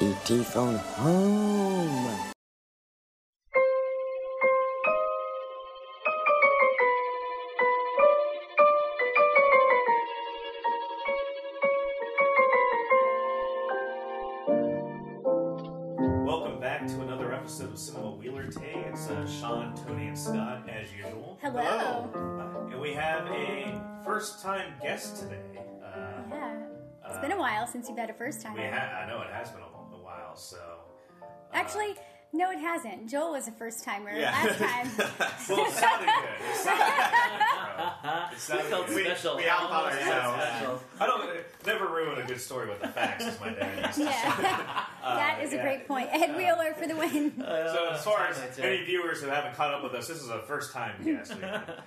E.T. 0.00 0.42
phone 0.44 0.76
home. 0.76 2.32
Welcome 16.24 16.60
back 16.60 16.86
to 16.86 17.00
another 17.00 17.32
episode 17.34 17.72
of 17.72 17.78
Cinema 17.78 18.12
Wheeler 18.12 18.46
Tay. 18.48 18.84
It's 18.88 19.08
uh, 19.08 19.26
Sean, 19.26 19.74
Tony, 19.74 20.08
and 20.08 20.18
Scott 20.18 20.68
as 20.68 20.92
usual. 20.92 21.38
Hello. 21.42 22.08
Uh, 22.14 22.70
and 22.70 22.80
we 22.80 22.92
have 22.92 23.26
a 23.26 23.80
first-time 24.04 24.74
guest 24.80 25.16
today. 25.22 25.40
Uh, 25.84 25.96
Yeah. 26.30 26.62
It's 27.08 27.16
uh, 27.16 27.20
been 27.20 27.32
a 27.32 27.38
while 27.38 27.66
since 27.66 27.88
you've 27.88 27.98
had 27.98 28.10
a 28.10 28.14
first 28.14 28.42
time. 28.42 28.54
We 28.54 28.60
ha- 28.62 29.02
I 29.04 29.06
know 29.08 29.20
it 29.22 29.30
has 29.32 29.50
been 29.50 29.62
a, 29.62 29.64
a 29.64 29.68
while, 29.68 29.85
so. 30.36 30.56
uh, 31.22 31.26
Actually, 31.52 31.94
no, 32.32 32.50
it 32.50 32.58
hasn't. 32.58 33.08
Joel 33.08 33.32
was 33.32 33.48
a 33.48 33.52
first 33.52 33.82
timer 33.84 34.10
Yeah. 34.10 34.30
last 34.32 34.58
time. 34.58 34.90
well, 35.48 35.66
it 35.66 35.72
sounded 35.72 36.06
good. 36.06 36.50
It 36.50 36.56
sounded 36.56 36.84
good. 36.84 37.52
It 38.32 38.38
sounded 38.40 38.66
felt 38.66 38.86
good. 38.88 39.04
special. 39.06 39.36
We, 39.36 39.42
we 39.44 39.48
all 39.48 39.68
thought 39.68 39.92
Almost 39.92 40.06
ourselves. 40.08 40.82
I 41.00 41.06
don't 41.06 41.30
never 41.66 41.86
ruin 41.86 42.18
a 42.22 42.26
good 42.26 42.40
story 42.40 42.68
with 42.68 42.80
the 42.80 42.88
facts, 42.88 43.24
as 43.24 43.40
my 43.40 43.50
dad 43.50 43.76
used 43.78 43.88
to 43.88 43.94
say. 43.94 44.02
yeah. 44.04 44.84
that 45.02 45.40
is 45.42 45.52
yeah. 45.52 45.58
a 45.58 45.62
great 45.62 45.88
point. 45.88 46.08
Ed 46.12 46.36
Wheeler 46.36 46.74
for 46.74 46.86
the 46.86 46.96
win. 46.96 47.32
So 47.38 47.88
as 47.92 48.04
far 48.04 48.26
as 48.28 48.58
any 48.58 48.84
viewers 48.84 49.20
who 49.22 49.28
haven't 49.28 49.54
caught 49.54 49.72
up 49.74 49.82
with 49.82 49.94
us, 49.94 50.06
this 50.08 50.22
is 50.22 50.28
a 50.28 50.40
first-time 50.42 51.02
guest. 51.04 51.32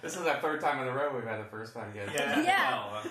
This 0.01 0.15
is 0.15 0.25
our 0.25 0.39
third 0.41 0.61
time 0.61 0.81
in 0.81 0.87
a 0.87 0.91
row 0.95 1.13
we've 1.15 1.23
had 1.23 1.39
a 1.39 1.45
first 1.45 1.73
time 1.73 1.91
guest. 1.93 2.11
Yeah. 2.13 2.41
Yeah. 2.41 2.71
well, 2.71 3.01
uh, 3.05 3.09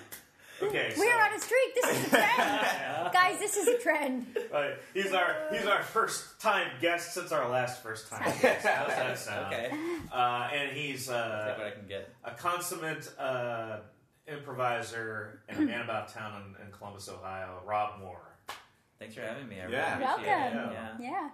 okay. 0.62 0.92
We're 0.96 1.20
on 1.20 1.32
a 1.34 1.38
streak. 1.38 1.74
This 1.74 1.90
is 1.98 2.06
a 2.06 2.08
trend. 2.10 2.32
Guys, 3.12 3.38
this 3.38 3.56
is 3.56 3.68
a 3.68 3.78
trend. 3.78 4.26
uh, 4.52 4.68
he's 4.94 5.12
our 5.12 5.36
he's 5.52 5.66
our 5.66 5.82
first 5.82 6.40
time 6.40 6.68
guest 6.80 7.14
since 7.14 7.32
our 7.32 7.48
last 7.48 7.82
first 7.82 8.08
time 8.10 8.32
guest. 8.42 8.66
How's 8.66 8.88
that 8.88 9.18
sound? 9.18 9.54
Okay. 9.54 9.70
Uh, 10.12 10.48
and 10.52 10.76
he's 10.76 11.06
Take 11.06 11.14
what 11.16 11.24
uh, 11.24 11.64
I 11.66 11.70
can 11.70 11.86
get. 11.88 12.10
a 12.24 12.30
consummate 12.32 13.10
uh, 13.18 13.78
improviser 14.26 15.40
and 15.48 15.58
a 15.58 15.62
man 15.62 15.82
about 15.82 16.08
town 16.12 16.42
in, 16.58 16.66
in 16.66 16.72
Columbus, 16.72 17.08
Ohio. 17.08 17.60
Rob 17.66 18.00
Moore. 18.00 18.20
Thanks 18.98 19.14
for 19.14 19.20
having 19.22 19.48
me. 19.48 19.56
I 19.60 19.68
Yeah. 19.68 19.98
really 19.98 20.12
appreciate 20.12 20.54
Welcome. 20.54 20.70
It. 20.70 20.72
Yeah. 20.72 21.10
Yeah. 21.10 21.28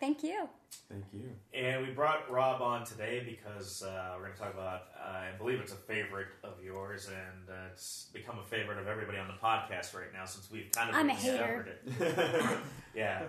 Thank 0.00 0.22
you. 0.24 0.48
Thank 0.88 1.04
you. 1.12 1.28
And 1.52 1.86
we 1.86 1.92
brought 1.92 2.30
Rob 2.30 2.62
on 2.62 2.84
today 2.86 3.22
because 3.24 3.82
uh, 3.82 4.14
we're 4.16 4.24
going 4.24 4.32
to 4.32 4.38
talk 4.40 4.54
about, 4.54 4.82
uh, 4.98 5.08
I 5.08 5.28
believe 5.36 5.60
it's 5.60 5.72
a 5.72 5.76
favorite 5.76 6.28
of 6.42 6.54
yours, 6.64 7.08
and 7.08 7.48
uh, 7.50 7.68
it's 7.72 8.08
become 8.12 8.38
a 8.38 8.42
favorite 8.44 8.78
of 8.78 8.88
everybody 8.88 9.18
on 9.18 9.28
the 9.28 9.34
podcast 9.34 9.94
right 9.94 10.12
now 10.12 10.24
since 10.24 10.50
we've 10.50 10.70
kind 10.72 10.88
of 10.88 10.96
I'm 10.96 11.10
a 11.10 11.14
rediscovered 11.14 11.68
it. 11.68 12.58
yeah, 12.94 13.22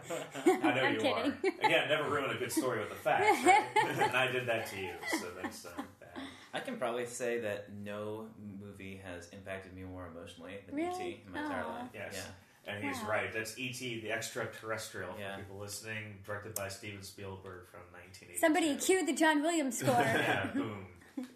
I 0.45 0.73
know 0.73 0.81
I'm 0.81 0.93
you 0.93 0.99
kidding. 1.01 1.33
are. 1.33 1.65
Again, 1.65 1.89
never 1.89 2.09
ruin 2.09 2.31
a 2.31 2.39
good 2.39 2.51
story 2.51 2.79
with 2.79 2.89
the 2.89 2.95
facts, 2.95 3.45
right? 3.45 3.65
and 3.99 4.15
I 4.15 4.31
did 4.31 4.47
that 4.47 4.67
to 4.67 4.79
you, 4.79 4.91
so 5.19 5.27
that's 5.41 5.65
uh, 5.65 5.69
bad. 5.99 6.23
I 6.53 6.59
can 6.61 6.77
probably 6.77 7.05
say 7.05 7.39
that 7.41 7.67
no 7.83 8.27
movie 8.61 9.01
has 9.03 9.27
impacted 9.29 9.75
me 9.75 9.83
more 9.83 10.07
emotionally 10.07 10.53
than 10.67 10.75
Really? 10.75 10.89
E.T. 10.89 11.23
in 11.27 11.33
my 11.33 11.43
entire 11.43 11.65
life. 11.65 11.89
Yes. 11.93 12.13
Yeah. 12.13 12.21
And 12.67 12.83
he's 12.83 12.97
Wow. 13.01 13.09
right. 13.09 13.33
That's 13.33 13.57
E.T. 13.57 14.01
the 14.01 14.11
Extraterrestrial 14.11 15.13
for 15.13 15.19
Yeah. 15.19 15.37
people 15.37 15.57
listening, 15.57 16.19
directed 16.25 16.53
by 16.55 16.69
Steven 16.69 17.01
Spielberg 17.01 17.67
from 17.69 17.81
1982. 17.91 18.39
Somebody 18.39 18.75
cue 18.77 19.05
the 19.05 19.13
John 19.13 19.41
Williams 19.41 19.77
score. 19.79 19.93
Yeah, 19.99 20.45
boom. 20.53 20.87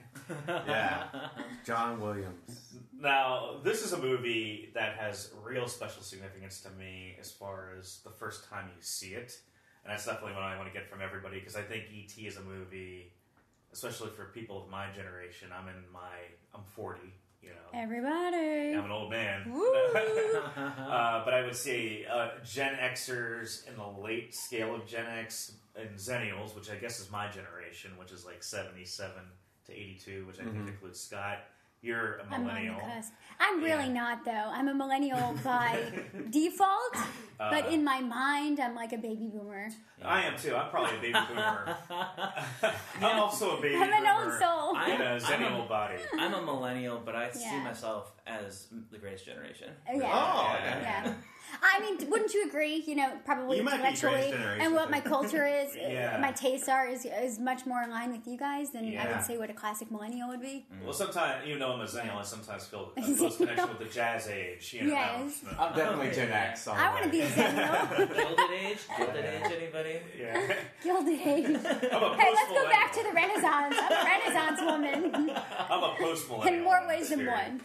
Yeah. 0.48 1.30
John 1.66 2.00
Williams. 2.00 2.74
Now, 3.00 3.60
this 3.64 3.84
is 3.84 3.94
a 3.94 3.98
movie 3.98 4.72
that 4.74 4.96
has 4.98 5.32
real 5.44 5.68
special 5.68 6.02
significance 6.02 6.62
to 6.62 6.70
me 6.72 7.16
as 7.20 7.32
far 7.32 7.72
as 7.78 8.00
the 8.04 8.10
first 8.10 8.50
time 8.50 8.68
you 8.76 8.82
see 8.82 9.10
it. 9.14 9.38
And 9.84 9.92
that's 9.92 10.06
definitely 10.06 10.34
what 10.34 10.44
I 10.44 10.56
want 10.58 10.68
to 10.68 10.74
get 10.74 10.90
from 10.90 11.02
everybody 11.02 11.40
because 11.40 11.56
I 11.56 11.62
think 11.62 11.86
E.T. 11.92 12.26
is 12.26 12.38
a 12.38 12.42
movie, 12.42 13.12
especially 13.72 14.10
for 14.12 14.26
people 14.26 14.64
of 14.64 14.70
my 14.70 14.88
generation. 14.96 15.50
I'm 15.56 15.68
in 15.68 15.84
my, 15.94 16.18
I'm 16.56 16.64
40, 16.64 17.02
you 17.46 17.52
know. 17.52 17.80
Everybody. 17.82 18.74
I'm 18.76 18.86
an 18.86 18.92
old 18.92 19.12
man. 19.12 19.52
Uh, 20.96 21.24
but 21.26 21.34
I 21.34 21.42
would 21.44 21.56
say 21.56 22.06
uh, 22.06 22.30
Gen 22.44 22.76
Xers 22.76 23.68
in 23.68 23.76
the 23.76 24.02
late 24.02 24.34
scale 24.34 24.76
of 24.76 24.86
Gen 24.86 25.06
X 25.06 25.54
and 25.76 25.90
Zennials, 25.98 26.56
which 26.56 26.70
I 26.70 26.76
guess 26.76 27.00
is 27.00 27.12
my 27.12 27.28
generation, 27.30 27.92
which 27.98 28.12
is 28.12 28.26
like 28.26 28.44
77 28.44 29.12
to 29.68 29.72
82, 29.74 30.26
which 30.26 30.40
I 30.40 30.44
think 30.44 30.68
includes 30.68 31.00
Scott. 31.00 31.40
You're 31.86 32.16
a 32.16 32.24
I'm 32.34 32.48
on 32.50 32.56
the 32.56 32.82
cusp. 32.82 33.14
I'm 33.40 33.62
really 33.62 33.86
Yeah. 33.88 33.94
not 34.02 34.26
though. 34.26 34.32
I'm 34.58 34.68
a 34.68 34.74
millennial 34.74 35.36
by 35.44 35.72
default, 36.32 36.96
but 37.38 37.66
Uh, 37.66 37.70
in 37.76 37.84
my 37.84 38.00
mind, 38.02 38.60
I'm 38.60 38.74
like 38.76 38.92
a 38.94 38.98
baby 38.98 39.28
boomer. 39.32 39.68
I 40.04 40.24
am 40.24 40.36
too. 40.38 40.56
I'm 40.56 40.70
probably 40.72 40.98
a 40.98 41.02
baby 41.02 41.20
boomer. 41.30 41.78
I'm 43.02 43.20
also 43.20 43.58
a 43.58 43.62
baby 43.62 43.76
boomer. 43.76 43.86
I'm 43.86 44.04
an 44.06 44.08
old 44.16 44.34
soul. 44.40 44.76
I'm- 44.76 45.02
a 45.02 45.06
I'm 45.06 45.20
zennial 45.22 45.66
a- 45.66 45.70
body. 45.70 45.98
I'm 46.18 46.34
a 46.34 46.42
millennial, 46.42 47.02
but 47.06 47.16
I 47.16 47.30
see 47.32 47.58
myself 47.60 48.14
as 48.26 48.68
the 48.92 48.98
greatest 48.98 49.26
generation. 49.26 49.70
Yeah. 49.94 50.10
Oh, 50.12 50.56
okay. 50.56 50.80
Yeah. 50.82 51.14
I 51.62 51.80
mean, 51.80 52.10
wouldn't 52.10 52.34
you 52.34 52.48
agree? 52.48 52.84
You 52.86 52.96
know, 52.96 53.12
probably 53.26 53.58
You 53.58 53.64
might 53.64 53.72
be 53.72 53.76
intellectually, 53.78 54.32
greatest 54.32 54.62
and 54.62 54.74
what 54.74 54.92
my 54.92 55.00
culture 55.00 55.46
is, 55.48 55.76
uh, 55.76 55.80
Yeah. 55.90 56.18
my 56.22 56.32
tastes 56.32 56.68
are, 56.70 56.88
is, 56.88 57.06
is 57.06 57.40
much 57.40 57.66
more 57.66 57.82
in 57.82 57.90
line 57.90 58.12
with 58.12 58.28
you 58.28 58.38
guys 58.38 58.72
than 58.72 58.86
I 58.86 58.92
Yeah. 58.92 59.16
would 59.18 59.26
say 59.26 59.38
what 59.38 59.50
a 59.50 59.54
classic 59.54 59.90
millennial 59.92 60.28
would 60.30 60.42
be. 60.42 60.66
Well, 60.84 60.94
sometimes, 60.94 61.46
even 61.48 61.60
though 61.60 61.74
I'm 61.74 61.82
a 61.82 61.86
zennial, 61.86 62.18
I 62.18 62.24
sometimes 62.24 62.66
feel 62.66 62.92
a 62.98 63.02
close 63.18 63.38
connection 63.38 63.70
with 63.70 63.80
the 63.80 63.86
jazz 63.86 64.28
age. 64.28 64.74
You 64.74 64.82
know, 64.84 64.88
Yes. 64.94 65.42
I'm 65.60 65.76
definitely 65.76 66.12
Gen 66.12 66.32
X. 66.32 66.68
all 66.68 66.76
I 66.76 66.90
want 66.92 67.04
to 67.06 67.10
be 67.10 67.22
a 67.22 67.28
zennial. 67.28 67.98
Gilded 67.98 68.52
age? 68.52 68.78
Gilded 68.98 69.26
age, 69.26 69.52
anybody? 69.58 70.00
Yeah. 70.20 70.54
Gilded 70.84 71.20
age. 71.20 71.46
I'm 71.46 72.04
a 72.04 72.18
Hey, 72.18 72.32
let's 72.34 72.52
go 72.52 72.70
back 72.70 72.92
to 72.94 73.04
the 73.04 73.12
Renaissance. 73.14 73.76
I'm 73.80 73.92
a 73.92 74.06
Renaissance 74.06 74.62
woman. 74.62 75.32
I'm 75.70 75.84
a 75.84 75.96
post 76.00 76.30
millennial. 76.30 76.54
in 76.58 76.64
more 76.64 76.88
ways 76.88 77.10
than 77.10 77.26
one. 77.26 77.62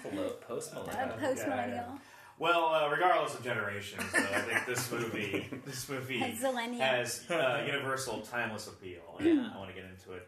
Post 0.46 0.72
A 0.72 0.74
millennial. 0.76 1.18
post 1.18 1.46
millennial. 1.48 1.98
Well, 2.40 2.74
uh, 2.74 2.88
regardless 2.88 3.34
of 3.34 3.44
generations, 3.44 4.02
though, 4.14 4.18
I 4.18 4.40
think 4.40 4.64
this 4.66 4.90
movie, 4.90 5.46
this 5.66 5.86
movie 5.90 6.18
Has 6.20 6.38
zillennial. 6.38 6.78
has 6.80 7.30
uh, 7.30 7.62
universal, 7.66 8.22
timeless 8.22 8.66
appeal. 8.66 9.02
And 9.18 9.42
I 9.42 9.58
want 9.58 9.68
to 9.68 9.74
get 9.76 9.84
into 9.84 10.12
it. 10.14 10.26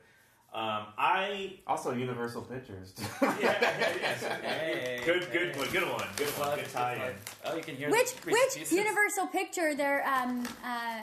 Um, 0.52 0.88
I 0.98 1.54
Also, 1.66 1.92
Universal 1.94 2.42
Pictures. 2.42 2.92
yeah, 3.22 3.38
yes. 3.40 4.22
Hey, 4.22 5.00
good, 5.06 5.24
hey. 5.24 5.32
good 5.32 5.56
one, 5.56 5.68
good 5.70 5.82
one, 5.88 6.06
good 6.18 6.26
one, 6.26 6.34
Plug, 6.36 6.56
good 6.56 6.64
good 6.66 6.72
tie-in. 6.74 7.14
Oh, 7.46 7.56
you 7.56 7.62
can 7.62 7.76
hear 7.76 7.90
Which 7.90 8.14
the 8.16 8.30
which 8.32 8.54
pieces. 8.54 8.72
Universal 8.72 9.28
Picture 9.28 9.74
their 9.74 10.06
um, 10.06 10.46
uh, 10.62 11.00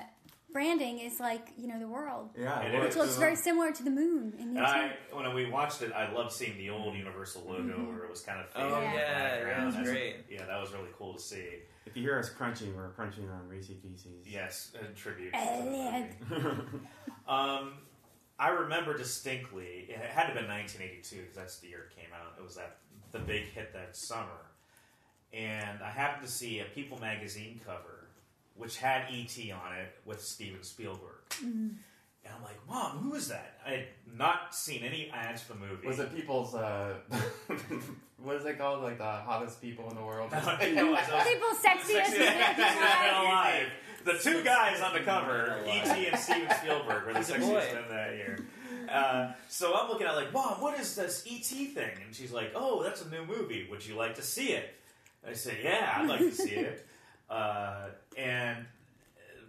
branding 0.51 0.99
is 0.99 1.19
like 1.19 1.49
you 1.57 1.67
know 1.67 1.79
the 1.79 1.87
world, 1.87 2.29
yeah. 2.37 2.61
It 2.61 2.73
well, 2.73 2.81
is. 2.83 2.95
which 2.95 2.97
looks 2.97 3.17
very 3.17 3.35
similar 3.35 3.71
to 3.71 3.83
the 3.83 3.89
moon 3.91 4.33
in 4.39 4.57
And 4.57 4.59
I, 4.65 4.91
when 5.11 5.33
we 5.33 5.49
watched 5.49 5.81
it, 5.81 5.91
I 5.93 6.11
loved 6.11 6.31
seeing 6.31 6.57
the 6.57 6.69
old 6.69 6.95
Universal 6.95 7.43
logo 7.47 7.73
where 7.87 8.03
it 8.03 8.09
was 8.09 8.21
kind 8.21 8.39
of 8.39 8.49
faded 8.49 8.71
Oh, 8.71 8.77
in 8.77 8.83
yeah, 8.93 9.43
that 9.57 9.65
was 9.65 9.75
That's- 9.75 9.91
great. 9.91 10.15
Yeah, 10.29 10.45
that 10.45 10.59
was 10.59 10.71
really 10.73 10.89
cool 10.97 11.13
to 11.13 11.19
see. 11.19 11.45
If 11.85 11.95
you 11.97 12.03
hear 12.03 12.19
us 12.19 12.29
crunching, 12.29 12.75
we're 12.75 12.89
crunching 12.89 13.27
on 13.29 13.47
Reese 13.47 13.67
Pieces. 13.67 14.25
Yes, 14.27 14.71
in 14.79 14.93
tribute. 14.95 15.31
Elliot. 15.33 16.11
Um, 17.27 17.73
I 18.39 18.49
remember 18.49 18.97
distinctly. 18.97 19.85
It 19.89 19.97
had 19.97 20.21
to 20.21 20.27
have 20.27 20.35
been 20.35 20.47
1982 20.47 21.15
because 21.21 21.35
that's 21.35 21.59
the 21.59 21.67
year 21.67 21.89
it 21.91 21.95
came 21.95 22.09
out. 22.13 22.33
It 22.39 22.43
was 22.43 22.55
that 22.55 22.77
the 23.11 23.19
big 23.19 23.43
hit 23.43 23.71
that 23.73 23.95
summer, 23.95 24.47
and 25.31 25.79
I 25.83 25.89
happened 25.91 26.25
to 26.25 26.31
see 26.31 26.59
a 26.59 26.65
People 26.65 26.97
magazine 26.99 27.59
cover 27.65 27.98
which 28.59 28.77
had 28.77 29.05
ET 29.11 29.37
on 29.51 29.73
it 29.79 29.95
with 30.05 30.21
Steven 30.21 30.61
Spielberg. 30.61 31.15
And 31.41 31.79
I'm 32.35 32.43
like, 32.43 32.59
Mom, 32.67 32.97
who 32.97 33.15
is 33.15 33.29
that? 33.29 33.57
I 33.65 33.69
had 33.71 33.85
not 34.17 34.53
seen 34.53 34.83
any 34.83 35.09
ads 35.11 35.41
for 35.41 35.53
the 35.53 35.59
movie. 35.59 35.87
Was 35.87 35.97
it 35.99 36.13
people's, 36.15 36.53
uh, 36.53 36.93
what 38.21 38.35
is 38.35 38.45
it 38.45 38.57
called? 38.57 38.83
Like 38.83 38.97
the 38.97 39.03
hottest 39.03 39.61
people 39.61 39.89
in 39.89 39.95
the 39.95 40.03
world? 40.03 40.31
it 40.33 40.43
was, 40.45 40.57
it 40.61 40.85
was- 40.85 41.27
People 41.27 41.49
sexiest 41.49 42.05
Sexiest 42.05 42.19
man 42.19 42.57
man 42.57 43.13
alive. 43.13 43.25
alive. 43.25 43.67
The 44.05 44.13
two 44.13 44.43
guys 44.43 44.81
on 44.81 44.93
the 44.93 45.01
cover, 45.01 45.59
E.T. 45.67 46.07
and 46.07 46.17
Steven 46.19 46.49
Spielberg, 46.61 47.05
were 47.05 47.13
the 47.13 47.19
sexiest 47.19 47.73
men 47.73 47.83
that 47.89 48.15
year. 48.15 48.39
Uh, 48.89 49.33
so 49.49 49.75
I'm 49.75 49.89
looking 49.89 50.07
at 50.07 50.13
it 50.13 50.17
like, 50.17 50.33
Mom, 50.33 50.61
what 50.61 50.79
is 50.79 50.95
this 50.95 51.23
E.T. 51.27 51.65
thing? 51.67 51.91
And 52.05 52.15
she's 52.15 52.31
like, 52.31 52.51
Oh, 52.55 52.81
that's 52.83 53.03
a 53.05 53.09
new 53.09 53.25
movie. 53.25 53.67
Would 53.69 53.85
you 53.85 53.95
like 53.95 54.15
to 54.15 54.21
see 54.21 54.47
it? 54.53 54.73
I 55.27 55.33
said, 55.33 55.57
Yeah, 55.63 55.93
I'd 55.95 56.07
like 56.07 56.19
to 56.19 56.31
see 56.31 56.51
it. 56.55 56.85
Uh, 57.29 57.87
and 58.17 58.57
uh, 58.57 59.41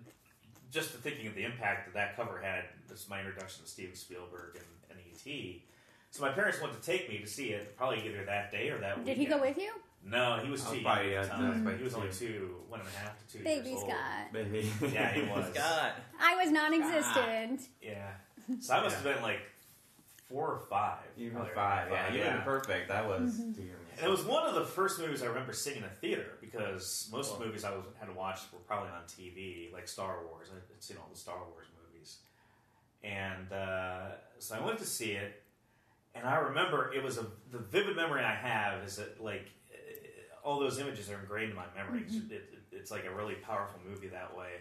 just 0.70 0.90
thinking 0.90 1.26
of 1.26 1.34
the 1.34 1.44
impact 1.44 1.86
that 1.86 1.94
that 1.94 2.16
cover 2.16 2.40
had, 2.42 2.64
this 2.88 3.00
is 3.04 3.08
my 3.08 3.18
introduction 3.20 3.62
to 3.64 3.68
Steven 3.70 3.94
Spielberg 3.94 4.56
and, 4.56 4.64
and 4.90 4.98
E.T. 5.12 5.62
So 6.10 6.22
my 6.22 6.30
parents 6.30 6.60
wanted 6.60 6.80
to 6.80 6.82
take 6.82 7.08
me 7.08 7.18
to 7.18 7.26
see 7.26 7.50
it, 7.50 7.76
probably 7.76 8.04
either 8.06 8.24
that 8.26 8.50
day 8.50 8.68
or 8.70 8.78
that 8.78 8.98
week. 8.98 9.06
Did 9.06 9.16
he 9.16 9.26
go 9.26 9.40
with 9.40 9.56
you? 9.58 9.70
No, 10.04 10.40
he 10.42 10.50
was 10.50 10.64
Oh, 10.66 10.70
too 10.70 10.76
young 10.76 10.84
probably, 10.84 11.04
at 11.04 11.12
yeah, 11.12 11.22
the 11.22 11.28
time. 11.28 11.64
that's 11.64 11.78
He 11.78 11.84
was 11.84 11.94
only 11.94 12.08
two. 12.08 12.26
two, 12.26 12.54
one 12.68 12.80
and 12.80 12.88
a 12.88 12.92
half 12.98 13.18
to 13.26 13.38
two 13.38 13.44
Baby 13.44 13.70
years 13.70 13.82
old. 13.82 13.92
Baby 14.32 14.62
Scott. 14.72 14.80
Baby. 14.80 14.92
Yeah, 14.94 15.12
he 15.12 15.22
was. 15.22 15.46
Scott. 15.54 15.92
I 16.20 16.36
was 16.36 16.50
non-existent. 16.50 17.68
Yeah. 17.82 18.08
So 18.60 18.74
I 18.74 18.82
must 18.82 18.96
have 18.96 19.04
been 19.04 19.22
like 19.22 19.40
four 20.28 20.48
or 20.52 20.60
five. 20.70 20.98
Even 21.18 21.32
Probably 21.36 21.54
five, 21.54 21.92
around 21.92 22.14
yeah. 22.14 22.36
were 22.36 22.42
perfect. 22.58 22.88
That 22.88 23.06
was 23.06 23.36
two 23.54 23.62
years. 23.62 23.76
And 24.00 24.08
it 24.08 24.10
was 24.10 24.24
one 24.24 24.46
of 24.46 24.54
the 24.54 24.64
first 24.64 24.98
movies 24.98 25.22
I 25.22 25.26
remember 25.26 25.52
seeing 25.52 25.76
in 25.76 25.84
a 25.84 25.88
theater 25.88 26.38
because 26.40 27.08
most 27.12 27.32
Cool. 27.36 27.46
movies 27.46 27.64
I 27.64 27.70
was, 27.72 27.84
had 27.98 28.14
watched 28.16 28.50
were 28.52 28.58
probably 28.60 28.88
on 28.90 29.02
TV, 29.06 29.70
like 29.72 29.86
Star 29.86 30.24
Wars. 30.24 30.48
I'd 30.54 30.82
seen 30.82 30.96
all 30.96 31.08
the 31.12 31.18
Star 31.18 31.36
Wars 31.52 31.66
movies. 31.84 32.18
And 33.04 33.52
uh, 33.52 34.12
so 34.38 34.54
I 34.56 34.64
went 34.64 34.78
to 34.78 34.86
see 34.86 35.12
it, 35.12 35.42
and 36.14 36.26
I 36.26 36.36
remember 36.36 36.92
it 36.94 37.02
was 37.02 37.18
a 37.18 37.26
the 37.52 37.58
vivid 37.58 37.96
memory 37.96 38.22
I 38.22 38.34
have 38.34 38.82
is 38.84 38.96
that 38.96 39.22
like 39.22 39.50
eh, 39.72 39.76
all 40.44 40.58
those 40.60 40.78
images 40.78 41.10
are 41.10 41.18
ingrained 41.18 41.50
in 41.50 41.56
my 41.56 41.64
memory. 41.76 42.02
It's, 42.06 42.16
it, 42.16 42.32
it- 42.32 42.56
it's 42.72 42.90
like 42.90 43.04
a 43.04 43.14
really 43.14 43.34
powerful 43.34 43.78
movie 43.86 44.06
that 44.08 44.34
way. 44.36 44.52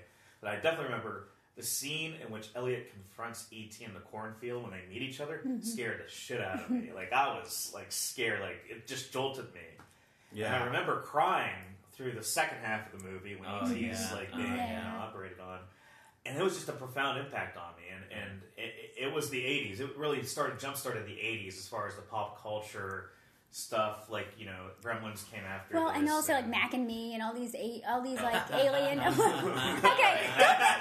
But 0.41 0.49
I 0.49 0.55
definitely 0.55 0.85
remember 0.85 1.29
the 1.59 1.65
scene 1.65 2.13
in 2.25 2.31
which 2.31 2.47
Elliot 2.55 2.89
confronts 2.89 3.47
E.T. 3.51 3.83
in 3.83 3.93
the 3.93 3.99
cornfield 3.99 4.63
when 4.63 4.71
they 4.71 4.81
meet 4.89 5.01
each 5.01 5.19
other 5.19 5.41
mm-hmm. 5.45 5.59
scared 5.61 5.99
the 6.05 6.09
shit 6.09 6.39
out 6.39 6.63
of 6.63 6.69
me. 6.69 6.89
Like 6.95 7.11
I 7.11 7.37
was 7.37 7.71
like 7.73 7.91
scared, 7.91 8.39
like 8.39 8.61
it 8.69 8.87
just 8.87 9.11
jolted 9.11 9.45
me. 9.53 9.59
And 10.47 10.63
I 10.63 10.65
remember 10.65 11.01
crying 11.01 11.53
through 11.93 12.13
the 12.13 12.23
second 12.23 12.59
half 12.63 12.93
of 12.93 13.01
the 13.01 13.09
movie 13.09 13.35
when 13.35 13.49
Oh, 13.49 13.65
E.T. 13.69 13.85
is 13.85 13.99
yeah. 13.99 14.15
like 14.15 14.29
Oh, 14.33 14.37
being 14.37 14.49
you 14.49 14.55
yeah. 14.55 14.83
know, 14.83 14.99
operated 15.01 15.39
on, 15.41 15.59
and 16.25 16.37
it 16.37 16.43
was 16.43 16.55
just 16.55 16.69
a 16.69 16.73
profound 16.73 17.19
impact 17.19 17.57
on 17.57 17.73
me. 17.77 17.83
And 17.93 18.21
and 18.21 18.41
it, 18.57 19.07
it 19.07 19.13
was 19.13 19.29
the 19.29 19.41
'80s. 19.41 19.81
It 19.81 19.97
really 19.97 20.23
started 20.23 20.59
jump 20.59 20.77
started 20.77 21.05
the 21.05 21.11
'80s 21.11 21.57
as 21.57 21.67
far 21.67 21.87
as 21.87 21.95
the 21.95 22.01
pop 22.03 22.41
culture 22.41 23.09
stuff. 23.51 24.09
Like 24.09 24.27
you 24.37 24.45
know, 24.45 24.67
Gremlins 24.83 25.29
came 25.31 25.43
after. 25.47 25.75
Well, 25.75 25.89
and 25.89 26.05
this, 26.05 26.13
also 26.13 26.33
like 26.33 26.47
Mac 26.47 26.73
and 26.73 26.85
Me 26.87 27.13
and 27.13 27.23
all 27.23 27.33
these 27.33 27.55
eight, 27.55 27.81
all 27.87 28.01
these 28.01 28.19
like 28.21 28.41
alien. 28.53 28.99
okay, 28.99 29.09
okay, 29.09 30.29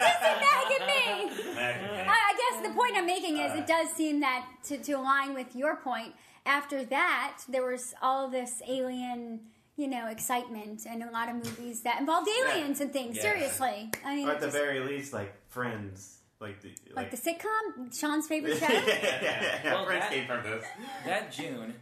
just 0.01 0.21
say 0.21 0.37
Mac 0.41 0.81
and 0.81 0.87
Me. 0.87 1.55
Mac 1.55 1.83
Me. 1.83 1.89
I, 2.07 2.09
I 2.09 2.35
guess 2.61 2.69
the 2.69 2.75
point 2.75 2.93
I'm 2.97 3.07
making 3.07 3.39
is 3.39 3.53
Uh, 3.53 3.57
it 3.59 3.67
does 3.67 3.91
seem 3.91 4.21
that 4.21 4.47
to, 4.65 4.79
to 4.79 4.93
align 4.93 5.35
with 5.35 5.55
your 5.57 5.77
point. 5.77 6.15
After 6.47 6.83
that, 6.85 7.39
there 7.49 7.67
was 7.67 7.95
all 8.01 8.29
this 8.29 8.63
alien, 8.67 9.41
you 9.77 9.87
know, 9.87 10.07
excitement 10.09 10.87
and 10.89 11.03
a 11.03 11.11
lot 11.11 11.29
of 11.29 11.35
movies 11.37 11.83
that 11.83 12.01
involved 12.01 12.29
aliens 12.43 12.81
and 12.81 12.91
things. 12.93 13.17
Yeah. 13.17 13.23
Seriously, 13.23 13.91
I 14.05 14.17
mean, 14.17 14.29
Or 14.29 14.33
at 14.33 14.41
the 14.41 14.47
just- 14.47 14.57
very 14.57 14.81
least, 14.81 15.13
like 15.13 15.35
Friends. 15.49 16.15
Like 16.41 16.61
the 16.63 16.71
like 16.95 17.11
the 17.11 17.17
sitcom, 17.17 17.93
Sean's 17.99 18.29
favorite 18.29 18.61
yeah, 18.61 18.69
show. 18.69 18.73
yeah, 18.75 18.83
yeah, 18.87 19.61
yeah. 19.65 19.75
Well, 19.75 19.87
Friends 19.87 20.05
that- 20.05 20.13
came 20.13 20.27
from 20.29 20.43
this. 20.45 20.65
That 21.05 21.33
June, 21.33 21.75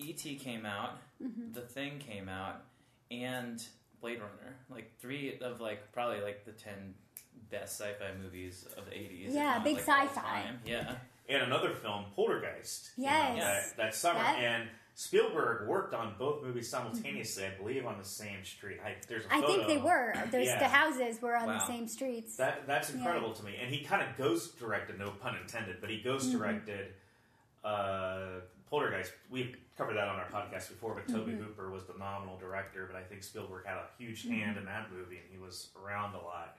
E.T. 0.00 0.36
came 0.36 0.64
out, 0.66 0.98
Mm-hmm. 1.22 1.52
The 1.52 1.60
Thing 1.60 1.98
came 1.98 2.28
out, 2.30 2.62
and 3.10 3.62
Blade 4.00 4.20
Runner. 4.20 4.56
Like 4.70 4.90
three 4.98 5.38
of 5.42 5.60
like 5.60 5.92
probably 5.92 6.20
like 6.22 6.44
the 6.46 6.52
ten 6.52 6.94
best 7.50 7.78
sci-fi 7.80 8.12
movies 8.22 8.66
of 8.78 8.86
the 8.86 8.96
eighties. 8.96 9.34
Yeah, 9.34 9.58
big 9.58 9.74
like, 9.76 9.84
sci-fi. 9.84 10.20
time. 10.42 10.60
Yeah. 10.64 10.94
and 11.28 11.42
another 11.42 11.74
film, 11.74 12.06
Poltergeist. 12.16 12.90
came 12.96 13.04
Yes. 13.04 13.20
out 13.20 13.36
that, 13.36 13.76
that 13.76 13.94
summer, 13.94 14.18
That- 14.20 14.38
and 14.38 14.68
Spielberg 14.94 15.66
worked 15.68 15.94
on 15.94 16.14
both 16.18 16.42
movies 16.42 16.68
simultaneously. 16.68 17.44
I 17.46 17.50
believe 17.50 17.86
on 17.86 17.96
the 17.98 18.04
same 18.04 18.44
street. 18.44 18.78
I, 18.84 18.96
there's 19.08 19.24
a 19.26 19.34
I 19.34 19.40
think 19.42 19.66
they 19.66 19.78
were. 19.78 20.12
There's 20.30 20.46
Yeah. 20.48 20.58
the 20.58 20.68
houses 20.68 21.20
were 21.22 21.36
on 21.36 21.46
the 21.48 21.64
same 21.66 21.86
streets. 21.88 22.36
That 22.36 22.66
that's 22.66 22.90
Yeah. 22.90 22.96
incredible 22.98 23.32
to 23.34 23.44
me. 23.44 23.56
And 23.62 23.72
he 23.72 23.82
kind 23.84 24.02
of 24.02 24.16
ghost 24.18 24.58
directed, 24.58 24.98
no 24.98 25.10
pun 25.10 25.36
intended, 25.36 25.80
but 25.80 25.88
he 25.90 26.00
ghost 26.00 26.28
Mm-hmm. 26.30 26.38
directed 26.38 26.94
uh, 27.64 28.40
Poltergeist. 28.70 29.12
We've 29.30 29.56
covered 29.80 29.96
that 29.96 30.08
on 30.08 30.16
our 30.16 30.26
podcast 30.26 30.68
before, 30.68 30.94
but 30.94 31.08
Tobe 31.10 31.28
Mm-hmm. 31.28 31.42
Hooper 31.42 31.70
was 31.70 31.84
the 31.84 31.94
nominal 31.98 32.36
director, 32.36 32.86
but 32.86 33.00
I 33.00 33.02
think 33.02 33.22
Spielberg 33.22 33.64
had 33.64 33.76
a 33.78 33.86
huge 33.96 34.26
hand 34.28 34.58
in 34.58 34.66
that 34.66 34.88
movie, 34.92 35.16
and 35.16 35.24
he 35.32 35.38
was 35.38 35.68
around 35.82 36.14
a 36.14 36.18
lot. 36.18 36.58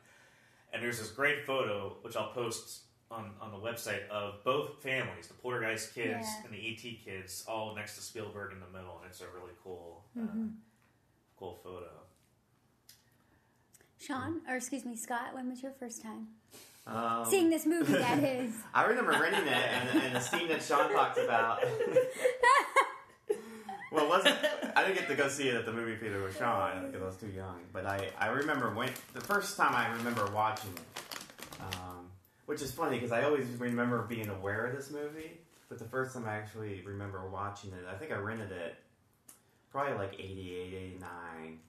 And 0.73 0.81
there's 0.81 0.97
this 0.97 1.09
great 1.11 1.45
photo, 1.45 1.97
which 2.01 2.15
I'll 2.15 2.31
post 2.31 2.81
on, 3.11 3.29
on 3.39 3.51
the 3.51 3.57
website, 3.57 4.07
of 4.09 4.43
both 4.43 4.81
families, 4.81 5.27
the 5.27 5.35
Poltergeist 5.35 5.93
kids 5.93 6.07
Yeah. 6.27 6.43
and 6.45 6.53
the 6.53 6.67
ET 6.71 6.81
kids, 7.05 7.45
all 7.47 7.75
next 7.75 7.95
to 7.97 8.01
Spielberg 8.01 8.53
in 8.53 8.59
the 8.59 8.65
middle, 8.75 8.97
and 9.03 9.09
it's 9.11 9.21
a 9.21 9.25
really 9.35 9.53
cool, 9.63 10.03
Mm-hmm. 10.17 10.43
uh, 10.43 10.47
cool 11.37 11.59
photo. 11.63 11.89
Sean, 13.99 14.41
or 14.49 14.55
excuse 14.55 14.83
me, 14.83 14.95
Scott, 14.95 15.35
when 15.35 15.47
was 15.47 15.61
your 15.61 15.73
first 15.73 16.01
time 16.01 16.27
Um, 16.87 17.23
seeing 17.29 17.51
this 17.51 17.67
movie? 17.67 17.93
That 17.93 18.23
is. 18.23 18.53
I 18.73 18.85
remember 18.85 19.11
renting 19.11 19.45
it, 19.45 19.53
and, 19.53 19.99
and 20.05 20.15
the 20.15 20.19
scene 20.21 20.47
that 20.47 20.63
Sean 20.63 20.91
talked 20.91 21.19
about. 21.19 21.59
well, 23.91 24.07
wasn't 24.07 24.37
I 24.75 24.83
didn't 24.83 24.97
get 24.97 25.07
to 25.09 25.15
go 25.15 25.27
see 25.27 25.49
it 25.49 25.55
at 25.55 25.65
the 25.65 25.73
movie 25.73 25.95
theater 25.95 26.23
with 26.23 26.37
Sean 26.37 26.87
because 26.87 27.01
I 27.01 27.05
was 27.05 27.17
too 27.17 27.27
young. 27.27 27.59
But 27.73 27.85
I, 27.85 28.09
I 28.17 28.27
remember 28.27 28.73
when 28.73 28.89
the 29.13 29.21
first 29.21 29.57
time 29.57 29.75
I 29.75 29.93
remember 29.97 30.29
watching 30.33 30.71
it, 30.73 31.61
um, 31.61 32.07
which 32.45 32.61
is 32.61 32.71
funny 32.71 32.97
because 32.97 33.11
I 33.11 33.23
always 33.23 33.45
remember 33.57 34.01
being 34.03 34.29
aware 34.29 34.65
of 34.65 34.75
this 34.75 34.89
movie. 34.89 35.39
But 35.69 35.79
the 35.79 35.85
first 35.85 36.13
time 36.13 36.25
I 36.25 36.35
actually 36.35 36.81
remember 36.85 37.29
watching 37.29 37.71
it, 37.71 37.85
I 37.89 37.95
think 37.95 38.11
I 38.11 38.15
rented 38.15 38.51
it 38.51 38.75
probably 39.71 39.93
like 39.93 40.13
88, 40.19 40.73
89. 40.73 41.59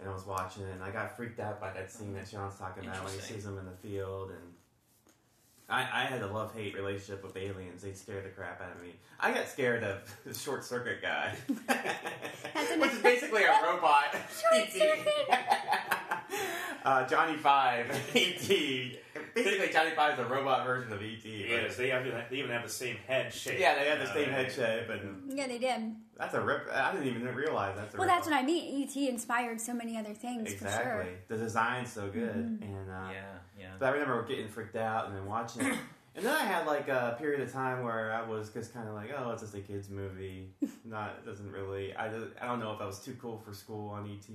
And 0.00 0.08
I 0.08 0.12
was 0.12 0.26
watching 0.26 0.62
it, 0.62 0.72
and 0.72 0.82
I 0.82 0.90
got 0.90 1.16
freaked 1.16 1.40
out 1.40 1.60
by 1.60 1.72
that 1.72 1.90
scene 1.90 2.14
that 2.14 2.28
Sean's 2.28 2.56
talking 2.56 2.84
about 2.84 3.04
when 3.04 3.12
he 3.14 3.18
sees 3.18 3.44
them 3.44 3.58
in 3.58 3.64
the 3.64 3.72
field, 3.82 4.30
and 4.30 4.54
I, 5.70 5.80
I 5.82 6.04
had 6.06 6.22
a 6.22 6.26
love 6.26 6.54
hate 6.54 6.74
relationship 6.74 7.22
with 7.22 7.36
aliens. 7.36 7.82
They 7.82 7.92
scared 7.92 8.24
the 8.24 8.30
crap 8.30 8.60
out 8.62 8.74
of 8.74 8.82
me. 8.82 8.94
I 9.20 9.32
got 9.32 9.46
scared 9.48 9.82
of 9.84 9.98
the 10.24 10.32
short 10.32 10.64
circuit 10.64 11.02
guy, 11.02 11.34
which 12.78 12.92
is 12.92 12.98
basically 13.00 13.42
a 13.44 13.52
robot. 13.62 14.04
Short 14.40 14.68
ET. 14.74 15.08
uh, 16.84 17.06
Johnny 17.06 17.36
Five, 17.36 17.90
ET. 18.14 18.48
Basically, 19.34 19.68
Johnny 19.72 19.90
Five 19.94 20.14
is 20.18 20.24
a 20.24 20.28
robot 20.28 20.64
version 20.66 20.92
of 20.92 21.02
ET. 21.02 21.18
but- 21.22 21.30
Yes, 21.30 21.76
they 21.76 21.90
have 21.90 22.04
they 22.30 22.36
even 22.38 22.50
have 22.50 22.62
the 22.62 22.68
same 22.68 22.96
head 23.06 23.32
shape. 23.32 23.58
Yeah, 23.58 23.74
they 23.78 23.88
have 23.90 23.98
the 23.98 24.10
Uh, 24.10 24.14
same 24.14 24.30
head 24.30 24.50
shape, 24.52 24.88
and 24.88 25.36
Yeah, 25.36 25.46
they 25.48 25.58
did. 25.58 25.94
that's 26.16 26.34
a 26.34 26.40
rip. 26.40 26.66
I 26.72 26.92
didn't 26.92 27.08
even 27.08 27.34
realize 27.34 27.76
that's 27.76 27.94
a. 27.94 27.98
Well, 27.98 28.06
that's 28.08 28.26
rip-off. 28.26 28.40
what 28.42 28.44
I 28.44 28.46
mean. 28.46 28.82
ET 28.88 28.96
inspired 29.08 29.60
so 29.60 29.74
many 29.74 29.96
other 29.98 30.14
things 30.14 30.50
Exactly. 30.52 30.84
for 30.90 31.04
sure. 31.04 31.06
The 31.28 31.36
design's 31.36 31.92
so 31.92 32.08
good, 32.08 32.34
and 32.62 32.90
uh, 32.90 33.10
Yeah. 33.12 33.22
Yeah. 33.58 33.72
But 33.78 33.86
I 33.86 33.90
remember 33.92 34.22
getting 34.24 34.48
freaked 34.48 34.76
out 34.76 35.06
and 35.08 35.16
then 35.16 35.26
watching 35.26 35.66
it. 35.66 35.74
And 36.16 36.26
then 36.26 36.34
I 36.34 36.42
had 36.42 36.66
like 36.66 36.88
a 36.88 37.14
period 37.16 37.42
of 37.42 37.52
time 37.52 37.84
where 37.84 38.12
I 38.12 38.28
was 38.28 38.50
just 38.50 38.74
kind 38.74 38.88
of 38.88 38.94
like, 38.94 39.10
oh, 39.16 39.30
it's 39.30 39.42
just 39.42 39.54
a 39.54 39.60
kids 39.60 39.88
movie. 39.88 40.48
Not 40.84 41.10
it 41.22 41.24
doesn't 41.24 41.52
really. 41.52 41.94
I 41.94 42.08
don't- 42.08 42.32
I 42.42 42.46
don't 42.46 42.58
know 42.58 42.72
if 42.72 42.80
I 42.80 42.86
was 42.86 42.98
too 42.98 43.16
cool 43.20 43.38
for 43.38 43.54
school 43.54 43.90
on 43.90 44.10
ET. 44.10 44.28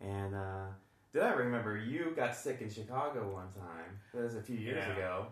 And 0.00 0.34
uh, 0.34 0.64
then 1.12 1.22
I 1.24 1.32
remember 1.34 1.76
you 1.76 2.14
got 2.16 2.34
sick 2.34 2.62
in 2.62 2.70
Chicago 2.70 3.28
one 3.30 3.48
time. 3.58 3.98
That 4.14 4.22
was 4.22 4.36
a 4.36 4.40
few 4.40 4.56
years 4.56 4.84
Yeah. 4.86 4.94
ago. 4.94 5.26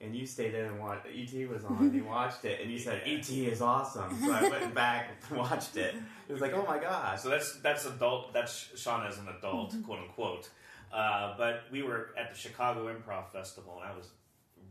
And 0.00 0.14
you 0.14 0.24
stayed 0.26 0.54
in 0.54 0.66
and 0.66 0.78
watched. 0.80 1.06
ET 1.06 1.48
was 1.48 1.64
on. 1.64 1.76
and 1.78 1.94
You 1.94 2.04
watched 2.04 2.44
it, 2.44 2.60
and 2.60 2.70
you 2.70 2.78
said 2.78 3.02
ET 3.06 3.28
is 3.28 3.60
awesome. 3.60 4.16
So 4.20 4.32
I 4.32 4.42
went 4.48 4.72
back 4.74 5.10
and 5.30 5.38
watched 5.44 5.76
it. 5.76 5.96
It 6.28 6.32
was 6.32 6.40
like, 6.42 6.52
oh 6.54 6.64
my 6.68 6.78
gosh. 6.78 7.22
So 7.22 7.28
that's 7.28 7.58
that's 7.60 7.86
adult. 7.86 8.32
That's 8.32 8.70
Sean 8.76 9.04
as 9.06 9.18
an 9.18 9.26
adult, 9.36 9.74
quote 9.84 9.98
unquote. 10.00 10.48
Uh, 10.92 11.34
but 11.38 11.62
we 11.70 11.82
were 11.82 12.10
at 12.18 12.30
the 12.32 12.38
Chicago 12.38 12.92
Improv 12.92 13.30
Festival, 13.32 13.80
and 13.82 13.90
I 13.92 13.96
was 13.96 14.08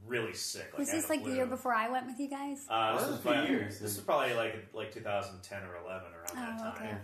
really 0.05 0.33
sick. 0.33 0.67
Like, 0.73 0.79
Was 0.79 0.89
I 0.89 0.93
this 0.93 1.05
a 1.05 1.09
like 1.09 1.23
the 1.23 1.31
year 1.33 1.45
before 1.45 1.73
I 1.73 1.89
went 1.89 2.05
with 2.07 2.19
you 2.19 2.29
guys? 2.29 2.65
Uh, 2.69 2.93
this 2.93 3.01
Well, 3.01 3.11
was 3.11 3.19
a 3.19 3.21
few 3.21 3.31
probably, 3.31 3.49
years. 3.49 3.79
This 3.79 3.95
was 3.95 4.03
probably 4.05 4.33
like 4.33 4.67
like 4.73 4.91
2010 4.93 5.63
or 5.63 5.75
11 5.83 6.07
around 6.13 6.35
that 6.35 6.59
Oh, 6.59 6.63
time. 6.79 6.87
okay. 6.87 6.97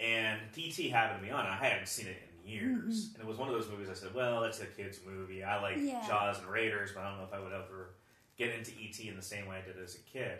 And 0.00 0.40
ET 0.56 0.90
happened 0.90 1.20
to 1.20 1.26
be 1.26 1.30
on. 1.32 1.46
I 1.46 1.54
hadn't 1.56 1.86
seen 1.86 2.06
it 2.06 2.16
in 2.44 2.50
years, 2.50 3.10
and 3.14 3.22
it 3.22 3.26
was 3.26 3.36
one 3.38 3.48
of 3.48 3.54
those 3.54 3.68
movies. 3.68 3.88
I 3.90 3.94
said, 3.94 4.14
"Well, 4.14 4.42
it's 4.44 4.60
a 4.60 4.66
kids' 4.66 5.00
movie. 5.06 5.44
I 5.44 5.60
like 5.60 5.76
Mm-hmm. 5.76 5.86
Yeah. 5.88 6.06
Jaws 6.08 6.38
and 6.38 6.48
Raiders, 6.48 6.90
but 6.92 7.02
I 7.04 7.08
don't 7.10 7.18
know 7.18 7.24
if 7.24 7.32
I 7.32 7.38
would 7.40 7.52
ever 7.52 7.94
get 8.36 8.50
into 8.54 8.72
ET 8.80 8.98
in 9.08 9.16
the 9.16 9.22
same 9.22 9.46
way 9.46 9.58
I 9.58 9.66
did 9.66 9.80
as 9.82 9.94
a 9.96 9.98
kid." 10.00 10.38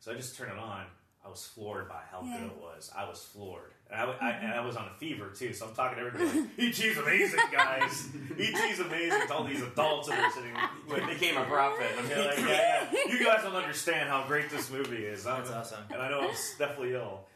So 0.00 0.12
I 0.12 0.14
just 0.14 0.36
turned 0.36 0.52
it 0.52 0.58
on. 0.58 0.86
I 1.24 1.28
was 1.28 1.44
floored 1.44 1.88
by 1.88 2.00
how 2.10 2.22
Yeah. 2.22 2.36
Mm-hmm. 2.36 2.42
good 2.48 2.52
it 2.56 2.58
was. 2.62 2.90
I 2.96 3.08
was 3.08 3.22
floored, 3.22 3.71
and 3.92 4.00
I, 4.00 4.04
I- 4.04 4.06
mm-hmm. 4.32 4.44
and 4.46 4.54
I 4.54 4.60
was 4.64 4.76
on 4.76 4.86
a 4.86 4.98
fever 4.98 5.28
too. 5.28 5.52
So 5.52 5.66
I'm 5.66 5.74
talking 5.74 5.98
to 5.98 6.04
everybody 6.06 6.40
like, 6.40 6.48
"ET's 6.58 6.96
amazing, 6.98 7.40
guys. 7.52 8.08
ET's 8.38 8.80
amazing." 8.80 9.26
To 9.28 9.34
all 9.34 9.44
these 9.44 9.62
adults 9.62 10.08
that 10.08 10.18
are 10.18 10.30
sitting 10.30 10.52
with 10.88 10.98
It 10.98 11.08
became 11.08 11.36
a 11.36 11.44
prophet. 11.44 11.90
yeah, 12.08 12.18
like, 12.18 12.38
yeah, 12.38 12.86
yeah. 12.92 13.12
You 13.12 13.24
guys 13.24 13.42
don't 13.42 13.54
understand 13.54 14.08
how 14.08 14.24
great 14.26 14.50
this 14.50 14.70
movie 14.70 15.04
is. 15.04 15.26
I'm- 15.26 15.40
That's 15.44 15.50
awesome. 15.52 15.84
And 15.92 16.00
I 16.02 16.08
know 16.10 16.20
I'm 16.22 16.34
definitely 16.58 16.94
ill. 16.94 17.26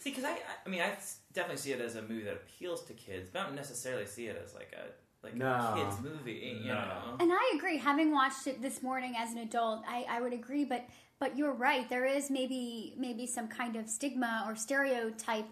See, 0.00 0.10
because 0.10 0.24
I, 0.24 0.36
I 0.66 0.68
mean, 0.68 0.80
I 0.80 0.96
definitely 1.32 1.58
see 1.58 1.70
it 1.72 1.80
as 1.80 1.94
a 1.94 2.02
movie 2.02 2.24
that 2.24 2.34
appeals 2.34 2.82
to 2.86 2.92
kids, 2.92 3.30
but 3.32 3.40
I 3.42 3.44
don't 3.46 3.54
necessarily 3.54 4.06
see 4.06 4.26
it 4.26 4.40
as 4.44 4.52
like 4.54 4.72
a 4.76 4.90
like 5.24 5.36
No. 5.36 5.46
a 5.46 5.84
kids 5.84 6.02
movie. 6.02 6.58
You 6.62 6.68
No. 6.70 6.74
know. 6.74 7.16
And 7.20 7.30
I 7.32 7.52
agree. 7.56 7.78
Having 7.78 8.10
watched 8.12 8.48
it 8.48 8.60
this 8.60 8.82
morning 8.82 9.14
as 9.16 9.30
an 9.30 9.38
adult, 9.38 9.84
I, 9.88 10.04
I 10.10 10.20
would 10.20 10.32
agree. 10.32 10.64
But 10.64 10.84
but 11.20 11.38
you're 11.38 11.52
right. 11.52 11.88
There 11.88 12.04
is 12.04 12.30
maybe 12.32 12.94
maybe 12.98 13.28
some 13.28 13.46
kind 13.46 13.76
of 13.76 13.88
stigma 13.88 14.44
or 14.48 14.56
stereotype 14.56 15.46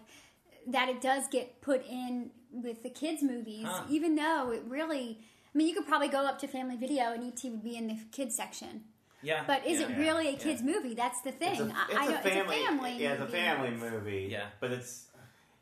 that 0.67 0.89
it 0.89 1.01
does 1.01 1.27
get 1.27 1.61
put 1.61 1.85
in 1.87 2.31
with 2.51 2.83
the 2.83 2.89
kids' 2.89 3.23
movies, 3.23 3.65
Huh. 3.67 3.83
even 3.89 4.15
though 4.15 4.51
it 4.51 4.63
really. 4.67 5.19
I 5.53 5.57
mean, 5.57 5.67
you 5.67 5.73
could 5.73 5.85
probably 5.87 6.07
go 6.07 6.19
up 6.25 6.39
to 6.39 6.47
Family 6.47 6.77
Video 6.77 7.11
and 7.11 7.23
ET 7.25 7.43
would 7.43 7.61
be 7.63 7.75
in 7.75 7.87
the 7.87 7.97
kids 8.13 8.35
section. 8.35 8.85
Yeah. 9.21 9.43
But 9.45 9.67
is 9.67 9.79
yeah, 9.81 9.87
it 9.87 9.89
yeah, 9.91 9.99
really 9.99 10.27
a 10.29 10.31
yeah. 10.31 10.37
kids' 10.37 10.63
movie? 10.63 10.93
That's 10.93 11.21
the 11.21 11.31
thing. 11.33 11.51
It's 11.51 11.59
a, 11.61 11.75
I, 11.75 11.85
it's 11.89 11.97
I 11.97 12.05
a 12.05 12.09
know 12.09 12.17
family. 12.21 12.55
it's 12.55 12.63
a 12.63 12.67
family. 12.67 12.95
Yeah, 12.97 13.09
it's 13.11 13.19
a 13.19 13.25
movie. 13.25 13.37
family 13.37 13.71
movie. 13.71 14.27
Yeah. 14.31 14.45
but 14.61 14.71
it's 14.71 15.07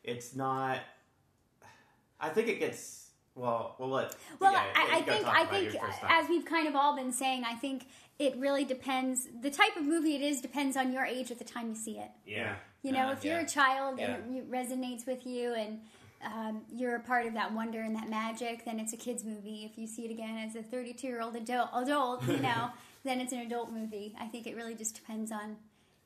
it's 0.04 0.34
not. 0.36 0.78
I 2.20 2.28
think 2.28 2.48
it 2.48 2.58
gets 2.60 3.10
Well, 3.34 3.74
well, 3.78 3.88
let. 3.88 4.14
Well, 4.38 4.52
yeah, 4.52 4.64
I, 4.74 4.98
I 4.98 5.02
think 5.02 5.26
I 5.26 5.44
think 5.46 5.72
your 5.72 5.82
first 5.82 6.00
time. 6.00 6.10
as 6.22 6.28
we've 6.28 6.44
kind 6.44 6.68
of 6.68 6.76
all 6.76 6.94
been 6.96 7.12
saying, 7.12 7.44
I 7.44 7.54
think 7.54 7.86
it 8.18 8.36
really 8.36 8.64
depends. 8.64 9.26
The 9.42 9.50
type 9.50 9.76
of 9.76 9.84
movie 9.84 10.14
it 10.14 10.20
is 10.22 10.40
depends 10.40 10.76
on 10.76 10.92
your 10.92 11.04
age 11.04 11.30
at 11.30 11.38
the 11.38 11.44
time 11.44 11.68
you 11.70 11.74
see 11.74 11.98
it. 11.98 12.10
Yeah. 12.26 12.56
You 12.82 12.92
know, 12.92 13.08
Uh, 13.08 13.12
if 13.12 13.24
you're 13.24 13.34
yeah. 13.36 13.46
a 13.46 13.48
child 13.48 13.98
Yeah. 13.98 14.14
and 14.16 14.36
it 14.36 14.50
resonates 14.50 15.06
with 15.06 15.26
you 15.26 15.54
and 15.54 15.80
um, 16.22 16.62
you're 16.70 16.96
a 16.96 17.00
part 17.00 17.26
of 17.26 17.34
that 17.34 17.52
wonder 17.52 17.80
and 17.80 17.94
that 17.96 18.08
magic, 18.10 18.64
then 18.64 18.78
it's 18.78 18.92
a 18.92 18.96
kids 18.96 19.24
movie. 19.24 19.64
If 19.70 19.78
you 19.78 19.86
see 19.86 20.04
it 20.04 20.10
again 20.10 20.36
as 20.38 20.54
a 20.56 20.62
32 20.62 21.06
year 21.06 21.20
old 21.22 21.34
adult, 21.36 21.70
adult, 21.74 22.26
you 22.26 22.36
know, 22.48 22.70
then 23.04 23.20
it's 23.20 23.32
an 23.32 23.38
adult 23.40 23.70
movie. 23.72 24.14
I 24.20 24.26
think 24.26 24.46
it 24.46 24.54
really 24.56 24.74
just 24.74 24.94
depends 24.94 25.32
on 25.32 25.56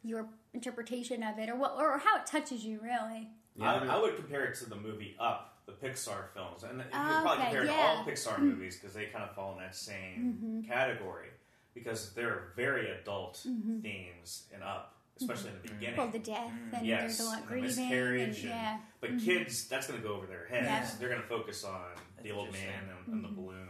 your 0.02 0.28
interpretation 0.52 1.22
of 1.22 1.38
it 1.38 1.48
or 1.48 1.56
what 1.56 1.74
or 1.78 1.98
how 1.98 2.16
it 2.18 2.26
touches 2.26 2.64
you. 2.64 2.78
Really, 2.82 3.28
Yeah, 3.56 3.72
I, 3.72 3.96
I 3.96 4.00
would 4.00 4.16
compare 4.16 4.44
it 4.44 4.54
to 4.56 4.68
the 4.68 4.76
movie 4.76 5.16
Up, 5.18 5.58
the 5.66 5.72
Pixar 5.72 6.28
films, 6.34 6.62
and 6.62 6.78
you 6.78 6.84
could 6.84 6.92
Oh, 6.92 7.20
probably 7.22 7.32
okay, 7.32 7.44
compare 7.56 7.62
it 7.64 7.66
to 7.66 7.72
all 7.74 8.04
Pixar 8.04 8.38
movies 8.38 8.76
because 8.76 8.94
they 8.94 9.06
kind 9.06 9.24
of 9.24 9.34
fall 9.34 9.52
in 9.54 9.58
that 9.58 9.74
same 9.74 10.64
category 10.68 11.28
because 11.74 12.12
there 12.14 12.28
are 12.28 12.52
very 12.54 12.90
adult 12.90 13.38
themes 13.82 14.44
in 14.54 14.62
Up, 14.62 14.93
especially 15.20 15.50
in 15.50 15.54
the 15.62 15.68
mm-hmm. 15.68 15.78
beginning. 15.78 15.98
well, 15.98 16.08
the 16.08 16.18
death 16.18 16.52
and 16.72 16.86
yes, 16.86 17.00
there's 17.00 17.20
a 17.20 17.24
lot 17.24 17.34
and 17.38 17.42
the 17.44 17.48
grieving 17.48 17.70
and, 17.70 17.78
miscarriage, 17.78 18.38
and- 18.40 18.48
yeah. 18.48 18.78
but 19.00 19.10
mm-hmm. 19.10 19.24
kids, 19.24 19.68
that's 19.68 19.86
going 19.86 20.00
to 20.00 20.06
go 20.06 20.14
over 20.14 20.26
their 20.26 20.46
heads. 20.46 20.66
Yeah. 20.66 20.90
They're 20.98 21.08
going 21.08 21.22
to 21.22 21.28
focus 21.28 21.64
on 21.64 21.82
the 22.22 22.32
old 22.32 22.52
man 22.52 22.62
interesting. 22.62 22.90
and, 23.06 23.14
and 23.14 23.24
the 23.24 23.28
mm-hmm. 23.28 23.36
balloon. 23.42 23.68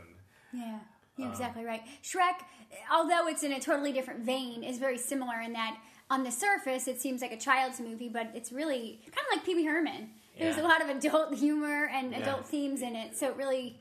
Yeah, 0.52 0.78
you're 1.16 1.26
Um, 1.26 1.32
exactly 1.32 1.64
right. 1.64 1.82
Shrek, 2.02 2.44
although 2.92 3.26
it's 3.28 3.42
in 3.42 3.52
a 3.52 3.60
totally 3.60 3.92
different 3.92 4.20
vein, 4.20 4.62
is 4.62 4.78
very 4.78 4.98
similar 4.98 5.40
in 5.40 5.52
that 5.54 5.76
on 6.10 6.22
the 6.22 6.30
surface 6.30 6.86
it 6.86 7.00
seems 7.00 7.22
like 7.22 7.32
a 7.32 7.38
child's 7.38 7.80
movie, 7.80 8.08
but 8.08 8.30
it's 8.34 8.52
really 8.52 9.00
kind 9.06 9.26
of 9.30 9.36
like 9.36 9.44
Pee 9.44 9.54
Wee 9.54 9.64
Herman. 9.64 10.10
There's 10.38 10.56
Yeah. 10.56 10.62
a 10.62 10.66
lot 10.66 10.82
of 10.82 10.88
adult 10.88 11.34
humor 11.34 11.86
and 11.92 12.12
Yeah. 12.12 12.18
adult 12.18 12.46
themes 12.46 12.82
in 12.82 12.94
it, 12.96 13.16
so 13.16 13.28
it 13.28 13.36
really 13.36 13.80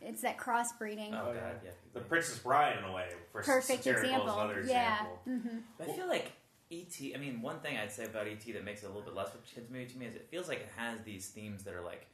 it's 0.00 0.22
that 0.22 0.38
crossbreeding. 0.38 1.12
Oh, 1.12 1.30
Oh, 1.30 1.34
god, 1.34 1.34
yeah. 1.34 1.52
yeah. 1.64 1.70
The 1.92 2.00
Princess 2.00 2.38
Bride, 2.38 2.78
in 2.78 2.84
a 2.84 2.92
way, 2.92 3.08
for 3.32 3.42
Perfect 3.42 3.82
satirical 3.82 4.04
is 4.04 4.12
example. 4.12 4.40
another 4.40 4.62
Yeah. 4.64 5.06
example. 5.26 5.62
I 5.80 5.84
feel 5.86 6.06
like 6.06 6.32
ET. 6.70 6.96
I 7.14 7.18
mean, 7.18 7.40
one 7.40 7.60
thing 7.60 7.76
I'd 7.76 7.92
say 7.92 8.04
about 8.04 8.26
ET 8.26 8.44
that 8.52 8.64
makes 8.64 8.82
it 8.82 8.86
a 8.86 8.88
little 8.88 9.02
bit 9.02 9.14
less 9.14 9.28
of 9.28 9.36
a 9.36 9.54
kids 9.54 9.70
movie 9.70 9.86
to 9.86 9.98
me 9.98 10.06
is 10.06 10.14
it 10.14 10.28
feels 10.30 10.48
like 10.48 10.60
it 10.60 10.70
has 10.76 11.00
these 11.02 11.28
themes 11.28 11.64
that 11.64 11.74
are 11.74 11.82
like 11.82 12.06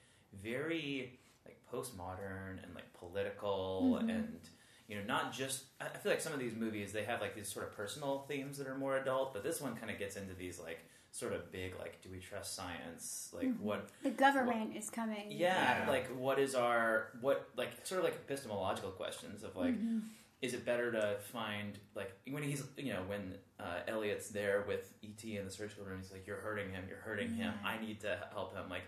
very 0.43 1.19
like 1.45 1.59
postmodern 1.73 2.63
and 2.63 2.75
like 2.75 2.93
political 2.95 3.99
mm-hmm. 3.99 4.11
and 4.11 4.41
you 4.89 4.97
know 4.97 5.05
not 5.05 5.33
just. 5.33 5.65
I 5.81 5.87
I 5.87 5.99
feel 5.99 6.13
like 6.13 6.21
some 6.21 6.33
of 6.33 6.39
these 6.39 6.55
movies 6.55 6.93
they 6.93 7.05
have 7.05 7.21
like 7.21 7.35
these 7.35 7.49
sort 7.49 7.67
of 7.67 7.77
personal 7.77 8.25
themes 8.29 8.59
that 8.59 8.67
are 8.67 8.79
more 8.79 8.97
adult, 8.99 9.35
but 9.35 9.43
this 9.43 9.61
one 9.61 9.77
kind 9.77 9.91
of 9.91 9.99
gets 9.99 10.17
into 10.17 10.35
these 10.35 10.59
like 10.59 10.81
sort 11.15 11.33
of 11.33 11.53
big 11.53 11.79
like 11.79 12.03
do 12.03 12.09
we 12.11 12.19
trust 12.19 12.57
science 12.57 13.31
like 13.33 13.47
mm-hmm. 13.47 13.65
what 13.65 13.89
The 14.03 14.11
government 14.11 14.77
is 14.77 14.91
coming. 14.91 15.31
yeah, 15.31 15.85
Yeah. 15.85 15.89
like 15.89 16.09
what 16.17 16.41
is 16.41 16.57
our 16.57 17.11
what 17.21 17.49
like 17.57 17.71
sort 17.85 18.01
of 18.01 18.05
like 18.05 18.15
epistemological 18.15 18.91
questions 18.91 19.45
of 19.45 19.55
like 19.55 19.75
mm-hmm. 19.75 20.01
Is 20.45 20.53
it 20.53 20.63
better 20.67 20.93
to 20.93 21.17
find 21.33 21.79
like 21.95 22.13
when 22.31 22.43
he's 22.43 22.63
you 22.77 22.93
know 22.93 23.03
when 23.07 23.35
uh, 23.59 23.81
Elliot's 23.89 24.29
there 24.29 24.63
with 24.69 24.93
ET 25.03 25.25
in 25.25 25.43
the 25.47 25.51
surgical 25.51 25.87
room 25.87 26.01
he's 26.03 26.13
like 26.13 26.27
you're 26.27 26.37
hurting 26.37 26.71
him 26.71 26.85
you're 26.87 26.99
hurting 26.99 27.33
him 27.33 27.55
mm-hmm. 27.55 27.67
I 27.67 27.81
need 27.81 28.01
to 28.01 28.19
help 28.31 28.55
him. 28.55 28.69
Like 28.69 28.83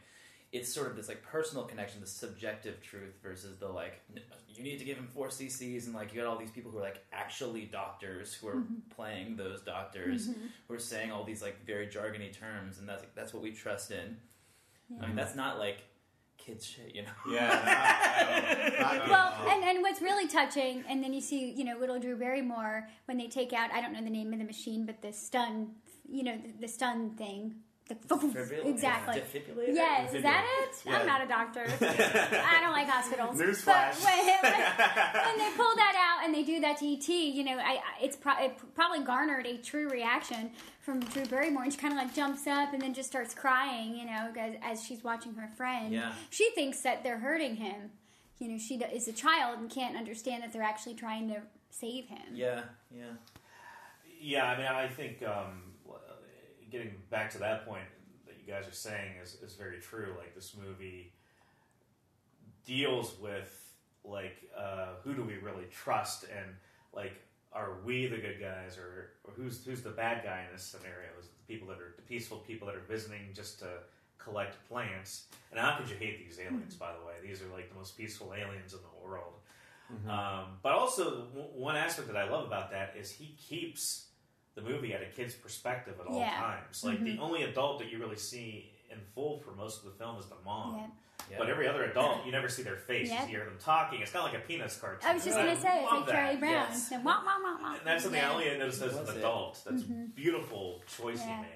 it's 0.53 0.73
sort 0.73 0.89
of 0.89 0.97
this 0.97 1.09
like 1.09 1.23
personal 1.23 1.65
connection 1.65 2.03
the 2.03 2.07
subjective 2.07 2.83
truth 2.83 3.15
versus 3.23 3.57
the 3.57 3.67
like 3.67 4.03
you 4.47 4.63
need 4.63 4.79
to 4.79 4.85
give 4.85 4.99
him 4.99 5.07
four 5.07 5.29
cc's 5.29 5.87
and 5.87 5.95
like 5.95 6.13
you 6.13 6.21
got 6.21 6.29
all 6.29 6.39
these 6.39 6.51
people 6.51 6.71
who 6.71 6.77
are 6.77 6.83
like 6.83 7.03
actually 7.11 7.65
doctors 7.65 8.35
who 8.35 8.49
are 8.49 8.57
mm-hmm. 8.57 8.75
playing 8.95 9.35
those 9.37 9.63
doctors 9.63 10.29
mm-hmm. 10.29 10.47
who 10.69 10.75
are 10.75 10.79
saying 10.79 11.11
all 11.11 11.25
these 11.25 11.41
like 11.41 11.65
very 11.65 11.87
jargony 11.87 12.31
terms 12.31 12.79
and 12.79 12.87
that's 12.87 13.01
like, 13.01 13.15
that's 13.15 13.33
what 13.33 13.43
we 13.43 13.51
trust 13.51 13.91
in. 13.91 14.19
I 15.03 15.07
mean 15.07 15.17
that's 15.17 15.35
not 15.35 15.59
like 15.59 15.79
kids 16.47 16.65
shit 16.65 16.95
you 16.95 17.03
know 17.03 17.09
Yeah. 17.31 17.47
not- 18.81 18.81
not 18.81 19.01
good. 19.01 19.11
Well, 19.11 19.35
and, 19.51 19.65
and 19.65 19.83
what's 19.83 20.01
really 20.01 20.29
touching, 20.29 20.85
and 20.89 21.03
then 21.03 21.13
you 21.13 21.21
see, 21.21 21.51
you 21.51 21.65
know, 21.65 21.77
little 21.79 21.99
Drew 21.99 22.17
Barrymore 22.17 22.89
when 23.07 23.19
they 23.19 23.27
take 23.27 23.53
out, 23.53 23.71
I 23.73 23.81
don't 23.81 23.93
know 23.93 24.03
the 24.03 24.11
name 24.11 24.33
of 24.33 24.39
the 24.39 24.45
machine, 24.45 24.87
but 24.87 25.03
the 25.03 25.13
stun, 25.13 25.73
you 26.09 26.23
know, 26.23 26.37
the, 26.37 26.53
the 26.67 26.69
stun 26.69 27.11
thing. 27.17 27.57
The 27.89 27.95
Defibrillator? 27.95 28.67
exactly. 28.67 29.21
Defibrillator? 29.21 29.75
Yes, 29.75 30.13
is 30.13 30.23
that 30.25 30.45
it? 30.65 30.77
Yeah. 30.91 30.99
I'm 30.99 31.07
not 31.07 31.23
a 31.23 31.29
doctor. 31.29 31.61
I 31.81 32.59
don't 32.61 32.73
like 32.73 32.89
hospitals. 32.89 33.39
Newsflash. 33.39 33.65
But 33.65 34.05
when, 34.05 34.27
when, 34.27 34.53
when 34.53 35.39
they 35.51 35.57
pull 35.57 35.73
that 35.77 35.95
out 36.19 36.25
and 36.25 36.35
they 36.35 36.43
do 36.43 36.59
that 36.63 36.79
to 36.79 36.93
ET, 36.93 37.09
you 37.09 37.45
know, 37.45 37.57
I, 37.59 37.75
I- 37.77 37.81
it's 38.03 38.17
pro- 38.17 38.39
it 38.45 38.59
probably 38.75 39.05
garnered 39.05 39.47
a 39.47 39.57
true 39.59 39.89
reaction 39.89 40.51
from 40.81 40.99
Drew 41.01 41.27
Barrymore, 41.27 41.63
and 41.63 41.73
she 41.73 41.79
kind 41.79 41.93
of 41.95 41.99
like 41.99 42.13
jumps 42.13 42.47
up 42.49 42.73
and 42.73 42.83
then 42.83 42.93
just 42.93 43.09
starts 43.09 43.35
crying, 43.35 43.95
you 43.97 44.05
know, 44.07 44.33
as, 44.37 44.55
as 44.63 44.85
she's 44.85 45.05
watching 45.05 45.35
her 45.35 45.49
friend. 45.57 45.93
Yeah. 45.93 46.13
She 46.31 46.51
thinks 46.57 46.81
that 46.83 47.05
they're 47.05 47.19
hurting 47.19 47.55
him. 47.57 47.91
You 48.41 48.49
know, 48.49 48.59
she 48.59 48.75
is 48.77 49.07
a 49.07 49.13
child 49.13 49.61
and 49.61 49.71
can't 49.71 49.97
understand 49.97 50.43
that 50.43 50.53
they're 50.53 50.63
actually 50.63 50.95
trying 50.95 51.29
to 51.29 51.41
save 51.71 52.07
him. 52.09 52.19
yeah 52.35 52.63
yeah 52.95 53.05
Yeah, 54.21 54.45
I 54.47 54.57
mean, 54.59 54.67
I 54.67 54.89
think 54.89 55.23
um, 55.23 55.63
getting 56.71 56.95
back 57.11 57.31
to 57.31 57.39
that 57.39 57.67
point 57.67 57.85
that 58.27 58.35
you 58.45 58.53
guys 58.53 58.67
are 58.69 58.75
saying 58.75 59.13
is, 59.23 59.37
is 59.43 59.55
very 59.55 59.79
true. 59.79 60.15
Like 60.19 60.35
this 60.35 60.55
movie 60.57 61.13
deals 62.65 63.15
with 63.21 63.75
like 64.05 64.37
uh, 64.57 64.95
who 65.03 65.15
do 65.15 65.23
we 65.23 65.37
really 65.37 65.65
trust, 65.71 66.25
and 66.25 66.47
like 66.93 67.15
are 67.53 67.71
we 67.85 68.07
the 68.07 68.19
good 68.19 68.41
guys, 68.41 68.79
or, 68.79 69.11
or 69.25 69.33
who's 69.37 69.65
who's 69.65 69.83
the 69.83 69.91
bad 69.91 70.25
guy 70.25 70.45
in 70.47 70.53
this 70.53 70.63
scenario? 70.63 71.09
Is 71.19 71.27
it 71.27 71.33
the 71.47 71.53
people 71.55 71.69
that 71.69 71.79
are 71.79 71.95
the 71.97 72.03
peaceful 72.03 72.39
people 72.39 72.67
that 72.67 72.77
are 72.77 72.85
visiting 72.89 73.31
just 73.35 73.59
to 73.61 73.69
collect 74.19 74.57
plants? 74.69 75.27
And 75.51 75.61
how 75.61 75.77
could 75.77 75.89
you 75.89 75.97
hate 75.97 76.25
these 76.25 76.39
aliens? 76.39 76.75
By 76.75 76.93
the 76.93 77.07
way, 77.07 77.15
these 77.23 77.43
are 77.43 77.53
like 77.53 77.69
the 77.71 77.77
most 77.77 77.97
peaceful 77.97 78.35
aliens 78.35 78.73
in 78.73 78.81
the 78.81 79.07
world. 79.07 79.35
Um, 80.11 80.59
but 80.63 80.73
also, 80.73 81.27
w- 81.27 81.49
one 81.55 81.77
aspect 81.77 82.09
that 82.09 82.17
I 82.17 82.29
love 82.29 82.45
about 82.45 82.73
that 82.73 82.95
is 82.99 83.09
he 83.11 83.37
keeps 83.39 84.06
the 84.57 84.63
movie 84.63 84.93
at 84.95 85.03
a 85.03 85.07
kid's 85.07 85.35
perspective 85.35 85.95
at 86.01 86.07
all 86.07 86.19
Yeah. 86.19 86.37
times. 86.41 86.83
Like 86.83 87.05
the 87.05 87.19
only 87.19 87.45
adult 87.45 87.79
that 87.79 87.91
you 87.93 87.99
really 87.99 88.17
see 88.17 88.73
in 88.91 88.99
full 89.15 89.39
for 89.39 89.53
most 89.53 89.79
of 89.79 89.85
the 89.85 89.91
film 89.93 90.19
is 90.19 90.27
the 90.27 90.35
mom. 90.45 90.77
Yeah. 90.77 90.87
yeah 91.33 91.37
But 91.39 91.51
every 91.51 91.69
other 91.69 91.85
adult, 91.85 92.25
you 92.25 92.33
never 92.33 92.49
see 92.49 92.63
their 92.63 92.77
face. 92.77 93.11
Yeah. 93.11 93.23
You 93.25 93.29
hear 93.29 93.45
them 93.45 93.59
talking. 93.61 94.01
It's 94.01 94.11
kind 94.11 94.27
of 94.27 94.33
like 94.33 94.43
a 94.43 94.47
Peanuts 94.47 94.79
cartoon. 94.79 95.09
I 95.09 95.13
was 95.15 95.25
just 95.25 95.37
And 95.37 95.47
gonna 95.49 95.61
say 95.61 95.83
it's 95.83 95.93
love 95.93 96.07
like 96.07 96.17
Charlie. 96.17 96.37
Brown. 96.39 96.53
Yes. 96.53 96.89
So, 96.89 96.97
wah, 96.97 97.23
wah, 97.25 97.37
wah, 97.43 97.59
wah. 97.61 97.73
And 97.77 97.81
that's 97.87 98.03
something 98.05 98.21
yeah. 98.21 98.31
I 98.31 98.33
only 98.33 98.59
noticed 98.59 98.81
as 98.83 98.97
an 98.97 99.07
it? 99.15 99.19
adult. 99.19 99.61
That's 99.69 99.83
a 99.83 99.87
beautiful 100.15 100.83
choice 100.99 101.19
Yeah. 101.19 101.37
he 101.37 101.43
made. 101.43 101.51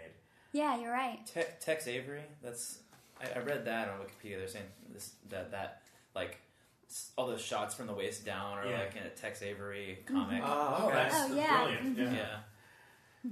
Yeah, 0.52 0.78
you're 0.80 0.92
right. 0.92 1.25
Te- 1.26 1.42
Tex 1.61 1.87
Avery. 1.87 2.23
That's 2.42 2.80
I, 3.23 3.38
I 3.38 3.42
read 3.42 3.64
that 3.64 3.88
on 3.88 3.95
Wikipedia. 4.00 4.38
They're 4.38 4.49
saying 4.49 4.64
this 4.92 5.12
that 5.30 5.52
that 5.52 5.83
like 6.14 6.37
all 7.16 7.28
those 7.28 7.40
shots 7.40 7.73
from 7.75 7.87
the 7.87 7.92
waist 7.95 8.26
down 8.26 8.59
are 8.59 8.66
Yeah. 8.66 8.80
like 8.80 8.97
in 8.97 9.04
a 9.04 9.11
Tex 9.11 9.40
Avery 9.42 10.00
comic. 10.07 10.42
Oh, 10.45 10.76
Oh, 10.80 10.87
okay. 10.88 10.95
that's, 10.97 11.14
Oh, 11.16 11.35
yeah. 11.37 11.57
brilliant. 11.62 11.97
Mhm. 11.97 12.16
Yeah. 12.16 12.37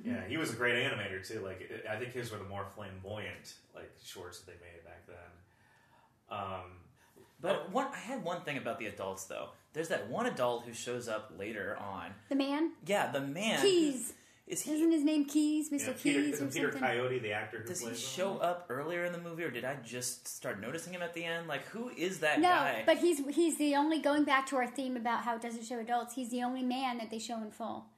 Yeah. 0.05 0.13
Yeah, 0.15 0.25
he 0.29 0.37
was 0.37 0.53
a 0.53 0.57
great 0.57 0.75
animator 0.77 1.27
too. 1.27 1.41
Like 1.41 1.61
it- 1.63 1.87
I 1.91 1.97
think 1.97 2.13
his 2.13 2.31
were 2.31 2.39
the 2.39 2.45
more 2.45 2.67
flamboyant 2.75 3.55
like 3.75 3.91
shorts 4.05 4.41
that 4.41 4.47
they 4.47 4.59
made 4.67 4.85
back 4.85 5.07
then. 5.07 6.37
Um, 6.39 6.73
But 7.41 7.71
one, 7.71 7.87
I 7.93 7.99
had 7.99 8.25
one 8.25 8.43
thing 8.43 8.57
about 8.59 8.79
the 8.79 8.87
adults 8.87 9.25
though. 9.27 9.51
There's 9.73 9.89
that 9.89 10.09
one 10.09 10.27
adult 10.27 10.65
who 10.65 10.73
shows 10.73 11.09
up 11.09 11.33
later 11.39 11.77
on. 11.81 12.13
The 12.29 12.35
man, 12.35 12.73
Yeah, 12.87 13.11
the 13.13 13.21
man. 13.21 13.61
Keys. 13.61 14.15
Is 14.49 14.63
he? 14.63 14.73
Isn't 14.73 14.91
his 14.93 15.05
name 15.05 15.27
Keys, 15.27 15.69
Mr. 15.69 15.73
you 15.81 15.87
know, 15.89 15.93
Peter, 15.93 16.21
Keys, 16.23 16.35
isn't 16.37 16.53
Peter 16.55 16.73
something? 16.73 16.89
Coyote 16.89 17.19
the 17.19 17.33
actor 17.33 17.59
who 17.59 17.65
Does 17.69 17.81
he 17.81 17.87
plays 17.87 17.99
him? 18.03 18.09
show 18.09 18.39
up 18.39 18.65
earlier 18.71 19.05
in 19.05 19.13
the 19.13 19.19
movie, 19.21 19.45
or 19.45 19.51
did 19.51 19.65
I 19.67 19.77
just 19.85 20.27
start 20.27 20.59
noticing 20.59 20.95
him 20.95 21.03
at 21.03 21.13
the 21.13 21.23
end? 21.23 21.49
Like, 21.49 21.67
who 21.67 21.91
is 21.91 22.21
that 22.21 22.41
No, 22.41 22.49
guy? 22.49 22.83
but 22.87 22.97
he's 22.97 23.19
he's 23.37 23.59
the 23.59 23.77
only 23.77 24.01
going 24.01 24.25
back 24.25 24.47
to 24.47 24.57
our 24.57 24.67
theme 24.67 24.97
about 24.97 25.23
how 25.25 25.37
it 25.37 25.43
doesn't 25.43 25.65
show 25.65 25.79
adults. 25.79 26.15
He's 26.15 26.31
the 26.31 26.43
only 26.43 26.63
man 26.63 26.97
that 26.97 27.11
they 27.11 27.19
show 27.19 27.37
in 27.43 27.51
full, 27.51 27.89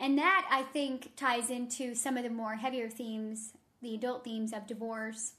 and 0.00 0.18
that 0.18 0.46
I 0.50 0.62
think 0.62 1.16
ties 1.16 1.50
into 1.50 1.94
some 1.94 2.16
of 2.16 2.24
the 2.24 2.30
more 2.30 2.54
heavier 2.56 2.88
themes, 2.88 3.52
the 3.82 3.94
adult 3.94 4.24
themes 4.24 4.52
of 4.52 4.66
divorce. 4.66 5.34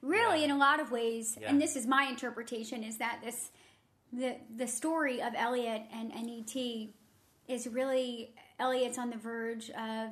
Really, 0.00 0.40
Yeah. 0.40 0.44
in 0.46 0.50
a 0.52 0.56
lot 0.58 0.80
of 0.80 0.90
ways, 0.90 1.36
Yeah. 1.40 1.48
and 1.50 1.60
this 1.60 1.74
is 1.76 1.86
my 1.86 2.04
interpretation, 2.04 2.84
is 2.84 2.98
that 2.98 3.20
this 3.22 3.50
the 4.12 4.36
the 4.54 4.66
story 4.68 5.22
of 5.22 5.32
Elliot 5.34 5.82
and, 5.92 6.10
NET 6.10 6.90
is 7.48 7.66
really 7.66 8.34
Elliot's 8.58 8.98
on 8.98 9.08
the 9.10 9.16
verge 9.16 9.70
of 9.70 10.10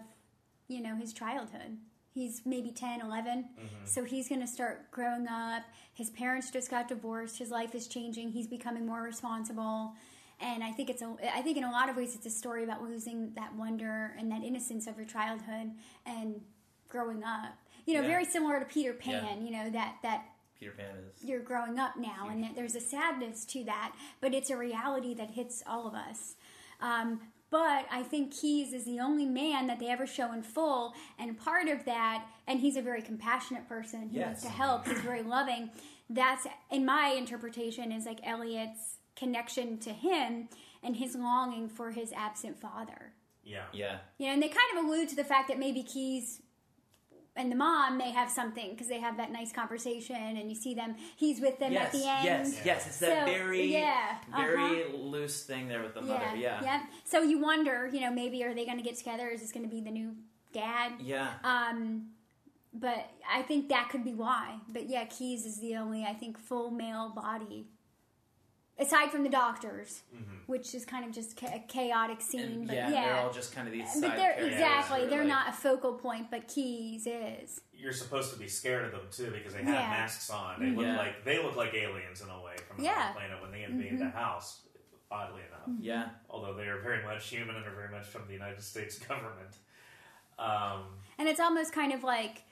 you 0.68 0.80
know 0.80 0.96
his 0.96 1.12
childhood. 1.12 1.78
He's 2.12 2.44
maybe 2.44 2.72
10, 2.72 3.00
11. 3.02 3.44
Mm-hmm. 3.44 3.66
So 3.84 4.02
he's 4.04 4.28
going 4.28 4.40
to 4.40 4.46
start 4.46 4.90
growing 4.90 5.28
up. 5.28 5.62
His 5.94 6.10
parents 6.10 6.50
just 6.50 6.68
got 6.68 6.88
divorced. 6.88 7.38
His 7.38 7.50
life 7.52 7.72
is 7.74 7.86
changing. 7.86 8.30
He's 8.32 8.48
becoming 8.48 8.84
more 8.84 9.02
responsible. 9.02 9.94
And 10.40 10.64
I 10.64 10.72
think 10.72 10.88
it's 10.90 11.02
a 11.02 11.14
I 11.34 11.42
think 11.42 11.56
in 11.58 11.64
a 11.64 11.70
lot 11.70 11.88
of 11.88 11.96
ways 11.96 12.14
it's 12.14 12.26
a 12.26 12.30
story 12.30 12.64
about 12.64 12.82
losing 12.82 13.32
that 13.34 13.54
wonder 13.54 14.14
and 14.18 14.30
that 14.32 14.42
innocence 14.42 14.86
of 14.86 14.96
your 14.96 15.06
childhood 15.06 15.72
and 16.06 16.40
growing 16.88 17.22
up. 17.24 17.54
You 17.86 17.94
know, 17.94 18.00
Yeah. 18.02 18.08
very 18.08 18.24
similar 18.24 18.58
to 18.58 18.64
Peter 18.66 18.92
Pan, 18.92 19.44
you 19.44 19.52
know, 19.52 19.70
that 19.70 19.96
that 20.02 20.24
Peter 20.58 20.72
Pan 20.72 20.86
is. 21.14 21.24
you're 21.24 21.40
growing 21.40 21.78
up 21.78 21.96
now, 21.96 22.28
and 22.30 22.42
that 22.44 22.54
there's 22.54 22.74
a 22.74 22.80
sadness 22.80 23.44
to 23.46 23.64
that, 23.64 23.94
but 24.20 24.34
it's 24.34 24.50
a 24.50 24.56
reality 24.56 25.14
that 25.14 25.30
hits 25.30 25.62
all 25.66 25.86
of 25.86 25.94
us. 25.94 26.34
Um, 26.80 27.20
but 27.50 27.86
I 27.90 28.02
think 28.04 28.32
Keys 28.32 28.72
is 28.72 28.84
the 28.84 29.00
only 29.00 29.24
man 29.26 29.66
that 29.66 29.78
they 29.80 29.88
ever 29.88 30.06
show 30.06 30.32
in 30.32 30.42
full, 30.42 30.94
and 31.18 31.36
part 31.38 31.68
of 31.68 31.84
that, 31.86 32.26
and 32.46 32.60
he's 32.60 32.76
a 32.76 32.82
very 32.82 33.02
compassionate 33.02 33.68
person. 33.68 34.08
He 34.10 34.20
wants 34.20 34.42
to 34.42 34.48
help. 34.50 34.86
He's 34.86 35.00
very 35.00 35.22
loving. 35.22 35.70
that's 36.12 36.46
in 36.70 36.84
my 36.84 37.14
interpretation 37.16 37.92
is 37.92 38.04
like 38.04 38.18
Elliot's 38.24 38.96
connection 39.20 39.78
to 39.78 39.90
him 39.90 40.48
and 40.82 40.96
his 40.96 41.14
longing 41.14 41.68
for 41.68 41.90
his 41.92 42.12
absent 42.12 42.58
father. 42.60 43.12
Yeah. 43.44 43.64
Yeah. 43.72 43.98
You 44.18 44.26
know, 44.26 44.32
and 44.34 44.42
they 44.42 44.48
kind 44.48 44.78
of 44.78 44.84
allude 44.84 45.08
to 45.10 45.16
the 45.16 45.24
fact 45.24 45.48
that 45.48 45.58
maybe 45.58 45.82
Keys 45.82 46.40
and 47.36 47.50
the 47.52 47.56
mom 47.56 47.96
may 47.96 48.10
have 48.10 48.30
something 48.30 48.70
because 48.70 48.88
they 48.88 48.98
have 49.00 49.16
that 49.18 49.30
nice 49.30 49.52
conversation 49.52 50.16
and 50.16 50.50
you 50.50 50.54
see 50.56 50.74
them 50.74 50.96
he's 51.16 51.40
with 51.40 51.58
them 51.60 51.72
yes, 51.72 51.86
at 51.86 51.92
the 51.92 52.08
end 52.08 52.24
yes, 52.24 52.60
yes. 52.64 52.86
It's 52.88 52.98
that 52.98 53.26
So, 53.26 53.32
very, 53.32 53.72
yeah, 53.72 54.16
very 54.36 54.92
loose 54.92 55.44
thing 55.44 55.68
there 55.68 55.82
with 55.82 55.94
the 55.94 56.02
mother. 56.02 56.36
Yeah. 56.36 56.60
yeah 56.62 56.82
so 57.04 57.22
you 57.22 57.40
wonder 57.40 57.88
you 57.92 58.00
know 58.00 58.10
maybe 58.12 58.42
are 58.44 58.52
they 58.52 58.64
going 58.66 58.78
to 58.78 58.82
get 58.84 58.96
together 58.96 59.28
is 59.28 59.40
this 59.40 59.52
going 59.52 59.64
to 59.64 59.70
be 59.74 59.80
the 59.80 59.92
new 59.92 60.16
dad 60.52 60.94
Yeah. 61.00 61.28
um 61.44 62.08
but 62.74 63.10
i 63.32 63.42
think 63.42 63.68
that 63.68 63.88
could 63.90 64.04
be 64.04 64.12
why 64.12 64.56
but 64.68 64.88
yeah 64.88 65.04
keys 65.04 65.46
is 65.46 65.60
the 65.60 65.76
only 65.76 66.04
i 66.04 66.12
think 66.12 66.36
full 66.38 66.70
male 66.70 67.10
body 67.14 67.68
aside 68.80 69.10
from 69.10 69.22
the 69.22 69.28
doctors 69.28 70.02
which 70.46 70.74
is 70.74 70.84
kind 70.84 71.04
of 71.04 71.12
just 71.12 71.38
cha- 71.38 71.46
a 71.54 71.60
chaotic 71.68 72.20
scene 72.20 72.40
And 72.40 72.66
but 72.66 72.74
yeah, 72.76 72.90
yeah, 72.90 73.04
they're 73.04 73.16
all 73.20 73.32
just 73.32 73.54
kind 73.54 73.68
of 73.68 73.72
these 73.72 73.84
but 74.00 74.08
side 74.10 74.18
they're 74.18 74.38
exactly 74.48 75.06
they're 75.06 75.20
like- 75.20 75.28
not 75.28 75.48
a 75.48 75.52
focal 75.52 75.92
point 75.94 76.30
but 76.30 76.48
keys 76.48 77.06
is 77.06 77.60
You're 77.72 77.92
supposed 77.92 78.32
to 78.32 78.38
be 78.38 78.48
scared 78.48 78.86
of 78.86 78.92
them 78.92 79.06
too 79.12 79.30
because 79.30 79.52
they 79.54 79.60
have 79.62 79.68
Yeah. 79.74 79.88
masks 79.90 80.28
on. 80.30 80.60
They 80.60 80.70
look 80.70 80.96
like 80.98 81.24
they 81.24 81.42
look 81.42 81.56
like 81.56 81.72
aliens 81.74 82.20
in 82.20 82.28
a 82.28 82.40
way 82.42 82.56
from 82.66 82.82
Yeah. 82.84 82.94
another 83.12 83.18
planet 83.18 83.42
when 83.42 83.50
they 83.52 83.62
invade 83.64 83.98
the 83.98 84.10
house. 84.10 84.62
Oddly 85.12 85.42
enough, 85.48 85.68
Yeah. 85.80 86.08
although 86.28 86.54
they 86.54 86.68
are 86.68 86.80
very 86.80 87.02
much 87.04 87.26
human 87.28 87.56
and 87.56 87.66
are 87.66 87.74
very 87.74 87.90
much 87.90 88.06
from 88.06 88.26
the 88.28 88.32
United 88.32 88.62
States 88.62 88.96
government. 89.10 89.56
Um, 90.38 90.84
And 91.18 91.28
it's 91.28 91.40
almost 91.40 91.72
kind 91.72 91.92
of 91.92 92.02
like 92.04 92.42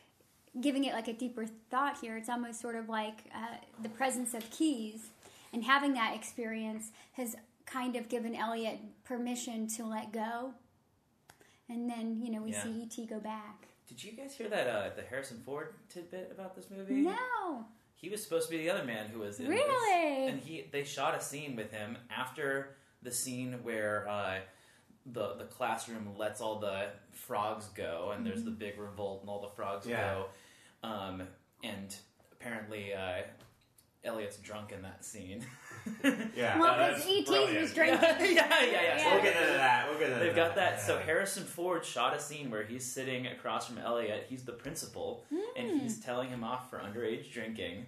giving 0.60 0.84
it 0.84 0.92
like 0.92 1.08
a 1.08 1.12
deeper 1.12 1.46
thought 1.70 1.98
here. 2.00 2.16
It's 2.16 2.28
almost 2.28 2.60
sort 2.60 2.74
of 2.76 2.88
like 2.88 3.18
uh, 3.34 3.56
the 3.82 3.88
presence 3.88 4.34
of 4.34 4.48
keys 4.50 5.10
and 5.52 5.64
having 5.64 5.94
that 5.94 6.14
experience 6.14 6.90
has 7.12 7.36
kind 7.66 7.96
of 7.96 8.08
given 8.08 8.34
Elliot 8.34 8.78
permission 9.04 9.66
to 9.68 9.84
let 9.84 10.12
go. 10.12 10.52
And 11.68 11.88
then, 11.90 12.20
you 12.22 12.30
know, 12.30 12.42
we 12.42 12.52
Yeah. 12.52 12.62
see 12.62 12.82
E.T. 12.82 13.06
go 13.06 13.20
back. 13.20 13.66
Did 13.86 14.02
you 14.02 14.12
guys 14.12 14.34
hear 14.34 14.48
that 14.48 14.66
uh, 14.66 14.90
the 14.96 15.02
Harrison 15.02 15.40
Ford 15.44 15.74
tidbit 15.88 16.30
about 16.32 16.54
this 16.54 16.70
movie? 16.70 16.94
No. 16.94 17.66
He 17.94 18.08
was 18.08 18.22
supposed 18.22 18.48
to 18.48 18.56
be 18.56 18.62
the 18.62 18.70
other 18.70 18.84
man 18.84 19.08
who 19.08 19.18
was 19.20 19.40
in 19.40 19.48
Really? 19.48 20.24
this, 20.26 20.32
and 20.32 20.40
he 20.40 20.68
they 20.70 20.84
shot 20.84 21.14
a 21.16 21.20
scene 21.20 21.56
with 21.56 21.72
him 21.72 21.96
after 22.10 22.76
the 23.02 23.10
scene 23.10 23.54
where 23.64 24.06
uh, 24.08 24.38
the 25.06 25.34
the 25.34 25.44
classroom 25.44 26.16
lets 26.16 26.40
all 26.40 26.58
the 26.60 26.90
frogs 27.10 27.66
go, 27.74 28.12
and 28.14 28.24
there's 28.24 28.44
the 28.44 28.50
Mm-hmm. 28.50 28.58
big 28.60 28.78
revolt, 28.78 29.22
and 29.22 29.28
all 29.30 29.40
the 29.40 29.48
frogs 29.48 29.84
Yeah. 29.86 30.14
go, 30.82 30.88
um, 30.88 31.22
and 31.64 31.94
apparently 32.32 32.94
uh, 32.94 33.22
Elliot's 34.04 34.36
drunk 34.38 34.72
in 34.72 34.82
that 34.82 35.04
scene. 35.04 35.44
Yeah. 36.36 36.58
Well, 36.58 36.72
Uh, 36.74 36.88
because 36.88 36.96
that's 37.04 37.08
E.T. 37.08 37.24
brilliant. 37.26 37.60
was 37.62 37.70
yeah, 37.76 37.96
drinking. 37.96 38.36
yeah, 38.36 38.62
yeah, 38.64 38.70
yeah. 38.72 38.98
So 39.04 39.10
We'll 39.14 39.22
get 39.22 39.36
into 39.36 39.52
that. 39.54 39.88
We'll 39.88 39.98
get 39.98 40.08
into 40.08 40.18
that. 40.18 40.24
They've 40.26 40.36
got 40.36 40.54
that. 40.56 40.80
So 40.82 40.98
Harrison 40.98 41.44
Ford 41.44 41.82
shot 41.84 42.14
a 42.14 42.20
scene 42.20 42.50
where 42.50 42.62
he's 42.64 42.84
sitting 42.84 43.26
across 43.26 43.66
from 43.68 43.78
Elliot. 43.78 44.26
He's 44.28 44.44
the 44.44 44.52
principal, 44.52 45.24
and 45.56 45.70
Hmm. 45.70 45.78
he's 45.78 45.98
telling 46.00 46.28
him 46.28 46.44
off 46.44 46.68
for 46.68 46.78
underage 46.78 47.32
drinking. 47.32 47.86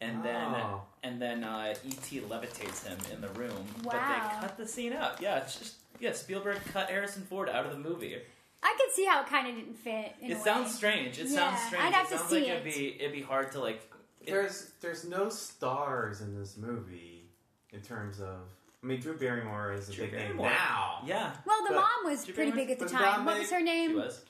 And 0.00 0.24
then, 0.24 0.54
Oh. 0.54 0.82
and 1.02 1.20
then 1.20 1.44
uh, 1.44 1.74
E.T. 1.84 2.20
levitates 2.20 2.86
him 2.86 2.98
in 3.12 3.20
the 3.20 3.28
room. 3.38 3.66
But 3.82 3.94
Wow. 3.94 4.30
they 4.40 4.46
cut 4.46 4.56
the 4.56 4.66
scene 4.66 4.92
out. 4.94 5.20
Yeah, 5.20 5.38
it's 5.38 5.58
just 5.58 5.74
yeah. 6.00 6.12
Spielberg 6.12 6.58
cut 6.72 6.88
Harrison 6.88 7.24
Ford 7.26 7.48
out 7.50 7.66
of 7.66 7.72
the 7.72 7.78
movie. 7.78 8.16
I 8.62 8.74
could 8.80 8.94
see 8.94 9.04
how 9.04 9.20
it 9.20 9.26
kind 9.26 9.48
of 9.48 9.54
didn't 9.54 9.76
fit. 9.76 10.14
In 10.22 10.30
It 10.30 10.34
a 10.38 10.40
sounds 10.40 10.68
way. 10.68 10.72
strange. 10.76 11.18
It 11.18 11.26
Yeah, 11.28 11.36
sounds 11.36 11.60
strange. 11.66 11.84
I'd 11.84 11.92
have 11.94 12.06
it 12.06 12.10
to 12.10 12.16
sounds 12.18 12.30
see 12.30 12.40
like 12.40 12.48
it'd 12.48 12.66
it. 12.66 12.74
be 12.74 12.96
it'd 13.00 13.12
be 13.12 13.22
hard 13.22 13.52
to 13.52 13.60
like. 13.60 13.82
It- 14.26 14.30
There's 14.30 14.70
there's 14.80 15.04
no 15.04 15.28
stars 15.28 16.20
in 16.20 16.38
this 16.38 16.56
movie 16.56 17.30
in 17.72 17.80
terms 17.80 18.20
of. 18.20 18.38
I 18.82 18.86
mean, 18.86 19.00
Drew 19.00 19.16
Barrymore 19.16 19.72
is 19.72 19.88
a 19.88 19.92
Drew 19.92 20.04
big 20.04 20.12
name 20.12 20.22
Barrymore. 20.22 20.50
now. 20.50 21.00
yeah, 21.06 21.34
Well, 21.46 21.62
the 21.66 21.70
But- 21.72 21.76
mom 21.80 22.04
was 22.04 22.20
Did 22.20 22.28
you 22.28 22.34
pretty 22.34 22.50
remember- 22.50 22.68
big 22.68 22.72
at 22.72 22.78
the 22.80 22.84
was 22.84 22.92
time. 22.92 23.24
What 23.24 23.32
big? 23.34 23.40
was 23.42 23.50
her 23.50 23.58
she 23.60 23.64
name? 23.64 23.94
was. 23.96 24.24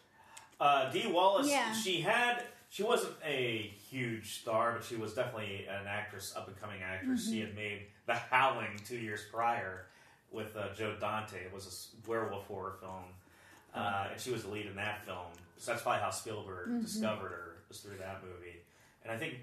Uh, 0.60 0.90
Dee 0.92 1.08
Wallace, 1.08 1.48
Yeah. 1.50 1.72
she 1.72 2.00
had, 2.02 2.44
she 2.70 2.84
wasn't 2.84 3.16
a 3.24 3.58
huge 3.90 4.38
star, 4.40 4.72
but 4.74 4.84
she 4.84 4.94
was 4.94 5.12
definitely 5.12 5.66
an 5.66 5.88
actress, 5.88 6.36
up 6.36 6.46
and 6.46 6.56
coming 6.56 6.82
actress. 6.82 7.24
She 7.26 7.38
Mm-hmm. 7.40 7.46
had 7.48 7.54
made 7.56 7.86
The 8.06 8.14
Howling 8.14 8.78
two 8.84 8.96
years 8.98 9.22
prior 9.32 9.86
with 10.30 10.56
uh, 10.56 10.72
Joe 10.74 10.94
Dante. 11.00 11.38
It 11.44 11.52
was 11.52 11.64
a 11.64 11.68
s- 11.68 11.90
werewolf 12.06 12.46
horror 12.46 12.76
film, 12.80 13.06
uh, 13.74 14.08
and 14.12 14.20
she 14.20 14.30
was 14.30 14.44
the 14.44 14.50
lead 14.50 14.66
in 14.66 14.76
that 14.76 15.04
film. 15.04 15.32
So 15.56 15.72
that's 15.72 15.82
probably 15.82 16.00
how 16.02 16.10
Spielberg 16.10 16.68
Mm-hmm. 16.68 16.82
discovered 16.82 17.30
her 17.32 17.56
was 17.68 17.80
through 17.80 17.98
that 17.98 18.22
movie. 18.22 18.62
And 19.02 19.10
I 19.12 19.16
think 19.18 19.34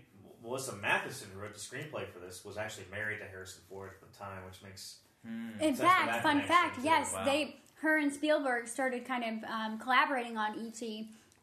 Melissa 0.44 0.74
Mathison, 0.74 1.26
who 1.34 1.40
wrote 1.40 1.54
the 1.54 1.60
screenplay 1.60 2.08
for 2.08 2.20
this, 2.20 2.44
was 2.44 2.58
actually 2.58 2.86
married 2.92 3.20
to 3.20 3.26
Harrison 3.26 3.62
Ford 3.70 3.92
at 4.02 4.02
the 4.12 4.18
time, 4.18 4.44
which 4.46 4.62
makes 4.64 4.98
In 5.26 5.54
Sense 5.60 5.78
for 5.80 5.84
fact, 5.86 6.24
fun 6.24 6.42
fact, 6.42 6.76
too. 6.78 6.82
yes, 6.84 7.14
Wow. 7.14 7.26
they, 7.26 7.58
her 7.82 7.98
and 7.98 8.12
Spielberg 8.12 8.68
started 8.68 9.06
kind 9.06 9.24
of 9.44 9.50
um, 9.50 9.78
collaborating 9.80 10.38
on 10.38 10.58
ET 10.60 10.82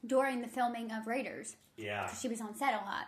during 0.07 0.41
the 0.41 0.49
filming 0.49 0.91
of 0.93 1.07
Raiders. 1.07 1.55
yeah. 1.77 2.13
She 2.13 2.29
was 2.29 2.41
on 2.41 2.55
set 2.57 2.75
a 2.75 2.85
lot. 2.85 3.07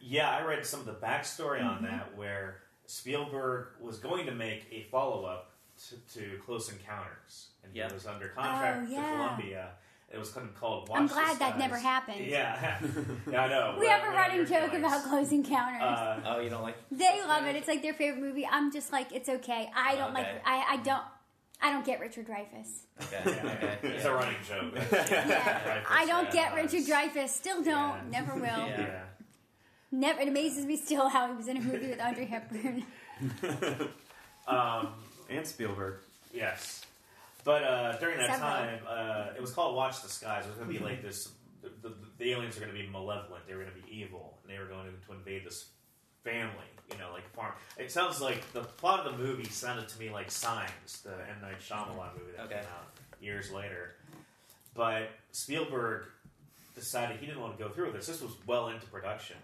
Yeah, 0.00 0.30
I 0.30 0.42
read 0.44 0.64
some 0.66 0.80
of 0.80 0.86
the 0.86 0.92
backstory 0.94 1.64
on 1.64 1.76
Mm-hmm. 1.76 1.84
that 1.86 2.16
where 2.16 2.58
Spielberg 2.86 3.68
was 3.80 3.98
going 3.98 4.26
to 4.26 4.32
make 4.32 4.66
a 4.72 4.82
follow 4.90 5.24
up 5.24 5.52
to, 5.88 6.18
to 6.18 6.38
Close 6.44 6.70
Encounters, 6.72 7.48
and 7.62 7.74
Yeah. 7.74 7.86
he 7.88 7.94
was 7.94 8.06
under 8.06 8.28
contract 8.28 8.88
Oh, 8.90 8.94
to. 8.96 9.00
Columbia. 9.16 9.68
It 10.10 10.18
was 10.18 10.30
kind 10.30 10.48
of 10.48 10.54
called. 10.58 10.88
Watch 10.88 11.00
I'm 11.00 11.06
the 11.06 11.12
glad 11.14 11.38
that 11.38 11.48
Skies. 11.50 11.58
never 11.58 11.76
happened. 11.76 12.24
Yeah, 12.26 12.78
yeah, 13.30 13.42
I 13.42 13.48
know. 13.48 13.76
We 13.78 13.86
Well, 13.86 13.98
have 14.00 14.08
a 14.10 14.16
running 14.16 14.46
joke 14.46 14.70
feelings. 14.70 14.78
about 14.86 15.04
Close 15.04 15.32
Encounters. 15.32 15.82
Uh, 15.82 16.20
Oh, 16.24 16.40
you 16.40 16.48
don't 16.48 16.62
like? 16.62 16.76
they 16.90 17.20
love 17.26 17.44
it. 17.44 17.56
It's 17.56 17.68
like 17.68 17.82
their 17.82 17.92
favorite 17.92 18.22
movie. 18.22 18.46
I'm 18.50 18.72
just 18.72 18.90
like, 18.90 19.12
it's 19.12 19.28
okay. 19.28 19.68
I 19.76 19.96
don't 19.96 20.14
like. 20.14 20.26
I, 20.46 20.64
I 20.70 20.76
don't. 20.78 21.02
I 21.60 21.72
don't 21.72 21.84
get 21.84 21.98
Richard 22.00 22.26
Dreyfuss. 22.26 22.84
Okay, 23.02 23.20
okay. 23.44 23.78
it's 23.82 24.04
yeah. 24.04 24.10
a 24.10 24.14
running 24.14 24.36
joke. 24.48 24.74
Yeah. 24.92 25.80
I 25.90 26.06
don't 26.06 26.26
Yeah, 26.26 26.52
get 26.52 26.54
Richard 26.54 26.78
was. 26.80 26.88
Dreyfuss. 26.88 27.28
Still 27.30 27.56
don't. 27.62 27.66
Yeah. 27.66 28.02
Never 28.10 28.34
will. 28.34 28.42
Yeah. 28.42 28.80
Yeah. 28.80 29.00
Never. 29.90 30.20
It 30.20 30.28
amazes 30.28 30.64
me 30.64 30.76
still 30.76 31.08
how 31.08 31.28
he 31.28 31.34
was 31.34 31.48
in 31.48 31.56
a 31.56 31.60
movie 31.60 31.88
with 31.88 32.00
Audrey 32.00 32.26
Hepburn. 32.26 32.84
Um, 34.46 34.88
and 35.28 35.46
Spielberg. 35.46 35.96
Yes, 36.32 36.82
but 37.48 37.62
uh, 37.64 37.96
during 37.98 38.18
that 38.18 38.28
Several. 38.32 38.50
time, 38.50 38.78
uh, 38.86 39.26
it 39.34 39.40
was 39.40 39.52
called 39.52 39.74
Watch 39.74 40.02
the 40.02 40.08
Skies. 40.10 40.44
It 40.44 40.48
was 40.48 40.58
going 40.58 40.70
to 40.70 40.78
be 40.78 40.84
like 40.84 41.00
this. 41.00 41.30
The, 41.62 41.70
the, 41.88 41.94
the 42.18 42.30
aliens 42.32 42.58
are 42.58 42.60
going 42.60 42.72
to 42.74 42.78
be 42.78 42.86
malevolent. 42.86 43.46
They 43.48 43.54
were 43.54 43.62
going 43.62 43.74
to 43.74 43.82
be 43.82 43.90
evil, 43.90 44.36
and 44.42 44.52
they 44.54 44.58
were 44.60 44.66
going 44.66 44.84
to 45.06 45.12
invade 45.14 45.46
this 45.46 45.70
family. 46.22 46.68
You 46.92 46.98
know, 46.98 47.10
like 47.10 47.26
farm. 47.34 47.54
It 47.78 47.90
sounds 47.90 48.20
like 48.20 48.52
the 48.52 48.60
plot 48.60 49.06
of 49.06 49.16
the 49.16 49.22
movie 49.24 49.48
sounded 49.48 49.88
to 49.88 49.98
me 49.98 50.10
like 50.10 50.30
Signs, 50.30 51.00
the 51.02 51.12
M 51.12 51.40
Night 51.40 51.58
Shyamalan 51.66 52.12
movie 52.18 52.32
that 52.36 52.44
Okay. 52.44 52.54
came 52.56 52.64
out 52.64 52.86
years 53.18 53.50
later. 53.50 53.94
But 54.74 55.08
Spielberg 55.32 56.04
decided 56.74 57.16
he 57.18 57.24
didn't 57.24 57.40
want 57.40 57.56
to 57.56 57.64
go 57.64 57.70
through 57.70 57.86
with 57.86 57.94
this. 57.94 58.06
This 58.08 58.20
was 58.20 58.32
well 58.46 58.68
into 58.68 58.84
production, 58.88 59.36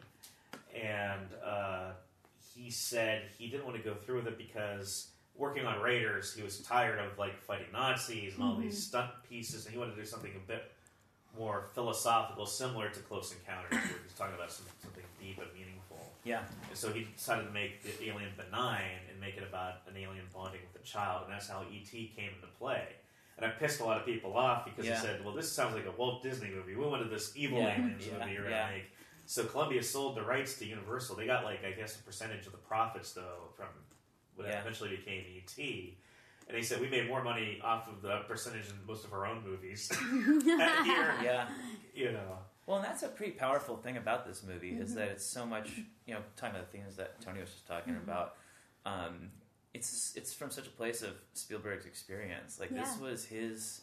and 0.74 1.26
uh, 1.42 1.92
he 2.54 2.70
said 2.70 3.22
he 3.38 3.48
didn't 3.48 3.64
want 3.64 3.78
to 3.78 3.82
go 3.82 3.94
through 3.94 4.16
with 4.16 4.26
it 4.26 4.36
because 4.36 5.08
working 5.36 5.66
on 5.66 5.80
Raiders, 5.80 6.34
he 6.34 6.42
was 6.42 6.60
tired 6.60 6.98
of 6.98 7.18
like 7.18 7.40
fighting 7.42 7.66
Nazis 7.72 8.34
and 8.34 8.42
all 8.42 8.56
these 8.56 8.72
mm-hmm. 8.74 9.06
stunt 9.06 9.10
pieces, 9.28 9.64
and 9.66 9.72
he 9.72 9.78
wanted 9.78 9.94
to 9.96 10.00
do 10.00 10.06
something 10.06 10.32
a 10.36 10.48
bit 10.48 10.70
more 11.36 11.66
philosophical, 11.74 12.46
similar 12.46 12.88
to 12.88 13.00
Close 13.00 13.32
Encounters, 13.32 13.72
where 13.72 14.00
he's 14.02 14.14
talking 14.16 14.34
about 14.34 14.52
some, 14.52 14.66
something 14.80 15.02
deep 15.20 15.38
and 15.38 15.48
meaningful. 15.52 16.12
Yeah. 16.22 16.42
And 16.68 16.78
so 16.78 16.92
he 16.92 17.08
decided 17.16 17.46
to 17.46 17.52
make 17.52 17.82
the 17.82 18.08
alien 18.08 18.30
benign 18.36 19.02
and 19.10 19.20
make 19.20 19.36
it 19.36 19.42
about 19.42 19.82
an 19.88 19.96
alien 19.96 20.24
bonding 20.32 20.60
with 20.72 20.80
a 20.80 20.86
child, 20.86 21.24
and 21.24 21.32
that's 21.32 21.48
how 21.48 21.62
ET 21.72 21.90
came 21.90 22.30
into 22.34 22.46
play. 22.58 22.84
And 23.36 23.44
I 23.44 23.48
pissed 23.50 23.80
a 23.80 23.84
lot 23.84 23.98
of 23.98 24.06
people 24.06 24.36
off 24.36 24.64
because 24.64 24.86
Yeah. 24.86 24.94
he 24.94 25.06
said, 25.06 25.24
"Well, 25.24 25.34
this 25.34 25.50
sounds 25.50 25.74
like 25.74 25.86
a 25.86 25.90
Walt 25.90 26.22
Disney 26.22 26.50
movie. 26.50 26.76
We 26.76 26.86
wanted 26.86 27.10
this 27.10 27.36
evil 27.36 27.58
Yeah. 27.58 27.74
aliens 27.74 28.06
Yeah. 28.06 28.18
movie 28.18 28.32
you're 28.32 28.48
Yeah. 28.48 28.70
make." 28.70 28.84
So 29.26 29.44
Columbia 29.44 29.82
sold 29.82 30.16
the 30.16 30.22
rights 30.22 30.56
to 30.58 30.66
Universal. 30.66 31.16
They 31.16 31.26
got 31.26 31.44
like 31.44 31.64
I 31.64 31.72
guess 31.72 31.98
a 31.98 32.02
percentage 32.04 32.46
of 32.46 32.52
the 32.52 32.58
profits 32.58 33.12
though 33.12 33.48
from 33.56 33.68
what 34.36 34.46
Yeah. 34.48 34.60
eventually 34.60 34.90
became 34.96 35.24
ET. 35.36 35.58
And 36.48 36.56
he 36.56 36.62
said 36.62 36.80
we 36.80 36.88
made 36.88 37.08
more 37.08 37.22
money 37.24 37.58
off 37.64 37.88
of 37.88 38.02
the 38.02 38.18
percentage 38.28 38.66
than 38.68 38.78
most 38.86 39.04
of 39.04 39.12
our 39.12 39.26
own 39.26 39.42
movies 39.44 39.88
that 39.88 40.84
year. 40.86 41.14
Yeah. 41.22 41.48
You 41.94 42.12
know, 42.12 42.38
Well, 42.66 42.78
and 42.78 42.84
that's 42.86 43.02
a 43.02 43.08
pretty 43.08 43.32
powerful 43.32 43.76
thing 43.76 43.96
about 43.96 44.26
this 44.26 44.42
movie 44.42 44.72
Mm-hmm. 44.72 44.82
is 44.82 44.94
that 44.96 45.08
it's 45.08 45.24
so 45.24 45.46
much, 45.46 45.70
you 46.06 46.14
know, 46.14 46.20
talking 46.36 46.56
about 46.56 46.70
the 46.70 46.76
things 46.78 46.96
that 46.96 47.20
Tony 47.20 47.40
was 47.40 47.50
just 47.50 47.66
talking 47.66 47.94
Mm-hmm. 47.94 48.10
about. 48.10 48.34
Um, 48.84 49.30
it's 49.72 50.12
it's 50.16 50.32
from 50.34 50.50
such 50.50 50.66
a 50.66 50.70
place 50.70 51.02
of 51.02 51.14
Spielberg's 51.32 51.86
experience. 51.86 52.60
Like 52.60 52.70
this 52.74 52.98
was 52.98 53.24
his, 53.24 53.80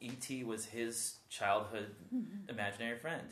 E.T. 0.00 0.44
was 0.44 0.66
his 0.66 1.16
childhood 1.30 1.94
Mm-hmm. 2.14 2.50
imaginary 2.50 2.98
friend 2.98 3.26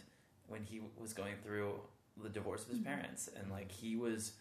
when 0.48 0.62
he 0.64 0.80
was 0.98 1.12
going 1.12 1.34
through 1.44 1.74
the 2.22 2.28
divorce 2.28 2.62
of 2.62 2.68
his 2.70 2.78
Mm-hmm. 2.78 2.86
parents, 2.88 3.28
and 3.38 3.50
like 3.50 3.70
he 3.70 3.96
was, 3.96 4.32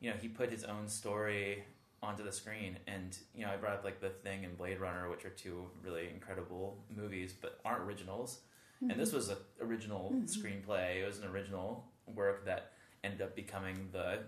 you 0.00 0.10
know, 0.10 0.16
he 0.20 0.28
put 0.28 0.50
his 0.50 0.64
own 0.64 0.88
story 0.88 1.64
onto 2.02 2.24
the 2.24 2.32
screen 2.32 2.78
and 2.86 3.18
you 3.34 3.44
know 3.44 3.52
i 3.52 3.56
brought 3.56 3.74
up 3.74 3.84
like 3.84 4.00
the 4.00 4.08
thing 4.08 4.42
and 4.46 4.56
blade 4.56 4.80
runner 4.80 5.10
which 5.10 5.26
are 5.26 5.28
two 5.30 5.66
really 5.84 6.08
incredible 6.08 6.82
movies 6.96 7.34
but 7.38 7.60
aren't 7.62 7.82
originals 7.82 8.40
and 8.80 8.98
this 8.98 9.12
was 9.12 9.28
an 9.28 9.36
original 9.60 10.10
screenplay. 10.24 11.02
It 11.02 11.06
was 11.06 11.18
an 11.18 11.26
original 11.28 11.84
work 12.14 12.46
that 12.46 12.72
ended 13.04 13.20
up 13.20 13.36
becoming 13.36 13.90
the 13.92 14.20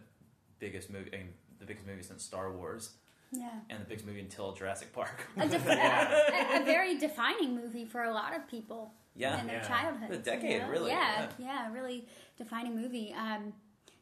biggest 0.59 0.91
movie, 0.91 1.09
I 1.15 1.17
mean, 1.17 1.29
the 1.59 1.65
biggest 1.65 1.87
movie 1.87 2.03
since 2.03 2.23
Star 2.23 2.53
Wars, 2.53 2.91
Yeah. 3.33 3.49
and 3.71 3.81
the 3.81 3.87
biggest 3.87 4.07
movie 4.07 4.21
until 4.21 4.53
Jurassic 4.53 4.93
Park. 4.93 5.27
A, 5.39 5.49
def- 5.49 5.67
a, 5.67 6.61
a 6.61 6.65
very 6.67 6.99
defining 6.99 7.55
movie 7.57 7.87
for 7.87 8.03
a 8.03 8.13
lot 8.13 8.37
of 8.37 8.47
people 8.47 8.93
yeah, 9.17 9.41
in 9.41 9.47
their 9.47 9.57
Yeah. 9.63 9.69
childhood. 9.69 10.11
The 10.11 10.19
decade, 10.19 10.69
really, 10.69 10.91
Yeah, 10.91 11.29
yeah, 11.39 11.73
really 11.73 12.07
defining 12.37 12.77
movie. 12.79 13.15
Um, 13.17 13.55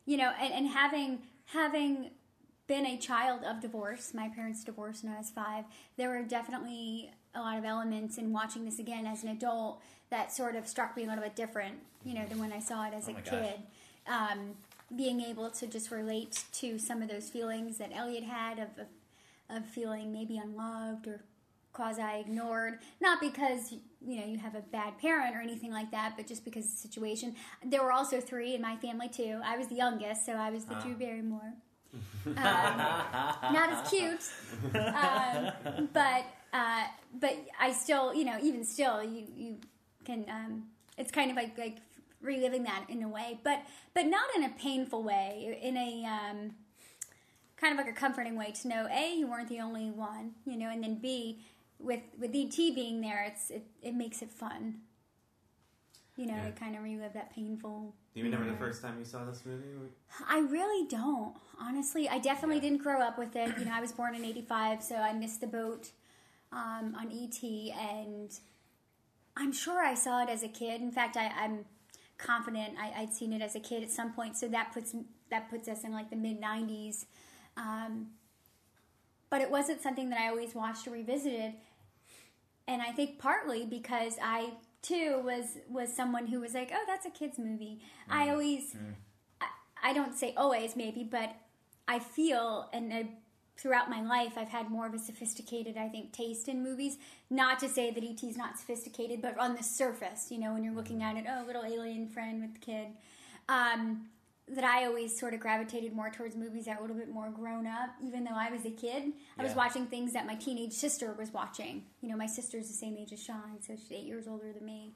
you 0.04 0.16
know, 0.16 0.32
and, 0.40 0.52
and 0.52 0.66
having 0.66 1.20
having 1.52 2.10
been 2.66 2.86
a 2.86 2.96
child 2.96 3.42
of 3.42 3.60
divorce, 3.60 4.12
my 4.14 4.28
parents 4.28 4.62
divorced 4.62 5.02
when 5.02 5.12
I 5.12 5.18
was 5.18 5.30
five. 5.30 5.64
There 5.96 6.08
were 6.08 6.22
definitely 6.22 7.10
a 7.34 7.40
lot 7.40 7.58
of 7.58 7.64
elements 7.64 8.18
in 8.18 8.32
watching 8.32 8.64
this 8.64 8.78
again 8.78 9.06
as 9.06 9.22
an 9.24 9.30
adult 9.30 9.82
that 10.10 10.32
sort 10.32 10.56
of 10.56 10.66
struck 10.66 10.96
me 10.96 11.04
a 11.04 11.06
little 11.06 11.22
bit 11.22 11.36
different, 11.36 11.76
you 12.04 12.14
know, 12.14 12.24
than 12.26 12.38
when 12.38 12.52
I 12.52 12.60
saw 12.60 12.86
it 12.86 12.94
as 12.94 13.08
Oh 13.08 13.16
a 13.16 13.20
kid. 13.22 13.60
Um, 14.06 14.54
being 14.96 15.20
able 15.20 15.50
to 15.50 15.66
just 15.66 15.90
relate 15.90 16.44
to 16.52 16.78
some 16.78 17.02
of 17.02 17.08
those 17.08 17.28
feelings 17.28 17.78
that 17.78 17.90
Elliot 17.94 18.24
had 18.24 18.58
of, 18.58 18.68
of, 18.78 18.86
of 19.48 19.66
feeling 19.66 20.12
maybe 20.12 20.38
unloved 20.38 21.06
or 21.06 21.22
quasi 21.72 22.02
ignored 22.20 22.78
not 23.00 23.20
because 23.20 23.74
you 24.06 24.18
know 24.20 24.26
you 24.26 24.38
have 24.38 24.54
a 24.54 24.60
bad 24.60 24.98
parent 24.98 25.34
or 25.36 25.40
anything 25.40 25.72
like 25.72 25.90
that 25.90 26.14
but 26.16 26.26
just 26.26 26.44
because 26.44 26.64
of 26.64 26.70
the 26.72 26.76
situation. 26.78 27.34
There 27.64 27.82
were 27.82 27.92
also 27.92 28.20
three 28.20 28.54
in 28.54 28.62
my 28.62 28.76
family 28.76 29.08
too. 29.08 29.40
I 29.44 29.56
was 29.58 29.68
the 29.68 29.74
youngest 29.76 30.24
so 30.26 30.32
i 30.32 30.50
was 30.50 30.64
the 30.64 30.74
Ah. 30.74 30.82
drew 30.82 30.94
barrymore. 30.94 31.52
Um, 32.26 32.34
not 32.36 33.68
as 33.72 33.90
cute 33.90 34.20
um, 34.74 35.52
but 35.92 36.24
uh, 36.52 36.84
but 37.18 37.34
i 37.58 37.72
still 37.72 38.14
you 38.14 38.24
know 38.24 38.38
even 38.42 38.62
still 38.64 39.02
you 39.02 39.26
you 39.36 39.56
can 40.04 40.24
um, 40.28 40.64
it's 40.98 41.10
kind 41.10 41.30
of 41.30 41.36
like 41.36 41.56
like 41.58 41.78
reliving 42.22 42.62
that 42.64 42.84
in 42.88 43.02
a 43.02 43.08
way 43.08 43.38
but 43.42 43.62
but 43.94 44.06
not 44.06 44.24
in 44.36 44.44
a 44.44 44.50
painful 44.50 45.02
way 45.02 45.58
in 45.62 45.76
a 45.76 46.04
um, 46.04 46.50
kind 47.56 47.72
of 47.72 47.84
like 47.84 47.88
a 47.92 47.98
comforting 47.98 48.36
way 48.36 48.52
to 48.52 48.68
know 48.68 48.86
a 48.92 49.16
you 49.16 49.26
weren't 49.26 49.48
the 49.48 49.60
only 49.60 49.90
one 49.90 50.32
you 50.44 50.56
know 50.56 50.68
and 50.70 50.82
then 50.84 50.94
b 50.96 51.40
with 51.82 52.00
with 52.18 52.30
et 52.34 52.56
being 52.74 53.00
there 53.00 53.24
it's 53.24 53.50
it, 53.50 53.64
it 53.82 53.94
makes 53.94 54.22
it 54.22 54.30
fun 54.30 54.80
you 56.16 56.26
know 56.26 56.36
Yeah. 56.36 56.46
to 56.46 56.52
kind 56.52 56.76
of 56.76 56.82
relive 56.82 57.12
that 57.14 57.34
painful 57.34 57.94
Do 58.14 58.20
you 58.20 58.24
remember 58.24 58.50
the 58.50 58.58
first 58.58 58.82
time 58.82 58.98
you 58.98 59.04
saw 59.04 59.24
this 59.24 59.44
movie? 59.46 59.68
I 60.28 60.40
really 60.40 60.86
don't. 60.88 61.34
Honestly, 61.58 62.08
I 62.08 62.18
definitely 62.18 62.56
Yeah. 62.56 62.62
didn't 62.70 62.82
grow 62.82 63.00
up 63.00 63.16
with 63.16 63.36
it. 63.36 63.56
You 63.58 63.64
know, 63.64 63.72
I 63.72 63.80
was 63.80 63.92
born 63.92 64.14
in 64.16 64.24
'85, 64.24 64.82
so 64.82 64.96
I 64.96 65.12
missed 65.12 65.40
the 65.40 65.46
boat 65.46 65.92
um, 66.52 66.96
on 66.98 67.06
ET, 67.12 67.40
and 67.72 68.30
I'm 69.36 69.52
sure 69.52 69.80
I 69.84 69.94
saw 69.94 70.22
it 70.24 70.28
as 70.28 70.42
a 70.42 70.48
kid. 70.48 70.80
In 70.80 70.90
fact, 70.90 71.16
I, 71.16 71.28
I'm 71.28 71.64
confident 72.18 72.76
I, 72.78 73.02
I'd 73.02 73.14
seen 73.14 73.32
it 73.32 73.40
as 73.40 73.54
a 73.54 73.60
kid 73.60 73.82
at 73.84 73.90
some 73.90 74.12
point. 74.12 74.36
So 74.36 74.48
that 74.48 74.72
puts 74.72 74.94
that 75.30 75.48
puts 75.48 75.68
us 75.68 75.84
in 75.84 75.92
like 75.92 76.10
the 76.10 76.16
mid 76.16 76.40
'90s. 76.40 77.06
Um, 77.56 78.08
but 79.30 79.40
it 79.40 79.50
wasn't 79.50 79.80
something 79.80 80.10
that 80.10 80.18
I 80.18 80.28
always 80.28 80.54
watched 80.56 80.88
or 80.88 80.90
revisited, 80.90 81.54
and 82.70 82.80
I 82.80 82.92
think 82.92 83.18
partly 83.18 83.66
because 83.66 84.14
I 84.22 84.54
too 84.80 85.20
was 85.22 85.58
was 85.68 85.94
someone 85.94 86.28
who 86.28 86.40
was 86.40 86.54
like, 86.54 86.70
"Oh, 86.72 86.84
that's 86.86 87.04
a 87.04 87.10
kids 87.10 87.38
movie." 87.38 87.82
I 88.08 88.28
mm. 88.28 88.32
always 88.32 88.74
mm. 88.74 88.94
I 89.82 89.92
don't 89.92 90.14
say 90.14 90.34
always, 90.36 90.76
maybe, 90.76 91.04
but 91.04 91.34
I 91.88 91.98
feel, 91.98 92.68
and 92.72 92.92
I, 92.92 93.08
throughout 93.56 93.90
my 93.90 94.02
life, 94.02 94.34
I've 94.36 94.48
had 94.48 94.70
more 94.70 94.86
of 94.86 94.94
a 94.94 94.98
sophisticated, 94.98 95.76
I 95.76 95.88
think, 95.88 96.12
taste 96.12 96.48
in 96.48 96.62
movies. 96.62 96.98
Not 97.30 97.58
to 97.60 97.68
say 97.68 97.90
that 97.90 98.02
E.T.'s 98.02 98.36
not 98.36 98.58
sophisticated, 98.58 99.22
but 99.22 99.38
on 99.38 99.54
the 99.54 99.62
surface, 99.62 100.30
you 100.30 100.38
know, 100.38 100.52
when 100.52 100.64
you're 100.64 100.74
looking 100.74 101.00
mm. 101.00 101.04
at 101.04 101.16
it, 101.16 101.24
oh, 101.28 101.44
little 101.46 101.64
alien 101.64 102.08
friend 102.08 102.40
with 102.40 102.54
the 102.54 102.60
kid. 102.60 102.88
Um, 103.48 104.06
that 104.54 104.64
I 104.64 104.86
always 104.86 105.18
sort 105.18 105.34
of 105.34 105.40
gravitated 105.40 105.92
more 105.92 106.10
towards 106.10 106.36
movies 106.36 106.64
that 106.64 106.78
were 106.78 106.86
a 106.86 106.88
little 106.88 106.96
bit 106.96 107.12
more 107.12 107.30
grown 107.30 107.66
up, 107.66 107.90
even 108.04 108.24
though 108.24 108.34
I 108.34 108.50
was 108.50 108.64
a 108.64 108.70
kid. 108.70 109.12
I 109.38 109.42
was 109.42 109.54
watching 109.54 109.86
things 109.86 110.12
that 110.12 110.26
my 110.26 110.34
teenage 110.34 110.72
sister 110.72 111.14
was 111.18 111.32
watching. 111.32 111.84
You 112.00 112.08
know, 112.08 112.16
my 112.16 112.26
sister's 112.26 112.66
the 112.66 112.74
same 112.74 112.96
age 112.96 113.12
as 113.12 113.22
Sean, 113.22 113.60
so 113.60 113.74
she's 113.76 113.92
eight 113.92 114.04
years 114.06 114.26
older 114.26 114.52
than 114.52 114.64
me. 114.64 114.92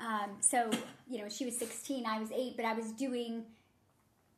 Um, 0.00 0.36
so, 0.40 0.70
you 1.08 1.18
know, 1.18 1.28
she 1.28 1.44
was 1.44 1.58
16, 1.58 2.06
I 2.06 2.18
was 2.18 2.30
eight, 2.32 2.54
but 2.56 2.64
I 2.64 2.74
was 2.74 2.92
doing 2.92 3.44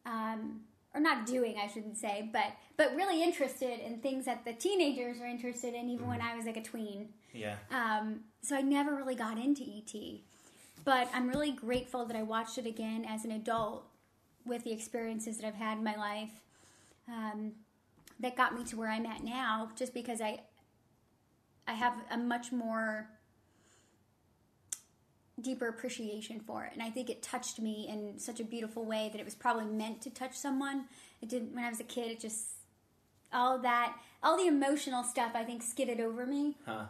um, 0.07 0.61
or 0.95 1.01
not 1.01 1.27
doing, 1.27 1.57
I 1.59 1.67
shouldn't 1.67 1.97
say, 1.97 2.29
but 2.33 2.53
but 2.77 2.95
really 2.95 3.23
interested 3.23 3.81
in 3.85 3.99
things 3.99 4.25
that 4.25 4.45
the 4.45 4.53
teenagers 4.53 5.21
are 5.21 5.27
interested 5.27 5.75
in, 5.75 5.89
even 5.89 6.07
when 6.09 6.21
I 6.21 6.37
was 6.37 6.45
like 6.47 6.57
a 6.57 6.63
tween. 6.63 7.09
yeah, 7.33 7.57
Um, 7.71 8.21
so 8.43 8.57
I 8.57 8.63
never 8.63 8.95
really 8.95 9.15
got 9.15 9.39
into 9.39 9.63
ET, 9.63 9.95
but 10.85 11.09
I'm 11.15 11.29
really 11.29 11.53
grateful 11.53 12.05
that 12.07 12.17
I 12.17 12.23
watched 12.23 12.59
it 12.59 12.67
again 12.67 13.05
as 13.09 13.25
an 13.25 13.33
adult 13.33 13.85
with 14.45 14.65
the 14.65 14.73
experiences 14.73 15.39
that 15.39 15.47
I've 15.47 15.55
had 15.55 15.79
in 15.79 15.85
my 15.85 15.97
life. 15.97 16.43
Um, 17.09 17.53
that 18.21 18.37
got 18.37 18.55
me 18.55 18.65
to 18.65 18.77
where 18.77 18.91
I'm 18.91 19.07
at 19.07 19.25
now, 19.25 19.71
just 19.77 19.93
because 19.93 20.21
I 20.21 20.41
I 21.67 21.73
have 21.73 21.95
a 22.11 22.17
much 22.17 22.53
more 22.53 23.09
deeper 25.41 25.67
appreciation 25.67 26.39
for 26.39 26.65
it 26.65 26.71
and 26.73 26.83
i 26.83 26.89
think 26.89 27.11
it 27.11 27.21
touched 27.21 27.59
me 27.59 27.89
in 27.91 28.17
such 28.19 28.39
a 28.39 28.45
beautiful 28.45 28.85
way 28.85 29.09
that 29.11 29.21
it 29.21 29.25
was 29.25 29.35
probably 29.35 29.65
meant 29.65 30.01
to 30.01 30.09
touch 30.09 30.35
someone 30.35 30.85
it 31.21 31.29
didn't 31.29 31.53
when 31.53 31.65
i 31.65 31.69
was 31.69 31.81
a 31.81 31.85
kid 31.85 32.11
it 32.13 32.21
just 32.21 32.51
all 33.33 33.59
that 33.59 33.97
all 34.23 34.37
the 34.37 34.47
emotional 34.47 35.03
stuff 35.03 35.33
i 35.35 35.43
think 35.43 35.61
skidded 35.61 36.01
over 36.01 36.25
me 36.25 36.55
huh? 36.65 36.85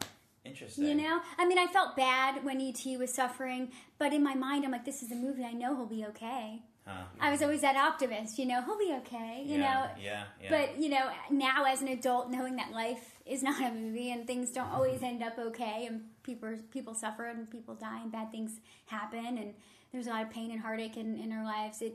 Interesting. 0.45 0.85
you 0.85 0.95
know 0.95 1.21
i 1.39 1.47
mean 1.47 1.59
i 1.59 1.67
felt 1.67 1.97
bad 1.97 2.45
when 2.45 2.61
et 2.61 2.85
was 2.99 3.15
suffering 3.15 3.71
but 3.99 4.13
in 4.13 4.23
my 4.23 4.35
mind 4.35 4.63
i'm 4.63 4.73
like 4.73 4.85
this 4.85 5.03
is 5.03 5.11
a 5.11 5.17
movie 5.17 5.43
i 5.43 5.53
know 5.53 5.75
he'll 5.75 5.87
be 5.87 6.05
okay 6.05 6.61
Huh. 6.87 7.05
i 7.19 7.31
was 7.31 7.41
always 7.41 7.63
that 7.63 7.77
optimist 7.77 8.39
you 8.39 8.45
know 8.45 8.61
he'll 8.63 8.77
be 8.77 8.95
okay 8.99 9.43
you 9.47 9.59
yeah, 9.59 9.73
know 9.73 10.03
yeah, 10.03 10.25
yeah. 10.43 10.51
but 10.51 10.79
you 10.79 10.89
know, 10.89 11.11
now 11.31 11.65
as 11.65 11.83
an 11.83 11.89
adult, 11.89 12.31
knowing 12.31 12.57
that 12.57 12.73
life 12.73 13.15
is 13.27 13.43
not 13.43 13.61
a 13.61 13.75
movie 13.75 14.11
and 14.11 14.27
things 14.27 14.51
don't 14.51 14.67
mm-hmm. 14.67 14.75
always 14.75 15.03
end 15.03 15.23
up 15.23 15.39
okay, 15.39 15.87
and 15.87 16.03
people 16.23 16.55
people 16.71 16.95
suffer 16.95 17.27
and 17.27 17.51
people 17.51 17.75
die 17.75 18.01
and 18.03 18.13
bad 18.13 18.31
things 18.31 18.61
happen, 18.87 19.39
and 19.39 19.55
there's 19.93 20.07
a 20.07 20.11
lot 20.11 20.23
of 20.23 20.31
pain 20.31 20.51
and 20.51 20.61
heartache 20.61 20.97
in, 20.97 21.19
in 21.19 21.33
our 21.33 21.45
lives. 21.45 21.83
It 21.83 21.95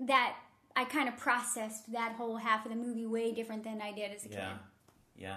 that 0.00 0.36
I 0.74 0.84
kind 0.84 1.08
of 1.08 1.16
processed 1.16 1.92
that 1.92 2.12
whole 2.12 2.36
half 2.36 2.64
of 2.64 2.72
the 2.72 2.78
movie 2.78 3.06
way 3.06 3.32
different 3.32 3.64
than 3.64 3.80
I 3.82 3.92
did 3.92 4.12
as 4.12 4.24
a 4.24 4.30
yeah, 4.30 4.48
kid. 4.48 4.58
yeah, 5.16 5.36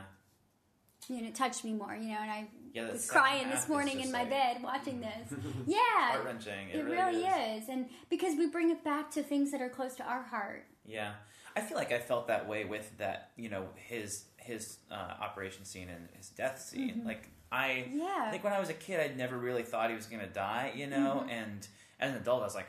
You 1.09 1.21
know, 1.21 1.27
it 1.27 1.35
touched 1.35 1.63
me 1.63 1.73
more. 1.73 1.95
You 1.95 2.09
know, 2.09 2.19
and 2.21 2.31
I 2.31 2.47
yeah. 2.75 2.91
was 2.91 3.09
crying 3.09 3.49
this 3.49 3.67
morning 3.69 3.99
in 4.01 4.11
my 4.11 4.19
like 4.19 4.29
bed 4.29 4.57
watching 4.63 4.99
this. 5.07 5.33
yeah, 5.65 5.77
Heart 6.11 6.25
wrenching. 6.25 6.69
It, 6.69 6.77
it 6.79 6.85
really 6.85 7.23
is, 7.23 7.69
and 7.69 7.87
because 8.09 8.35
we 8.37 8.47
bring 8.47 8.69
it 8.71 8.83
back 8.83 9.09
to 9.11 9.23
things 9.23 9.51
that 9.51 9.61
are 9.61 9.69
close 9.69 9.95
to 9.95 10.03
our 10.03 10.23
heart. 10.23 10.65
Yeah, 10.85 11.13
I 11.55 11.61
feel 11.61 11.77
like 11.77 11.91
I 11.91 11.99
felt 11.99 12.27
that 12.27 12.47
way 12.47 12.65
with 12.65 12.97
that. 12.97 13.31
You 13.37 13.49
know, 13.49 13.67
his 13.75 14.25
his 14.37 14.77
uh, 14.91 15.13
operation 15.21 15.65
scene 15.65 15.89
and 15.89 16.07
his 16.15 16.29
death 16.29 16.61
scene. 16.61 17.01
Like 17.05 17.29
I, 17.51 17.85
Mm-hmm. 17.87 17.99
Yeah. 17.99 18.25
I 18.27 18.31
think 18.31 18.43
when 18.43 18.53
I 18.53 18.59
was 18.59 18.69
a 18.69 18.73
kid, 18.73 18.99
I 18.99 19.13
never 19.15 19.37
really 19.37 19.63
thought 19.63 19.89
he 19.89 19.95
was 19.95 20.05
gonna 20.07 20.27
die. 20.27 20.73
You 20.75 20.87
know, 20.87 21.21
Mm-hmm. 21.21 21.29
and 21.29 21.67
as 21.99 22.11
an 22.11 22.17
adult, 22.17 22.41
I 22.41 22.45
was 22.45 22.55
like, 22.55 22.67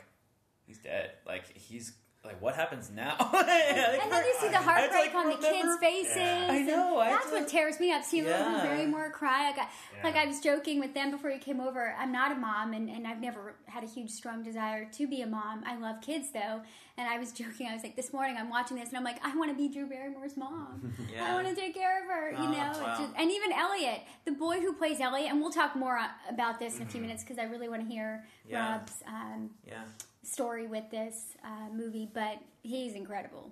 he's 0.65 0.77
dead. 0.79 1.11
Like 1.25 1.55
he's 1.57 1.93
like, 2.25 2.41
what 2.41 2.55
happens 2.55 2.89
now? 2.93 3.15
And 3.19 4.11
then 4.11 4.23
you 4.25 4.35
see 4.39 4.47
the 4.49 4.57
I 4.57 4.61
had 4.61 4.89
heartbreak 4.91 5.13
like, 5.13 5.15
on 5.15 5.29
the 5.29 5.37
kids' 5.37 5.77
faces. 5.79 6.15
Yeah. 6.17 6.47
I 6.49 6.61
know, 6.61 6.99
I 6.99 7.09
That's 7.09 7.27
to- 7.29 7.31
what 7.35 7.47
tears 7.47 7.79
me 7.79 7.91
up. 7.93 8.03
See 8.03 8.21
little 8.21 8.37
Yeah. 8.39 8.63
Barrymore 8.63 9.11
cry. 9.11 9.49
Like 9.49 9.59
I, 9.59 9.67
Yeah. 9.95 10.03
like 10.03 10.15
I 10.15 10.25
was 10.25 10.41
joking 10.41 10.79
with 10.79 10.93
them 10.93 11.11
before 11.11 11.29
you 11.29 11.39
came 11.39 11.61
over. 11.61 11.95
I'm 11.97 12.11
not 12.11 12.31
a 12.31 12.35
mom, 12.35 12.73
and, 12.73 12.89
and 12.89 13.07
I've 13.07 13.21
never 13.21 13.55
had 13.65 13.83
a 13.83 13.87
huge, 13.87 14.09
strong 14.11 14.43
desire 14.43 14.85
to 14.93 15.07
be 15.07 15.21
a 15.21 15.27
mom. 15.27 15.63
I 15.65 15.77
love 15.77 16.01
kids, 16.01 16.31
though. 16.33 16.61
And 16.97 17.07
I 17.07 17.17
was 17.17 17.31
joking. 17.41 17.67
I 17.69 17.73
was 17.73 17.83
like, 17.83 17.95
this 17.95 18.11
morning 18.11 18.35
I'm 18.37 18.49
watching 18.49 18.75
this, 18.77 18.89
and 18.89 18.97
I'm 18.97 19.03
like, 19.05 19.23
I 19.25 19.33
want 19.37 19.49
to 19.51 19.55
be 19.57 19.69
Drew 19.69 19.87
Barrymore's 19.87 20.35
mom. 20.35 20.93
Yeah. 21.13 21.31
I 21.31 21.33
want 21.33 21.47
to 21.47 21.55
take 21.55 21.73
care 21.75 22.03
of 22.03 22.09
her. 22.09 22.31
You 22.31 22.37
Oh, 22.49 22.51
know, 22.51 22.57
wow. 22.81 22.95
just- 22.99 23.13
and 23.17 23.31
even 23.31 23.53
Elliot, 23.53 24.01
the 24.25 24.31
boy 24.33 24.59
who 24.59 24.73
plays 24.73 24.99
Elliot, 24.99 25.31
and 25.31 25.39
we'll 25.41 25.51
talk 25.51 25.75
more 25.75 25.97
about 26.29 26.59
this 26.59 26.75
in 26.77 26.83
a 26.83 26.85
few 26.85 26.99
minutes 26.99 27.23
because 27.23 27.37
I 27.39 27.43
really 27.43 27.69
want 27.69 27.83
to 27.83 27.87
hear 27.87 28.25
Mm-hmm. 28.47 28.51
Yeah. 28.53 28.71
Rob's 28.71 28.93
um, 29.07 29.49
yeah. 29.67 29.83
Story 30.27 30.67
with 30.67 30.89
this 30.91 31.35
uh, 31.43 31.69
movie. 31.73 32.09
But 32.13 32.39
he's 32.63 32.93
incredible, 32.95 33.51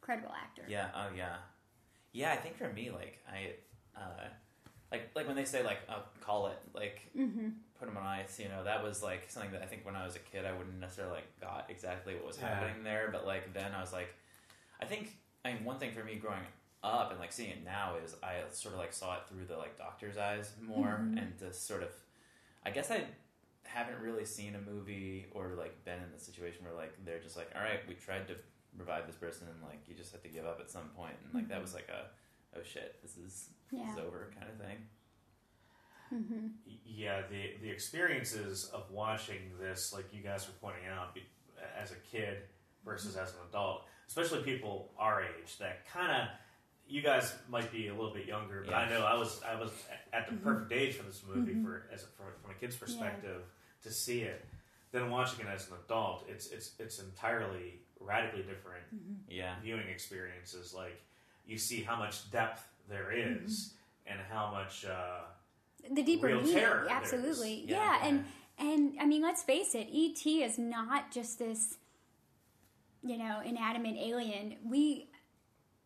incredible 0.00 0.32
actor. 0.34 0.64
Yeah. 0.68 0.88
Oh 0.94 1.08
yeah. 1.16 1.36
Yeah. 2.12 2.32
I 2.32 2.36
think 2.36 2.56
for 2.56 2.72
me, 2.72 2.90
like 2.90 3.18
I, 3.30 3.54
uh, 4.00 4.28
like 4.90 5.10
like 5.14 5.26
when 5.26 5.36
they 5.36 5.44
say 5.44 5.62
like 5.62 5.78
uh, 5.88 6.00
call 6.20 6.48
it 6.48 6.58
like 6.74 7.10
Mm-hmm. 7.16 7.48
put 7.78 7.88
him 7.88 7.96
on 7.96 8.04
ice, 8.04 8.38
you 8.38 8.48
know, 8.48 8.64
that 8.64 8.82
was 8.82 9.02
like 9.02 9.24
something 9.28 9.52
that 9.52 9.62
I 9.62 9.66
think 9.66 9.84
when 9.84 9.96
I 9.96 10.04
was 10.04 10.16
a 10.16 10.20
kid 10.20 10.44
I 10.46 10.52
wouldn't 10.52 10.78
necessarily 10.80 11.14
like 11.16 11.40
got 11.40 11.66
exactly 11.68 12.14
what 12.14 12.26
was 12.26 12.38
Yeah. 12.38 12.48
happening 12.48 12.84
there, 12.84 13.08
but 13.12 13.26
like 13.26 13.52
then 13.54 13.72
I 13.76 13.80
was 13.80 13.92
like, 13.92 14.14
I 14.80 14.84
think 14.86 15.16
I 15.44 15.52
mean 15.52 15.64
one 15.64 15.78
thing 15.78 15.92
for 15.92 16.04
me 16.04 16.14
growing 16.16 16.46
up 16.84 17.10
and 17.12 17.20
like 17.20 17.32
seeing 17.32 17.50
it 17.50 17.64
now 17.64 17.94
is 18.04 18.16
I 18.22 18.40
sort 18.50 18.74
of 18.74 18.80
like 18.80 18.92
saw 18.92 19.14
it 19.16 19.22
through 19.28 19.44
the 19.46 19.56
like 19.56 19.78
doctor's 19.78 20.16
eyes 20.18 20.52
more 20.60 21.00
Mhm. 21.04 21.18
and 21.18 21.38
just 21.38 21.66
sort 21.66 21.82
of, 21.82 21.90
I 22.66 22.70
guess 22.70 22.90
I 22.90 23.04
haven't 23.72 24.00
really 24.00 24.24
seen 24.24 24.54
a 24.54 24.70
movie 24.70 25.26
or 25.32 25.54
like 25.56 25.84
been 25.84 25.98
in 25.98 26.12
the 26.12 26.18
situation 26.22 26.64
where 26.64 26.74
like 26.74 26.92
they're 27.04 27.20
just 27.20 27.36
like, 27.36 27.48
all 27.56 27.62
right, 27.62 27.80
we 27.88 27.94
tried 27.94 28.28
to 28.28 28.34
revive 28.76 29.06
this 29.06 29.16
person 29.16 29.46
and 29.48 29.62
like 29.62 29.80
you 29.88 29.94
just 29.94 30.12
have 30.12 30.22
to 30.22 30.28
give 30.28 30.46
up 30.46 30.58
at 30.60 30.70
some 30.70 30.88
point. 30.96 31.14
And 31.24 31.34
like 31.34 31.48
that 31.48 31.54
mm-hmm. 31.54 31.62
was 31.62 31.74
like 31.74 31.88
a 31.88 32.06
oh 32.58 32.62
shit 32.62 32.96
this 33.02 33.16
is 33.16 33.48
Yeah. 33.70 33.84
this 33.84 33.92
is 33.94 33.98
over 33.98 34.30
kind 34.38 34.50
of 34.50 34.58
thing. 34.58 34.78
Mm-hmm. 36.12 36.46
Yeah, 36.84 37.22
the 37.30 37.54
the 37.62 37.70
experiences 37.70 38.70
of 38.74 38.90
watching 38.90 39.40
this, 39.58 39.92
like 39.94 40.12
you 40.12 40.22
guys 40.22 40.46
were 40.46 40.54
pointing 40.60 40.86
out, 40.86 41.16
as 41.80 41.92
a 41.92 41.96
kid, 42.10 42.38
versus 42.84 43.12
mm-hmm. 43.12 43.22
as 43.22 43.30
an 43.30 43.38
adult, 43.48 43.84
especially 44.06 44.42
people 44.42 44.92
our 44.98 45.22
age 45.22 45.58
that 45.58 45.88
kind 45.88 46.12
of. 46.12 46.28
You 46.88 47.00
guys 47.00 47.32
might 47.48 47.72
be 47.72 47.88
a 47.88 47.94
little 47.94 48.12
bit 48.12 48.26
younger, 48.26 48.64
but 48.66 48.74
I 48.74 48.90
know 48.90 49.02
I 49.06 49.14
was 49.14 49.40
I 49.48 49.58
was 49.58 49.70
at 50.12 50.26
the 50.26 50.34
mm-hmm. 50.34 50.44
perfect 50.44 50.72
age 50.72 50.94
for 50.96 51.04
this 51.04 51.22
movie 51.26 51.54
for 51.62 51.84
as 51.90 52.02
from, 52.02 52.26
from 52.42 52.50
a 52.50 52.54
kid's 52.54 52.76
perspective 52.76 53.40
to 53.82 53.90
see 53.92 54.20
it. 54.22 54.44
Then 54.92 55.10
watching 55.10 55.40
it 55.46 55.48
as 55.48 55.68
an 55.68 55.74
adult, 55.86 56.24
it's 56.28 56.48
it's 56.48 56.72
it's 56.78 56.98
entirely 56.98 57.80
radically 58.00 58.42
different 58.42 58.84
Yeah. 59.28 59.54
viewing 59.62 59.88
experiences. 59.88 60.74
Like 60.74 61.00
you 61.46 61.56
see 61.58 61.82
how 61.82 61.96
much 61.96 62.30
depth 62.30 62.66
there 62.88 63.12
is 63.12 63.72
and 64.06 64.18
how 64.30 64.50
much. 64.50 64.84
Uh, 64.84 65.20
the 65.90 66.02
deeper 66.02 66.26
real 66.28 66.38
meaning, 66.42 66.54
terror 66.54 66.86
absolutely, 66.90 67.54
is. 67.60 67.70
yeah, 67.70 67.98
Yeah. 68.02 68.06
and 68.08 68.24
and 68.58 68.94
I 69.00 69.06
mean, 69.06 69.22
let's 69.22 69.42
face 69.42 69.74
it, 69.74 69.88
ET 69.92 70.26
is 70.26 70.58
not 70.58 71.10
just 71.10 71.38
this, 71.38 71.78
you 73.02 73.16
know, 73.16 73.40
inanimate 73.44 73.96
alien. 73.98 74.56
We, 74.64 75.08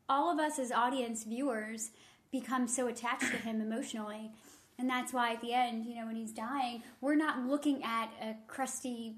all 0.08 0.30
of 0.32 0.38
us 0.38 0.58
as 0.58 0.70
audience 0.72 1.24
viewers, 1.24 1.90
become 2.32 2.66
so 2.68 2.88
attached 2.88 3.30
to 3.30 3.38
him 3.38 3.60
emotionally, 3.62 4.32
and 4.78 4.88
that's 4.88 5.12
why 5.12 5.32
at 5.32 5.40
the 5.40 5.52
end, 5.52 5.86
you 5.86 5.94
know, 5.94 6.06
when 6.06 6.16
he's 6.16 6.32
dying, 6.32 6.82
we're 7.00 7.14
not 7.16 7.40
looking 7.46 7.82
at 7.84 8.10
a 8.22 8.36
crusty, 8.46 9.16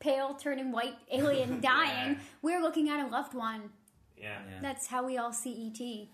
pale 0.00 0.34
turning 0.34 0.70
white 0.72 0.94
alien 1.12 1.60
dying. 1.60 2.12
Yeah. 2.12 2.18
We're 2.42 2.60
looking 2.62 2.88
at 2.88 3.06
a 3.06 3.08
loved 3.08 3.34
one. 3.34 3.70
yeah. 4.16 4.38
Yeah. 4.50 4.58
That's 4.62 4.86
how 4.86 5.04
we 5.06 5.18
all 5.18 5.32
see 5.32 5.50
E 5.50 6.08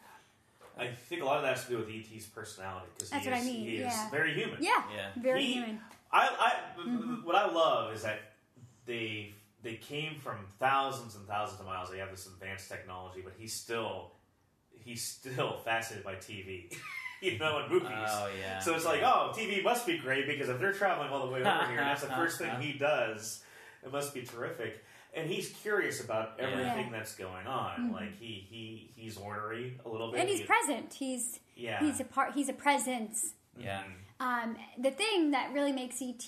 ET. 0.77 0.83
I 0.83 0.89
think 0.93 1.23
a 1.23 1.25
lot 1.25 1.37
of 1.37 1.43
that 1.45 1.57
has 1.57 1.65
to 1.67 1.71
do 1.71 1.77
with 1.79 1.89
ET's 1.89 2.27
personality 2.27 2.87
because 2.97 3.11
he, 3.11 3.15
That's 3.15 3.27
what 3.27 3.35
I 3.35 3.39
is- 3.39 3.45
mean, 3.47 3.61
he 3.61 3.77
is 3.77 3.81
yeah. 3.95 4.11
very 4.11 4.35
human. 4.35 4.57
Yeah, 4.61 4.83
Yeah. 4.95 5.09
very 5.17 5.45
He- 5.45 5.53
human. 5.55 5.81
I, 6.13 6.29
I 6.29 6.81
mm-hmm. 6.81 7.25
what 7.25 7.35
I 7.37 7.51
love 7.51 7.93
is 7.93 8.03
that 8.03 8.19
they 8.87 9.35
they 9.63 9.75
came 9.77 10.21
from 10.21 10.37
thousands 10.61 11.17
and 11.17 11.27
thousands 11.27 11.59
of 11.61 11.67
miles. 11.67 11.91
They 11.91 11.99
have 11.99 12.11
this 12.11 12.27
advanced 12.27 12.69
technology, 12.69 13.21
but 13.25 13.33
he's 13.39 13.53
still 13.55 14.13
he's 14.85 15.03
still 15.03 15.57
fascinated 15.65 16.05
by 16.05 16.15
TV, 16.17 16.73
you 17.33 17.39
know, 17.39 17.59
and 17.59 17.71
movies. 17.73 17.89
Oh 17.93 18.29
yeah. 18.41 18.59
So 18.61 18.75
it's 18.75 18.85
like, 18.85 19.03
oh, 19.03 19.33
TV 19.37 19.63
must 19.63 19.87
be 19.87 19.99
great 19.99 20.27
because 20.27 20.49
if 20.49 20.59
they're 20.61 20.73
traveling 20.73 21.09
all 21.11 21.27
the 21.27 21.33
way 21.33 21.41
over 21.41 21.67
here, 21.67 21.79
and 21.79 21.89
that's 21.89 22.03
the 22.03 22.09
first 22.21 22.39
thing 22.39 22.51
he 22.61 22.73
does. 22.73 23.43
It 23.85 23.93
must 23.93 24.15
be 24.15 24.23
terrific. 24.23 24.83
And 25.17 25.29
he's 25.31 25.51
curious 25.51 26.03
about 26.03 26.41
everything 26.41 26.87
Yeah. 26.87 26.91
that's 26.91 27.15
going 27.15 27.47
on. 27.47 27.93
Like 27.93 28.19
he 28.19 28.47
he 28.51 28.91
he's 28.97 29.17
ornery 29.17 29.79
a 29.85 29.89
little 29.89 30.11
bit. 30.11 30.21
And 30.21 30.29
he's 30.29 30.41
He- 30.41 30.45
present. 30.47 30.95
He's 30.95 31.39
yeah. 31.55 31.81
he's 31.81 32.01
a 32.01 32.05
part. 32.05 32.33
He's 32.35 32.49
a 32.49 32.53
presence. 32.55 33.35
Yeah. 33.59 33.83
Mhm. 33.83 33.91
Um, 34.21 34.57
the 34.79 34.91
thing 34.91 35.33
that 35.33 35.53
really 35.53 35.73
makes 35.73 36.01
ET 36.01 36.23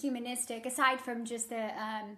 humanistic, 0.00 0.64
aside 0.64 1.00
from 1.00 1.24
just 1.24 1.50
the 1.50 1.64
um, 1.80 2.16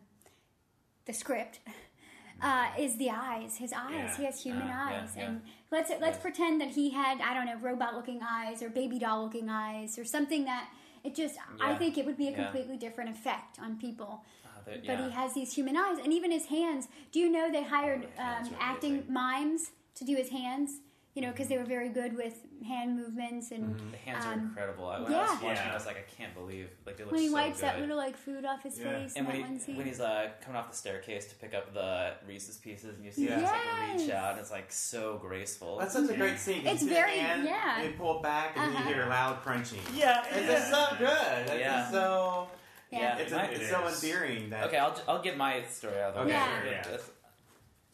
the 1.06 1.12
script, 1.12 1.60
uh, 2.42 2.68
is 2.78 2.96
the 2.96 3.10
eyes. 3.10 3.56
His 3.56 3.72
eyes. 3.72 3.92
Yeah. 3.92 4.16
He 4.16 4.24
has 4.24 4.42
human 4.42 4.62
Uh, 4.62 4.66
yeah, 4.66 5.02
eyes, 5.02 5.10
yeah. 5.16 5.22
and 5.24 5.42
let's 5.74 5.90
let's 5.90 6.16
Yes. 6.16 6.22
pretend 6.26 6.60
that 6.62 6.68
he 6.78 6.90
had 6.90 7.20
I 7.20 7.34
don't 7.34 7.46
know 7.46 7.56
robot 7.70 7.94
looking 7.94 8.20
eyes 8.22 8.62
or 8.62 8.68
baby 8.70 8.98
doll 8.98 9.24
looking 9.24 9.48
eyes 9.50 9.98
or 9.98 10.04
something 10.04 10.44
that 10.46 10.68
it 11.02 11.14
just 11.14 11.34
I 11.60 11.74
think 11.74 11.98
it 11.98 12.06
would 12.06 12.16
be 12.16 12.28
a 12.28 12.30
Yeah. 12.30 12.42
completely 12.44 12.76
different 12.78 13.10
effect 13.10 13.58
on 13.58 13.76
people. 13.78 14.24
Oh, 14.46 14.48
that- 14.66 14.86
But 14.86 14.98
yeah. 14.98 15.04
he 15.06 15.10
has 15.20 15.34
these 15.34 15.52
human 15.58 15.76
eyes, 15.76 15.98
and 16.02 16.10
even 16.18 16.30
his 16.30 16.46
hands. 16.46 16.88
Do 17.12 17.18
you 17.20 17.28
know 17.30 17.50
they 17.50 17.62
hired 17.64 18.08
Oh, 18.18 18.22
um, 18.22 18.56
acting 18.58 18.92
amazing. 18.94 19.12
mimes 19.12 19.62
to 19.96 20.04
do 20.04 20.14
his 20.16 20.30
hands? 20.30 20.80
You 21.14 21.22
know, 21.22 21.30
because 21.30 21.46
they 21.46 21.56
were 21.56 21.64
very 21.64 21.90
good 21.90 22.16
with 22.16 22.34
hand 22.66 22.96
movements 22.96 23.52
and. 23.52 23.78
The 23.92 23.96
hands 23.98 24.24
are 24.26 24.32
Um, 24.32 24.40
incredible. 24.40 24.88
I- 24.88 25.00
When 25.00 25.14
I 25.14 25.20
was 25.22 25.30
watching, 25.42 25.48
Yeah. 25.64 25.70
I 25.70 25.74
was 25.74 25.86
like, 25.86 25.96
I 25.96 26.02
can't 26.16 26.34
believe 26.34 26.68
like 26.84 26.96
they 26.96 27.04
look 27.04 27.12
when 27.12 27.20
he 27.22 27.28
so 27.28 27.34
wipes 27.34 27.60
good. 27.60 27.66
that 27.68 27.78
little 27.80 27.96
like 27.96 28.16
food 28.16 28.44
off 28.44 28.64
his 28.64 28.80
Yeah. 28.80 28.98
face 28.98 29.12
and 29.14 29.28
when, 29.28 29.36
that 29.36 29.42
one 29.42 29.52
he, 29.52 29.58
scene. 29.60 29.76
when 29.76 29.86
he's 29.86 30.00
uh, 30.00 30.30
coming 30.40 30.56
off 30.58 30.70
the 30.72 30.76
staircase 30.76 31.26
to 31.26 31.36
pick 31.36 31.54
up 31.54 31.72
the 31.72 32.14
Reese's 32.26 32.56
pieces, 32.56 32.96
and 32.96 33.04
you 33.04 33.12
see 33.12 33.28
him 33.28 33.38
just 33.40 33.52
like 33.52 33.92
reach 33.96 34.10
out, 34.10 34.32
and 34.32 34.40
it's 34.40 34.50
like 34.50 34.72
so 34.72 35.18
graceful. 35.18 35.78
That's 35.78 35.92
such 35.92 36.10
a 36.10 36.16
great 36.16 36.38
scene. 36.40 36.66
It's 36.66 36.82
you 36.82 36.88
see 36.88 36.94
very- 36.94 37.12
the 37.16 37.22
hand, 37.22 37.44
yeah. 37.44 37.80
They 37.82 37.90
pull 37.92 38.20
back 38.20 38.56
and 38.56 38.74
Uh-huh. 38.74 38.88
you 38.88 38.94
hear 38.96 39.06
loud 39.06 39.40
crunching. 39.42 39.78
Yeah, 39.94 40.24
It's 40.32 40.46
just 40.48 40.70
so 40.72 40.96
good. 40.98 41.46
It's 41.46 41.60
Yeah. 41.60 41.90
so. 41.92 42.48
yeah. 42.90 43.18
It's, 43.18 43.30
My- 43.32 43.46
a, 43.48 43.50
it's 43.52 43.70
so 43.70 43.86
is. 43.86 44.02
endearing 44.02 44.50
that. 44.50 44.64
Okay, 44.64 44.78
I'll, 44.78 44.98
I'll 45.06 45.22
get 45.22 45.36
my 45.36 45.62
story 45.64 46.00
out 46.00 46.14
of 46.14 46.26
the 46.26 46.32
way. 46.32 46.36
Okay, 46.40 46.70
Yeah. 46.72 46.96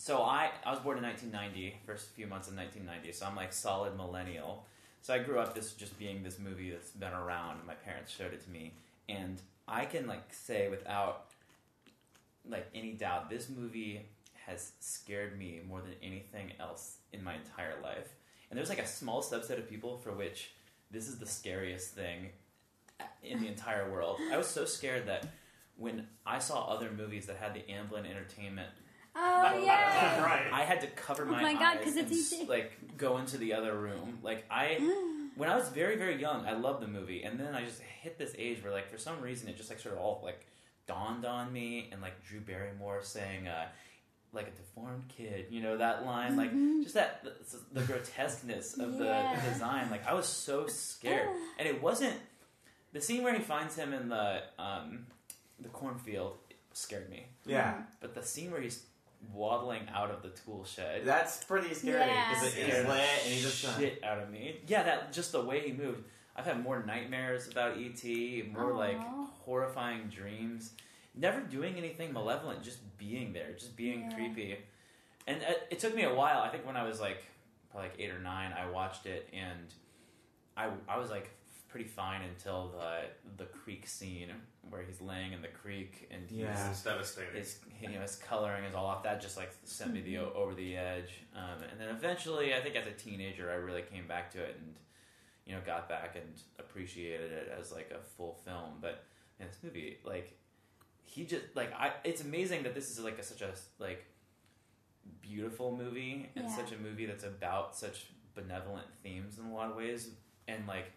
So 0.00 0.22
I, 0.22 0.48
I 0.64 0.70
was 0.70 0.80
born 0.80 0.96
in 0.96 1.04
1990, 1.04 1.76
first 1.84 2.08
few 2.12 2.26
months 2.26 2.48
of 2.48 2.56
1990, 2.56 3.12
so 3.12 3.26
I'm 3.26 3.36
like 3.36 3.52
solid 3.52 3.98
millennial. 3.98 4.64
So 5.02 5.12
I 5.12 5.18
grew 5.18 5.38
up 5.38 5.54
this 5.54 5.74
just 5.74 5.98
being 5.98 6.22
this 6.22 6.38
movie 6.38 6.70
that's 6.70 6.92
been 6.92 7.12
around. 7.12 7.66
My 7.66 7.74
parents 7.74 8.10
showed 8.10 8.32
it 8.32 8.42
to 8.44 8.48
me, 8.48 8.72
and 9.10 9.42
I 9.68 9.84
can 9.84 10.06
like 10.06 10.32
say 10.32 10.70
without 10.70 11.26
like 12.48 12.66
any 12.74 12.92
doubt, 12.92 13.28
this 13.28 13.50
movie 13.50 14.06
has 14.46 14.72
scared 14.80 15.38
me 15.38 15.60
more 15.68 15.82
than 15.82 15.92
anything 16.02 16.52
else 16.58 16.96
in 17.12 17.22
my 17.22 17.34
entire 17.34 17.74
life. 17.82 18.08
And 18.48 18.56
there's 18.56 18.70
like 18.70 18.78
a 18.78 18.86
small 18.86 19.22
subset 19.22 19.58
of 19.58 19.68
people 19.68 19.98
for 19.98 20.12
which 20.12 20.52
this 20.90 21.08
is 21.08 21.18
the 21.18 21.26
scariest 21.26 21.90
thing 21.90 22.30
in 23.22 23.38
the 23.42 23.48
entire 23.48 23.92
world. 23.92 24.16
I 24.32 24.38
was 24.38 24.46
so 24.46 24.64
scared 24.64 25.08
that 25.08 25.26
when 25.76 26.06
I 26.24 26.38
saw 26.38 26.64
other 26.68 26.90
movies 26.90 27.26
that 27.26 27.36
had 27.36 27.52
the 27.52 27.64
Amblin 27.70 28.08
Entertainment, 28.08 28.70
oh 29.20 29.62
yeah. 29.64 30.22
right. 30.22 30.52
I 30.52 30.62
had 30.64 30.80
to 30.82 30.86
cover 30.88 31.24
Oh 31.24 31.32
my, 31.32 31.42
my 31.42 31.52
God, 31.54 31.76
eyes 31.78 31.84
'cause 31.84 31.96
it's 31.96 32.10
and 32.10 32.12
easy. 32.42 32.46
like 32.46 32.72
go 32.96 33.18
into 33.18 33.38
the 33.38 33.54
other 33.54 33.76
room. 33.78 34.18
Like 34.22 34.44
I, 34.50 34.76
when 35.36 35.48
I 35.50 35.56
was 35.56 35.68
very 35.68 35.96
very 35.96 36.20
young, 36.20 36.46
I 36.46 36.52
loved 36.52 36.82
the 36.82 36.88
movie, 36.88 37.22
and 37.22 37.38
then 37.38 37.54
I 37.54 37.64
just 37.64 37.80
hit 37.80 38.18
this 38.18 38.34
age 38.38 38.62
where 38.62 38.72
like 38.72 38.90
for 38.90 38.98
some 38.98 39.20
reason 39.20 39.48
it 39.48 39.56
just 39.56 39.70
like 39.70 39.80
sort 39.80 39.94
of 39.94 40.00
all 40.00 40.20
like 40.24 40.46
dawned 40.86 41.24
on 41.24 41.52
me, 41.52 41.88
and 41.92 42.00
like 42.00 42.22
Drew 42.24 42.40
Barrymore 42.40 43.00
saying. 43.02 43.48
uh 43.48 43.66
like 44.32 44.46
a 44.46 44.50
deformed 44.52 45.02
kid, 45.08 45.46
you 45.50 45.60
know 45.60 45.76
that 45.76 46.06
line, 46.06 46.36
like 46.36 46.52
just 46.84 46.94
that 46.94 47.24
the, 47.24 47.32
the 47.72 47.80
grotesqueness 47.84 48.74
of 48.78 48.90
Mm-hmm. 48.90 49.02
Yeah. 49.02 49.40
the 49.44 49.50
design. 49.50 49.90
Like 49.90 50.06
I 50.06 50.14
was 50.14 50.26
so 50.26 50.68
scared, 50.68 51.28
and 51.58 51.66
it 51.66 51.82
wasn't 51.82 52.14
the 52.92 53.00
scene 53.00 53.24
where 53.24 53.34
he 53.34 53.40
finds 53.42 53.74
him 53.74 53.92
in 53.92 54.08
the 54.08 54.42
um, 54.56 55.06
the 55.58 55.68
cornfield 55.70 56.34
scared 56.74 57.10
me, 57.10 57.26
Yeah. 57.44 57.74
but 58.00 58.14
the 58.14 58.22
scene 58.22 58.52
where 58.52 58.60
he's 58.60 58.84
waddling 59.32 59.82
out 59.94 60.10
of 60.10 60.22
the 60.22 60.30
tool 60.30 60.64
shed 60.64 61.02
That's 61.04 61.44
pretty 61.44 61.74
scary 61.74 61.98
because 62.30 62.56
Yeah. 62.56 62.64
it, 62.64 62.68
it's 62.68 62.88
lit 62.88 63.00
and 63.24 63.32
he's 63.34 63.42
just. 63.42 63.78
shit 63.78 64.02
out 64.04 64.18
of 64.18 64.30
me. 64.30 64.56
Yeah, 64.66 64.82
that 64.84 65.12
just 65.12 65.32
the 65.32 65.42
way 65.42 65.60
he 65.60 65.72
moved. 65.72 66.02
I've 66.36 66.46
had 66.46 66.62
more 66.62 66.82
nightmares 66.84 67.48
about 67.48 67.76
ET, 67.78 68.02
more 68.52 68.72
like 68.72 68.98
horrifying 69.44 70.08
dreams. 70.08 70.72
Never 71.14 71.40
doing 71.40 71.76
anything 71.76 72.12
malevolent, 72.12 72.62
just 72.62 72.78
being 72.96 73.32
there, 73.32 73.52
just 73.52 73.76
being 73.76 74.02
Yeah. 74.02 74.14
creepy. 74.16 74.58
And 75.26 75.42
it, 75.42 75.66
it 75.70 75.78
took 75.80 75.94
me 75.94 76.04
a 76.04 76.14
while. 76.14 76.40
I 76.40 76.48
think 76.48 76.64
when 76.66 76.76
I 76.76 76.84
was 76.84 77.00
like 77.00 77.24
probably 77.70 77.90
like 77.90 77.98
eight 78.00 78.10
or 78.10 78.20
nine, 78.20 78.52
I 78.52 78.70
watched 78.70 79.06
it, 79.06 79.28
and 79.32 79.66
I 80.56 80.70
I 80.88 80.98
was 80.98 81.10
like 81.10 81.30
pretty 81.70 81.86
fine 81.88 82.22
until 82.22 82.68
the 82.76 83.02
the 83.36 83.44
creek 83.50 83.86
scene 83.86 84.28
where 84.68 84.82
he's 84.82 85.00
laying 85.00 85.32
in 85.32 85.40
the 85.40 85.48
creek 85.48 86.08
and 86.10 86.28
he's 86.28 86.40
Yeah. 86.40 86.70
It's 86.70 86.82
devastating. 86.82 87.34
his 87.34 87.58
you 87.80 87.88
know 87.90 88.00
his 88.00 88.16
coloring 88.16 88.64
is 88.64 88.74
all 88.74 88.86
off. 88.86 89.02
That 89.04 89.20
just 89.20 89.36
like 89.36 89.52
sent 89.64 89.92
me 89.92 90.00
the 90.00 90.14
Mm-hmm. 90.14 90.36
over 90.36 90.54
the 90.54 90.76
edge. 90.76 91.22
Um, 91.34 91.62
and 91.70 91.80
then 91.80 91.88
eventually, 91.88 92.54
I 92.54 92.60
think 92.60 92.74
as 92.76 92.86
a 92.86 92.92
teenager, 92.92 93.50
I 93.50 93.54
really 93.54 93.82
came 93.82 94.06
back 94.08 94.30
to 94.32 94.42
it 94.42 94.56
and 94.60 94.74
you 95.46 95.54
know 95.54 95.60
got 95.64 95.88
back 95.88 96.16
and 96.16 96.24
appreciated 96.58 97.30
it 97.32 97.52
as 97.58 97.70
like 97.72 97.90
a 97.94 98.00
full 98.16 98.34
film. 98.44 98.78
But 98.80 99.04
man, 99.38 99.48
this 99.48 99.58
movie, 99.62 99.98
like 100.04 100.36
he 101.04 101.24
just 101.24 101.44
like 101.54 101.72
I, 101.72 101.92
it's 102.04 102.20
amazing 102.22 102.64
that 102.64 102.74
this 102.74 102.90
is 102.90 102.98
like 103.00 103.18
a, 103.18 103.22
such 103.22 103.42
a 103.42 103.50
like 103.78 104.04
beautiful 105.22 105.76
movie 105.76 106.28
and 106.36 106.44
Yeah. 106.48 106.56
such 106.56 106.72
a 106.72 106.76
movie 106.78 107.06
that's 107.06 107.24
about 107.24 107.76
such 107.76 108.06
benevolent 108.34 108.86
themes 109.02 109.38
in 109.38 109.44
a 109.46 109.52
lot 109.54 109.70
of 109.70 109.76
ways. 109.76 110.10
And 110.48 110.66
like, 110.66 110.92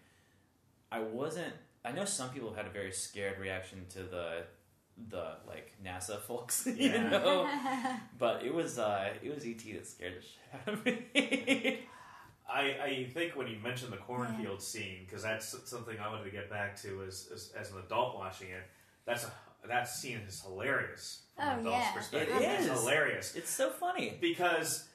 I 0.97 0.99
wasn't. 1.01 1.53
I 1.86 1.91
know 1.91 2.06
some 2.06 2.29
people 2.29 2.53
had 2.53 2.65
a 2.65 2.69
very 2.69 2.91
scared 2.91 3.39
reaction 3.39 3.86
to 3.95 4.03
the 4.03 4.43
the 5.10 5.25
like 5.47 5.73
NASA 5.84 6.19
folks, 6.27 6.65
you 6.67 6.89
Yeah. 6.89 7.10
know. 7.10 7.49
But 8.19 8.43
it 8.43 8.53
was 8.53 8.77
uh 8.79 9.10
it 9.21 9.34
was 9.34 9.43
ET 9.45 9.58
that 9.75 9.88
scared 9.88 10.13
the 10.17 10.21
shit 10.21 10.49
out 10.56 10.73
of 10.73 10.86
me. 10.86 11.79
I, 12.49 12.62
I 12.89 13.10
think 13.13 13.36
when 13.36 13.47
you 13.47 13.58
mentioned 13.63 13.91
the 13.91 13.97
cornfield 13.97 14.62
scene, 14.62 14.99
because 15.06 15.23
that's 15.23 15.56
something 15.67 15.97
I 15.99 16.08
wanted 16.10 16.25
to 16.25 16.29
get 16.29 16.49
back 16.51 16.79
to 16.84 17.01
as, 17.08 17.29
as, 17.34 17.51
as 17.60 17.71
an 17.71 17.77
adult 17.86 18.15
watching 18.15 18.49
it. 18.49 18.63
That's 19.06 19.23
a, 19.23 19.32
that 19.67 19.88
scene 19.88 20.19
is 20.27 20.41
hilarious 20.41 21.21
from 21.36 21.45
Oh, 21.47 21.51
an 21.53 21.60
adult's 21.62 21.79
yeah. 21.86 21.91
perspective. 21.93 22.36
It 22.36 22.41
It's 22.43 22.65
is. 22.67 22.79
hilarious 22.79 23.36
it's 23.36 23.49
so 23.49 23.69
funny. 23.71 24.17
because 24.21 24.88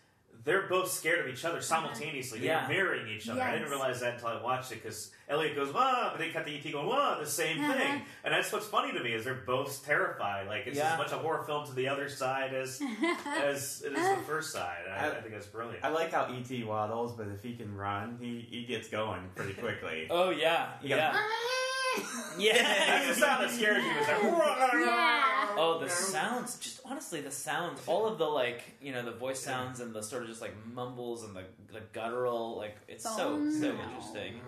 they're 0.48 0.66
both 0.68 0.90
scared 0.90 1.20
of 1.20 1.28
each 1.32 1.44
other 1.44 1.60
simultaneously. 1.60 2.40
Yeah. 2.40 2.66
They're 2.66 2.76
mirroring 2.76 3.08
each 3.08 3.28
other. 3.28 3.42
I 3.42 3.52
didn't 3.52 3.68
realize 3.70 4.00
that 4.00 4.14
until 4.14 4.28
I 4.28 4.42
watched 4.42 4.72
it 4.72 4.82
because 4.82 5.10
Elliot 5.28 5.54
goes 5.54 5.72
wah, 5.74 6.08
but 6.10 6.18
they 6.18 6.30
cut 6.30 6.46
the 6.46 6.56
ET 6.56 6.72
going 6.72 6.86
wah, 6.86 7.18
the 7.18 7.26
same 7.26 7.60
Uh-huh. 7.62 7.72
thing. 7.74 8.02
And 8.24 8.32
that's 8.34 8.50
what's 8.52 8.66
funny 8.66 8.92
to 8.92 9.00
me 9.04 9.12
is 9.12 9.24
they're 9.24 9.34
both 9.46 9.84
terrified. 9.84 10.46
Like 10.48 10.66
it's 10.66 10.78
Yeah. 10.78 10.92
as 10.94 10.98
much 10.98 11.12
a 11.12 11.18
horror 11.18 11.42
film 11.44 11.66
to 11.66 11.72
the 11.74 11.88
other 11.88 12.08
side 12.08 12.54
as 12.54 12.80
as 13.26 13.82
it 13.86 13.92
is 13.92 14.08
the 14.16 14.22
first 14.26 14.52
side. 14.52 14.84
I, 14.90 15.08
I 15.08 15.20
think 15.20 15.32
that's 15.34 15.46
brilliant. 15.46 15.84
I 15.84 15.88
like 15.90 16.12
how 16.12 16.24
ET 16.32 16.64
waddles, 16.66 17.12
but 17.16 17.28
if 17.28 17.42
he 17.42 17.54
can 17.54 17.76
run, 17.76 18.16
he, 18.20 18.40
he 18.48 18.64
gets 18.64 18.88
going 18.88 19.20
pretty 19.34 19.52
quickly. 19.54 20.06
Oh 20.10 20.30
yeah, 20.30 20.70
You 20.82 20.96
yeah, 22.38 22.52
got- 22.54 22.62
That's 22.62 22.88
yeah. 22.88 23.08
the 23.08 23.14
sound 23.14 23.44
that 23.44 23.50
scares 23.50 23.84
you. 23.84 23.90
Is 23.90 24.06
that, 24.06 24.20
Yeah. 24.22 25.54
Oh, 25.60 25.78
the 25.80 25.88
sounds! 25.88 26.56
Just 26.58 26.80
honestly, 26.84 27.20
the 27.20 27.30
sounds, 27.30 27.80
all 27.86 28.06
of 28.06 28.18
the 28.18 28.24
like, 28.26 28.62
you 28.80 28.92
know, 28.92 29.02
the 29.04 29.12
voice 29.12 29.40
sounds 29.40 29.80
and 29.80 29.92
the 29.94 30.02
sort 30.02 30.22
of 30.22 30.28
just 30.28 30.40
like 30.40 30.54
mumbles 30.72 31.24
and 31.24 31.34
the, 31.34 31.42
the 31.72 31.80
guttural, 31.92 32.56
like 32.56 32.76
it's 32.86 33.02
so 33.04 33.50
so 33.50 33.66
interesting. 33.70 34.40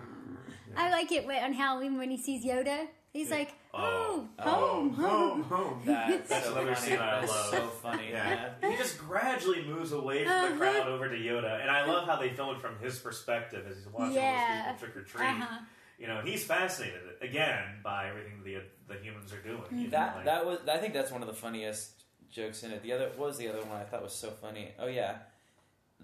I 0.76 0.90
like 0.90 1.10
it 1.10 1.26
when, 1.26 1.42
on 1.42 1.52
Halloween 1.52 1.98
when 1.98 2.10
he 2.10 2.16
sees 2.16 2.44
Yoda. 2.44 2.86
He's 3.12 3.28
Yeah. 3.30 3.36
like, 3.38 3.52
Oh. 3.74 4.28
oh, 4.38 4.44
home, 4.44 4.92
home, 4.92 5.42
home. 5.42 5.82
That, 5.86 6.28
That's 6.28 6.44
so 6.44 6.52
another 6.52 6.74
funny. 6.76 6.86
scene 6.90 6.98
I 7.00 7.20
That's 7.20 7.32
love. 7.32 7.46
so 7.50 7.66
funny. 7.82 8.08
Yeah. 8.10 8.50
Yeah. 8.62 8.70
He 8.70 8.76
just 8.76 8.98
gradually 8.98 9.64
moves 9.64 9.90
away 9.90 10.24
from 10.24 10.32
the 10.32 10.38
Uh-huh. 10.46 10.56
crowd 10.58 10.88
over 10.88 11.08
to 11.08 11.16
Yoda, 11.16 11.60
and 11.60 11.68
I 11.70 11.84
love 11.86 12.06
how 12.06 12.16
they 12.16 12.28
film 12.30 12.54
it 12.54 12.60
from 12.60 12.78
his 12.78 13.00
perspective 13.00 13.66
as 13.68 13.78
he's 13.78 13.88
watching 13.88 14.14
Yeah. 14.14 14.62
all 14.68 14.72
those 14.74 14.80
people 14.80 14.92
trick 14.92 14.96
or 14.96 15.08
treat. 15.08 15.26
Uh-huh. 15.26 15.58
You 16.00 16.06
know, 16.08 16.20
he's 16.24 16.42
fascinated 16.44 17.02
again 17.20 17.62
by 17.84 18.08
everything 18.08 18.42
the 18.42 18.62
the 18.88 18.98
humans 19.00 19.32
are 19.32 19.42
doing. 19.42 19.62
you 19.70 19.84
know, 19.84 19.90
That 19.90 20.16
like- 20.16 20.24
that 20.24 20.46
was 20.46 20.58
I 20.66 20.78
think 20.78 20.94
that's 20.94 21.12
one 21.12 21.20
of 21.22 21.28
the 21.28 21.34
funniest 21.34 21.90
jokes 22.32 22.62
in 22.62 22.70
it. 22.72 22.82
The 22.82 22.92
other 22.94 23.08
what 23.16 23.28
was 23.28 23.38
the 23.38 23.48
other 23.48 23.60
one 23.62 23.78
I 23.78 23.84
thought 23.84 24.02
was 24.02 24.14
so 24.14 24.30
funny? 24.30 24.72
Oh 24.78 24.86
yeah. 24.86 25.18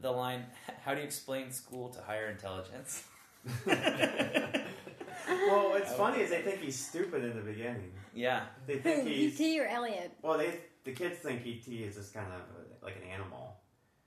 The 0.03 0.11
line, 0.13 0.45
"How 0.85 0.93
do 0.95 1.01
you 1.01 1.07
explain 1.07 1.51
school 1.51 1.89
to 1.89 2.01
higher 2.03 2.29
intelligence?" 2.29 3.05
Well, 5.29 5.71
what's 5.71 5.93
funny 5.95 6.21
is 6.23 6.31
they 6.31 6.43
think 6.43 6.61
he's 6.61 6.79
stupid 6.79 7.25
in 7.25 7.35
the 7.37 7.43
beginning. 7.43 7.93
Yeah, 8.15 8.45
They 8.67 8.75
Who, 8.75 8.81
think 8.81 9.09
he's 9.09 9.41
E.T. 9.41 9.61
or 9.61 9.67
Elliot? 9.67 10.13
well. 10.23 10.39
They 10.39 10.61
the 10.85 10.93
kids 10.93 11.19
think 11.19 11.41
ET 11.47 11.67
is 11.67 11.97
just 11.97 12.15
kind 12.15 12.27
of 12.33 12.41
like 12.83 12.97
an 12.97 13.09
animal. 13.09 13.56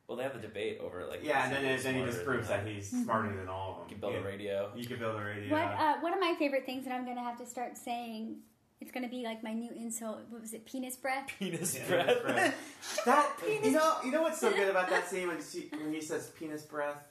Well, 0.10 0.18
they 0.18 0.24
have 0.24 0.34
the 0.34 0.40
debate 0.40 0.80
over 0.84 1.06
like 1.08 1.24
Yeah, 1.24 1.46
and 1.46 1.54
then 1.56 1.64
who's 1.74 1.84
then 1.84 1.96
he 1.96 2.04
just 2.04 2.26
proves 2.26 2.48
that 2.50 2.66
he's 2.68 2.90
smarter 2.90 3.34
than 3.36 3.48
all 3.48 3.72
of 3.74 3.78
them. 3.78 3.86
You 3.88 3.90
can 3.96 4.02
build 4.02 4.16
a 4.16 4.22
radio. 4.28 4.72
You 4.76 4.86
can 4.88 4.98
build 5.00 5.16
a 5.16 5.24
radio. 5.24 5.52
What 5.54 5.62
uh, 5.80 5.98
one 6.02 6.14
of 6.14 6.20
my 6.20 6.34
favorite 6.40 6.66
things 6.66 6.84
that 6.86 6.94
I'm 6.94 7.06
gonna 7.06 7.24
have 7.24 7.38
to 7.38 7.46
start 7.46 7.78
saying. 7.78 8.40
It's 8.82 8.92
gonna 8.94 9.10
be 9.10 9.24
like 9.24 9.44
my 9.44 9.52
new 9.54 9.72
insult. 9.76 10.20
What 10.30 10.40
was 10.40 10.54
it? 10.54 10.66
Penis 10.66 10.96
breath. 10.96 11.28
Penis 11.40 11.76
Yeah. 11.76 11.88
breath. 11.88 12.22
breath. 12.24 12.56
That 13.06 13.30
you 13.64 13.72
know 13.72 13.96
you 14.06 14.12
know 14.12 14.22
what's 14.24 14.40
so 14.40 14.52
good 14.52 14.70
about 14.70 14.90
that 14.90 15.08
scene 15.10 15.28
when 15.28 15.38
she 15.44 15.70
when 15.78 15.94
he 15.94 16.02
says 16.02 16.28
penis 16.40 16.64
breath, 16.64 17.04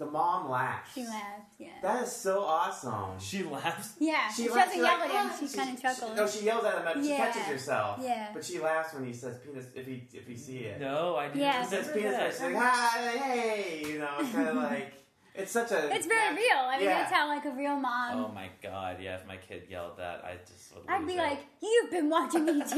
the 0.00 0.06
mom 0.06 0.48
laughs. 0.50 0.92
She 0.94 1.04
laughs, 1.04 1.44
Yeah. 1.58 1.68
That 1.82 2.02
is 2.04 2.10
so 2.10 2.42
awesome. 2.42 3.20
she 3.20 3.42
laughs. 3.44 3.92
yeah. 4.00 4.28
She, 4.32 4.48
laughs, 4.48 4.70
doesn't 4.70 4.82
yell 4.82 4.98
like, 4.98 5.10
at 5.10 5.10
him. 5.10 5.30
"Ah!" 5.30 5.36
She 5.38 5.46
kind 5.56 5.76
of 5.76 5.82
chuckles. 5.82 6.16
no, 6.16 6.26
she 6.26 6.44
yells 6.46 6.64
at 6.64 6.74
him. 6.78 6.82
but 6.84 6.94
She 7.04 7.10
Yeah. 7.10 7.16
catches 7.18 7.42
herself. 7.42 7.98
Yeah. 8.02 8.28
But 8.32 8.44
she 8.44 8.58
laughs 8.58 8.94
when 8.94 9.04
he 9.06 9.12
says 9.12 9.36
penis. 9.44 9.66
If 9.74 9.86
he 9.86 10.02
if 10.14 10.26
he 10.26 10.36
see 10.36 10.58
it. 10.60 10.80
No, 10.80 11.16
I 11.16 11.26
didn't. 11.28 11.42
Yeah. 11.42 11.60
He 11.62 11.68
says 11.68 11.88
penis 11.92 12.16
that. 12.16 12.32
She's 12.32 12.40
like, 12.40 12.56
hi, 12.56 13.08
hey, 13.18 13.84
you 13.86 13.98
know, 13.98 14.08
it's 14.20 14.32
kind 14.32 14.48
of 14.48 14.56
like 14.70 14.94
it's 15.34 15.52
such 15.52 15.70
a. 15.70 15.94
it's 15.94 16.06
very 16.06 16.34
real. 16.34 16.56
I 16.58 16.76
mean, 16.78 16.86
Yeah. 16.86 16.98
that's 17.02 17.12
how 17.12 17.28
like 17.28 17.44
a 17.44 17.50
real 17.50 17.76
mom. 17.76 18.24
Oh 18.24 18.28
my 18.34 18.48
god! 18.62 18.96
Yeah, 19.00 19.16
if 19.16 19.26
my 19.28 19.36
kid 19.36 19.64
yelled 19.70 19.96
that, 19.98 20.24
I 20.24 20.36
just 20.48 20.74
would. 20.74 20.84
I'd 20.88 21.06
be 21.06 21.12
it. 21.12 21.18
like, 21.18 21.38
"You've 21.62 21.90
been 21.90 22.08
watching 22.10 22.46
me 22.46 22.52
E.T." 22.52 22.64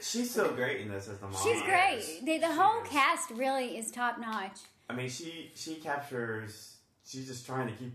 She's 0.00 0.30
so 0.30 0.50
great 0.52 0.80
in 0.80 0.88
this 0.90 1.08
as 1.08 1.18
the 1.18 1.26
mom. 1.26 1.36
She's 1.42 1.60
great. 1.62 2.20
They, 2.24 2.38
the 2.38 2.46
She 2.48 2.52
whole 2.54 2.82
is. 2.82 2.88
cast 2.88 3.30
really 3.32 3.76
is 3.76 3.90
top 3.90 4.18
notch. 4.18 4.60
I 4.88 4.94
mean, 4.94 5.08
she 5.08 5.50
she 5.54 5.76
captures. 5.76 6.76
She's 7.06 7.26
just 7.26 7.46
trying 7.46 7.66
to 7.68 7.72
keep 7.74 7.92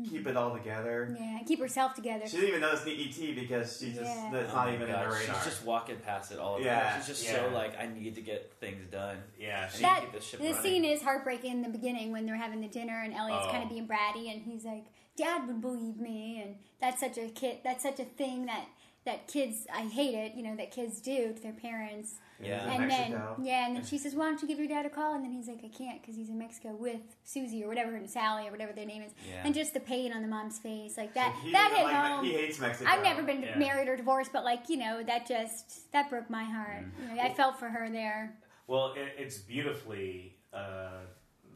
mm-hmm. 0.00 0.04
keep 0.10 0.26
it 0.26 0.36
all 0.36 0.54
together. 0.54 1.14
Yeah, 1.18 1.38
and 1.38 1.46
keep 1.46 1.60
herself 1.60 1.94
together. 1.94 2.26
She 2.26 2.36
didn't 2.36 2.48
even 2.50 2.60
notice 2.62 2.82
the 2.82 2.92
ET 2.92 3.34
because 3.34 3.78
she 3.78 3.86
just 3.92 4.00
Yeah. 4.02 4.30
that's 4.32 4.52
Oh 4.52 4.56
not 4.56 4.68
even 4.72 4.88
God, 4.88 5.04
in 5.04 5.10
her 5.10 5.12
radar. 5.18 5.34
She's 5.36 5.44
just 5.44 5.64
walking 5.64 5.96
past 5.98 6.32
it 6.32 6.38
all 6.38 6.58
the 6.58 6.64
Yeah. 6.64 6.90
time. 6.90 6.98
She's 7.00 7.06
just 7.08 7.28
so 7.28 7.50
like, 7.54 7.78
I 7.78 7.86
need 7.86 8.14
to 8.14 8.22
get 8.22 8.52
things 8.60 8.86
done. 8.90 9.18
yeah, 9.38 9.68
she, 9.68 9.82
that 9.82 10.00
keep 10.02 10.12
this 10.12 10.24
ship 10.24 10.40
the 10.40 10.46
running. 10.46 10.62
scene 10.62 10.84
is 10.84 11.02
heartbreaking 11.02 11.50
in 11.52 11.62
the 11.62 11.68
beginning 11.68 12.12
when 12.12 12.26
they're 12.26 12.36
having 12.36 12.60
the 12.60 12.68
dinner 12.68 13.00
and 13.02 13.12
Elliot's 13.14 13.46
Oh. 13.48 13.50
kind 13.50 13.62
of 13.64 13.68
being 13.70 13.86
bratty 13.88 14.30
and 14.32 14.42
he's 14.42 14.64
like, 14.64 14.84
"Dad 15.16 15.46
would 15.46 15.60
believe 15.60 15.96
me," 15.98 16.40
and 16.42 16.56
that's 16.80 17.00
such 17.00 17.18
a 17.18 17.28
kid. 17.28 17.58
That's 17.64 17.82
such 17.82 18.00
a 18.00 18.04
thing 18.04 18.46
that 18.46 18.66
that 19.06 19.26
kids. 19.28 19.66
I 19.72 19.82
hate 19.82 20.14
it. 20.14 20.34
You 20.34 20.42
know 20.42 20.56
that 20.56 20.70
kids 20.70 21.00
do 21.00 21.32
to 21.32 21.42
their 21.42 21.52
parents. 21.52 22.14
Yeah. 22.42 22.70
and 22.72 22.88
Mexico. 22.88 23.34
then 23.36 23.44
yeah, 23.44 23.66
and 23.66 23.76
then 23.76 23.84
she 23.84 23.98
says, 23.98 24.14
"Why 24.14 24.24
don't 24.24 24.40
you 24.40 24.48
give 24.48 24.58
your 24.58 24.66
dad 24.68 24.86
a 24.86 24.90
call?" 24.90 25.14
And 25.14 25.22
then 25.24 25.30
he's 25.30 25.46
like, 25.46 25.60
"I 25.62 25.68
can't 25.68 26.00
because 26.00 26.16
he's 26.16 26.30
in 26.30 26.38
Mexico 26.38 26.74
with 26.74 27.00
Susie 27.24 27.62
or 27.62 27.68
whatever, 27.68 27.94
and 27.96 28.08
Sally 28.08 28.48
or 28.48 28.50
whatever 28.50 28.72
their 28.72 28.86
name 28.86 29.02
is." 29.02 29.12
Yeah. 29.28 29.42
And 29.44 29.54
just 29.54 29.74
the 29.74 29.80
pain 29.80 30.12
on 30.14 30.22
the 30.22 30.28
mom's 30.28 30.58
face, 30.58 30.96
like 30.96 31.12
that. 31.14 31.34
He 31.44 31.52
that 31.52 31.68
doesn't 31.70 31.86
hit 31.86 31.92
like 31.94 32.06
home. 32.06 32.24
He 32.24 32.32
hates 32.32 32.58
Mexico. 32.58 32.88
I've 32.90 33.02
never 33.02 33.22
been 33.22 33.42
Yeah. 33.42 33.58
married 33.58 33.88
or 33.88 33.96
divorced, 33.96 34.32
but 34.32 34.42
like 34.44 34.70
you 34.70 34.78
know, 34.78 35.02
that 35.02 35.26
just 35.26 35.92
that 35.92 36.08
broke 36.08 36.30
my 36.30 36.44
heart. 36.44 36.84
Mm. 36.84 37.10
You 37.10 37.16
know, 37.16 37.22
I 37.22 37.34
felt 37.34 37.58
for 37.58 37.68
her 37.68 37.90
there. 37.90 38.34
well, 38.66 38.94
it, 38.96 39.14
it's 39.18 39.36
beautifully. 39.38 40.36
Uh, 40.52 41.00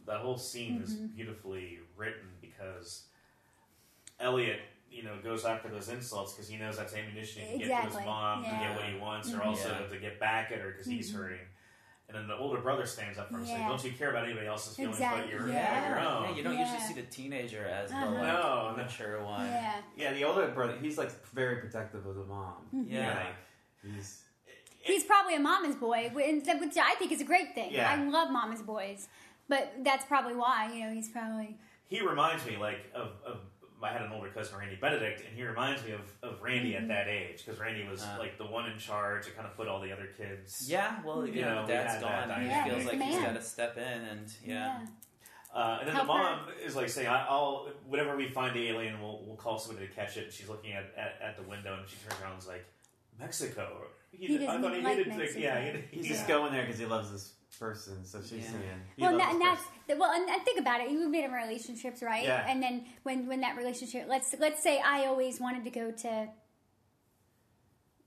that 0.07 0.19
whole 0.21 0.37
scene 0.37 0.83
is 0.83 0.95
Mm-hmm. 0.97 1.07
beautifully 1.17 1.79
written 1.97 2.29
because 2.43 3.05
Elliot, 4.21 4.61
you 4.95 5.03
know, 5.03 5.17
goes 5.23 5.45
after 5.45 5.69
those 5.69 5.89
insults 5.89 6.33
because 6.33 6.49
he 6.49 6.57
knows 6.57 6.77
that's 6.77 6.95
ammunition 6.95 7.43
he 7.43 7.59
can 7.59 7.69
get 7.69 7.91
to 7.91 7.97
his 7.99 8.07
mom 8.07 8.45
to 8.45 8.51
get 8.51 8.75
what 8.77 8.85
he 8.85 8.97
wants, 8.99 9.33
or 9.33 9.39
Mhm. 9.39 9.47
also 9.47 9.69
Yeah. 9.71 9.87
to 9.89 9.99
get 9.99 10.21
back 10.21 10.53
at 10.53 10.61
her 10.61 10.71
because 10.71 10.87
he's 10.87 11.13
Mhm. 11.13 11.17
hurting. 11.17 11.47
And 12.07 12.17
then 12.19 12.29
the 12.29 12.37
older 12.37 12.61
brother 12.61 12.85
stands 12.87 13.19
up 13.19 13.29
for 13.29 13.35
him 13.37 13.41
and 13.41 13.49
says, 13.49 13.61
"Don't 13.67 13.85
you 13.85 13.93
care 13.93 14.11
about 14.11 14.25
anybody 14.25 14.47
else's 14.47 14.77
feelings 14.77 14.97
Exactly, 14.99 15.23
but 15.23 15.31
your, 15.31 15.49
yeah. 15.49 15.81
but 15.81 15.89
your 15.89 15.99
own?" 16.01 16.23
Yeah, 16.25 16.35
you 16.37 16.43
don't 16.45 16.53
Yeah. 16.55 16.61
usually 16.73 16.81
see 16.95 16.95
the 17.01 17.07
teenager 17.09 17.65
as 17.67 17.91
Uh-huh. 17.91 18.05
the 18.05 18.11
like, 18.13 18.23
No, 18.23 18.71
no. 18.71 18.77
mature 18.77 19.25
one. 19.25 19.47
Yeah. 19.47 19.83
Yeah, 19.97 20.13
the 20.13 20.25
older 20.25 20.47
brother, 20.49 20.77
he's 20.77 20.99
like 20.99 21.11
very 21.29 21.57
protective 21.57 22.05
of 22.07 22.15
the 22.15 22.25
mom. 22.25 22.69
Yeah. 22.87 23.15
Like, 23.15 23.35
he's 23.95 24.21
He's 24.83 25.03
probably 25.05 25.35
a 25.35 25.41
mama's 25.41 25.77
boy, 25.77 26.11
which 26.13 26.45
which 26.47 26.77
I 26.77 26.95
think 26.97 27.11
is 27.11 27.23
a 27.23 27.25
great 27.25 27.55
thing. 27.55 27.73
Yeah. 27.73 27.91
I 27.91 27.97
love 28.05 28.31
mama's 28.31 28.61
boys, 28.61 29.09
but 29.49 29.73
that's 29.83 30.05
probably 30.05 30.35
why 30.35 30.71
you 30.75 30.85
know 30.85 30.93
he's 30.93 31.09
probably 31.09 31.57
he 31.89 32.03
reminds 32.03 32.45
me 32.45 32.59
like 32.59 32.91
of, 32.95 33.13
of 33.25 33.41
I 33.85 33.93
had 33.93 34.03
an 34.03 34.13
older 34.13 34.29
cousin 34.31 34.59
Randy 34.59 34.77
Benedict, 34.77 35.21
and 35.29 35.37
he 35.37 35.45
reminds 35.45 35.85
me 35.85 35.93
of, 35.93 36.01
of 36.23 36.43
Randy 36.43 36.73
Mm-hmm. 36.73 36.83
at 36.83 36.89
that 36.89 37.09
age 37.09 37.45
because 37.45 37.61
Randy 37.61 37.87
was 37.89 38.03
Uh. 38.03 38.17
like 38.19 38.39
the 38.39 38.47
one 38.47 38.71
in 38.71 38.79
charge 38.79 39.27
and 39.27 39.37
kind 39.37 39.47
of 39.47 39.57
put 39.57 39.69
all 39.69 39.81
the 39.81 39.93
other 39.93 40.09
kids. 40.17 40.67
Yeah, 40.69 40.97
well, 41.05 41.27
you 41.27 41.35
You 41.35 41.41
know, 41.43 41.55
know, 41.57 41.63
we 41.63 41.69
dad's 41.69 41.93
had 41.95 42.01
gone. 42.03 42.11
that 42.29 42.39
and 42.39 42.49
dynamic. 42.49 42.65
he 42.65 42.71
feels 42.71 42.85
like 42.87 42.95
he's 43.03 43.05
he's 43.13 43.17
the 43.21 43.27
got 43.27 43.35
to 43.35 43.43
step 43.43 43.77
in, 43.77 44.03
and 44.13 44.33
yeah, 44.45 44.87
Uh, 45.55 45.77
and 45.81 45.87
then 45.89 45.95
Help 45.95 46.09
the 46.09 46.13
her. 46.15 46.19
mom 46.19 46.49
is 46.65 46.75
like 46.75 46.89
saying, 46.89 47.07
I, 47.07 47.27
"I'll 47.29 47.69
whenever 47.87 48.17
we 48.17 48.29
find 48.29 48.57
the 48.57 48.69
alien, 48.71 49.01
we'll, 49.01 49.23
we'll 49.25 49.37
call 49.37 49.57
somebody 49.59 49.87
to 49.87 49.93
catch 49.95 50.17
it." 50.17 50.25
And 50.25 50.33
she's 50.33 50.49
looking 50.49 50.73
at, 50.73 50.87
at, 50.97 51.13
at 51.23 51.37
the 51.37 51.45
window, 51.45 51.77
and 51.79 51.89
she 51.89 51.95
turns 51.97 52.21
around 52.21 52.33
and 52.33 52.41
is 52.43 52.49
like, 52.49 52.65
"Mexico." 53.21 53.87
He 54.11 54.35
I 54.35 54.39
doesn't 54.47 54.63
thought 54.63 54.75
he 54.75 54.81
like 54.83 54.97
hated, 54.97 55.17
Mexico. 55.17 55.41
yeah, 55.41 55.61
he, 55.61 55.97
he's 55.99 56.07
yeah. 56.07 56.13
just 56.15 56.29
going 56.29 56.53
there 56.53 56.63
because 56.65 56.79
he 56.79 56.87
loves 56.87 57.11
this 57.13 57.33
person. 57.55 58.05
So 58.05 58.21
she's 58.21 58.45
Yeah. 58.45 58.51
saying, 58.51 58.81
he 58.97 59.03
well, 59.03 59.17
loves 59.17 59.33
and, 59.33 59.41
this 59.41 59.61
that's 59.87 59.99
well, 60.01 60.13
and, 60.13 60.29
and 60.29 60.43
think 60.43 60.59
about 60.61 60.81
it. 60.81 60.91
You've 60.91 61.11
been 61.13 61.25
in 61.25 61.33
relationships, 61.33 62.03
right? 62.03 62.25
Yeah. 62.25 62.47
And 62.49 62.63
then 62.63 62.87
when 63.03 63.27
when 63.27 63.41
that 63.41 63.57
relationship, 63.57 64.07
let's 64.09 64.35
let's 64.39 64.63
say 64.63 64.81
I 64.85 65.07
always 65.07 65.41
wanted 65.41 65.65
to 65.65 65.71
go 65.71 65.91
to 65.91 66.29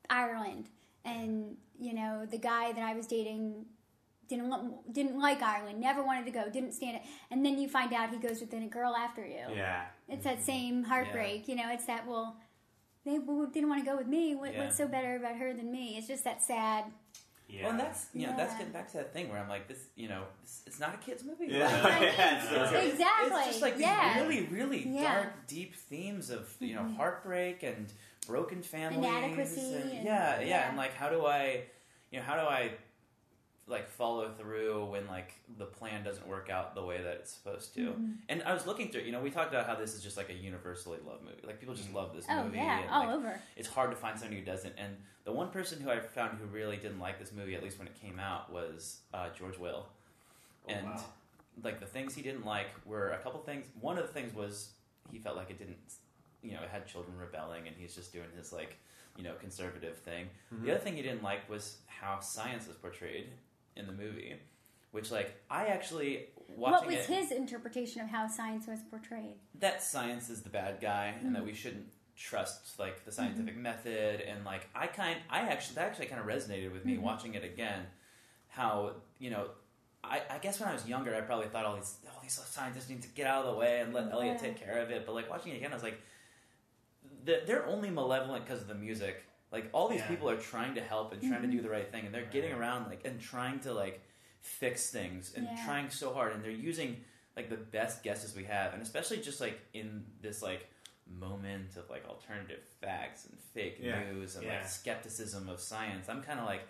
Ireland, 0.10 0.70
and 1.06 1.58
you 1.80 1.94
know 1.94 2.26
the 2.26 2.38
guy 2.38 2.72
that 2.72 2.84
I 2.84 2.94
was 2.94 3.08
dating 3.08 3.66
didn't 4.28 4.50
wa- 4.50 4.70
didn't 4.92 5.20
like 5.20 5.42
Ireland, 5.42 5.80
never 5.80 6.04
wanted 6.04 6.26
to 6.26 6.32
go, 6.32 6.50
didn't 6.50 6.74
stand 6.74 6.98
it, 6.98 7.04
and 7.32 7.46
then 7.46 7.58
you 7.58 7.68
find 7.70 7.94
out 7.94 8.10
he 8.10 8.18
goes 8.18 8.42
with 8.42 8.54
a 8.54 8.60
girl 8.68 8.96
after 8.96 9.26
you. 9.26 9.46
Yeah. 9.56 9.86
It's 10.08 10.24
that 10.24 10.44
same 10.44 10.84
heartbreak, 10.84 11.48
you 11.48 11.56
know. 11.56 11.70
It's 11.72 11.86
that 11.86 12.08
well, 12.08 12.38
they 13.06 13.18
didn't 13.18 13.70
want 13.70 13.84
to 13.84 13.90
go 13.90 13.98
with 13.98 14.08
me. 14.08 14.36
What, 14.36 14.54
Yeah. 14.54 14.66
What's 14.66 14.78
so 14.78 14.88
better 14.88 15.16
about 15.16 15.38
her 15.38 15.54
than 15.54 15.72
me? 15.72 15.96
It's 15.98 16.08
just 16.08 16.24
that 16.26 16.42
sad. 16.44 16.86
Yeah. 17.50 17.62
Well, 17.64 17.72
and 17.72 17.80
that's 17.80 18.08
you 18.14 18.28
know 18.28 18.36
that's 18.36 18.54
getting 18.56 18.74
back 18.74 18.92
to 18.92 18.98
that 18.98 19.14
thing 19.14 19.30
where 19.30 19.40
I'm 19.40 19.48
like, 19.48 19.68
this, 19.70 19.80
you 19.96 20.10
know, 20.10 20.24
this, 20.44 20.64
it's 20.68 20.80
not 20.80 20.94
a 20.96 20.98
kids 20.98 21.24
movie. 21.24 21.48
Yeah. 21.50 21.68
Like, 21.82 21.94
I 21.94 22.00
mean, 22.00 22.14
Yeah, 22.18 22.82
it's 22.82 22.94
exactly. 22.94 23.38
It's 23.40 23.48
just 23.48 23.62
like 23.62 23.76
yeah. 23.78 24.14
these 24.20 24.24
really, 24.24 24.48
really 24.48 24.88
Yeah. 24.90 25.14
dark, 25.16 25.48
deep 25.48 25.76
themes 25.76 26.30
of 26.30 26.54
you 26.60 26.76
know 26.76 26.84
heartbreak 26.98 27.64
and 27.64 27.92
broken 28.28 28.62
families, 28.62 29.06
Inadequacy 29.10 29.62
and- 29.76 29.84
and- 29.92 30.06
yeah, 30.06 30.40
yeah, 30.42 30.46
yeah. 30.48 30.68
and 30.70 30.78
like 30.78 30.94
how 30.94 31.10
do 31.10 31.26
I, 31.26 31.64
you 32.12 32.20
know, 32.20 32.26
how 32.26 32.36
do 32.36 32.42
I 32.42 32.72
like 33.70 33.90
follow 33.90 34.30
through 34.30 34.86
when 34.86 35.06
like 35.08 35.34
the 35.58 35.66
plan 35.66 36.04
doesn't 36.04 36.26
work 36.26 36.50
out 36.50 36.74
the 36.74 36.84
way 36.84 37.02
that 37.02 37.16
it's 37.16 37.32
supposed 37.32 37.74
to? 37.76 37.82
Mm-hmm. 37.88 38.12
And 38.30 38.44
I 38.44 38.54
was 38.54 38.66
looking 38.66 38.90
through, 38.90 39.02
you 39.02 39.12
know, 39.12 39.20
we 39.20 39.30
talked 39.30 39.54
about 39.54 39.68
how 39.68 39.76
this 39.76 39.94
is 39.94 40.02
just 40.02 40.16
like 40.16 40.30
a 40.30 40.34
universally 40.34 41.00
loved 41.06 41.24
movie. 41.24 41.42
Like 41.46 41.60
people 41.60 41.76
just 41.76 41.94
love 41.94 42.16
this 42.16 42.26
Oh 42.30 42.46
movie. 42.46 42.58
yeah, 42.58 42.82
and, 42.82 42.90
all 42.90 43.06
like, 43.06 43.16
over. 43.16 43.42
it's 43.58 43.68
hard 43.68 43.92
to 43.92 43.98
find 43.98 44.18
somebody 44.18 44.40
who 44.40 44.46
doesn't. 44.46 44.74
And 44.78 44.96
the 45.26 45.34
one 45.34 45.50
person 45.50 45.82
who 45.82 45.90
I 45.90 46.00
found 46.00 46.38
who 46.38 46.46
really 46.46 46.78
didn't 46.78 47.00
like 47.00 47.20
this 47.20 47.34
movie, 47.34 47.56
at 47.56 47.64
least 47.64 47.78
when 47.78 47.88
it 47.88 48.02
came 48.02 48.20
out, 48.20 48.52
was 48.52 49.00
uh, 49.14 49.28
George 49.38 49.58
Will. 49.58 49.86
Oh, 50.68 50.72
and 50.74 50.86
wow. 50.86 51.04
like 51.64 51.82
the 51.82 51.86
things 51.86 52.16
he 52.16 52.22
didn't 52.22 52.46
like 52.46 52.68
were 52.86 53.10
a 53.10 53.18
couple 53.18 53.42
things. 53.42 53.66
One 53.82 53.98
of 53.98 54.08
the 54.08 54.14
things 54.14 54.34
was 54.34 54.70
he 55.12 55.20
felt 55.20 55.36
like 55.36 55.50
it 55.50 55.58
didn't, 55.58 55.78
you 56.42 56.54
know, 56.54 56.62
it 56.64 56.70
had 56.70 56.88
children 56.88 57.18
rebelling, 57.18 57.68
and 57.68 57.76
he's 57.78 57.94
just 57.94 58.14
doing 58.14 58.28
his 58.38 58.54
like, 58.54 58.78
you 59.18 59.24
know, 59.24 59.34
conservative 59.42 59.98
thing. 59.98 60.28
The 60.64 60.72
other 60.72 60.80
thing 60.80 60.96
he 60.96 61.02
didn't 61.02 61.24
like 61.24 61.50
was 61.50 61.78
how 61.88 62.20
science 62.22 62.68
is 62.68 62.76
portrayed 62.76 63.28
in 63.78 63.86
the 63.88 63.94
movie, 63.94 64.36
which 64.92 65.12
like 65.12 65.36
I 65.50 65.68
actually 65.68 66.28
watched 66.50 66.86
What 66.86 66.88
was 66.88 66.96
it, 66.96 67.06
his 67.06 67.32
interpretation 67.32 68.02
of 68.02 68.10
how 68.10 68.28
science 68.28 68.68
was 68.68 68.80
portrayed? 68.90 69.36
that 69.60 69.82
science 69.84 70.30
is 70.30 70.42
the 70.44 70.50
bad 70.50 70.80
guy 70.82 71.06
and 71.08 71.26
Mm-hmm. 71.28 71.34
that 71.36 71.46
we 71.46 71.54
shouldn't 71.54 71.88
trust 72.16 72.80
like 72.80 73.06
the 73.06 73.12
scientific 73.12 73.56
method 73.56 74.22
and 74.22 74.44
like 74.44 74.68
I 74.74 74.88
kind 74.88 75.18
I 75.30 75.42
actually 75.42 75.76
that 75.76 75.86
actually 75.90 76.08
kind 76.08 76.20
of 76.20 76.26
resonated 76.26 76.72
with 76.74 76.84
me 76.84 76.96
Mhm. 76.96 77.02
watching 77.02 77.36
it 77.36 77.44
again 77.44 77.84
how 78.48 78.94
you 79.20 79.30
know 79.30 79.50
I, 80.04 80.22
I 80.30 80.38
guess 80.40 80.60
when 80.60 80.68
I 80.70 80.74
was 80.74 80.88
younger 80.88 81.14
I 81.16 81.22
probably 81.22 81.48
thought 81.48 81.66
all 81.66 81.76
these 81.76 81.98
all 82.12 82.20
these 82.24 82.34
scientists 82.34 82.90
need 82.90 83.04
to 83.04 83.08
get 83.10 83.28
out 83.28 83.46
of 83.46 83.54
the 83.54 83.60
way 83.60 83.82
and 83.82 83.94
let 83.94 84.12
Elliot 84.12 84.40
take 84.40 84.58
care 84.60 84.82
of 84.82 84.90
it 84.90 85.06
but 85.06 85.14
like 85.14 85.30
watching 85.30 85.54
it 85.54 85.58
again 85.58 85.70
I 85.72 85.76
was 85.76 85.84
like 85.84 86.00
they're 87.24 87.66
only 87.68 87.90
malevolent 87.90 88.46
because 88.46 88.62
of 88.62 88.68
the 88.68 88.76
music 88.76 89.24
Like 89.52 89.70
all 89.74 89.88
these 89.88 90.02
Yeah. 90.02 90.08
people 90.08 90.30
are 90.30 90.38
trying 90.38 90.76
to 90.76 90.82
help 90.82 91.14
and 91.14 91.22
trying 91.22 91.42
to 91.42 91.48
do 91.48 91.56
mm-hmm. 91.56 91.64
the 91.64 91.70
right 91.70 91.90
thing, 91.92 92.06
and 92.06 92.14
they're 92.14 92.26
getting 92.26 92.54
around 92.54 92.88
like 92.88 93.06
and 93.06 93.20
trying 93.20 93.60
to 93.62 93.74
like 93.74 94.02
fix 94.42 94.90
things 94.90 95.34
and 95.36 95.46
Yeah. 95.46 95.66
trying 95.66 95.90
so 95.90 96.14
hard, 96.14 96.34
and 96.34 96.44
they're 96.44 96.52
using 96.52 97.04
like 97.36 97.50
the 97.50 97.58
best 97.58 98.04
guesses 98.04 98.36
we 98.36 98.44
have, 98.46 98.74
and 98.74 98.82
especially 98.82 99.18
just 99.18 99.40
like 99.40 99.60
in 99.74 100.06
this 100.22 100.42
like 100.42 100.68
moment 101.10 101.78
of 101.78 101.90
like 101.90 102.06
alternative 102.08 102.64
facts 102.82 103.26
and 103.26 103.40
fake 103.40 103.78
Yeah. 103.80 104.12
news 104.12 104.36
and 104.36 104.46
Yeah. 104.46 104.60
like 104.60 104.68
skepticism 104.68 105.48
of 105.48 105.60
science. 105.60 106.10
I'm 106.10 106.22
kind 106.22 106.40
of 106.40 106.46
like, 106.46 106.62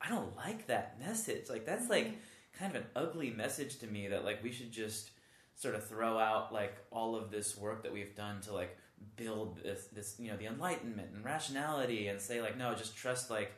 I 0.00 0.08
don't 0.08 0.34
like 0.36 0.66
that 0.68 0.98
message. 0.98 1.50
Like 1.50 1.66
that's 1.66 1.90
like 1.90 2.06
mm-hmm. 2.06 2.16
kind 2.58 2.74
of 2.74 2.82
an 2.82 2.88
ugly 2.96 3.30
message 3.30 3.78
to 3.80 3.86
me 3.86 4.08
that 4.08 4.24
like 4.24 4.42
we 4.42 4.52
should 4.52 4.72
just 4.72 5.10
sort 5.54 5.74
of 5.74 5.86
throw 5.86 6.18
out 6.18 6.52
like 6.52 6.74
all 6.90 7.14
of 7.14 7.30
this 7.30 7.56
work 7.56 7.82
that 7.82 7.92
we've 7.92 8.14
done 8.14 8.40
to 8.42 8.52
like 8.54 8.76
build 9.16 9.58
this 9.62 9.86
this 9.92 10.16
you 10.18 10.30
know 10.30 10.36
the 10.36 10.46
enlightenment 10.46 11.08
and 11.14 11.24
rationality 11.24 12.08
and 12.08 12.20
say 12.20 12.40
like 12.40 12.56
no 12.56 12.74
just 12.74 12.96
trust 12.96 13.30
like 13.30 13.52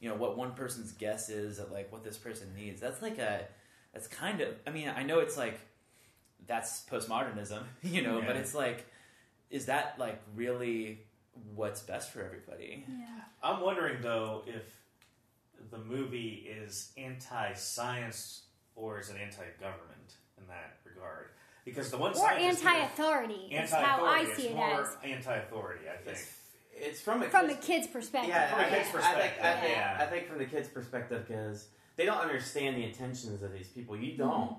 you 0.00 0.08
know 0.08 0.14
what 0.14 0.36
one 0.36 0.52
person's 0.52 0.92
guess 0.92 1.28
is 1.28 1.58
at 1.58 1.72
like 1.72 1.90
what 1.92 2.02
this 2.04 2.16
person 2.16 2.48
needs 2.56 2.80
that's 2.80 3.02
like 3.02 3.18
a 3.18 3.44
that's 3.92 4.06
kind 4.08 4.40
of 4.40 4.48
i 4.66 4.70
mean 4.70 4.88
i 4.88 5.02
know 5.02 5.18
it's 5.20 5.36
like 5.36 5.58
that's 6.46 6.84
postmodernism 6.90 7.62
you 7.82 8.02
know 8.02 8.22
but 8.26 8.36
it's 8.36 8.54
like 8.54 8.86
is 9.50 9.66
that 9.66 9.94
like 9.98 10.20
really 10.34 11.00
what's 11.54 11.80
best 11.82 12.12
for 12.12 12.22
everybody 12.22 12.84
Yeah. 12.88 13.06
I'm 13.42 13.60
wondering 13.60 14.00
though 14.02 14.42
if 14.46 14.64
the 15.70 15.78
movie 15.78 16.46
is 16.50 16.92
anti-science 16.98 18.42
or 18.74 19.00
is 19.00 19.10
it 19.10 19.16
anti-government 19.16 20.16
in 20.38 20.46
that 20.48 20.78
regard? 20.84 21.28
Because 21.64 21.90
the 21.90 21.98
one 21.98 22.10
Or 22.12 22.14
scientist 22.14 22.62
here- 22.62 22.70
anti-authority 22.70 23.34
is 23.52 23.70
how 23.70 24.04
I 24.04 24.18
anti-authority, 24.20 24.42
see 24.42 24.48
it 24.48 24.56
more 24.56 24.82
as. 24.82 24.96
anti-authority. 25.04 25.84
I 25.88 25.96
think. 25.96 26.08
It's, 26.16 26.32
it's 26.74 27.00
from 27.00 27.22
a 27.22 27.28
From 27.30 27.46
the 27.46 27.54
kid's- 27.54 27.66
kid's 27.66 27.86
perspective. 27.88 28.30
Yeah, 28.30 28.50
From 28.50 28.60
I 28.60 28.64
a 28.66 28.70
think, 28.70 28.84
kid's 28.84 28.88
I 28.96 29.00
think, 29.00 29.04
I 29.06 29.20
perspective, 29.22 29.60
think, 29.62 29.76
yeah. 29.76 29.96
I 30.00 30.06
think 30.06 30.26
from 30.28 30.38
the 30.38 30.44
kid's 30.46 30.68
perspective 30.68 31.24
because 31.28 31.68
they 31.96 32.04
don't 32.04 32.18
understand 32.18 32.76
the 32.76 32.84
intentions 32.84 33.42
of 33.42 33.52
these 33.52 33.68
people. 33.68 33.96
You 33.96 34.16
don't. 34.16 34.56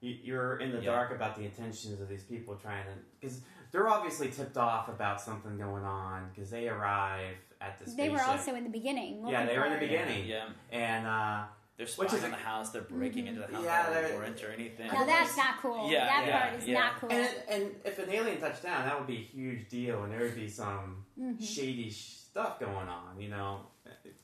You, 0.00 0.16
you're 0.22 0.58
in 0.58 0.72
the 0.72 0.78
Yeah. 0.80 0.90
dark 0.90 1.12
about 1.12 1.36
the 1.36 1.44
intentions 1.44 2.00
of 2.00 2.08
these 2.08 2.24
people 2.24 2.56
trying 2.56 2.84
to 2.86 2.90
because 3.20 3.40
they're 3.70 3.88
obviously 3.88 4.28
tipped 4.30 4.56
off 4.58 4.88
about 4.88 5.20
something 5.20 5.56
going 5.56 5.84
on 5.84 6.28
because 6.34 6.50
they 6.50 6.68
arrive 6.68 7.36
at 7.60 7.78
the 7.78 7.84
They 7.84 7.92
spaceship. 7.92 8.12
were 8.14 8.22
also 8.24 8.54
in 8.56 8.64
the 8.64 8.70
beginning. 8.70 9.24
yeah, 9.28 9.46
they 9.46 9.56
were 9.56 9.64
in 9.66 9.72
the 9.74 9.78
beginning, 9.78 10.26
yeah 10.26 10.48
and 10.72 11.06
uh, 11.06 11.44
they're 11.86 12.04
Which 12.04 12.10
spying 12.10 12.18
is 12.20 12.24
on 12.24 12.30
the 12.30 12.36
house 12.36 12.70
they're 12.70 12.82
breaking 12.82 13.26
into 13.26 13.40
the 13.40 13.46
house 13.48 13.64
Yeah, 13.64 13.90
yeah, 13.90 14.00
they're- 14.08 14.18
or 14.20 14.24
enter 14.24 14.48
anything 14.50 14.86
Now 14.86 15.04
that's 15.04 15.36
not 15.36 15.58
cool. 15.60 15.90
Yeah, 15.90 16.04
that 16.06 16.26
yeah, 16.26 16.48
part 16.48 16.60
is 16.60 16.68
yeah. 16.68 16.78
not 16.78 17.00
cool. 17.00 17.10
and 17.12 17.28
and 17.48 17.74
if 17.84 17.98
an 17.98 18.10
alien 18.10 18.40
touched 18.40 18.62
down, 18.62 18.84
that 18.86 18.96
would 18.98 19.06
be 19.08 19.16
a 19.18 19.36
huge 19.36 19.68
deal, 19.68 20.04
and 20.04 20.12
there 20.12 20.20
would 20.20 20.34
be 20.34 20.48
some 20.48 21.04
Mhm. 21.18 21.42
shady 21.42 21.90
stuff 21.90 22.58
going 22.60 22.88
on, 22.88 23.20
you 23.20 23.28
know, 23.28 23.66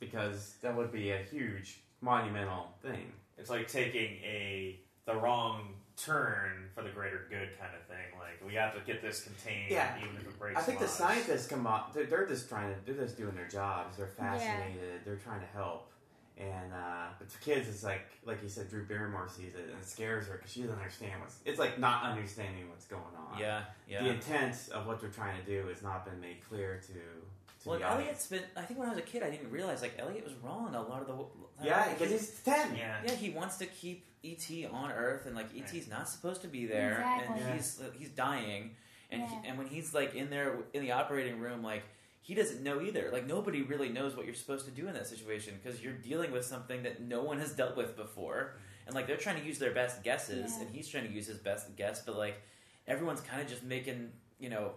because 0.01 0.57
that 0.63 0.75
would 0.77 0.93
be 0.93 1.11
a 1.11 1.19
huge 1.19 1.81
monumental 2.01 2.75
thing. 2.83 3.13
It's 3.37 3.51
like 3.51 3.69
taking 3.69 4.23
a 4.25 4.81
the 5.07 5.15
wrong 5.17 5.75
turn 5.97 6.71
for 6.75 6.83
the 6.83 6.91
greater 6.91 7.27
good 7.29 7.49
kind 7.59 7.75
of 7.75 7.83
thing. 7.87 8.19
Like 8.19 8.41
we 8.47 8.55
have 8.55 8.75
to 8.75 8.81
get 8.81 9.03
this 9.03 9.25
contained, 9.25 9.71
Yeah. 9.71 9.97
even 9.99 10.17
if 10.17 10.23
it 10.29 10.39
breaks. 10.39 10.59
I 10.59 10.63
think 10.63 10.79
the 10.79 10.87
scientists 10.89 11.47
come 11.49 11.67
up. 11.67 11.93
They're, 11.93 12.07
they're 12.07 12.27
just 12.27 12.49
trying 12.49 12.73
to. 12.75 12.81
They're 12.85 13.05
just 13.05 13.17
doing 13.17 13.35
their 13.35 13.49
jobs. 13.49 13.97
They're 13.97 14.07
fascinated. 14.07 15.05
They're 15.05 15.17
trying 15.17 15.41
to 15.41 15.47
help. 15.47 15.91
And 16.39 16.73
uh, 16.73 17.07
but 17.19 17.29
to 17.31 17.39
kids, 17.39 17.69
it's 17.69 17.83
like 17.83 18.07
like 18.25 18.41
you 18.45 18.49
said, 18.49 18.71
Drew 18.71 18.85
Barrymore 18.85 19.29
sees 19.29 19.55
it 19.55 19.63
and 19.71 19.79
it 19.83 19.89
scares 19.89 20.29
her 20.29 20.37
because 20.37 20.53
she 20.53 20.61
doesn't 20.61 20.77
understand 20.77 21.21
what's. 21.21 21.37
It's 21.45 21.59
like 21.59 21.79
not 21.81 22.05
understanding 22.05 22.69
what's 22.69 22.87
going 22.87 23.03
on. 23.17 23.41
yeah 23.41 23.63
yeah 23.89 24.05
The 24.05 24.11
intent 24.11 24.55
of 24.73 24.87
what 24.87 25.01
they're 25.01 25.11
trying 25.11 25.37
to 25.41 25.45
do 25.45 25.67
has 25.69 25.83
not 25.83 26.05
been 26.05 26.21
made 26.21 26.37
clear 26.49 26.81
to. 26.87 26.93
to 26.93 27.69
well 27.69 27.79
the 27.81 27.85
elliot's 27.85 28.27
audience. 28.27 28.27
been 28.29 28.43
i 28.57 28.65
think 28.65 28.79
when 28.79 28.89
i 28.89 28.93
was 28.93 29.01
a 29.01 29.03
kid 29.03 29.25
i 29.25 29.31
didn't 29.31 29.51
realize 29.51 29.83
like 29.83 29.95
elliot 29.99 30.23
was 30.25 30.35
wrong 30.45 30.73
a 30.77 30.81
lot 30.81 31.01
of 31.03 31.09
the 31.09 31.65
Yeah, 31.67 31.93
because 31.93 32.13
he's 32.13 32.31
ten. 32.45 32.77
Yeah. 32.77 32.99
Yeah, 33.05 33.13
he 33.17 33.31
wants 33.31 33.57
to 33.57 33.67
keep 33.67 34.05
ET 34.25 34.47
on 34.73 34.93
Earth, 34.93 35.27
and 35.27 35.35
like 35.35 35.47
ET's 35.57 35.89
not 35.89 36.09
supposed 36.09 36.43
to 36.43 36.49
be 36.49 36.67
there, 36.67 36.93
Exactly. 37.01 37.35
and 37.37 37.41
Yeah. 37.47 37.55
he's 37.57 37.81
he's 37.99 38.09
dying, 38.11 38.77
and 39.11 39.23
Yeah. 39.23 39.29
he, 39.43 39.49
and 39.49 39.59
when 39.59 39.67
he's 39.67 39.93
like 39.93 40.15
in 40.15 40.31
there 40.31 40.57
in 40.73 40.83
the 40.83 40.93
operating 40.93 41.41
room, 41.41 41.63
like 41.65 41.83
he 42.29 42.35
doesn't 42.35 42.63
know 42.63 42.83
either. 42.83 43.09
Like 43.11 43.27
nobody 43.27 43.63
really 43.63 43.89
knows 43.89 44.15
what 44.15 44.27
you're 44.27 44.35
supposed 44.35 44.67
to 44.67 44.71
do 44.71 44.87
in 44.87 44.93
that 44.93 45.07
situation 45.07 45.55
because 45.63 45.81
you're 45.83 45.95
dealing 45.95 46.31
with 46.31 46.45
something 46.45 46.83
that 46.83 47.01
no 47.01 47.23
one 47.23 47.39
has 47.39 47.53
dealt 47.55 47.75
with 47.75 47.97
before, 47.97 48.57
and 48.87 48.95
like 48.95 49.07
they're 49.07 49.17
trying 49.17 49.41
to 49.41 49.47
use 49.47 49.59
their 49.59 49.73
best 49.73 50.03
guesses, 50.05 50.53
Yeah. 50.55 50.67
and 50.67 50.75
he's 50.77 50.87
trying 50.89 51.07
to 51.09 51.11
use 51.11 51.27
his 51.27 51.39
best 51.39 51.75
guess, 51.75 52.03
but 52.05 52.19
like 52.19 52.43
everyone's 52.87 53.23
kind 53.23 53.41
of 53.41 53.49
just 53.49 53.63
making 53.65 54.11
you 54.39 54.51
know 54.51 54.73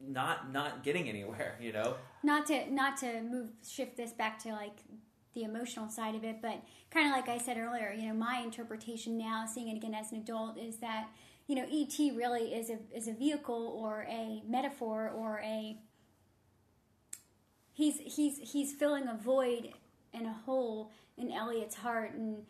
not 0.00 0.52
not 0.52 0.84
getting 0.84 1.08
anywhere, 1.08 1.58
you 1.60 1.72
know. 1.72 1.96
not 2.22 2.46
to 2.46 2.72
not 2.72 2.96
to 2.98 3.22
move 3.22 3.48
shift 3.68 3.96
this 3.96 4.12
back 4.12 4.38
to 4.44 4.52
like 4.52 4.78
the 5.34 5.42
emotional 5.42 5.88
side 5.88 6.14
of 6.14 6.22
it 6.22 6.36
but 6.40 6.62
kind 6.92 7.08
of 7.08 7.12
like 7.12 7.28
i 7.28 7.36
said 7.38 7.56
earlier 7.58 7.92
you 7.92 8.06
know 8.06 8.14
my 8.14 8.38
interpretation 8.38 9.18
now 9.18 9.44
seeing 9.52 9.66
it 9.66 9.76
again 9.76 9.92
as 9.92 10.12
an 10.12 10.18
adult 10.18 10.56
is 10.56 10.76
that 10.76 11.08
you 11.48 11.56
know 11.56 11.64
et 11.64 11.98
really 12.16 12.54
is 12.54 12.70
a 12.70 12.78
is 12.94 13.08
a 13.08 13.12
vehicle 13.12 13.76
or 13.82 14.06
a 14.08 14.40
metaphor 14.48 15.10
or 15.16 15.40
a 15.44 15.76
he's 17.74 17.98
he's 17.98 18.38
he's 18.52 18.72
filling 18.72 19.06
a 19.08 19.14
void 19.14 19.74
and 20.14 20.26
a 20.26 20.32
hole 20.46 20.90
in 21.18 21.30
elliot's 21.30 21.74
heart 21.74 22.12
and 22.14 22.44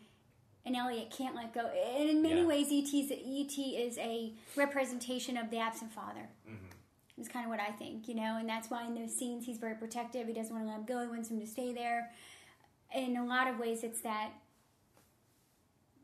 and 0.67 0.75
Elliot 0.75 1.13
can't 1.15 1.35
let 1.35 1.53
go. 1.53 1.67
And 1.67 2.09
in 2.09 2.23
many 2.23 2.41
Yeah. 2.41 2.47
ways, 2.47 2.71
ET's, 2.71 3.11
ET 3.11 3.75
is 3.75 3.99
a 3.99 4.33
representation 4.55 5.37
of 5.37 5.51
the 5.51 5.59
absent 5.59 5.91
father. 5.91 6.27
Mhm. 6.49 6.57
Is 7.19 7.27
kind 7.27 7.45
of 7.45 7.51
what 7.51 7.59
I 7.59 7.71
think, 7.73 8.07
you 8.07 8.15
know, 8.15 8.37
and 8.37 8.49
that's 8.49 8.71
why 8.71 8.83
in 8.87 8.95
those 8.95 9.15
scenes 9.15 9.45
he's 9.45 9.59
very 9.59 9.75
protective. 9.75 10.25
He 10.25 10.33
doesn't 10.33 10.51
want 10.51 10.65
to 10.65 10.71
let 10.71 10.79
him 10.79 10.85
go. 10.87 11.01
He 11.03 11.07
wants 11.07 11.29
him 11.29 11.39
to 11.39 11.45
stay 11.45 11.71
there. 11.71 12.11
In 12.95 13.15
a 13.15 13.23
lot 13.23 13.47
of 13.47 13.59
ways, 13.59 13.83
it's 13.83 14.01
that 14.01 14.31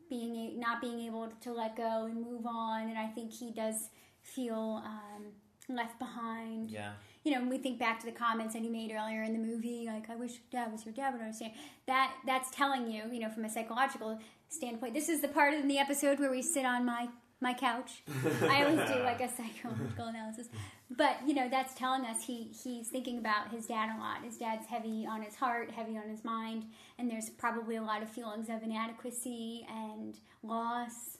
being 0.08 0.36
a, 0.36 0.54
not 0.54 0.80
being 0.80 1.00
able 1.00 1.28
to 1.40 1.52
let 1.52 1.74
go 1.74 2.04
and 2.04 2.20
move 2.22 2.46
on. 2.46 2.88
And 2.88 2.96
I 2.98 3.08
think 3.08 3.32
he 3.32 3.50
does 3.50 3.90
feel 4.20 4.80
um, 4.84 5.32
left 5.68 5.98
behind. 5.98 6.70
Yeah, 6.70 6.92
You 7.24 7.32
know, 7.32 7.40
when 7.40 7.50
we 7.50 7.58
think 7.58 7.78
back 7.78 8.00
to 8.00 8.06
the 8.06 8.12
comments 8.12 8.54
that 8.54 8.62
he 8.62 8.68
made 8.68 8.92
earlier 8.92 9.22
in 9.22 9.32
the 9.32 9.38
movie, 9.38 9.86
like 9.86 10.10
"I 10.10 10.16
wish 10.16 10.38
Dad 10.50 10.72
was 10.72 10.84
your 10.84 10.94
Dad 10.94 11.12
would 11.12 11.22
understand." 11.22 11.52
That 11.86 12.12
that's 12.26 12.50
telling 12.50 12.90
you, 12.90 13.04
you 13.12 13.20
know, 13.20 13.30
from 13.30 13.44
a 13.44 13.50
psychological 13.50 14.18
standpoint. 14.48 14.94
This 14.94 15.08
is 15.08 15.20
the 15.20 15.28
part 15.28 15.54
in 15.54 15.68
the 15.68 15.78
episode 15.78 16.18
where 16.18 16.30
we 16.30 16.42
sit 16.42 16.64
on 16.64 16.84
my 16.84 17.08
my 17.40 17.52
couch. 17.52 18.02
I 18.42 18.64
always 18.64 18.88
do 18.88 19.02
like 19.02 19.20
a 19.20 19.28
psychological 19.28 20.06
analysis, 20.06 20.48
but 20.90 21.16
you 21.26 21.34
know, 21.34 21.48
that's 21.48 21.74
telling 21.74 22.04
us 22.04 22.24
he 22.24 22.50
he's 22.62 22.88
thinking 22.88 23.18
about 23.18 23.50
his 23.50 23.66
dad 23.66 23.94
a 23.96 23.98
lot. 23.98 24.24
His 24.24 24.38
dad's 24.38 24.66
heavy 24.66 25.06
on 25.06 25.22
his 25.22 25.34
heart, 25.34 25.70
heavy 25.70 25.96
on 25.96 26.08
his 26.08 26.24
mind, 26.24 26.66
and 26.98 27.10
there's 27.10 27.30
probably 27.30 27.76
a 27.76 27.82
lot 27.82 28.02
of 28.02 28.08
feelings 28.08 28.48
of 28.48 28.62
inadequacy 28.62 29.66
and 29.68 30.18
loss. 30.42 31.18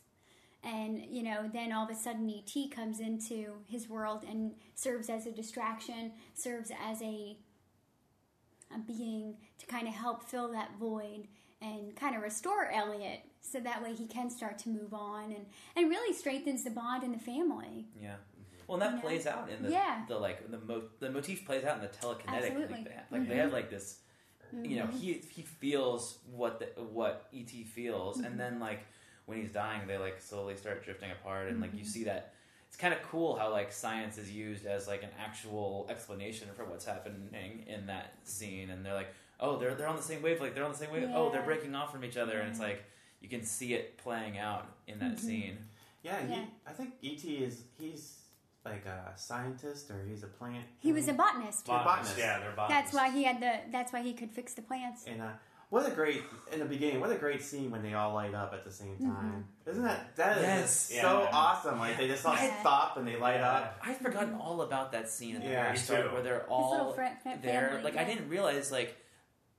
And 0.64 1.04
you 1.10 1.22
know, 1.22 1.50
then 1.52 1.72
all 1.72 1.84
of 1.84 1.90
a 1.90 1.94
sudden, 1.94 2.30
ET 2.30 2.70
comes 2.70 3.00
into 3.00 3.54
his 3.66 3.88
world 3.88 4.24
and 4.28 4.52
serves 4.74 5.10
as 5.10 5.26
a 5.26 5.32
distraction, 5.32 6.12
serves 6.34 6.70
as 6.70 7.02
a 7.02 7.36
a 8.74 8.78
being 8.78 9.36
to 9.58 9.66
kind 9.66 9.86
of 9.88 9.94
help 9.94 10.22
fill 10.22 10.50
that 10.52 10.70
void 10.78 11.26
and 11.60 11.94
kind 11.94 12.16
of 12.16 12.22
restore 12.22 12.70
Elliot, 12.70 13.20
so 13.40 13.60
that 13.60 13.82
way 13.82 13.92
he 13.94 14.06
can 14.06 14.30
start 14.30 14.58
to 14.60 14.68
move 14.68 14.94
on 14.94 15.32
and 15.32 15.46
and 15.76 15.90
really 15.90 16.14
strengthens 16.14 16.64
the 16.64 16.70
bond 16.70 17.02
in 17.02 17.12
the 17.12 17.18
family. 17.18 17.86
yeah. 18.00 18.16
Well, 18.68 18.80
and 18.80 18.82
that 18.82 18.90
You 18.90 18.96
know? 18.96 19.02
plays 19.02 19.26
out 19.26 19.50
in 19.50 19.62
the 19.64 19.70
Yeah. 19.70 20.04
the 20.06 20.16
like 20.16 20.50
the 20.50 20.58
mo- 20.58 20.88
the 21.00 21.10
motif 21.10 21.44
plays 21.44 21.64
out 21.64 21.76
in 21.76 21.82
the 21.82 21.88
telekinetic 21.88 22.46
Absolutely. 22.46 22.84
they 22.84 22.94
have. 22.94 23.04
Like 23.10 23.28
they 23.28 23.34
mm-hmm. 23.34 23.38
have 23.38 23.52
like 23.52 23.70
this 23.70 23.98
you 24.62 24.76
know 24.76 24.84
mm-hmm. 24.84 24.98
he 24.98 25.12
he 25.30 25.42
feels 25.42 26.18
what 26.30 26.58
the, 26.58 26.82
what 26.82 27.28
et 27.34 27.50
feels 27.66 28.18
and 28.18 28.26
mm-hmm. 28.26 28.38
then 28.38 28.60
like 28.60 28.86
when 29.26 29.40
he's 29.40 29.50
dying 29.50 29.80
they 29.86 29.98
like 29.98 30.20
slowly 30.20 30.56
start 30.56 30.84
drifting 30.84 31.10
apart 31.10 31.48
and 31.48 31.60
like 31.60 31.72
you 31.72 31.80
mm-hmm. 31.80 31.88
see 31.88 32.04
that 32.04 32.34
it's 32.68 32.76
kind 32.76 32.94
of 32.94 33.02
cool 33.02 33.36
how 33.36 33.50
like 33.50 33.72
science 33.72 34.18
is 34.18 34.30
used 34.30 34.66
as 34.66 34.88
like 34.88 35.02
an 35.02 35.10
actual 35.20 35.86
explanation 35.90 36.48
for 36.56 36.64
what's 36.64 36.84
happening 36.84 37.64
in 37.66 37.86
that 37.86 38.14
scene 38.24 38.70
and 38.70 38.84
they're 38.84 38.94
like 38.94 39.12
oh 39.40 39.56
they're 39.56 39.74
they're 39.74 39.88
on 39.88 39.96
the 39.96 40.02
same 40.02 40.22
wave, 40.22 40.40
like 40.40 40.54
they're 40.54 40.64
on 40.64 40.72
the 40.72 40.78
same 40.78 40.90
wave 40.90 41.08
oh 41.14 41.30
they're 41.30 41.42
breaking 41.42 41.74
off 41.74 41.92
from 41.92 42.04
each 42.04 42.16
other 42.16 42.38
and 42.38 42.48
it's 42.48 42.60
like 42.60 42.84
you 43.20 43.28
can 43.28 43.44
see 43.44 43.74
it 43.74 43.96
playing 43.98 44.38
out 44.38 44.66
in 44.88 44.98
that 44.98 45.16
mm-hmm. 45.16 45.26
scene 45.26 45.58
Yeah, 46.02 46.18
Yeah. 46.28 46.34
He, 46.34 46.42
I 46.66 46.72
think 46.72 46.94
ET 47.04 47.24
is 47.24 47.62
he's 47.78 48.22
like 48.64 48.86
a 48.86 49.12
scientist 49.16 49.90
or 49.90 50.04
he's 50.08 50.22
a 50.22 50.28
plant. 50.28 50.64
He 50.78 50.92
was 50.92 51.08
a 51.08 51.10
um, 51.12 51.16
botanist. 51.16 51.66
Bo- 51.66 51.72
Botanists, 51.72 52.14
botanist. 52.14 52.18
yeah, 52.18 52.38
they're 52.38 52.56
botanists. 52.56 52.92
That's 52.92 52.94
why 52.94 53.10
he 53.10 53.24
had 53.24 53.40
the. 53.40 53.70
That's 53.70 53.92
why 53.92 54.02
he 54.02 54.12
could 54.12 54.30
fix 54.30 54.54
the 54.54 54.62
plants. 54.62 55.04
And 55.06 55.20
uh, 55.20 55.30
what 55.72 55.90
a 55.90 55.90
great 55.90 56.22
in 56.52 56.58
the 56.58 56.66
beginning! 56.66 57.00
What 57.00 57.10
a 57.10 57.14
great 57.14 57.42
scene 57.42 57.70
when 57.70 57.82
they 57.82 57.94
all 57.94 58.12
light 58.12 58.34
up 58.34 58.52
at 58.52 58.62
the 58.62 58.70
same 58.70 58.88
mm-hmm. 58.96 59.06
time. 59.06 59.46
Isn't 59.66 59.82
that 59.82 60.14
that 60.16 60.36
is 60.36 60.42
Yes. 60.42 61.00
so 61.00 61.22
Yeah. 61.22 61.30
awesome? 61.32 61.78
Like 61.78 61.96
they 61.96 62.08
just 62.08 62.26
all 62.26 62.34
Yeah. 62.34 62.60
stop 62.60 62.98
and 62.98 63.08
they 63.08 63.16
light 63.16 63.36
Yeah. 63.36 63.52
up. 63.52 63.78
i've 63.82 63.96
forgotten 63.96 64.32
mm-hmm. 64.32 64.40
all 64.42 64.60
about 64.60 64.92
that 64.92 65.08
scene 65.08 65.36
at 65.36 65.42
the 65.42 65.48
Yeah, 65.48 65.62
very 65.64 65.78
start 65.78 66.12
where 66.12 66.22
they're 66.22 66.42
all 66.42 66.72
little 66.72 66.92
fri- 66.92 67.08
there. 67.40 67.68
family, 67.70 67.84
like 67.84 67.94
yeah. 67.94 68.02
I 68.02 68.04
didn't 68.04 68.28
realize 68.28 68.70
like 68.70 68.98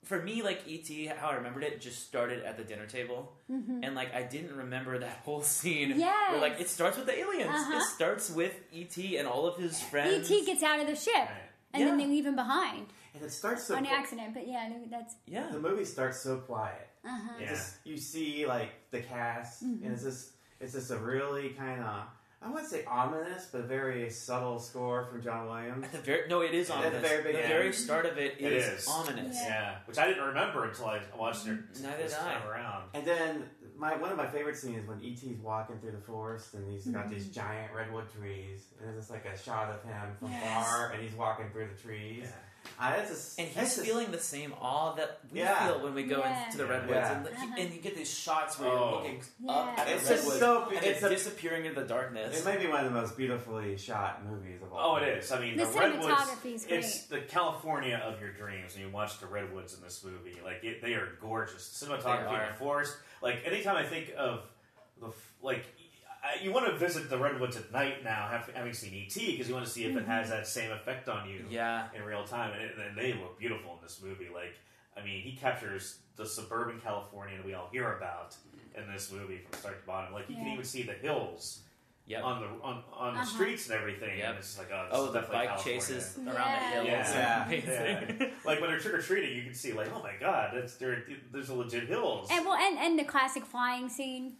for 0.03 0.21
me 0.21 0.43
like 0.43 0.61
ET 0.67 1.17
how 1.17 1.29
I 1.29 1.33
remembered 1.33 1.63
it 1.63 1.81
just 1.81 2.05
started 2.05 2.43
at 2.43 2.57
the 2.57 2.63
dinner 2.63 2.85
table 2.85 3.33
mm-hmm. 3.51 3.83
and 3.83 3.95
like 3.95 4.13
I 4.13 4.21
didn't 4.21 4.55
remember 4.55 4.99
that 4.99 5.21
whole 5.25 5.41
scene 5.41 5.97
where 5.99 6.39
like 6.39 6.59
it 6.59 6.69
starts 6.69 6.95
with 6.95 7.07
the 7.07 7.17
aliens. 7.17 7.49
Uh-huh. 7.49 7.77
It 7.77 7.83
starts 7.85 8.29
with 8.29 8.53
ET 8.71 8.95
and 9.17 9.27
all 9.27 9.47
of 9.47 9.57
his 9.57 9.81
friends. 9.81 10.29
ET 10.29 10.45
gets 10.45 10.61
out 10.61 10.79
of 10.79 10.85
the 10.85 10.95
ship, 10.95 11.15
Right. 11.15 11.31
and 11.73 11.87
then 11.87 11.97
they 11.97 12.05
leave 12.05 12.27
him 12.27 12.35
behind 12.35 12.85
And 13.15 13.23
it 13.23 13.31
starts 13.31 13.63
so 13.65 13.75
on 13.75 13.85
qui- 13.85 13.93
accident. 13.93 14.33
But 14.33 14.47
yeah, 14.47 14.69
that's 14.89 15.15
Yeah. 15.27 15.49
the 15.51 15.59
movie 15.59 15.85
starts 15.85 16.19
so 16.21 16.37
quiet. 16.37 16.87
uh 17.05 17.09
huh. 17.09 17.33
Yeah. 17.39 17.49
Just 17.49 17.75
you 17.83 17.97
see 17.97 18.45
like 18.45 18.71
the 18.91 19.01
cast, 19.01 19.63
Mm-hmm. 19.63 19.83
and 19.85 19.93
it's 19.93 20.03
just 20.03 20.31
it's 20.59 20.73
just 20.73 20.91
a 20.91 20.97
really 20.97 21.49
kind 21.49 21.81
of 21.83 22.03
I 22.41 22.49
wouldn't 22.49 22.67
say 22.69 22.83
ominous, 22.83 23.47
but 23.53 23.65
very 23.65 24.09
subtle 24.09 24.59
score 24.59 25.05
from 25.05 25.21
John 25.21 25.47
Williams. 25.47 25.85
At 25.85 25.91
the 25.93 25.97
very 25.99 26.27
no, 26.27 26.41
it 26.41 26.53
is 26.53 26.69
ominous. 26.69 26.87
At 26.95 27.01
the 27.01 27.07
ominous. 27.07 27.23
very 27.23 27.33
the 27.41 27.47
very 27.47 27.73
start 27.73 28.05
of 28.05 28.17
it 28.17 28.35
It 28.39 28.51
is, 28.53 28.65
is. 28.81 28.87
ominous. 28.87 29.37
Yeah. 29.41 29.47
Yeah, 29.47 29.75
which 29.85 29.97
I 29.97 30.07
didn't 30.07 30.25
remember 30.25 30.65
until 30.65 30.87
I 30.87 31.01
watched 31.17 31.47
it 31.47 31.57
Neither 31.81 31.97
this 32.03 32.11
did 32.13 32.19
I. 32.21 32.33
time 32.33 32.47
around. 32.49 32.89
And 32.93 33.05
then 33.05 33.43
my 33.77 33.95
one 33.95 34.11
of 34.11 34.17
my 34.17 34.27
favorite 34.27 34.57
scenes 34.57 34.83
is 34.83 34.87
when 34.87 34.99
ET's 35.03 35.23
walking 35.41 35.77
through 35.79 35.91
the 35.91 36.01
forest 36.05 36.53
and 36.53 36.69
he's 36.69 36.85
got 36.87 37.09
these 37.09 37.27
giant 37.29 37.73
redwood 37.73 38.05
trees, 38.11 38.65
and 38.81 38.89
it's 38.89 38.97
just 39.07 39.11
like 39.11 39.25
a 39.25 39.37
shot 39.37 39.69
of 39.69 39.81
him 39.83 40.15
from 40.19 40.31
Yes. 40.31 40.67
far, 40.67 40.91
and 40.91 41.01
he's 41.01 41.13
walking 41.13 41.49
through 41.51 41.67
the 41.73 41.81
trees. 41.81 42.23
Yeah. 42.23 42.31
Uh, 42.79 42.91
that's 42.97 43.09
just, 43.09 43.39
And 43.39 43.47
he's 43.49 43.55
just- 43.75 43.81
feeling 43.85 44.11
the 44.11 44.19
same 44.19 44.53
awe 44.59 44.93
that 44.95 45.19
we 45.31 45.39
Yeah. 45.39 45.67
feel 45.67 45.79
when 45.83 45.93
we 45.93 46.03
go 46.03 46.19
Yeah. 46.19 46.45
into 46.45 46.57
the 46.57 46.65
redwoods, 46.65 46.91
Yeah. 46.95 47.17
and, 47.17 47.27
Uh-huh. 47.27 47.55
and 47.57 47.73
you 47.73 47.79
get 47.81 47.95
these 47.95 48.13
shots 48.13 48.57
where 48.57 48.69
Oh. 48.69 48.73
you're 48.73 48.91
looking 49.01 49.23
up 49.49 49.65
Yeah. 49.77 49.81
at 49.81 49.87
the 49.87 49.93
It's 49.95 50.07
just 50.09 50.23
redwoods, 50.23 50.39
so. 50.39 50.63
and 50.69 50.77
It's 50.77 50.87
it's 50.87 51.03
a, 51.03 51.09
disappearing 51.09 51.65
into 51.65 51.81
the 51.81 51.87
darkness. 51.87 52.39
it 52.39 52.45
may 52.45 52.57
be 52.57 52.67
one 52.67 52.85
of 52.85 52.91
the 52.93 52.99
most 52.99 53.15
beautifully 53.17 53.77
shot 53.77 54.25
movies 54.25 54.61
of 54.61 54.73
all. 54.73 54.93
Oh, 54.93 54.95
it 54.97 55.01
time. 55.09 55.17
is. 55.19 55.31
I 55.31 55.39
mean, 55.39 55.57
The 55.57 55.65
the, 55.65 55.79
redwoods. 55.79 56.05
cinematography 56.07 56.53
is 56.55 56.65
great. 56.65 56.79
It's 56.79 57.05
the 57.07 57.21
California 57.21 57.97
of 58.03 58.19
your 58.21 58.31
dreams, 58.31 58.75
and 58.75 58.83
you 58.83 58.89
watch 58.89 59.19
the 59.19 59.27
redwoods 59.27 59.73
in 59.73 59.81
this 59.81 60.03
movie. 60.03 60.39
Like 60.43 60.63
it, 60.63 60.81
they 60.81 60.93
are 60.95 61.17
gorgeous. 61.21 61.79
The 61.79 61.85
cinematography 61.85 62.29
They 62.37 62.43
in 62.45 62.51
the 62.51 62.57
forest. 62.57 62.97
Like 63.21 63.45
anytime 63.45 63.75
I 63.75 63.85
think 63.85 64.13
of 64.17 64.43
the 64.99 65.11
like. 65.41 65.65
I- 66.23 66.39
You 66.41 66.51
want 66.53 66.65
to 66.67 66.77
visit 66.77 67.09
the 67.09 67.17
redwoods 67.17 67.57
at 67.57 67.71
night 67.71 68.03
now, 68.03 68.27
having 68.53 68.73
seen 68.73 68.93
ET, 68.93 69.13
because 69.31 69.47
you 69.47 69.53
want 69.53 69.65
to 69.65 69.71
see 69.71 69.85
if 69.85 69.95
it 69.97 70.05
has 70.05 70.29
that 70.29 70.47
same 70.47 70.71
effect 70.71 71.09
on 71.09 71.27
you 71.29 71.45
yeah, 71.49 71.87
in 71.95 72.03
real 72.03 72.23
time, 72.23 72.53
and, 72.53 72.81
and 72.81 72.97
they 72.97 73.13
look 73.13 73.37
beautiful 73.37 73.73
in 73.73 73.77
this 73.83 73.99
movie. 74.01 74.29
Like, 74.33 74.55
I 74.97 75.03
mean, 75.03 75.21
he 75.21 75.33
captures 75.35 75.97
the 76.15 76.25
suburban 76.25 76.79
California 76.79 77.35
that 77.37 77.45
we 77.45 77.53
all 77.53 77.67
hear 77.71 77.97
about 77.97 78.35
in 78.75 78.91
this 78.91 79.11
movie 79.11 79.37
from 79.39 79.59
start 79.59 79.81
to 79.81 79.85
bottom. 79.87 80.13
Like, 80.13 80.29
you 80.29 80.35
can 80.35 80.47
even 80.47 80.63
see 80.63 80.83
the 80.83 80.93
hills 80.93 81.59
yep. 82.05 82.23
on 82.23 82.39
the 82.41 82.47
on, 82.63 82.83
on 82.93 83.13
the 83.15 83.19
Uh-huh. 83.21 83.25
streets 83.29 83.69
and 83.69 83.77
everything. 83.79 84.17
Yep. 84.19 84.29
And 84.29 84.37
it's 84.37 84.47
just 84.55 84.59
like, 84.59 84.69
oh, 84.73 84.87
oh, 84.91 85.05
the 85.07 85.19
definitely 85.19 85.37
bike 85.47 85.47
California. 85.49 85.79
chases 85.81 86.17
Yeah. 86.23 86.33
around 86.33 86.51
the 86.85 86.91
hills. 86.91 87.09
Yeah. 87.15 87.45
Amazing. 87.47 88.17
Yeah. 88.21 88.27
like 88.45 88.61
when 88.61 88.69
they're 88.69 88.79
trick 88.79 88.93
or 88.93 89.01
treating, 89.01 89.35
you 89.35 89.43
can 89.43 89.53
see 89.53 89.73
like, 89.73 89.89
oh 89.93 90.01
my 90.01 90.13
god, 90.19 90.51
that's 90.53 90.75
there. 90.77 91.03
There's 91.31 91.49
a 91.49 91.53
legit 91.55 91.87
hills. 91.87 92.29
And 92.31 92.45
well, 92.45 92.55
and, 92.55 92.77
and 92.79 92.97
the 92.97 93.03
classic 93.03 93.45
flying 93.45 93.89
scene, 93.89 94.33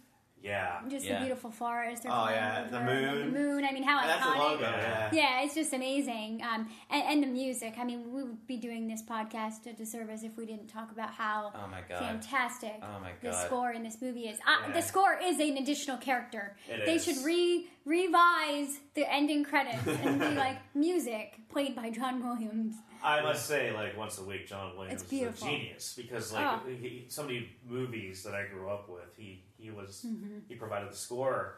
yeah, 0.44 0.80
just 0.88 1.04
Yeah. 1.06 1.14
the 1.18 1.24
beautiful 1.24 1.50
forest. 1.50 2.04
Oh, 2.06 2.28
yeah, 2.28 2.60
over, 2.60 2.70
the 2.70 2.76
and 2.76 2.86
moon. 2.86 3.32
The 3.32 3.38
moon. 3.40 3.64
I 3.64 3.72
mean, 3.72 3.82
how 3.82 4.00
And 4.00 4.10
that's 4.10 4.22
the 4.24 4.30
iconic. 4.30 4.50
logo. 4.50 4.60
Yeah. 4.62 5.10
Yeah, 5.12 5.42
it's 5.42 5.54
just 5.54 5.72
amazing. 5.72 6.42
Um, 6.42 6.68
and, 6.90 7.02
and 7.10 7.22
the 7.22 7.26
music. 7.26 7.74
I 7.78 7.84
mean, 7.84 8.12
we 8.12 8.22
would 8.22 8.46
be 8.46 8.58
doing 8.58 8.86
this 8.86 9.02
podcast 9.02 9.66
a 9.66 9.72
disservice 9.72 10.22
if 10.22 10.36
we 10.36 10.44
didn't 10.46 10.68
talk 10.68 10.92
about 10.92 11.10
how 11.10 11.50
Oh 11.54 11.66
my 11.68 11.80
god. 11.88 11.98
fantastic 11.98 12.74
Oh 12.82 13.00
my 13.00 13.10
God. 13.22 13.32
the 13.32 13.32
score 13.46 13.72
in 13.72 13.82
this 13.82 13.96
movie 14.02 14.28
is. 14.28 14.38
Uh, 14.46 14.66
Yeah. 14.68 14.74
The 14.74 14.82
score 14.82 15.18
is 15.22 15.40
an 15.40 15.56
additional 15.56 15.96
character. 15.96 16.56
It 16.68 16.84
they 16.86 16.96
is. 16.96 17.04
should 17.04 17.24
re 17.24 17.66
revise 17.86 18.78
the 18.94 19.10
ending 19.12 19.44
credits 19.44 19.86
and 19.86 20.18
be 20.20 20.26
like 20.44 20.58
music 20.74 21.34
played 21.48 21.74
by 21.76 21.90
John 21.90 22.24
Williams. 22.24 22.76
I 23.02 23.20
must 23.20 23.46
say, 23.46 23.70
like 23.72 23.96
once 23.98 24.18
a 24.18 24.24
week, 24.24 24.46
John 24.48 24.76
Williams 24.76 25.02
is 25.02 25.12
a 25.12 25.32
genius 25.44 25.94
because 25.96 26.32
like 26.32 26.46
Oh. 26.46 26.60
he, 26.68 27.04
so 27.08 27.22
many 27.24 27.50
movies 27.68 28.22
that 28.24 28.34
I 28.34 28.46
grew 28.46 28.70
up 28.70 28.88
with, 28.88 29.14
he 29.16 29.42
he 29.64 29.70
was 29.70 30.04
Mm-hmm. 30.06 30.38
he 30.48 30.54
provided 30.54 30.90
the 30.92 30.96
score. 30.96 31.56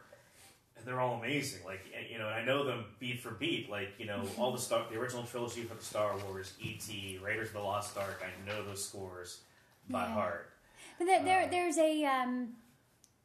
And 0.78 0.84
they're 0.86 1.00
all 1.00 1.14
amazing. 1.18 1.60
Like 1.64 1.80
you 2.10 2.18
know, 2.18 2.26
I 2.28 2.44
know 2.44 2.64
them 2.64 2.84
beat 3.00 3.20
for 3.20 3.30
beat. 3.30 3.70
Like 3.70 3.90
you 3.98 4.06
know, 4.06 4.22
all 4.38 4.52
the 4.52 4.58
star, 4.58 4.84
the 4.90 4.98
original 4.98 5.24
trilogy 5.24 5.62
for 5.62 5.74
the 5.74 5.82
Star 5.84 6.14
Wars, 6.18 6.52
E.T., 6.60 7.18
Raiders 7.24 7.48
of 7.48 7.54
the 7.54 7.60
Lost 7.60 7.96
Ark. 7.96 8.22
I 8.22 8.46
know 8.46 8.62
those 8.64 8.84
scores 8.86 9.40
by 9.88 10.02
Yeah. 10.02 10.12
heart. 10.12 10.50
But 10.98 11.06
there, 11.06 11.24
there 11.24 11.42
Uh, 11.44 11.48
there's 11.50 11.78
a 11.78 12.04
um, 12.04 12.56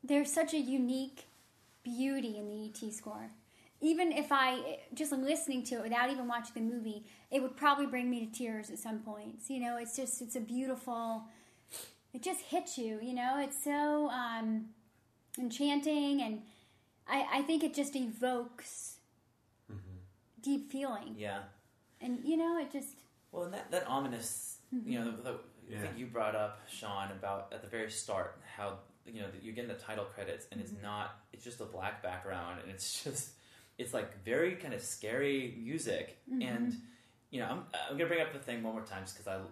there's 0.03 0.31
such 0.31 0.53
a 0.53 0.59
unique 0.59 1.25
beauty 1.83 2.37
in 2.37 2.47
the 2.47 2.59
ET 2.87 2.93
score. 2.93 3.29
Even 3.81 4.11
if 4.13 4.31
I 4.31 4.79
just 4.93 5.11
am 5.11 5.23
listening 5.23 5.63
to 5.65 5.75
it 5.79 5.83
without 5.83 6.09
even 6.09 6.27
watching 6.29 6.53
the 6.53 6.73
movie, 6.73 7.03
it 7.31 7.41
would 7.41 7.57
probably 7.57 7.87
bring 7.87 8.09
me 8.09 8.25
to 8.25 8.31
tears 8.31 8.69
at 8.69 8.77
some 8.79 8.99
points. 8.99 9.49
You 9.49 9.59
know, 9.59 9.75
it's 9.77 9.95
just 9.95 10.21
it's 10.21 10.35
a 10.37 10.41
beautiful. 10.41 11.23
It 12.13 12.21
just 12.23 12.41
hits 12.41 12.77
you. 12.77 12.99
You 13.01 13.13
know, 13.13 13.39
it's 13.39 13.63
so 13.63 14.09
um, 14.09 14.65
enchanting, 15.39 16.21
and 16.21 16.41
I 17.07 17.25
I 17.39 17.41
think 17.43 17.63
it 17.63 17.73
just 17.73 17.95
evokes 17.95 18.97
mm-hmm. 19.71 19.97
deep 20.41 20.71
feeling, 20.71 21.15
Yeah. 21.17 21.39
and 22.01 22.19
you 22.23 22.37
know, 22.37 22.57
it 22.59 22.71
just 22.71 22.97
Well, 23.31 23.43
and 23.45 23.53
that, 23.53 23.71
that 23.71 23.87
ominous, 23.87 24.57
you 24.71 24.99
know, 24.99 25.05
mm-hmm. 25.07 25.23
the, 25.23 25.31
the 25.31 25.39
Yeah. 25.69 25.81
thing 25.81 25.97
you 25.97 26.07
brought 26.07 26.35
up, 26.35 26.61
Sean, 26.69 27.11
about 27.11 27.53
at 27.53 27.61
the 27.61 27.67
very 27.69 27.89
start, 27.89 28.41
how 28.57 28.79
you 29.05 29.21
know 29.21 29.27
you 29.41 29.51
get 29.53 29.63
in 29.63 29.69
the 29.69 29.75
title 29.75 30.05
credits 30.05 30.47
and 30.51 30.59
it's 30.61 30.71
mm-hmm. 30.71 30.83
not, 30.83 31.15
it's 31.33 31.43
just 31.43 31.61
a 31.61 31.65
black 31.65 32.03
background 32.03 32.59
and 32.61 32.69
it's 32.71 33.03
just, 33.05 33.31
it's 33.77 33.93
like 33.93 34.23
very 34.25 34.55
kind 34.55 34.73
of 34.73 34.81
scary 34.81 35.57
music 35.63 36.17
and. 36.41 36.75
You 37.33 37.39
know, 37.39 37.45
I'm, 37.45 37.63
I'm 37.89 37.97
gonna 37.97 38.09
bring 38.09 38.19
up 38.19 38.33
the 38.33 38.39
thing 38.39 38.61
one 38.61 38.73
more 38.73 38.83
time 38.83 39.03
just 39.03 39.15
because 39.15 39.25
I 39.25 39.35
l- 39.35 39.49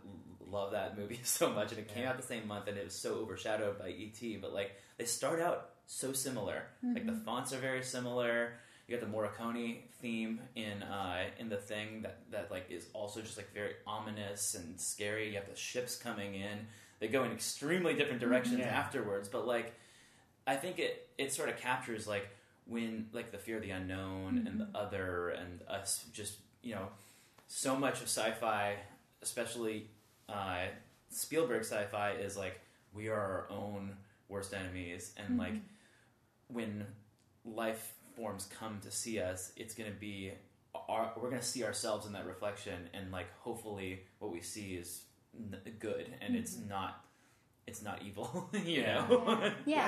love 0.51 0.71
that 0.71 0.97
movie 0.97 1.19
so 1.23 1.51
much, 1.51 1.71
and 1.71 1.79
it 1.79 1.87
came 1.87 2.03
Yeah. 2.03 2.11
out 2.11 2.17
the 2.17 2.23
same 2.23 2.47
month, 2.47 2.67
and 2.67 2.77
it 2.77 2.83
was 2.83 2.95
so 2.95 3.15
overshadowed 3.15 3.79
by 3.79 3.89
ET. 3.89 4.41
But 4.41 4.53
like, 4.53 4.71
they 4.97 5.05
start 5.05 5.39
out 5.39 5.71
so 5.85 6.13
similar. 6.13 6.63
Like 6.83 7.05
the 7.05 7.13
mm-hmm. 7.13 7.23
fonts 7.23 7.51
are 7.51 7.57
very 7.57 7.83
similar. 7.83 8.53
You 8.87 8.97
got 8.97 9.05
the 9.05 9.11
Morricone 9.11 9.81
theme 10.01 10.39
in 10.55 10.83
uh, 10.83 11.25
in 11.37 11.49
the 11.49 11.57
thing 11.57 12.03
that 12.03 12.19
that 12.31 12.51
like 12.51 12.69
is 12.69 12.87
also 12.93 13.21
just 13.21 13.37
like 13.37 13.53
very 13.53 13.73
ominous 13.85 14.55
and 14.55 14.79
scary. 14.79 15.29
You 15.29 15.35
have 15.35 15.49
the 15.49 15.55
ships 15.55 15.95
coming 15.95 16.35
in. 16.35 16.67
They 16.99 17.07
go 17.07 17.23
in 17.23 17.31
extremely 17.31 17.93
different 17.93 18.21
mm-hmm. 18.21 18.29
directions 18.29 18.59
Yeah. 18.59 18.65
afterwards, 18.67 19.29
but 19.29 19.47
like 19.47 19.73
I 20.45 20.55
think 20.55 20.79
it 20.79 21.09
it 21.17 21.33
sort 21.33 21.49
of 21.49 21.57
captures 21.57 22.07
like 22.07 22.29
when 22.65 23.09
like 23.13 23.31
the 23.31 23.37
fear 23.37 23.57
of 23.57 23.63
the 23.63 23.71
unknown 23.71 24.43
and 24.47 24.59
the 24.59 24.65
mm-hmm. 24.65 24.75
other 24.75 25.29
and 25.29 25.61
us 25.67 26.05
just 26.13 26.37
you 26.61 26.75
know 26.75 26.87
so 27.47 27.75
much 27.75 27.95
of 28.01 28.07
sci-fi, 28.07 28.75
especially 29.21 29.87
uh, 30.31 30.65
Spielberg 31.09 31.61
sci-fi, 31.61 32.11
is 32.11 32.37
like 32.37 32.59
we 32.93 33.07
are 33.07 33.19
our 33.19 33.47
own 33.49 33.93
worst 34.27 34.53
enemies, 34.53 35.13
and 35.17 35.37
like 35.37 35.53
mm-hmm. 35.53 36.53
when 36.53 36.85
life 37.45 37.93
forms 38.15 38.47
come 38.59 38.79
to 38.81 38.91
see 38.91 39.19
us, 39.19 39.51
it's 39.55 39.73
going 39.73 39.91
to 39.91 39.97
be 39.97 40.31
our, 40.87 41.11
we're 41.15 41.29
going 41.29 41.41
to 41.41 41.47
see 41.47 41.63
ourselves 41.63 42.05
in 42.05 42.13
that 42.13 42.25
reflection, 42.25 42.89
and 42.93 43.11
like 43.11 43.27
hopefully 43.39 44.01
what 44.19 44.31
we 44.31 44.41
see 44.41 44.75
is 44.75 45.03
n- 45.35 45.57
good, 45.79 46.13
and 46.21 46.35
it's 46.35 46.55
mm-hmm. 46.55 46.69
not 46.69 47.05
it's 47.69 47.83
not 47.83 48.01
evil, 48.01 48.49
you 48.65 48.81
Yeah. 48.81 49.07
know. 49.07 49.37
yeah. 49.37 49.51
Yeah. 49.65 49.87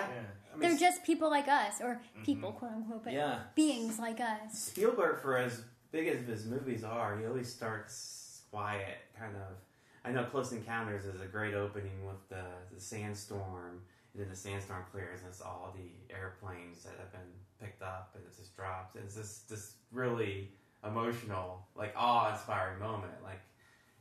I 0.53 0.57
mean, 0.57 0.69
They're 0.69 0.77
just 0.77 1.03
people 1.03 1.29
like 1.29 1.47
us, 1.47 1.81
or 1.81 1.95
mm-hmm. 1.95 2.23
people, 2.23 2.51
quote 2.51 2.71
unquote, 2.71 3.03
but 3.03 3.13
yeah. 3.13 3.39
beings 3.55 3.97
like 3.97 4.19
us. 4.19 4.53
Spielberg, 4.53 5.19
for 5.21 5.37
as 5.37 5.63
big 5.91 6.07
as 6.07 6.25
his 6.27 6.45
movies 6.45 6.83
are, 6.83 7.17
he 7.17 7.25
always 7.25 7.51
starts 7.51 8.43
quiet, 8.51 8.97
kind 9.17 9.35
of. 9.35 9.55
I 10.03 10.11
know 10.11 10.23
Close 10.23 10.51
Encounters 10.51 11.05
is 11.05 11.21
a 11.21 11.25
great 11.25 11.53
opening 11.53 12.05
with 12.05 12.27
the, 12.29 12.43
the 12.73 12.79
sandstorm, 12.81 13.81
and 14.13 14.21
then 14.21 14.29
the 14.29 14.35
sandstorm 14.35 14.83
clears, 14.91 15.19
and 15.21 15.29
it's 15.29 15.41
all 15.41 15.75
the 15.75 16.13
airplanes 16.15 16.83
that 16.83 16.93
have 16.99 17.11
been 17.11 17.21
picked 17.61 17.81
up, 17.83 18.11
and 18.15 18.23
it 18.23 18.35
just 18.35 18.55
drops. 18.55 18.95
And 18.95 19.03
it's 19.05 19.15
just 19.15 19.47
this 19.49 19.73
really 19.91 20.49
emotional, 20.83 21.67
like 21.75 21.93
awe-inspiring 21.95 22.79
moment. 22.79 23.13
Like, 23.23 23.41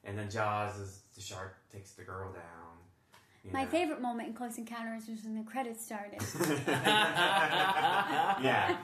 and 0.05 0.19
then 0.19 0.31
Jaws 0.31 0.79
is 0.79 1.01
the 1.15 1.21
shark 1.21 1.57
takes 1.71 1.93
the 1.93 2.03
girl 2.03 2.33
down. 2.33 2.79
you 3.45 3.51
My 3.53 3.65
know. 3.65 3.71
favorite 3.71 4.01
moment 4.01 4.29
in 4.29 4.35
Close 4.35 4.57
Encounters 4.57 5.07
was 5.07 5.23
when 5.25 5.37
the 5.37 5.45
credits 5.45 5.85
started. 5.85 6.21
yeah, 8.43 8.79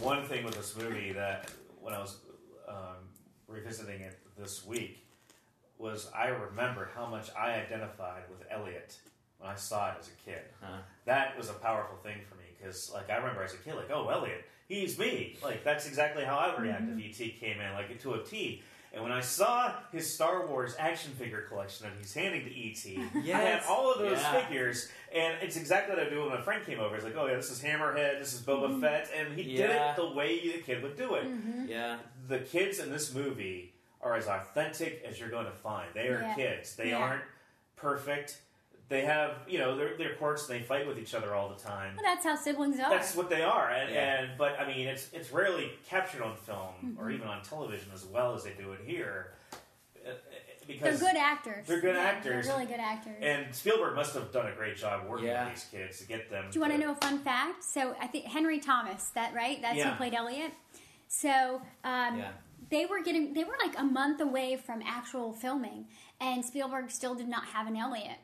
One 0.00 0.24
thing 0.24 0.44
with 0.44 0.54
this 0.54 0.74
movie 0.76 1.12
that 1.12 1.50
when 1.80 1.92
I 1.94 1.98
was 1.98 2.16
um, 2.66 3.08
revisiting 3.46 4.00
it 4.00 4.18
this 4.38 4.64
week 4.66 5.06
was 5.78 6.10
I 6.14 6.28
remembered 6.28 6.88
how 6.94 7.06
much 7.06 7.30
I 7.38 7.52
identified 7.52 8.22
with 8.30 8.46
Elliot 8.50 8.96
when 9.38 9.50
I 9.50 9.54
saw 9.54 9.90
it 9.90 9.96
as 10.00 10.08
a 10.08 10.30
kid. 10.30 10.42
Huh. 10.60 10.78
That 11.04 11.36
was 11.36 11.50
a 11.50 11.54
powerful 11.54 11.96
thing 12.02 12.18
for 12.28 12.36
me 12.36 12.44
because, 12.58 12.90
like, 12.92 13.10
I 13.10 13.16
remember 13.16 13.42
as 13.42 13.54
a 13.54 13.58
kid, 13.58 13.74
like, 13.74 13.90
oh, 13.90 14.08
Elliot, 14.08 14.44
he's 14.68 14.98
me. 14.98 15.36
Like, 15.42 15.64
that's 15.64 15.86
exactly 15.86 16.24
how 16.24 16.36
I 16.36 16.48
would 16.48 16.62
react 16.62 16.82
if 16.82 16.96
mm-hmm. 16.96 17.22
ET 17.22 17.40
came 17.40 17.60
in, 17.60 17.72
like, 17.74 17.98
to 18.00 18.14
a 18.14 18.22
T. 18.22 18.62
And 18.94 19.02
when 19.02 19.10
I 19.10 19.20
saw 19.20 19.72
his 19.90 20.14
Star 20.14 20.46
Wars 20.46 20.76
action 20.78 21.12
figure 21.12 21.42
collection 21.42 21.86
that 21.86 21.94
he's 21.98 22.14
handing 22.14 22.44
to 22.44 22.50
ET, 22.50 23.34
I 23.34 23.40
had 23.40 23.64
all 23.68 23.92
of 23.92 23.98
those 23.98 24.18
Yeah. 24.18 24.40
figures, 24.40 24.88
and 25.12 25.36
it's 25.42 25.56
exactly 25.56 25.96
what 25.96 26.06
I 26.06 26.08
do 26.08 26.20
when 26.20 26.28
my 26.28 26.40
friend 26.40 26.64
came 26.64 26.78
over. 26.78 26.94
He's 26.94 27.02
like, 27.02 27.16
"Oh 27.16 27.26
yeah, 27.26 27.34
this 27.34 27.50
is 27.50 27.60
Hammerhead, 27.60 28.20
this 28.20 28.32
is 28.34 28.40
Boba 28.42 28.68
mm-hmm. 28.68 28.80
Fett," 28.80 29.10
and 29.12 29.36
he 29.36 29.56
did 29.56 29.70
it 29.70 29.96
the 29.96 30.10
way 30.10 30.38
the 30.38 30.58
kid 30.58 30.80
would 30.84 30.96
do 30.96 31.16
it. 31.16 31.24
Mm-hmm. 31.24 31.66
Yeah. 31.66 31.98
The 32.28 32.38
kids 32.38 32.78
in 32.78 32.92
this 32.92 33.12
movie 33.12 33.73
are 34.04 34.14
as 34.14 34.26
authentic 34.28 35.02
as 35.08 35.18
you're 35.18 35.30
going 35.30 35.46
to 35.46 35.52
find. 35.52 35.88
They 35.94 36.08
are 36.08 36.20
Yeah. 36.20 36.34
kids. 36.34 36.76
They 36.76 36.90
Yeah. 36.90 36.98
aren't 36.98 37.24
perfect. 37.76 38.40
they 38.90 39.00
have 39.00 39.38
you 39.48 39.58
know 39.58 39.74
they're 39.76 39.96
they're 39.96 40.14
quirks 40.16 40.46
they 40.46 40.60
fight 40.60 40.86
with 40.86 40.98
each 40.98 41.14
other 41.14 41.34
all 41.34 41.48
the 41.48 41.54
time. 41.60 41.96
Well, 41.96 42.04
that's 42.04 42.22
how 42.22 42.36
siblings 42.36 42.78
are. 42.78 42.90
That's 42.90 43.16
what 43.16 43.30
they 43.30 43.42
are, 43.42 43.70
and, 43.70 43.92
Yeah. 43.92 44.20
and 44.20 44.38
but 44.38 44.60
I 44.60 44.66
mean 44.66 44.86
it's 44.86 45.10
it's 45.14 45.30
rarely 45.32 45.72
captured 45.88 46.20
on 46.22 46.36
film 46.36 46.94
or 47.00 47.06
Mhm. 47.06 47.14
even 47.14 47.26
on 47.28 47.42
television 47.42 47.90
as 47.94 48.04
well 48.04 48.34
as 48.34 48.44
they 48.44 48.52
do 48.52 48.72
it 48.74 48.80
here, 48.84 49.32
Uh, 50.06 50.10
uh, 50.10 50.12
they're 50.68 50.98
good 50.98 51.16
actors. 51.16 51.66
They're 51.66 51.80
good 51.80 51.94
Yeah, 51.96 52.02
actors. 52.02 52.46
They're 52.46 52.54
really 52.56 52.66
good 52.66 52.78
actors. 52.80 53.16
and 53.22 53.54
Spielberg 53.54 53.96
must 53.96 54.12
have 54.14 54.30
done 54.32 54.48
a 54.48 54.52
great 54.52 54.76
job 54.76 55.06
working 55.06 55.28
Yeah. 55.28 55.46
with 55.46 55.54
these 55.54 55.64
kids 55.64 55.98
to 56.00 56.04
get 56.06 56.28
them. 56.28 56.50
Do 56.50 56.56
you 56.56 56.60
want 56.60 56.74
to 56.74 56.78
know 56.78 56.92
a 56.92 56.96
fun 56.96 57.20
fact? 57.20 57.64
So 57.64 57.96
I 57.98 58.06
think 58.06 58.26
Henry 58.26 58.60
Thomas, 58.60 59.08
that 59.14 59.32
right? 59.32 59.62
That's 59.62 59.78
Yeah. 59.78 59.92
who 59.92 59.96
played 59.96 60.12
Elliot. 60.14 60.52
So 61.08 61.62
um, 61.84 62.18
Yeah. 62.18 62.32
They 62.74 62.86
were 62.86 63.00
getting 63.02 63.32
they 63.34 63.44
were 63.44 63.56
like 63.64 63.78
a 63.78 63.84
month 63.84 64.20
away 64.20 64.56
from 64.56 64.82
actual 64.84 65.32
filming, 65.32 65.86
and 66.20 66.44
Spielberg 66.44 66.90
still 66.90 67.14
did 67.14 67.28
not 67.28 67.44
have 67.46 67.68
an 67.68 67.76
Elliot. 67.76 68.18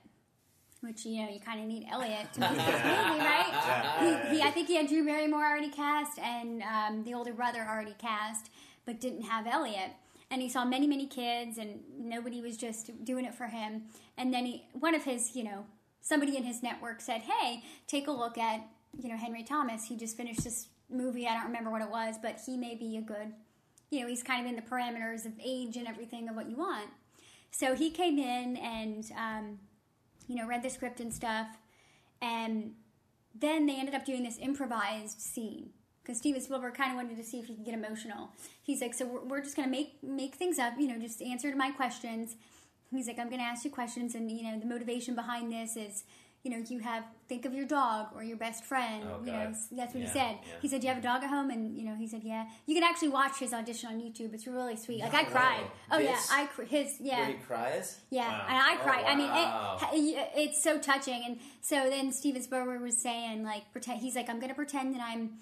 Which 0.81 1.05
you 1.05 1.23
know 1.23 1.31
you 1.31 1.41
kind 1.41 1.61
of 1.61 1.67
need 1.67 1.87
Elliot 1.91 2.33
to 2.35 2.41
make 2.41 2.51
this 2.51 2.59
movie, 2.67 3.21
right? 3.21 3.53
Yeah. 3.53 4.31
He, 4.31 4.37
he, 4.37 4.43
I 4.43 4.51
think 4.51 4.67
he 4.67 4.77
had 4.77 4.89
Drew 4.89 5.05
Barrymore 5.05 5.45
already 5.45 5.71
cast 5.71 6.19
and 6.19 6.63
um, 6.63 7.05
the 7.05 7.15
older 7.15 7.33
brother 7.33 7.65
already 7.69 7.95
cast, 7.99 8.51
but 8.87 9.01
didn't 9.01 9.23
have 9.23 9.47
Elliot. 9.47 9.93
And 10.33 10.41
he 10.41 10.49
saw 10.49 10.65
many, 10.65 10.87
many 10.87 11.07
kids, 11.07 11.59
and 11.59 11.81
nobody 11.99 12.41
was 12.41 12.57
just 12.57 13.05
doing 13.05 13.25
it 13.25 13.35
for 13.35 13.47
him. 13.47 13.83
And 14.17 14.33
then 14.33 14.47
he, 14.47 14.65
one 14.73 14.95
of 14.95 15.03
his, 15.03 15.35
you 15.35 15.43
know, 15.43 15.67
somebody 16.01 16.37
in 16.37 16.45
his 16.45 16.63
network 16.63 17.01
said, 17.01 17.23
"Hey, 17.23 17.63
take 17.87 18.07
a 18.07 18.13
look 18.13 18.39
at, 18.39 18.61
you 18.99 19.09
know, 19.09 19.17
Henry 19.17 19.43
Thomas. 19.43 19.85
He 19.85 19.97
just 19.97 20.17
finished 20.17 20.45
this 20.45 20.69
movie. 20.89 21.27
I 21.27 21.35
don't 21.35 21.47
remember 21.47 21.71
what 21.71 21.83
it 21.83 21.91
was, 21.91 22.17
but 22.21 22.41
he 22.47 22.57
may 22.57 22.75
be 22.75 22.97
a 22.97 23.03
good, 23.03 23.33
you 23.91 24.01
know, 24.01 24.07
he's 24.07 24.23
kind 24.23 24.45
of 24.45 24.51
in 24.51 24.57
the 24.57 24.63
parameters 24.63 25.27
of 25.27 25.33
age 25.45 25.77
and 25.77 25.87
everything 25.87 26.29
of 26.29 26.37
what 26.37 26.49
you 26.49 26.57
want." 26.57 26.91
So 27.51 27.75
he 27.75 27.91
came 27.91 28.19
in 28.19 28.57
and, 28.57 29.11
um, 29.17 29.59
you 30.29 30.37
know, 30.37 30.47
read 30.47 30.63
the 30.63 30.71
script 30.71 31.01
and 31.01 31.13
stuff, 31.13 31.49
and 32.23 32.75
then 33.35 33.67
they 33.67 33.77
ended 33.77 33.95
up 33.95 34.05
doing 34.05 34.23
this 34.23 34.39
improvised 34.39 35.21
scene 35.21 35.71
because 36.03 36.19
Steven 36.19 36.41
Spielberg 36.41 36.75
kind 36.75 36.91
of 36.91 36.97
wanted 36.97 37.17
to 37.17 37.25
see 37.25 37.39
if 37.39 37.47
he 37.47 37.55
could 37.55 37.65
get 37.65 37.75
emotional. 37.75 38.31
He's 38.63 38.81
like, 38.81 38.95
so 38.95 39.07
we're, 39.07 39.25
we're 39.25 39.43
just 39.43 39.57
gonna 39.57 39.69
make 39.69 40.03
make 40.03 40.35
things 40.35 40.59
up, 40.59 40.75
you 40.79 40.89
know, 40.89 40.99
just 40.99 41.21
answer 41.23 41.51
to 41.51 41.57
my 41.57 41.71
questions. 41.71 42.37
He's 42.91 43.07
like, 43.07 43.19
I'm 43.19 43.31
gonna 43.31 43.45
ask 43.45 43.65
you 43.65 43.71
questions, 43.71 44.15
and 44.15 44.31
you 44.31 44.43
know, 44.43 44.59
the 44.59 44.67
motivation 44.67 45.15
behind 45.15 45.53
this 45.53 45.77
is, 45.77 46.05
you 46.43 46.51
know, 46.51 46.65
you 46.69 46.79
have 46.79 47.05
think 47.29 47.45
of 47.45 47.53
your 47.53 47.67
dog 47.67 48.07
or 48.15 48.25
your 48.25 48.37
best 48.39 48.65
friend. 48.65 49.05
Oh, 49.07 49.21
you 49.25 49.31
know, 49.31 49.53
that's 49.73 49.93
what 49.93 49.95
Yeah, 49.95 50.01
he 50.01 50.07
said. 50.07 50.39
yeah. 50.43 50.55
He 50.63 50.69
said, 50.69 50.81
"Do 50.81 50.87
you 50.87 50.95
have 50.95 51.03
a 51.03 51.07
dog 51.07 51.23
at 51.23 51.29
home?" 51.29 51.51
And 51.51 51.77
you 51.77 51.85
know, 51.85 51.95
he 51.97 52.07
said, 52.09 52.23
"Yeah." 52.25 52.47
You 52.67 52.75
can 52.75 52.83
actually 52.83 53.09
watch 53.11 53.39
his 53.39 53.53
audition 53.53 53.91
on 53.91 54.01
YouTube. 54.01 54.33
It's 54.33 54.47
really 54.47 54.77
sweet. 54.77 55.01
Like 55.01 55.13
I 55.15 55.25
cried. 55.25 55.67
Oh 55.91 55.99
yeah, 55.99 56.19
I 56.31 56.47
cr- 56.47 56.63
his 56.63 56.97
yeah. 56.99 57.27
He 57.27 57.35
cries? 57.35 58.01
Yeah, 58.11 58.27
Wow. 58.29 58.47
and 58.49 58.57
I 58.57 58.75
Oh, 58.81 58.83
cried. 58.85 59.05
I 59.05 59.15
mean, 59.17 59.31
it, 60.17 60.31
it's 60.35 60.63
so 60.63 60.79
touching. 60.79 61.23
And 61.27 61.39
so 61.61 61.91
then 61.91 62.11
Steven 62.13 62.43
Spielberg 62.43 62.81
was 62.81 62.97
saying, 63.03 63.45
like, 63.45 63.71
pretend. 63.73 64.01
He's 64.01 64.17
like, 64.17 64.31
I'm 64.31 64.37
going 64.39 64.49
to 64.49 64.55
pretend 64.55 64.95
that 64.95 65.03
I'm 65.03 65.39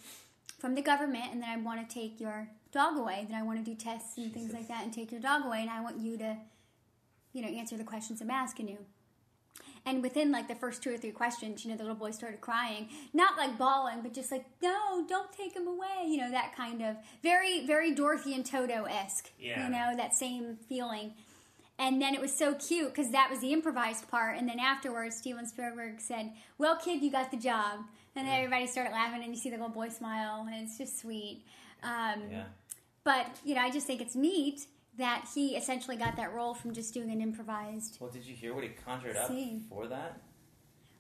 from 0.59 0.75
the 0.75 0.83
government, 0.83 1.27
and 1.33 1.41
that 1.43 1.51
I 1.51 1.57
want 1.59 1.89
to 1.89 1.95
take 1.95 2.21
your 2.21 2.49
dog 2.73 2.97
away. 2.97 3.25
That 3.31 3.37
I 3.39 3.43
want 3.45 3.65
to 3.65 3.65
do 3.65 3.77
tests 3.77 4.19
and 4.19 4.35
things 4.35 4.53
like 4.53 4.67
that, 4.67 4.83
and 4.83 4.93
take 4.93 5.13
your 5.13 5.21
dog 5.21 5.45
away. 5.47 5.61
And 5.61 5.71
I 5.71 5.81
want 5.81 5.99
you 6.01 6.19
to, 6.19 6.37
you 7.33 7.43
know, 7.43 7.49
answer 7.49 7.77
the 7.77 7.85
questions 7.85 8.21
I'm 8.21 8.31
asking 8.33 8.67
you. 8.69 8.79
And 9.89 10.03
within 10.03 10.31
like 10.31 10.49
the 10.49 10.55
first 10.55 10.83
two 10.83 10.93
or 10.93 10.99
three 10.99 11.13
questions, 11.13 11.65
you 11.65 11.71
know, 11.71 11.77
the 11.79 11.83
little 11.83 11.97
boy 11.97 12.11
started 12.11 12.43
crying, 12.43 12.89
not 13.15 13.39
like 13.39 13.57
bawling, 13.57 14.01
but 14.03 14.13
just 14.13 14.31
like, 14.31 14.45
no, 14.63 15.07
don't 15.09 15.33
take 15.33 15.57
him 15.57 15.67
away. 15.67 16.07
You 16.07 16.19
know, 16.19 16.31
that 16.31 16.55
kind 16.55 16.83
of 16.83 16.97
very, 17.23 17.67
very 17.67 17.95
Dorothy 17.95 18.35
and 18.35 18.45
Toto 18.45 18.85
esque. 18.85 19.31
Yeah. 19.41 19.65
You 19.65 19.71
know, 19.71 19.97
that 19.97 20.15
same 20.15 20.59
feeling. 20.69 21.15
And 21.79 22.03
then 22.03 22.13
it 22.13 22.21
was 22.21 22.37
so 22.37 22.55
cute 22.55 22.95
because 22.95 23.13
that 23.13 23.31
was 23.31 23.41
the 23.41 23.53
improvised 23.55 24.11
part. 24.11 24.37
And 24.37 24.47
then 24.47 24.59
afterwards, 24.59 25.17
Steven 25.17 25.47
Spielberg 25.47 26.01
said, 26.01 26.33
"Well, 26.59 26.77
kid, 26.77 27.03
you 27.03 27.11
got 27.11 27.31
the 27.31 27.37
job." 27.39 27.81
And 28.15 28.27
then 28.27 28.35
everybody 28.35 28.67
started 28.67 28.91
laughing, 28.91 29.23
and 29.23 29.33
you 29.33 29.41
see 29.41 29.49
the 29.49 29.57
little 29.57 29.71
boy 29.71 29.89
smile, 29.89 30.47
and 30.53 30.63
it's 30.65 30.77
just 30.77 31.01
sweet. 31.01 31.45
Um, 31.83 32.23
Yeah. 32.31 32.45
But 33.05 33.39
you 33.45 33.55
know, 33.55 33.63
I 33.63 33.71
just 33.71 33.87
think 33.87 34.01
it's 34.03 34.17
neat 34.17 34.67
that 34.99 35.29
he 35.35 35.57
essentially 35.57 35.97
got 35.97 36.17
that 36.17 36.35
role 36.35 36.55
from 36.55 36.73
just 36.75 36.93
doing 36.93 37.11
an 37.11 37.21
improvised. 37.21 37.99
Well, 38.01 38.11
did 38.11 38.25
you 38.27 38.35
hear 38.35 38.55
what 38.55 38.65
he 38.65 38.71
conjured 38.71 39.17
up 39.17 39.29
Scene. 39.29 39.65
for 39.69 39.87
that? 39.87 40.21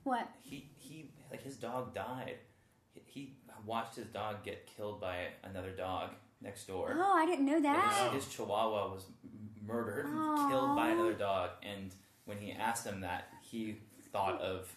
What? 0.04 0.28
He 0.42 0.70
he 0.76 1.10
like 1.30 1.42
his 1.42 1.56
dog 1.56 1.94
died. 1.94 2.36
He, 2.94 3.02
he 3.06 3.36
watched 3.66 3.96
his 3.96 4.06
dog 4.06 4.42
get 4.44 4.66
killed 4.76 5.00
by 5.00 5.26
another 5.44 5.72
dog 5.72 6.10
next 6.40 6.66
door. 6.66 6.96
Oh, 6.96 7.12
I 7.14 7.26
didn't 7.26 7.44
know 7.44 7.60
that. 7.60 8.12
his, 8.14 8.24
his 8.24 8.34
chihuahua 8.34 8.92
was 8.92 9.04
murdered, 9.66 10.06
and 10.06 10.18
Aw. 10.18 10.48
killed 10.48 10.76
by 10.76 10.88
another 10.88 11.12
dog, 11.14 11.50
and 11.62 11.92
when 12.24 12.38
he 12.38 12.52
asked 12.52 12.86
him 12.86 13.00
that, 13.00 13.28
he 13.42 13.76
thought 14.12 14.40
of 14.40 14.74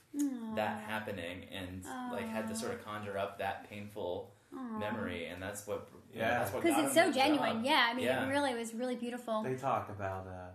that 0.55 0.83
happening 0.85 1.45
and 1.53 1.85
like 2.11 2.27
had 2.27 2.47
to 2.49 2.55
sort 2.55 2.73
of 2.73 2.83
conjure 2.83 3.17
up 3.17 3.37
that 3.39 3.69
painful 3.69 4.33
memory, 4.79 5.27
and 5.27 5.41
that's 5.41 5.65
what 5.67 5.87
Yeah. 6.13 6.47
Because 6.53 6.83
it's 6.85 6.93
so 6.93 7.11
genuine. 7.11 7.57
job. 7.57 7.65
Yeah, 7.65 7.87
I 7.89 7.93
mean, 7.93 8.05
Yeah. 8.05 8.25
it 8.25 8.29
really 8.29 8.53
was 8.53 8.73
really 8.73 8.95
beautiful. 8.95 9.43
They 9.43 9.55
talk 9.55 9.89
about, 9.89 10.27
uh, 10.27 10.49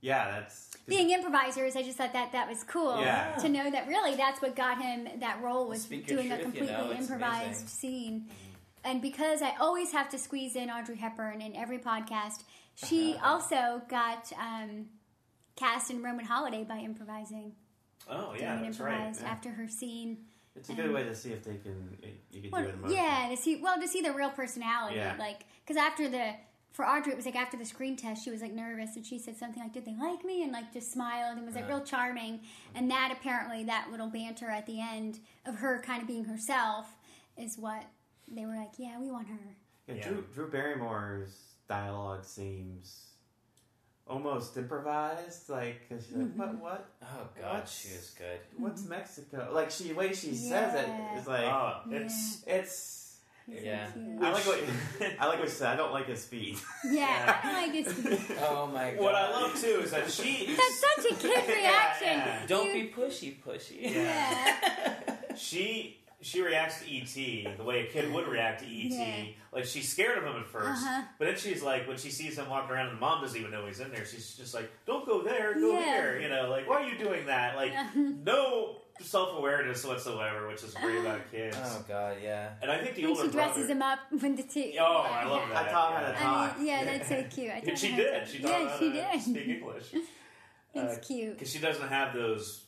yeah, 0.00 0.30
that's 0.30 0.70
Being 0.86 1.10
improvisers, 1.10 1.76
I 1.76 1.82
just 1.82 1.96
thought 1.98 2.12
that 2.14 2.32
that 2.32 2.48
was 2.48 2.64
cool 2.64 3.00
Yeah. 3.00 3.36
to 3.36 3.48
know 3.48 3.70
that 3.70 3.86
really 3.86 4.16
that's 4.16 4.40
what 4.42 4.56
got 4.56 4.80
him 4.82 5.08
that 5.20 5.40
role 5.42 5.68
was 5.68 5.82
Speak 5.82 6.08
your 6.08 6.18
doing 6.18 6.32
a 6.32 6.36
truth, 6.42 6.54
you 6.54 6.60
completely 6.66 6.72
know, 6.88 6.92
improvised 6.92 7.46
amazing. 7.46 7.66
scene. 7.68 8.28
And 8.82 9.02
because 9.02 9.42
I 9.42 9.54
always 9.60 9.92
have 9.92 10.08
to 10.10 10.18
squeeze 10.18 10.56
in 10.56 10.70
Audrey 10.70 10.96
Hepburn 10.96 11.42
in 11.42 11.54
every 11.54 11.78
podcast, 11.78 12.42
she 12.74 13.14
also 13.22 13.82
got 13.88 14.32
um, 14.40 14.86
cast 15.56 15.90
in 15.90 16.02
Roman 16.02 16.24
Holiday 16.24 16.64
by 16.64 16.78
improvising. 16.78 17.52
Oh 18.08 18.34
yeah, 18.36 18.56
an 18.56 18.62
that's 18.64 18.80
right. 18.80 19.14
yeah. 19.20 19.28
after 19.28 19.50
her 19.50 19.68
scene. 19.68 20.24
It's 20.60 20.68
a 20.68 20.74
good 20.74 20.92
way 20.92 21.02
to 21.04 21.14
see 21.14 21.32
if 21.32 21.42
they 21.44 21.56
can 21.56 21.96
you 22.30 22.42
can 22.42 22.50
Well, 22.50 22.62
do 22.62 22.68
it 22.68 22.74
emotionally. 22.74 22.94
yeah, 23.02 23.28
to 23.30 23.36
see 23.36 23.56
well 23.60 23.80
to 23.80 23.88
see 23.88 24.00
the 24.02 24.12
real 24.12 24.30
personality, 24.30 24.96
Yeah. 24.96 25.16
like 25.18 25.40
because 25.66 25.76
after 25.76 26.08
the 26.08 26.34
for 26.72 26.86
Audrey 26.86 27.12
it 27.12 27.16
was 27.16 27.24
like 27.26 27.34
after 27.36 27.56
the 27.56 27.64
screen 27.64 27.96
test 27.96 28.24
she 28.24 28.30
was 28.30 28.40
like 28.42 28.52
nervous 28.52 28.94
and 28.94 29.04
she 29.04 29.18
said 29.18 29.36
something 29.36 29.60
like, 29.62 29.72
"Did 29.72 29.84
they 29.86 29.96
like 29.96 30.24
me?" 30.24 30.42
and 30.44 30.52
like 30.52 30.72
just 30.72 30.92
smiled 30.92 31.36
and 31.36 31.44
was 31.44 31.54
like 31.56 31.64
Yeah. 31.64 31.76
real 31.76 31.84
charming. 31.84 32.40
And 32.74 32.90
that 32.90 33.10
apparently 33.12 33.64
that 33.64 33.90
little 33.90 34.08
banter 34.08 34.48
at 34.48 34.66
the 34.66 34.80
end 34.80 35.18
of 35.46 35.56
her 35.56 35.82
kind 35.82 36.00
of 36.00 36.06
being 36.06 36.24
herself 36.24 36.86
is 37.36 37.58
what 37.58 37.84
they 38.28 38.46
were 38.46 38.54
like, 38.54 38.72
"Yeah, 38.78 39.00
we 39.00 39.10
want 39.10 39.26
her." 39.28 39.56
Yeah, 39.88 39.94
Yeah. 39.96 40.08
Drew, 40.08 40.24
Drew 40.32 40.50
Barrymore's 40.50 41.54
dialogue 41.68 42.24
seems 42.24 43.09
almost 44.10 44.56
improvised. 44.56 45.48
Like, 45.48 45.88
'cause 45.88 46.06
she's 46.06 46.16
like, 46.16 46.34
what, 46.36 46.48
mm-hmm. 46.48 46.60
what, 46.60 46.84
Oh 47.02 47.28
God, 47.40 47.54
What's- 47.54 47.78
she 47.80 47.88
was 47.96 48.10
good. 48.18 48.40
what's 48.58 48.82
mm-hmm. 48.82 48.90
Mexico? 48.90 49.50
Like, 49.52 49.70
she, 49.70 49.84
the 49.88 49.94
way 49.94 50.12
she 50.12 50.34
says 50.34 50.74
it 50.74 50.88
Yeah. 50.88 51.22
like, 51.26 51.44
Oh, 51.44 51.80
it's 51.90 52.42
it's. 52.46 52.96
He's 53.46 53.62
Yeah. 53.64 53.90
cute. 53.90 54.22
I 54.22 54.30
like 54.32 54.46
what 54.46 54.60
I 55.20 55.26
like 55.26 55.38
what 55.40 55.48
she 55.48 55.54
said. 55.54 55.68
I 55.72 55.76
don't 55.76 55.92
like 55.92 56.06
his 56.06 56.22
speed. 56.22 56.58
Yeah, 56.84 57.40
I 57.42 57.66
like 57.66 57.72
this. 57.84 58.30
Oh 58.48 58.66
my 58.72 58.90
God. 58.92 59.00
what 59.04 59.14
I 59.14 59.30
love 59.30 59.60
too 59.60 59.80
is 59.82 59.90
that 59.92 60.10
she 60.10 60.54
That's 60.54 60.84
such 61.02 61.12
a 61.12 61.14
kid 61.16 61.48
reaction. 61.48 62.08
yeah. 62.18 62.46
Don't 62.46 62.66
You- 62.66 62.84
be 62.84 62.92
pushy, 62.92 63.36
pushy. 63.42 63.92
Yeah. 63.94 65.04
she 65.36 65.99
she 66.22 66.42
reacts 66.42 66.82
to 66.82 66.86
ET 66.96 67.56
the 67.56 67.64
way 67.64 67.86
a 67.86 67.90
kid 67.90 68.12
would 68.12 68.28
react 68.28 68.60
to 68.62 68.66
ET. 68.66 68.90
Yeah. 68.92 69.24
Like 69.52 69.64
she's 69.64 69.88
scared 69.88 70.18
of 70.18 70.24
him 70.24 70.36
at 70.36 70.46
1st 70.46 70.70
Uh-huh. 70.70 71.02
but 71.18 71.24
then 71.24 71.36
she's 71.36 71.62
like, 71.62 71.88
when 71.88 71.96
she 71.96 72.10
sees 72.10 72.38
him 72.38 72.48
walking 72.48 72.70
around 72.70 72.88
and 72.88 72.96
the 72.96 73.00
mom 73.00 73.22
doesn't 73.22 73.38
even 73.38 73.50
know 73.50 73.66
he's 73.66 73.80
in 73.80 73.90
there, 73.90 74.04
she's 74.04 74.34
just 74.36 74.52
like, 74.54 74.70
"Don't 74.86 75.06
go 75.06 75.22
there, 75.22 75.54
go 75.54 75.72
Yeah. 75.72 75.84
there." 75.84 76.20
You 76.20 76.28
know, 76.28 76.50
like 76.50 76.68
why 76.68 76.82
are 76.82 76.88
you 76.88 76.98
doing 76.98 77.26
that? 77.26 77.56
Like 77.56 77.72
no 77.96 78.76
self 79.00 79.38
awareness 79.38 79.82
whatsoever, 79.84 80.46
which 80.46 80.62
is 80.62 80.74
great 80.74 80.98
about 80.98 81.30
kids. 81.32 81.56
Oh 81.60 81.84
God, 81.88 82.18
yeah. 82.22 82.50
And 82.60 82.70
I 82.70 82.78
think 82.82 82.96
the 82.96 83.02
when 83.04 83.10
older 83.12 83.24
she 83.24 83.30
dresses 83.32 83.56
brother, 83.56 83.72
him 83.72 83.82
up 83.82 83.98
when 84.18 84.36
the 84.36 84.42
tea. 84.42 84.76
Oh, 84.78 84.84
I 85.10 85.24
love 85.24 85.48
that. 85.48 85.68
I 85.68 85.70
taught 85.72 85.92
her 85.94 86.06
to 86.06 86.12
yeah. 86.12 86.18
talk. 86.22 86.54
I 86.54 86.58
mean, 86.58 86.66
yeah, 86.66 86.84
that's 86.84 87.08
so 87.08 87.24
cute. 87.34 87.50
I 87.50 87.62
And 87.66 87.78
she 87.82 87.96
did. 87.96 88.28
She 88.28 88.38
taught 88.40 88.50
yeah, 88.50 88.68
him 88.68 88.78
she 88.78 89.00
how 89.00 89.10
to 89.10 89.12
did. 89.16 89.22
speak 89.22 89.48
English 89.48 89.94
It's 90.74 91.06
cute. 91.08 91.32
because 91.34 91.50
she 91.50 91.58
doesn't 91.58 91.88
have 91.88 92.14
those 92.14 92.64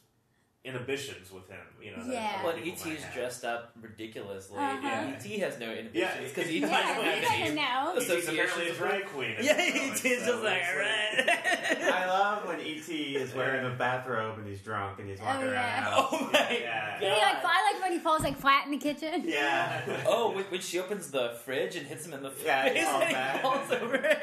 inhibitions 0.65 1.33
with 1.33 1.49
him. 1.49 1.59
You 1.81 1.91
know. 1.97 2.05
that 2.05 2.13
Yeah. 2.13 2.33
other 2.39 2.45
Well, 2.49 2.57
people 2.63 2.93
ET's 2.93 3.03
have. 3.03 3.15
dressed 3.15 3.45
up 3.45 3.73
ridiculously. 3.81 4.59
Uh-huh. 4.59 4.87
and 4.87 5.15
ET 5.17 5.39
has 5.41 5.59
no 5.59 5.71
inhibitions 5.73 5.95
Yeah, 5.95 6.21
because 6.21 6.51
yeah, 6.53 6.67
ET 6.67 6.73
I 6.73 6.81
Yeah, 6.81 6.95
know, 6.95 7.03
he 7.03 7.09
ET. 7.11 7.23
doesn't 7.41 7.55
know. 7.57 7.95
ET's 8.17 8.29
apparently 8.29 8.69
a 8.69 8.75
drag 8.75 9.05
queen. 9.07 9.37
Yeah, 9.43 9.53
at 9.53 9.59
ET 9.59 9.75
the 9.75 9.77
is 9.77 10.03
moment, 10.03 10.03
just 10.03 10.27
so 10.27 10.43
like, 10.43 10.63
it's 10.63 11.85
I 11.91 12.07
love 12.07 12.47
when 12.47 12.61
ET 12.61 12.89
is 12.89 13.35
wearing 13.35 13.67
a 13.67 13.71
bathrobe 13.77 14.39
and 14.39 14.47
he's 14.47 14.61
drunk 14.61 15.01
and 15.01 15.09
he's 15.11 15.21
walking 15.21 15.43
Oh, 15.43 15.51
around. 15.51 15.53
yeah. 15.55 15.81
the 15.85 15.91
house. 15.91 16.09
oh 16.13 16.31
my 16.33 16.59
Yeah. 16.63 16.99
He 17.01 17.07
like, 17.07 17.45
I 17.45 17.73
like 17.73 17.83
when 17.83 17.93
he 17.93 17.99
falls 17.99 18.23
like 18.23 18.39
flat 18.39 18.65
in 18.67 18.71
the 18.71 18.79
kitchen. 18.79 19.25
Yeah. 19.27 19.83
Oh, 20.07 20.31
when, 20.31 20.45
when 20.45 20.61
she 20.61 20.79
opens 20.79 21.11
the 21.11 21.37
fridge 21.45 21.75
and 21.75 21.87
hits 21.89 22.07
him 22.07 22.13
in 22.13 22.23
the 22.23 22.31
face 22.31 22.47
Yeah, 22.47 22.69
he's 22.69 22.87
and 22.87 23.37
he 23.37 23.43
falls 23.43 23.71
over. 23.73 24.17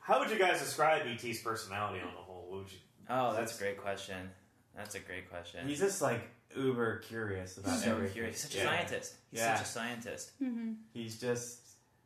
How 0.00 0.20
would 0.20 0.30
you 0.30 0.38
guys 0.38 0.60
describe 0.60 1.02
ET's 1.06 1.42
personality 1.42 2.00
on 2.00 2.06
the 2.14 2.22
whole? 2.22 2.46
What 2.48 2.60
would 2.60 2.72
you? 2.72 2.78
oh, 3.10 3.34
that's 3.34 3.54
a 3.54 3.58
great 3.62 3.78
question. 3.82 4.30
That's 4.78 4.94
a 4.94 5.00
great 5.00 5.28
question. 5.28 5.68
He's 5.68 5.80
just 5.80 6.00
like 6.00 6.20
uber 6.56 6.98
curious 7.00 7.58
about 7.58 7.78
so 7.78 7.90
everything. 7.90 8.14
curious. 8.14 8.42
He's 8.42 8.50
such 8.50 8.54
Yeah. 8.56 8.62
a 8.62 8.76
scientist. 8.76 9.14
He's 9.30 9.40
Yeah. 9.40 9.54
such 9.56 9.66
a 9.66 9.68
scientist. 9.68 10.30
hmm 10.38 10.72
He's 10.94 11.20
just 11.20 11.58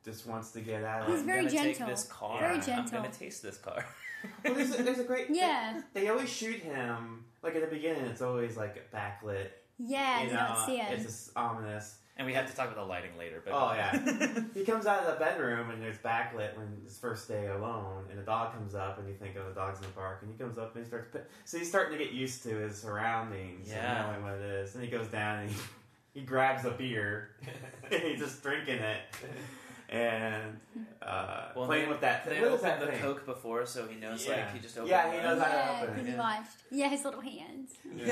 just 0.04 0.26
wants 0.26 0.50
to 0.50 0.60
get 0.60 0.82
out 0.82 1.08
He's 1.08 1.20
of 1.20 1.26
very 1.26 1.40
I'm 1.40 1.44
gonna 1.46 1.56
gentle. 1.58 1.86
Take 1.86 1.94
this 1.94 2.04
car. 2.04 2.40
Very 2.40 2.60
gentle. 2.60 2.96
I'm 2.96 3.02
gonna 3.04 3.14
taste 3.14 3.42
this 3.42 3.58
car. 3.58 3.84
Well, 4.44 4.54
there's, 4.54 4.78
a, 4.78 4.82
there's 4.84 5.00
a 5.00 5.04
great. 5.04 5.26
Yeah. 5.30 5.80
They, 5.94 6.02
they 6.02 6.08
always 6.08 6.30
shoot 6.32 6.60
him 6.60 7.24
like 7.42 7.56
at 7.56 7.60
the 7.60 7.66
beginning, 7.74 8.04
it's 8.04 8.22
always 8.22 8.56
like 8.56 8.88
backlit. 8.92 9.48
Yeah, 9.80 10.20
you 10.22 10.28
you, 10.28 10.34
know, 10.34 10.54
don't 10.54 10.66
see 10.66 10.80
it. 10.80 10.92
It's 10.92 11.02
just 11.04 11.30
ominous. 11.36 11.96
And 12.18 12.26
we 12.26 12.34
have 12.34 12.48
to 12.50 12.54
talk 12.54 12.66
about 12.66 12.76
the 12.76 12.84
lighting 12.84 13.16
later. 13.18 13.42
But 13.44 13.54
Oh, 13.54 13.72
yeah. 13.74 14.42
He 14.54 14.64
comes 14.64 14.86
out 14.86 15.00
of 15.04 15.06
the 15.18 15.24
bedroom 15.24 15.70
and 15.70 15.82
there's 15.82 15.96
backlit 15.98 16.56
when 16.56 16.68
his 16.84 16.98
first 16.98 17.26
day 17.26 17.46
alone, 17.48 18.04
and 18.10 18.18
the 18.18 18.22
dog 18.22 18.52
comes 18.52 18.74
up, 18.74 18.98
and 18.98 19.08
you 19.08 19.14
think, 19.14 19.34
oh, 19.40 19.48
the 19.48 19.54
dog's 19.54 19.78
in 19.78 19.86
the 19.86 19.92
park, 19.92 20.18
and 20.22 20.30
he 20.30 20.36
comes 20.36 20.58
up 20.58 20.74
and 20.76 20.84
he 20.84 20.88
starts. 20.88 21.08
Pit- 21.10 21.28
so 21.46 21.56
he's 21.58 21.68
starting 21.68 21.96
to 21.98 22.04
get 22.04 22.12
used 22.12 22.42
to 22.42 22.50
his 22.50 22.76
surroundings, 22.78 23.68
Yeah. 23.70 24.08
and 24.10 24.22
knowing 24.22 24.24
what 24.24 24.40
it 24.44 24.50
is. 24.50 24.74
And 24.74 24.84
he 24.84 24.90
goes 24.90 25.06
down 25.08 25.40
and 25.40 25.50
he, 25.50 25.56
he 26.14 26.20
grabs 26.20 26.64
a 26.66 26.70
beer, 26.72 27.30
and 27.90 28.02
he's 28.02 28.20
just 28.20 28.42
drinking 28.42 28.78
it, 28.80 29.00
and 29.92 30.58
uh, 31.02 31.48
Well, 31.54 31.66
playing 31.66 31.84
they- 31.84 31.92
with 31.92 32.00
that. 32.00 32.24
They 32.24 32.40
what 32.40 32.48
is 32.48 32.52
opened 32.54 32.62
that 32.64 32.80
the 32.80 32.86
thing? 32.92 33.00
Coke 33.02 33.26
before, 33.26 33.66
so 33.66 33.86
he 33.86 33.96
knows 34.00 34.26
Yeah. 34.26 34.36
like 34.36 34.54
he 34.54 34.58
just 34.60 34.76
opened. 34.76 34.90
Yeah, 34.90 35.12
he 35.12 35.18
knows 35.22 35.38
how 35.40 35.44
to 35.48 35.52
yeah, 35.52 35.80
open 35.82 35.98
it, 36.00 36.06
he 36.06 36.12
yeah. 36.12 36.18
watched. 36.18 36.56
Yeah, 36.70 36.88
his 36.88 37.04
little 37.04 37.20
hands. 37.20 37.70
you 37.94 38.04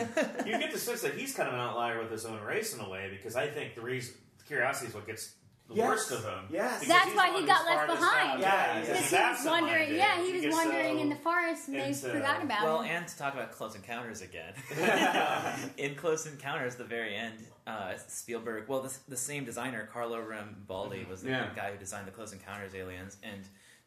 get 0.59 0.73
the 0.73 0.79
sense 0.79 1.01
that 1.03 1.15
he's 1.15 1.35
kind 1.35 1.49
of 1.49 1.55
an 1.55 1.61
outlier 1.61 2.01
with 2.03 2.11
his 2.13 2.27
own 2.27 2.41
race 2.43 2.75
in 2.75 2.81
a 2.81 2.89
way 2.89 3.09
because 3.11 3.35
I 3.35 3.49
think 3.49 3.75
the 3.75 3.81
reason 3.81 4.15
curiosity 4.47 4.89
is 4.89 4.95
what 4.95 5.07
gets 5.07 5.35
the 5.69 5.77
Yes. 5.77 5.87
worst 5.89 6.11
of 6.11 6.25
him. 6.25 6.49
Yes. 6.51 6.85
That's 6.87 7.15
why 7.15 7.39
he 7.39 7.47
got 7.47 7.65
left 7.65 7.87
behind. 7.87 8.31
out. 8.33 8.41
Yeah, 8.41 8.81
because 8.81 8.89
Because 8.89 8.99
he 8.99 9.03
was 9.05 9.13
absent-minded. 9.15 9.67
wandering. 9.71 9.95
Yeah, 9.97 10.17
he 10.21 10.27
He 10.27 10.33
was 10.33 10.43
gets 10.43 10.57
wandering 10.57 10.97
so 10.97 11.03
in 11.03 11.09
the 11.11 11.15
forest, 11.17 11.69
and 11.69 11.77
they 11.77 11.87
into- 11.87 12.11
forgot 12.11 12.43
about 12.43 12.63
Well, 12.65 12.83
him. 12.83 12.97
and 12.97 13.09
to 13.09 13.17
talk 13.17 13.35
about 13.35 13.53
Close 13.53 13.77
Encounters 13.77 14.21
again. 14.21 14.53
in 15.79 15.95
Close 15.95 16.27
Encounters, 16.27 16.75
the 16.75 16.85
very 16.85 17.15
end, 17.15 17.35
uh, 17.71 17.97
Spielberg, 18.09 18.69
well, 18.69 18.81
the, 18.83 18.93
the 19.09 19.17
same 19.17 19.45
designer, 19.45 19.89
Carlo 19.93 20.19
Rambaldi, 20.33 21.09
was 21.09 21.23
the 21.23 21.31
Yeah. 21.31 21.49
guy 21.55 21.73
who 21.73 21.79
designed 21.79 22.07
the 22.07 22.11
Close 22.19 22.33
Encounters 22.33 22.75
aliens, 22.75 23.17
and 23.23 23.43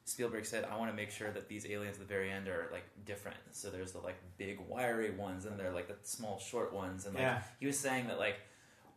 Spielberg 0.06 0.46
said, 0.46 0.66
"I 0.66 0.76
want 0.78 0.90
to 0.92 0.96
make 0.96 1.12
sure 1.12 1.32
that 1.32 1.48
these 1.48 1.66
aliens 1.66 1.96
at 1.98 2.02
the 2.08 2.14
very 2.18 2.30
end 2.32 2.48
are 2.48 2.68
like 2.72 2.84
different. 3.06 3.38
So 3.52 3.70
there's 3.70 3.92
the 3.94 4.00
like 4.00 4.18
big 4.38 4.60
wiry 4.68 5.12
ones, 5.12 5.46
and 5.46 5.58
they're 5.60 5.72
like 5.80 5.88
the 5.88 5.96
small 6.04 6.40
short 6.40 6.74
ones, 6.74 7.06
and 7.06 7.14
like 7.16 7.22
Yeah. 7.24 7.42
he 7.60 7.66
was 7.68 7.80
saying 7.80 8.08
that 8.08 8.20
like 8.20 8.38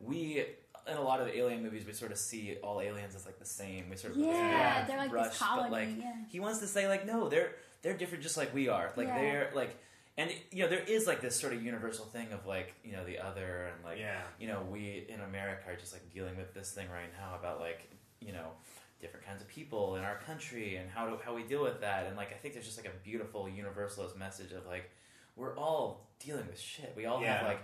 we." 0.01 0.45
In 0.89 0.97
a 0.97 1.03
lot 1.03 1.19
of 1.19 1.27
the 1.27 1.37
alien 1.37 1.65
movies, 1.65 1.85
we 1.85 1.93
sort 1.93 2.13
of 2.13 2.19
see 2.19 2.59
all 2.63 2.81
aliens 2.81 3.17
as 3.17 3.27
like 3.27 3.41
the 3.41 3.45
same. 3.45 3.91
We 3.91 3.97
sort 3.97 4.13
of 4.15 4.21
Yeah, 4.21 4.75
like, 4.79 4.87
they're 4.87 4.97
like 4.99 5.11
brush, 5.11 5.29
this 5.31 5.39
colony. 5.39 5.69
but 5.69 5.73
like 5.73 5.89
yeah. 5.99 6.13
he 6.29 6.39
wants 6.39 6.61
to 6.61 6.69
say 6.69 6.87
like 6.89 7.05
no 7.05 7.29
they're 7.29 7.51
they're 7.83 7.97
different 7.97 8.23
just 8.23 8.37
like 8.37 8.55
we 8.55 8.69
are 8.69 8.93
like 8.95 9.09
Yeah. 9.09 9.19
they're 9.21 9.51
like 9.53 9.77
and 10.19 10.31
you 10.51 10.63
know 10.63 10.69
there 10.69 10.83
is 10.87 11.07
like 11.07 11.21
this 11.21 11.39
sort 11.39 11.53
of 11.53 11.63
universal 11.63 12.05
thing 12.07 12.33
of 12.33 12.47
like 12.47 12.75
you 12.85 12.93
know 12.93 13.05
the 13.05 13.19
other 13.19 13.71
and 13.75 13.85
like 13.85 13.99
yeah. 13.99 14.21
you 14.41 14.47
know 14.49 14.63
we 14.71 15.07
in 15.09 15.21
america 15.21 15.63
are 15.71 15.77
just 15.77 15.93
like 15.93 16.13
dealing 16.13 16.37
with 16.37 16.53
this 16.55 16.71
thing 16.73 16.89
right 16.91 17.11
now 17.21 17.35
about 17.39 17.61
like 17.61 17.89
you 18.21 18.33
know 18.33 18.49
different 19.01 19.27
kinds 19.27 19.43
of 19.43 19.49
people 19.49 19.97
in 19.97 20.03
our 20.05 20.17
country 20.27 20.77
and 20.77 20.89
how 20.91 21.07
do 21.07 21.19
how 21.25 21.35
we 21.35 21.43
deal 21.43 21.63
with 21.63 21.81
that 21.83 22.07
and 22.07 22.17
like 22.17 22.31
i 22.33 22.35
think 22.37 22.55
there's 22.55 22.65
just 22.65 22.79
like 22.79 22.87
a 22.87 23.05
beautiful 23.05 23.49
universalist 23.49 24.17
message 24.17 24.53
of 24.53 24.65
like 24.67 24.91
we're 25.37 25.55
all 25.57 26.09
dealing 26.25 26.47
with 26.47 26.59
shit 26.59 26.95
we 26.97 27.05
all 27.05 27.21
have 27.21 27.47
like 27.47 27.61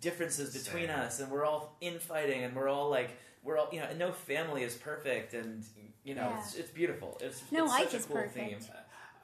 differences 0.00 0.52
between 0.64 0.88
Same. 0.88 0.98
us 0.98 1.20
and 1.20 1.30
we're 1.30 1.44
all 1.44 1.76
infighting 1.80 2.44
and 2.44 2.54
we're 2.54 2.68
all 2.68 2.90
like 2.90 3.10
we're 3.42 3.56
all 3.56 3.68
you 3.72 3.80
know 3.80 3.86
and 3.86 3.98
no 3.98 4.12
family 4.12 4.62
is 4.64 4.74
perfect 4.74 5.32
and 5.32 5.64
you 6.04 6.14
know 6.14 6.28
Yeah. 6.28 6.38
it's, 6.40 6.54
it's 6.56 6.70
beautiful 6.70 7.16
it's, 7.22 7.40
No 7.50 7.64
it's 7.64 7.72
life 7.72 7.84
such 7.84 7.94
a 7.94 7.96
is 7.96 8.04
cool 8.06 8.16
perfect. 8.16 8.34
theme 8.34 8.58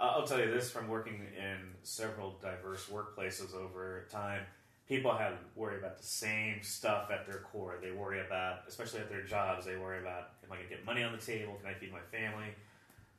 Uh, 0.03 0.15
I'll 0.17 0.27
tell 0.27 0.41
you 0.41 0.51
this 0.51 0.69
from 0.71 0.89
working 0.89 1.21
in 1.39 1.59
several 1.85 2.37
diverse 2.43 2.87
workplaces 2.93 3.55
over 3.55 4.09
time. 4.11 4.41
People 4.89 5.15
have 5.15 5.35
worry 5.55 5.79
about 5.79 5.97
the 5.97 6.03
same 6.05 6.61
stuff 6.63 7.09
at 7.13 7.25
their 7.25 7.39
core. 7.53 7.77
They 7.81 7.93
worry 7.93 8.21
about, 8.21 8.63
especially 8.67 8.99
at 8.99 9.09
their 9.09 9.23
jobs, 9.23 9.65
they 9.65 9.77
worry 9.77 10.01
about 10.01 10.31
am 10.45 10.51
I 10.51 10.57
going 10.57 10.69
to 10.69 10.75
get 10.75 10.85
money 10.85 11.05
on 11.05 11.13
the 11.13 11.19
table? 11.19 11.55
Can 11.63 11.71
I 11.71 11.75
feed 11.75 11.93
my 11.93 12.01
family? 12.11 12.47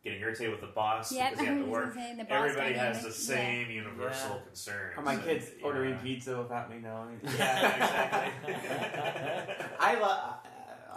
Getting 0.03 0.19
irritated 0.19 0.51
with 0.51 0.59
the 0.59 0.67
boss 0.75 1.09
Yep, 1.13 1.31
because 1.31 1.45
you 1.45 1.51
have 1.53 1.63
to 1.63 1.71
work. 1.71 1.93
the 1.93 2.23
boss 2.25 2.49
Everybody 2.49 2.73
has 2.73 3.01
the 3.01 3.11
same 3.13 3.71
universal 3.71 4.35
Yeah. 4.35 4.45
concerns. 4.47 4.97
Are 4.97 5.01
my 5.03 5.13
and, 5.13 5.23
kids 5.23 5.47
you 5.57 5.65
ordering 5.65 5.91
know. 5.91 5.99
pizza 6.03 6.37
without 6.37 6.69
me 6.69 6.79
knowing? 6.79 7.21
Yeah, 7.37 7.75
exactly. 7.77 9.65
I 9.79 9.99
love 10.01 10.33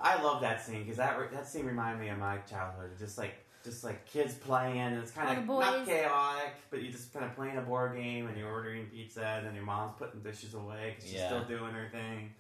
I 0.03 0.23
love 0.23 0.41
that 0.43 0.61
scene 0.65 0.83
because 0.83 0.97
that 0.97 1.17
re- 1.19 1.29
that 1.33 1.47
scene 1.47 1.65
reminded 1.65 2.01
me 2.03 2.09
of 2.09 2.19
my 2.19 2.39
childhood. 2.39 2.91
Just 2.99 3.17
like 3.17 3.35
just 3.67 3.85
like 3.85 4.07
kids 4.07 4.33
playing, 4.35 4.79
and 4.79 4.97
it's 4.97 5.11
kind 5.11 5.39
of 5.39 5.47
not 5.47 5.85
chaotic, 5.85 6.55
but 6.71 6.81
you're 6.83 6.91
just 6.93 7.13
kind 7.13 7.25
of 7.27 7.35
playing 7.37 7.59
a 7.59 7.61
board 7.61 7.95
game 7.97 8.27
and 8.29 8.39
you're 8.39 8.51
ordering 8.51 8.87
pizza, 8.87 9.23
and 9.37 9.47
then 9.47 9.55
your 9.55 9.65
mom's 9.65 9.93
putting 9.99 10.21
dishes 10.21 10.55
away 10.55 10.93
because 10.95 11.11
she's 11.11 11.19
Yeah. 11.21 11.27
still 11.29 11.45
doing 11.45 11.73
her 11.75 11.89
thing. 11.91 12.33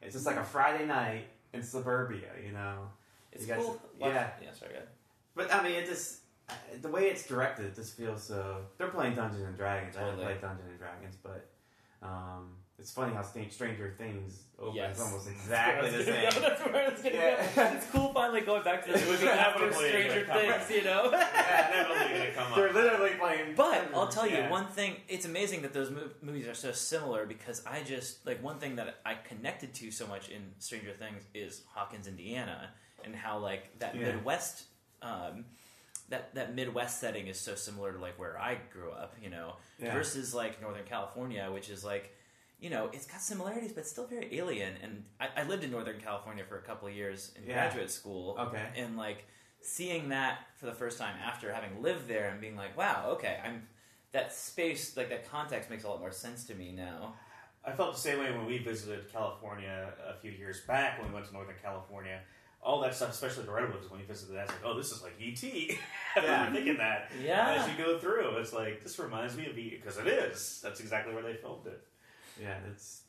It's 0.00 0.14
just 0.14 0.24
like 0.24 0.36
a 0.36 0.44
Friday 0.44 0.86
night 0.86 1.26
in 1.52 1.62
suburbia, 1.62 2.30
you 2.42 2.52
know. 2.52 2.88
It's 3.32 3.46
You 3.46 3.54
guys- 3.54 3.62
cool. 3.64 3.82
yeah. 3.98 4.30
Yeah, 4.40 4.52
sorry, 4.54 4.70
go 4.72 4.76
ahead. 4.78 4.88
But 5.34 5.52
I 5.52 5.62
mean, 5.62 5.72
it 5.74 5.86
just 5.86 6.22
uh, 6.48 6.54
the 6.80 6.88
way 6.88 7.08
it's 7.10 7.26
directed, 7.26 7.66
it 7.66 7.74
just 7.74 7.94
feels 7.94 8.22
so. 8.22 8.64
They're 8.78 8.88
playing 8.88 9.16
Dungeons 9.16 9.42
and 9.42 9.56
Dragons. 9.56 9.96
I 9.96 10.00
Totally. 10.00 10.22
haven't 10.24 10.38
played 10.40 10.48
Dungeons 10.48 10.70
and 10.70 10.78
Dragons, 10.78 11.16
but 11.22 11.50
um, 12.02 12.56
it's 12.78 12.90
funny 12.92 13.12
how 13.14 13.22
St- 13.22 13.52
Stranger 13.52 13.94
Things 13.98 14.44
opens 14.58 14.76
Yes. 14.76 15.00
almost 15.00 15.28
exactly 15.28 15.90
the 15.90 16.02
That's 16.04 16.34
same. 16.34 16.42
That's 16.48 16.60
where 16.62 16.88
it's 16.90 17.02
gonna 17.02 17.14
Yeah. 17.14 17.54
go. 17.54 17.76
It's 17.76 17.86
cool 17.90 18.12
finally 18.12 18.40
going 18.42 18.62
back 18.62 18.84
to 18.86 18.92
this 18.92 19.02
It 19.02 19.08
was 19.10 19.20
movie 19.20 19.32
after 19.32 19.72
Stranger 19.72 20.26
Things, 20.26 20.70
you 20.70 20.84
know. 20.84 21.06
Inevitably 21.10 22.08
going 22.14 22.26
to 22.26 22.32
come 22.34 22.52
They're 22.56 22.72
literally 22.72 23.10
playing. 23.18 23.54
But 23.56 23.90
I'll 23.94 24.08
tell 24.08 24.26
you 24.26 24.36
Yeah. 24.36 24.50
one 24.50 24.66
thing. 24.68 24.96
It's 25.08 25.26
amazing 25.26 25.62
that 25.62 25.72
those 25.72 25.90
movies 26.22 26.46
are 26.46 26.54
so 26.54 26.72
similar 26.72 27.26
because 27.26 27.62
I 27.66 27.82
just 27.82 28.24
like 28.26 28.42
one 28.42 28.58
thing 28.58 28.76
that 28.76 29.00
I 29.04 29.14
connected 29.14 29.74
to 29.74 29.90
so 29.90 30.06
much 30.06 30.28
in 30.28 30.52
Stranger 30.58 30.92
Things 30.92 31.24
is 31.34 31.62
Hawkins, 31.74 32.06
Indiana, 32.06 32.70
and 33.04 33.14
how 33.14 33.38
like 33.38 33.78
that 33.80 33.94
Yeah. 33.96 34.06
Midwest. 34.12 34.64
Um, 35.02 35.44
that, 36.10 36.34
that 36.36 36.54
Midwest 36.54 37.00
setting 37.00 37.26
is 37.26 37.38
so 37.38 37.54
similar 37.54 37.92
to 37.92 37.98
like 37.98 38.18
where 38.18 38.40
I 38.40 38.56
grew 38.72 38.90
up, 38.92 39.14
you 39.22 39.28
know, 39.28 39.56
Yeah. 39.78 39.92
versus 39.92 40.32
like 40.34 40.60
Northern 40.62 40.86
California, 40.86 41.50
which 41.52 41.68
is 41.68 41.84
like, 41.84 42.14
you 42.60 42.70
know, 42.70 42.90
it's 42.92 43.06
got 43.06 43.20
similarities, 43.20 43.72
but 43.72 43.80
it's 43.80 43.90
still 43.90 44.06
very 44.06 44.36
alien. 44.36 44.74
And 44.82 45.04
I, 45.20 45.28
I 45.42 45.44
lived 45.44 45.62
in 45.64 45.70
Northern 45.70 46.00
California 46.00 46.44
for 46.48 46.58
a 46.58 46.62
couple 46.62 46.88
of 46.88 46.94
years 46.94 47.32
in 47.36 47.46
Yeah. 47.48 47.54
graduate 47.54 47.90
school, 47.90 48.36
Okay. 48.38 48.66
and 48.76 48.96
like 48.96 49.24
seeing 49.60 50.08
that 50.10 50.38
for 50.56 50.66
the 50.66 50.72
first 50.72 50.98
time 50.98 51.14
after 51.24 51.52
having 51.52 51.82
lived 51.82 52.08
there 52.08 52.28
and 52.30 52.40
being 52.40 52.56
like, 52.56 52.76
wow, 52.76 53.10
okay, 53.10 53.38
I'm 53.44 53.66
that 54.12 54.32
space, 54.32 54.96
like 54.96 55.10
that 55.10 55.30
context 55.30 55.68
makes 55.70 55.84
a 55.84 55.88
lot 55.88 56.00
more 56.00 56.10
sense 56.12 56.44
to 56.44 56.54
me 56.54 56.72
now. 56.72 57.14
I 57.64 57.72
felt 57.72 57.94
the 57.94 58.00
same 58.00 58.18
way 58.20 58.30
when 58.32 58.46
we 58.46 58.58
visited 58.58 59.12
California 59.12 59.92
a 60.08 60.14
few 60.20 60.30
years 60.30 60.60
back 60.62 60.98
when 60.98 61.08
we 61.08 61.14
went 61.14 61.26
to 61.26 61.32
Northern 61.34 61.56
California. 61.62 62.20
All 62.62 62.80
that 62.80 62.94
stuff, 62.94 63.10
especially 63.10 63.44
the 63.44 63.52
redwoods, 63.52 63.90
when 63.90 64.00
you 64.00 64.06
visited 64.06 64.34
that, 64.36 64.44
it's 64.44 64.52
like, 64.52 64.64
oh, 64.64 64.76
this 64.76 64.90
is 64.90 65.02
like 65.02 65.12
ET. 65.20 65.42
I 66.16 66.24
Yeah. 66.24 66.52
thinking 66.52 66.76
that 66.78 67.10
Yeah. 67.20 67.54
as 67.62 67.68
you 67.68 67.76
go 67.84 67.98
through. 67.98 68.38
It's 68.38 68.52
like 68.52 68.82
this 68.82 68.98
reminds 68.98 69.36
me 69.36 69.46
of 69.46 69.56
ET 69.58 69.70
because 69.70 69.98
it 69.98 70.06
is. 70.06 70.60
That's 70.62 70.80
exactly 70.80 71.12
where 71.14 71.22
they 71.22 71.34
filmed 71.34 71.66
it. 71.66 71.80
Yeah, 72.40 72.56
it's 72.70 73.02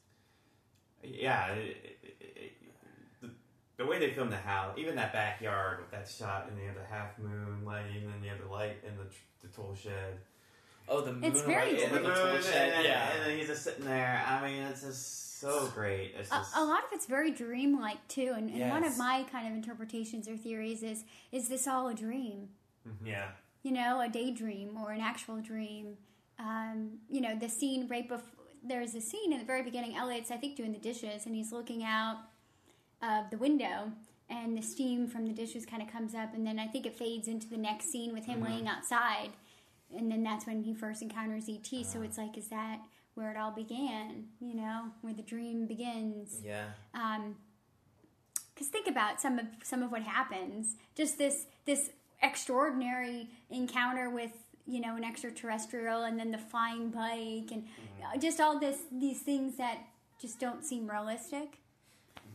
yeah. 1.04 1.48
It, 1.54 1.98
it, 2.04 2.18
it, 2.20 2.54
the, 3.22 3.30
the 3.78 3.86
way 3.86 4.00
they 4.00 4.12
filmed 4.12 4.32
the 4.32 4.38
house, 4.38 4.78
even 4.78 4.96
that 4.96 5.14
backyard 5.14 5.80
with 5.80 5.92
that 5.92 6.10
shot, 6.10 6.48
and 6.50 6.60
you 6.60 6.68
have 6.68 6.76
the 6.76 6.84
half 6.84 7.18
moon 7.20 7.64
lighting, 7.66 8.12
and 8.14 8.24
you 8.24 8.30
have 8.30 8.42
the 8.42 8.52
light 8.52 8.78
in 8.88 8.96
the, 8.98 9.06
the 9.42 9.54
tool 9.54 9.76
shed. 9.76 10.20
Oh, 10.88 11.02
the 11.02 11.14
moon 11.14 11.24
It's 11.24 11.42
very 11.42 11.74
light 11.74 11.84
And 11.84 11.92
over 11.92 12.02
the 12.02 12.10
the 12.10 12.16
tool 12.16 12.42
shed, 12.42 12.74
and, 12.74 12.86
yeah. 12.86 13.12
and 13.12 13.26
then 13.26 13.38
he's 13.38 13.48
just 13.48 13.64
sitting 13.64 13.86
there. 13.86 14.24
I 14.28 14.46
mean, 14.46 14.64
it's 14.64 14.82
just 14.82 15.40
so 15.40 15.72
great. 15.74 16.16
It's 16.18 16.30
A, 16.30 16.36
just 16.36 16.58
a 16.58 16.64
lot 16.64 16.80
of 16.80 16.90
it's 16.92 17.06
very 17.06 17.32
dreamlike 17.32 18.06
too, 18.08 18.34
and, 18.36 18.50
and 18.50 18.70
one 18.70 18.84
of 18.84 18.98
my 18.98 19.26
kind 19.32 19.48
of 19.48 19.54
interpretations 19.54 20.28
or 20.28 20.36
theories 20.36 20.84
is: 20.84 21.04
is 21.32 21.48
this 21.48 21.68
all 21.68 21.88
a 21.88 21.94
dream? 21.94 22.50
Yeah. 23.06 23.30
You 23.64 23.72
know, 23.72 24.02
a 24.02 24.10
daydream 24.10 24.78
or 24.78 24.92
an 24.92 25.02
actual 25.02 25.42
dream? 25.42 25.98
Um, 26.40 27.00
you 27.10 27.22
know, 27.22 27.38
the 27.38 27.50
scene 27.50 27.88
right 27.90 28.08
before 28.08 28.39
there's 28.64 28.95
a 28.95 29.01
scene 29.01 29.32
in 29.34 29.39
the 29.39 29.45
very 29.45 29.64
beginning. 29.64 29.95
Elliot's, 29.95 30.32
I 30.32 30.38
think, 30.38 30.55
doing 30.55 30.72
the 30.72 30.80
dishes, 30.80 31.26
and 31.26 31.36
he's 31.36 31.51
looking 31.51 31.84
out 31.84 32.18
of 33.01 33.30
the 33.32 33.38
window, 33.38 33.91
and 34.30 34.57
the 34.57 34.62
steam 34.62 35.07
from 35.07 35.26
the 35.26 35.34
dishes 35.34 35.66
kind 35.66 35.82
of 35.82 35.89
comes 35.91 36.14
up, 36.14 36.34
and 36.34 36.45
then 36.45 36.60
I 36.60 36.68
think 36.68 36.86
it 36.86 36.95
fades 36.97 37.28
into 37.28 37.47
the 37.49 37.57
next 37.57 37.91
scene 37.91 38.14
with 38.14 38.26
him 38.26 38.41
Mhm. 38.41 38.45
laying 38.49 38.68
outside, 38.68 39.32
and 39.95 40.12
then 40.12 40.24
that's 40.24 40.45
when 40.45 40.64
he 40.64 40.74
first 40.74 41.01
encounters 41.01 41.47
ET. 41.49 41.84
So 41.84 42.01
it's 42.01 42.18
like, 42.18 42.38
is 42.38 42.47
that 42.49 42.80
where 43.16 43.32
it 43.32 43.38
all 43.38 43.51
began? 43.51 44.30
You 44.39 44.53
know, 44.55 44.91
where 45.01 45.14
the 45.14 45.24
dream 45.24 45.66
begins? 45.66 46.41
Yeah. 46.43 46.72
um 46.93 47.38
because 48.53 48.68
think 48.68 48.88
about 48.88 49.22
some 49.22 49.39
of 49.39 49.45
some 49.64 49.82
of 49.82 49.89
what 49.89 50.01
happens 50.01 50.76
just 50.93 51.18
this 51.18 51.45
this 51.66 51.91
extraordinary 52.22 53.30
encounter 53.49 54.10
with 54.10 54.32
you 54.70 54.80
know 54.80 54.96
an 54.96 55.04
extraterrestrial 55.04 56.04
and 56.04 56.20
then 56.20 56.32
the 56.32 56.38
flying 56.38 56.90
bike 56.90 57.50
and 57.52 57.62
uh, 58.04 58.18
just 58.18 58.40
all 58.40 58.60
this 58.60 58.78
these 59.06 59.20
things 59.30 59.58
that 59.58 59.78
just 60.22 60.40
don't 60.40 60.64
seem 60.64 60.90
realistic 60.90 61.50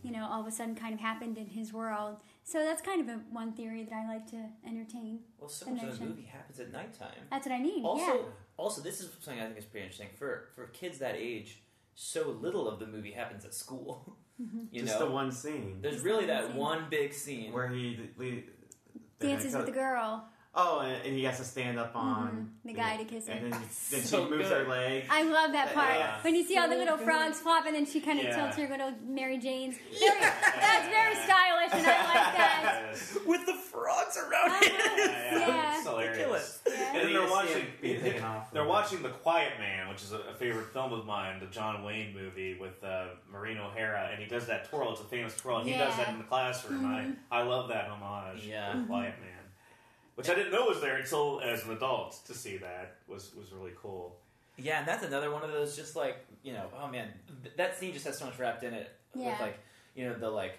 you 0.03 0.11
know 0.11 0.27
all 0.31 0.41
of 0.41 0.47
a 0.47 0.51
sudden 0.51 0.75
kind 0.75 0.93
of 0.93 0.99
happened 0.99 1.35
in 1.37 1.47
his 1.47 1.73
world. 1.73 2.17
So 2.43 2.59
that's 2.63 2.81
kind 2.89 3.01
of 3.01 3.07
a 3.15 3.19
one 3.31 3.53
theory 3.53 3.83
that 3.85 3.95
i 3.95 4.07
like 4.13 4.29
to 4.29 4.41
entertain. 4.67 5.19
Well, 5.39 5.49
so 5.49 5.65
much 5.71 5.83
of 5.83 5.97
the 5.99 6.05
movie 6.05 6.29
happens 6.37 6.59
at 6.59 6.71
nighttime. 6.71 7.21
that's 7.31 7.47
what 7.47 7.55
i 7.55 7.59
mean 7.59 7.83
Also, 7.83 8.13
yeah. 8.13 8.21
also, 8.57 8.81
this 8.81 9.01
is 9.01 9.09
something 9.19 9.41
I 9.41 9.45
think 9.47 9.57
is 9.57 9.65
pretty 9.65 9.85
interesting. 9.85 10.09
For 10.19 10.49
for 10.55 10.67
kids 10.67 10.99
that 10.99 11.15
age. 11.15 11.61
So 11.97 12.19
little 12.47 12.67
of 12.67 12.77
the 12.81 12.85
movie 12.95 13.11
happens 13.21 13.45
at 13.45 13.53
school. 13.53 14.17
You 14.71 14.81
just 14.81 14.99
know, 14.99 15.05
the 15.05 15.11
one 15.21 15.31
scene. 15.31 15.79
There's 15.81 15.95
Just 15.95 16.05
really 16.05 16.25
the 16.25 16.33
one 16.33 16.41
that 16.43 16.47
scene. 16.51 16.57
one 16.57 16.81
big 16.89 17.13
scene. 17.13 17.53
Where 17.53 17.69
he 17.69 17.83
le- 18.17 18.25
they're 19.17 19.29
dances 19.29 19.55
with 19.55 19.65
the 19.65 19.71
girl 19.71 20.27
Oh, 20.57 20.79
and, 20.79 20.95
and 21.05 21.13
he 21.17 21.23
has 21.25 21.37
to 21.39 21.43
stand 21.43 21.77
up 21.77 21.93
on 21.95 22.49
The 22.63 22.71
guy 22.73 22.95
to 22.95 23.03
kiss 23.03 23.27
and 23.27 23.39
her. 23.41 23.49
then, 23.49 23.59
then 23.59 23.69
So 24.03 24.23
she 24.23 24.29
moves 24.31 24.47
good. 24.47 24.65
her 24.65 24.69
leg. 24.69 25.03
I 25.09 25.23
love 25.23 25.51
that 25.51 25.73
part 25.73 25.95
Yeah. 25.97 26.15
when 26.21 26.33
you 26.33 26.45
see 26.45 26.57
all 26.57 26.69
the 26.69 26.77
little 26.77 26.95
good. 26.95 27.05
frogs 27.05 27.39
flop, 27.41 27.65
and 27.65 27.75
then 27.75 27.85
she 27.85 27.99
kind 27.99 28.19
of 28.19 28.25
Yeah. 28.25 28.35
tilts 28.37 28.55
her 28.57 28.67
little 28.69 28.93
Mary 29.05 29.37
Jane's. 29.37 29.75
Very, 29.99 30.19
that's 30.19 30.87
very 30.87 31.15
stylish, 31.15 31.71
and 31.73 31.85
I 31.85 32.05
like 32.05 32.37
that. 32.37 32.61
Yes. 32.95 33.17
with 33.25 33.45
the 33.45 33.53
frogs 33.53 34.17
around 34.17 34.63
it. 34.63 34.71
Yeah. 34.73 35.75
It's 35.77 35.85
hilarious. 35.87 36.61
Yeah. 36.65 36.73
And 36.73 36.97
And 36.97 37.07
then 37.07 37.13
they're 37.13 37.29
watching. 37.29 37.57
him 37.57 37.67
being 37.81 38.01
taken 38.01 38.23
off. 38.23 38.51
They're 38.51 38.65
watching 38.65 39.01
The 39.03 39.09
Quiet 39.09 39.59
Man, 39.59 39.89
which 39.89 40.01
is 40.03 40.13
a, 40.13 40.19
a 40.19 40.33
favorite 40.35 40.71
film 40.71 40.93
of 40.93 41.05
mine, 41.05 41.39
the 41.41 41.47
John 41.47 41.83
Wayne 41.83 42.13
movie 42.13 42.57
with 42.59 42.81
uh, 42.83 43.07
Maureen 43.31 43.57
O'Hara, 43.57 44.09
and 44.13 44.21
he 44.23 44.27
does 44.29 44.47
that 44.47 44.69
twirl. 44.69 44.93
It's 44.93 45.01
a 45.01 45.05
famous 45.05 45.35
twirl. 45.35 45.57
and 45.59 45.69
He 45.69 45.75
does 45.77 45.95
that 45.97 46.09
in 46.09 46.17
the 46.17 46.23
classroom. 46.23 46.85
I 46.85 47.39
I 47.39 47.43
love 47.43 47.67
that 47.69 47.89
homage. 47.89 48.45
Yeah. 48.45 48.73
The 48.77 48.85
Quiet 48.87 49.15
Man, 49.19 49.34
which 50.15 50.29
I 50.29 50.35
didn't 50.35 50.51
know 50.51 50.65
was 50.65 50.81
there 50.81 50.97
until 50.97 51.41
as 51.41 51.63
an 51.65 51.71
adult. 51.71 52.25
To 52.25 52.33
see 52.33 52.57
that 52.57 52.95
was 53.07 53.33
was 53.35 53.51
really 53.51 53.73
cool. 53.81 54.15
Yeah, 54.57 54.79
and 54.79 54.87
that's 54.87 55.03
another 55.03 55.31
one 55.31 55.43
of 55.43 55.51
those 55.51 55.75
just 55.75 55.95
like 55.95 56.17
you 56.43 56.53
know, 56.53 56.67
oh 56.79 56.87
man, 56.87 57.09
th- 57.43 57.55
that 57.57 57.77
scene 57.77 57.93
just 57.93 58.05
has 58.05 58.17
so 58.17 58.25
much 58.25 58.39
wrapped 58.39 58.63
in 58.63 58.73
it 58.73 58.89
Yeah. 59.13 59.31
with 59.31 59.39
like 59.41 59.57
you 59.95 60.05
know 60.07 60.13
the 60.15 60.29
like 60.29 60.53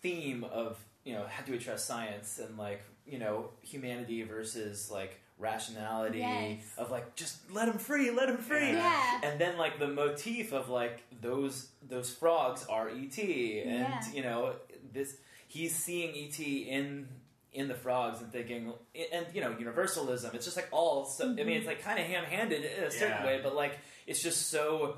theme 0.00 0.44
of 0.44 0.78
you 1.04 1.12
know 1.14 1.24
how 1.28 1.42
do 1.44 1.52
we 1.52 1.58
trust 1.58 1.86
science 1.86 2.38
and 2.38 2.56
like 2.58 2.82
you 3.06 3.18
know 3.18 3.50
humanity 3.62 4.22
versus 4.22 4.90
like 4.90 5.18
rationality 5.38 6.18
Yes. 6.20 6.62
of 6.78 6.90
like 6.90 7.14
just 7.16 7.38
let 7.52 7.68
him 7.68 7.78
free, 7.78 8.10
let 8.10 8.28
him 8.28 8.36
free, 8.38 8.72
Yeah. 8.72 9.20
and 9.24 9.40
then 9.40 9.58
like 9.58 9.78
the 9.78 9.88
motif 9.88 10.52
of 10.52 10.68
like 10.68 11.02
those 11.20 11.68
those 11.88 12.10
frogs 12.10 12.64
are 12.68 12.88
ET, 12.88 13.18
and 13.18 13.80
Yeah. 13.80 14.02
you 14.14 14.22
know 14.22 14.54
this 14.92 15.16
he's 15.48 15.74
seeing 15.76 16.10
ET 16.16 16.38
in 16.40 17.08
in 17.52 17.68
the 17.68 17.74
frogs 17.74 18.20
and 18.20 18.32
thinking 18.32 18.72
and 19.12 19.26
you 19.34 19.40
know 19.42 19.54
universalism 19.58 20.30
it's 20.34 20.44
just 20.46 20.56
like 20.56 20.68
all 20.72 21.04
so, 21.04 21.24
i 21.30 21.34
mean 21.34 21.50
it's 21.50 21.66
like 21.66 21.82
kind 21.82 21.98
of 21.98 22.06
ham-handed 22.06 22.64
in 22.64 22.84
a 22.84 22.90
certain 22.90 23.08
Yeah. 23.20 23.26
way 23.26 23.40
but 23.42 23.54
like 23.54 23.78
it's 24.06 24.22
just 24.22 24.48
so 24.50 24.96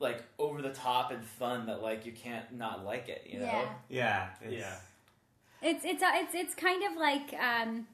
like 0.00 0.22
over 0.38 0.60
the 0.60 0.72
top 0.72 1.10
and 1.12 1.24
fun 1.24 1.66
that 1.66 1.80
like 1.82 2.04
you 2.04 2.12
can't 2.12 2.52
not 2.56 2.84
like 2.84 3.08
it 3.08 3.26
you 3.30 3.38
know 3.38 3.46
Yeah. 3.46 3.68
Yeah. 3.88 4.28
It's, 4.42 4.52
Yeah. 4.54 4.76
It's 5.62 5.84
it's 5.84 6.02
uh, 6.02 6.10
it's 6.14 6.34
it's 6.34 6.54
kind 6.54 6.82
of 6.84 6.96
like 6.96 7.32
um, 7.34 7.86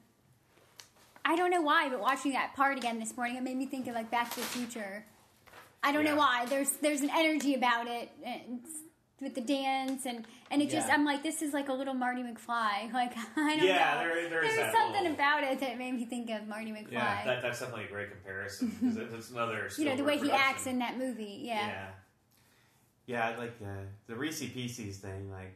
I 1.23 1.35
don't 1.35 1.49
know 1.49 1.61
why, 1.63 1.89
but 1.89 1.99
watching 1.99 2.33
that 2.33 2.53
part 2.55 2.77
again 2.77 2.99
this 2.99 3.17
morning, 3.17 3.37
it 3.37 3.41
made 3.43 3.57
me 3.57 3.65
think 3.65 3.87
of 3.87 3.95
like 3.95 4.11
Back 4.11 4.29
to 4.31 4.39
the 4.39 4.45
Future. 4.45 5.03
I 5.81 5.91
don't 5.91 6.03
know 6.05 6.15
why. 6.15 6.45
There's 6.45 6.69
there's 6.81 7.01
an 7.01 7.09
energy 7.11 7.55
about 7.55 7.87
it 7.87 8.09
and 8.23 8.59
it's- 8.59 8.81
with 9.21 9.33
the 9.33 9.41
dance 9.41 10.05
and 10.05 10.25
and 10.51 10.61
it 10.61 10.69
just 10.69 10.89
I'm 10.89 11.05
like 11.05 11.23
this 11.23 11.41
is 11.41 11.53
like 11.53 11.69
a 11.69 11.73
little 11.73 11.93
Marty 11.93 12.21
McFly. 12.21 12.91
Like 12.93 13.13
I 13.37 13.55
don't 13.55 13.65
Yeah, 13.65 13.93
know. 13.95 13.99
there- 14.09 14.29
there 14.29 14.43
is 14.43 14.55
There's 14.55 14.73
something 14.73 15.03
little- 15.03 15.13
about 15.15 15.43
it 15.43 15.59
that 15.61 15.77
made 15.77 15.93
me 15.93 16.05
think 16.05 16.29
of 16.29 16.47
Marty 16.47 16.71
McFly. 16.71 16.91
Yeah, 16.91 17.23
that, 17.25 17.41
that's 17.41 17.59
definitely 17.59 17.85
a 17.85 17.87
great 17.89 18.11
comparison. 18.11 18.71
'cause 18.81 18.97
it- 19.01 19.09
it's 19.13 19.29
another. 19.31 19.69
you 19.77 19.85
know 19.85 19.95
the 19.95 20.03
way 20.03 20.17
he 20.17 20.31
acts 20.31 20.67
in 20.67 20.79
that 20.79 20.97
movie. 20.97 21.39
Yeah. 21.43 21.67
yeah. 21.67 21.87
Yeah, 23.07 23.35
like 23.37 23.59
the 23.59 23.75
the 24.07 24.15
Reese 24.15 24.39
Pieces 24.39 24.97
thing. 24.97 25.31
Like, 25.31 25.53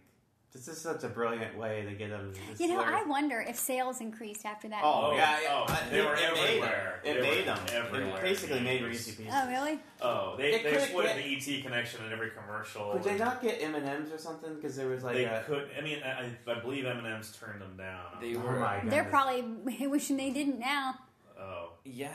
this 0.51 0.67
is 0.67 0.81
such 0.81 1.03
a 1.03 1.09
brilliant 1.09 1.55
way 1.57 1.85
to 1.87 1.91
get 1.93 2.09
them. 2.09 2.33
You 2.57 2.67
know, 2.69 2.81
I 2.81 3.03
wonder 3.03 3.39
if 3.47 3.55
sales 3.55 4.01
increased 4.01 4.45
after 4.45 4.67
that. 4.69 4.81
Oh, 4.83 5.07
movie. 5.11 5.17
yeah, 5.17 5.39
yeah. 5.43 5.65
Oh, 5.67 5.79
they 5.91 5.99
it- 5.99 6.05
were 6.05 6.13
it 6.15 6.33
made 6.33 6.43
everywhere. 6.47 6.99
them. 7.03 7.15
It 7.17 7.21
They 7.21 7.29
made 7.35 7.47
them. 7.47 7.59
everywhere. 7.71 8.17
It 8.17 8.21
basically 8.23 8.59
made 8.61 8.81
It 8.81 8.87
was- 8.89 9.05
Pieces. 9.05 9.27
Oh, 9.31 9.47
really? 9.47 9.79
Oh, 10.01 10.35
they, 10.37 10.53
It 10.53 10.63
they 10.63 10.71
could 10.71 10.81
exploited 10.81 11.15
get- 11.15 11.45
the 11.45 11.55
ET 11.57 11.61
connection 11.61 12.05
in 12.05 12.11
every 12.11 12.31
commercial. 12.31 12.91
Could 12.93 13.03
they 13.03 13.17
not 13.17 13.41
get 13.41 13.61
M 13.61 13.75
and 13.75 13.85
M's 13.87 14.11
or 14.11 14.17
something? 14.17 14.55
Because 14.55 14.75
there 14.75 14.87
was 14.87 15.03
like 15.03 15.15
They 15.15 15.25
a. 15.25 15.43
could. 15.45 15.69
I 15.77 15.81
mean, 15.81 16.01
I, 16.03 16.31
I 16.51 16.59
believe 16.61 16.85
M&M's 16.85 17.35
turned 17.37 17.61
them 17.61 17.77
down. 17.77 18.05
They 18.19 18.35
Oh 18.35 18.39
were- 18.39 18.59
my 18.59 18.81
They're 18.85 19.03
probably 19.05 19.41
wishing 19.87 20.17
they 20.17 20.31
didn't 20.31 20.59
now. 20.59 20.95
Oh, 21.39 21.69
yeah 21.85 22.11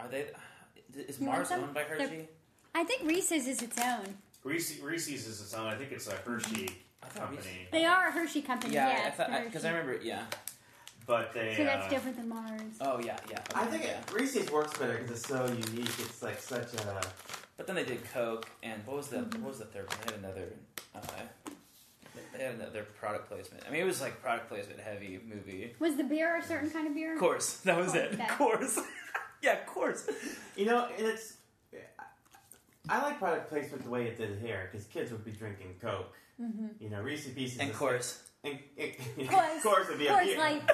are 0.00 0.08
they 0.08 0.26
is 0.96 1.20
You 1.20 1.26
mars 1.26 1.50
want 1.50 1.62
owned 1.62 1.74
by 1.74 1.82
hershey 1.84 2.28
I 2.74 2.82
think 2.82 3.02
Reese's 3.08 3.46
is 3.46 3.62
its 3.62 3.78
own. 3.80 4.02
Reese, 4.42 4.80
Reese's 4.80 5.26
is 5.28 5.40
its 5.40 5.54
own. 5.54 5.68
I 5.68 5.76
think 5.76 5.92
it's 5.92 6.08
a 6.08 6.16
Hershey 6.16 6.48
I 6.48 6.56
thought 6.56 6.66
Reese- 6.66 6.70
company, 7.10 7.68
They 7.72 7.84
are 7.84 8.08
a 8.08 8.12
Hershey 8.12 8.42
company. 8.42 8.74
yeah, 8.74 8.88
Yeah, 8.88 9.06
i 9.06 9.10
thought 9.10 9.30
the 9.30 9.40
because 9.44 9.64
I, 9.64 9.70
remember 9.70 9.98
yeah 10.02 10.22
but 11.06 11.34
they. 11.34 11.54
So 11.54 11.64
that's 11.64 11.86
uh, 11.86 11.90
different 11.90 12.16
than 12.16 12.28
Mars. 12.30 12.62
oh 12.80 12.98
yeah 12.98 13.18
yeah 13.30 13.40
I 13.54 13.66
think 13.66 13.84
yeah. 13.84 14.00
Reese's 14.12 14.50
works 14.50 14.76
better 14.78 14.94
because 14.94 15.10
it's 15.18 15.28
so 15.28 15.44
unique. 15.46 15.90
It's 15.98 16.22
like 16.22 16.40
such 16.40 16.72
a. 16.74 17.00
but 17.58 17.66
then 17.66 17.76
they 17.76 17.84
did 17.84 18.02
coke 18.12 18.48
and 18.62 18.80
what 18.86 18.96
was 18.96 19.08
the 19.08 19.18
what 19.18 19.48
was 19.50 19.58
the 19.58 19.66
third 19.66 19.86
one 19.90 19.98
they 20.06 20.12
had 20.14 20.24
another 20.24 20.52
uh, 20.94 21.00
they 22.36 22.44
had 22.44 22.54
another 22.54 22.84
product 22.98 23.28
placement 23.28 23.62
i 23.66 23.70
mean 23.70 23.80
it 23.82 23.84
was 23.84 24.00
like 24.00 24.20
product 24.22 24.48
placement 24.48 24.80
heavy 24.80 25.18
movie 25.28 25.74
Was 25.78 25.96
the 25.96 26.04
beer 26.04 26.36
a 26.36 26.42
certain 26.42 26.70
kind 26.70 26.86
of 26.86 26.94
beer? 26.94 27.12
Of 27.14 27.20
course, 27.20 27.56
that 27.58 27.76
was 27.76 27.94
Oh, 27.94 27.98
it. 27.98 28.18
Of 28.18 28.28
course, 28.38 28.80
yeah, 29.42 29.58
of 29.60 29.66
course. 29.66 30.06
You 30.56 30.66
know, 30.66 30.88
it's. 30.96 31.34
I 32.88 33.02
like 33.02 33.18
product 33.18 33.48
placement 33.48 33.82
the 33.84 33.90
way 33.90 34.06
it 34.06 34.18
did 34.18 34.38
here 34.40 34.68
because 34.70 34.86
kids 34.86 35.10
would 35.10 35.24
be 35.24 35.32
drinking 35.32 35.74
Coke. 35.80 36.12
Mm-hmm. 36.40 36.66
You 36.80 36.90
know, 36.90 37.00
Reese 37.02 37.28
Pieces. 37.28 37.58
And 37.60 37.70
is- 37.70 37.76
course, 37.76 38.20
And, 38.44 38.58
and, 38.76 38.92
Of 39.20 39.28
course, 39.28 39.62
course, 39.62 39.86
it'd 39.88 39.98
be 39.98 40.08
of 40.08 40.16
a 40.18 40.24
beer. 40.24 40.38
like 40.38 40.62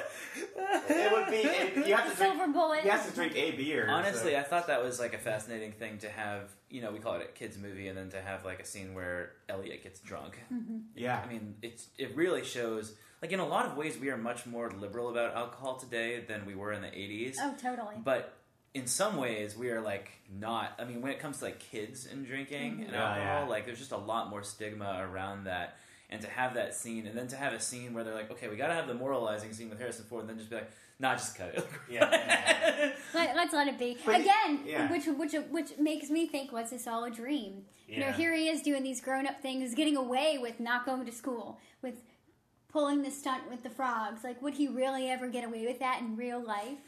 it 0.88 1.12
would 1.12 1.26
be. 1.30 1.36
It, 1.36 1.86
you 1.86 1.94
have 1.94 2.10
to 2.10 2.16
drink. 2.16 2.34
silver 2.34 2.52
bullet. 2.52 2.80
He 2.80 2.88
has 2.88 3.06
to 3.08 3.12
drink 3.14 3.36
a 3.36 3.52
beer. 3.52 3.88
honestly, 3.88 4.32
so- 4.32 4.38
I 4.38 4.42
thought 4.42 4.66
that 4.68 4.82
was 4.82 4.98
like 4.98 5.14
a 5.14 5.18
fascinating 5.18 5.72
thing 5.72 5.98
to 5.98 6.08
have. 6.08 6.50
You 6.68 6.82
know, 6.82 6.90
we 6.92 6.98
call 6.98 7.14
it 7.14 7.22
a 7.22 7.26
kids 7.26 7.58
movie, 7.58 7.88
and 7.88 7.96
then 7.98 8.10
to 8.10 8.20
have 8.20 8.44
like 8.44 8.60
a 8.60 8.64
scene 8.64 8.94
where 8.94 9.32
Elliot 9.48 9.82
gets 9.82 10.00
drunk. 10.00 10.38
yeah. 10.94 11.20
I 11.24 11.28
mean, 11.28 11.56
it's 11.62 11.88
it 11.98 12.16
really 12.16 12.44
shows. 12.44 12.94
Like 13.22 13.32
in 13.32 13.40
a 13.40 13.46
lot 13.46 13.66
of 13.66 13.76
ways, 13.76 13.98
we 14.00 14.08
are 14.08 14.16
much 14.16 14.46
more 14.46 14.70
liberal 14.70 15.10
about 15.10 15.34
alcohol 15.36 15.76
today 15.76 16.24
than 16.26 16.46
we 16.46 16.54
were 16.54 16.72
in 16.72 16.80
the 16.80 16.88
'80s. 16.88 17.36
Oh, 17.40 17.54
totally. 17.60 17.96
But 18.02 18.34
in 18.74 18.86
some 18.86 19.16
ways, 19.16 19.56
we 19.56 19.70
are 19.70 19.80
like 19.80 20.10
not. 20.38 20.72
I 20.78 20.84
mean, 20.84 21.02
when 21.02 21.12
it 21.12 21.20
comes 21.20 21.38
to 21.38 21.46
like 21.46 21.58
kids 21.58 22.06
and 22.10 22.26
drinking 22.26 22.72
and 22.72 22.80
mm-hmm. 22.80 22.94
Yeah, 22.94 23.08
alcohol, 23.08 23.42
yeah. 23.42 23.48
like 23.48 23.66
there's 23.66 23.78
just 23.78 23.92
a 23.92 23.96
lot 23.98 24.30
more 24.30 24.42
stigma 24.42 25.06
around 25.10 25.44
that. 25.44 25.76
And 26.12 26.20
to 26.22 26.28
have 26.28 26.54
that 26.54 26.74
scene, 26.74 27.06
and 27.06 27.16
then 27.16 27.28
to 27.28 27.36
have 27.36 27.52
a 27.52 27.60
scene 27.60 27.94
where 27.94 28.02
they're 28.02 28.14
like, 28.14 28.32
okay, 28.32 28.48
we 28.48 28.56
got 28.56 28.66
to 28.66 28.74
have 28.74 28.88
the 28.88 28.94
moralizing 28.94 29.52
scene 29.52 29.70
with 29.70 29.78
Harrison 29.78 30.06
Ford, 30.06 30.22
and 30.22 30.30
then 30.30 30.38
just 30.38 30.50
be 30.50 30.56
like, 30.56 30.68
nah, 30.98 31.14
just 31.14 31.36
cut 31.36 31.54
it. 31.54 31.64
Yeah. 31.88 32.92
Let, 33.14 33.36
us 33.36 33.52
let 33.52 33.68
it 33.68 33.78
be 33.78 33.96
But 34.04 34.20
again, 34.20 34.60
yeah. 34.64 34.90
which 34.90 35.06
which 35.06 35.34
which 35.50 35.78
makes 35.78 36.10
me 36.10 36.26
think, 36.26 36.52
was 36.52 36.70
this 36.70 36.86
all 36.86 37.04
a 37.04 37.10
dream? 37.10 37.64
You 37.88 38.00
know, 38.00 38.12
here 38.12 38.32
he 38.32 38.48
is 38.48 38.62
doing 38.62 38.84
these 38.84 39.00
grown 39.00 39.26
up 39.26 39.42
things, 39.42 39.74
getting 39.74 39.96
away 39.96 40.38
with 40.40 40.60
not 40.60 40.86
going 40.86 41.04
to 41.06 41.12
school, 41.12 41.58
with 41.82 41.94
pulling 42.72 43.02
the 43.02 43.10
stunt 43.10 43.50
with 43.50 43.62
the 43.62 43.70
frogs. 43.70 44.22
Like, 44.22 44.40
would 44.42 44.54
he 44.54 44.68
really 44.68 45.08
ever 45.10 45.28
get 45.28 45.44
away 45.44 45.66
with 45.66 45.80
that 45.80 46.00
in 46.00 46.16
real 46.16 46.42
life? 46.42 46.78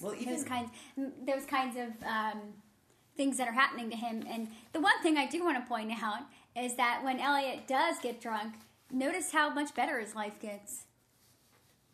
Well, 0.00 0.14
even 0.14 0.34
those 0.34 0.44
kinds 0.44 0.70
those 1.26 1.44
kinds 1.46 1.76
of 1.76 2.06
um, 2.06 2.40
things 3.16 3.36
that 3.36 3.48
are 3.48 3.52
happening 3.52 3.90
to 3.90 3.96
him. 3.96 4.24
And 4.28 4.48
the 4.72 4.80
one 4.80 5.00
thing 5.02 5.16
I 5.16 5.26
do 5.26 5.44
want 5.44 5.62
to 5.62 5.68
point 5.68 5.92
out 6.02 6.22
is 6.56 6.74
that 6.76 7.02
when 7.04 7.20
Elliot 7.20 7.66
does 7.66 7.96
get 8.02 8.20
drunk, 8.20 8.54
notice 8.90 9.32
how 9.32 9.50
much 9.50 9.74
better 9.74 10.00
his 10.00 10.14
life 10.14 10.40
gets. 10.40 10.84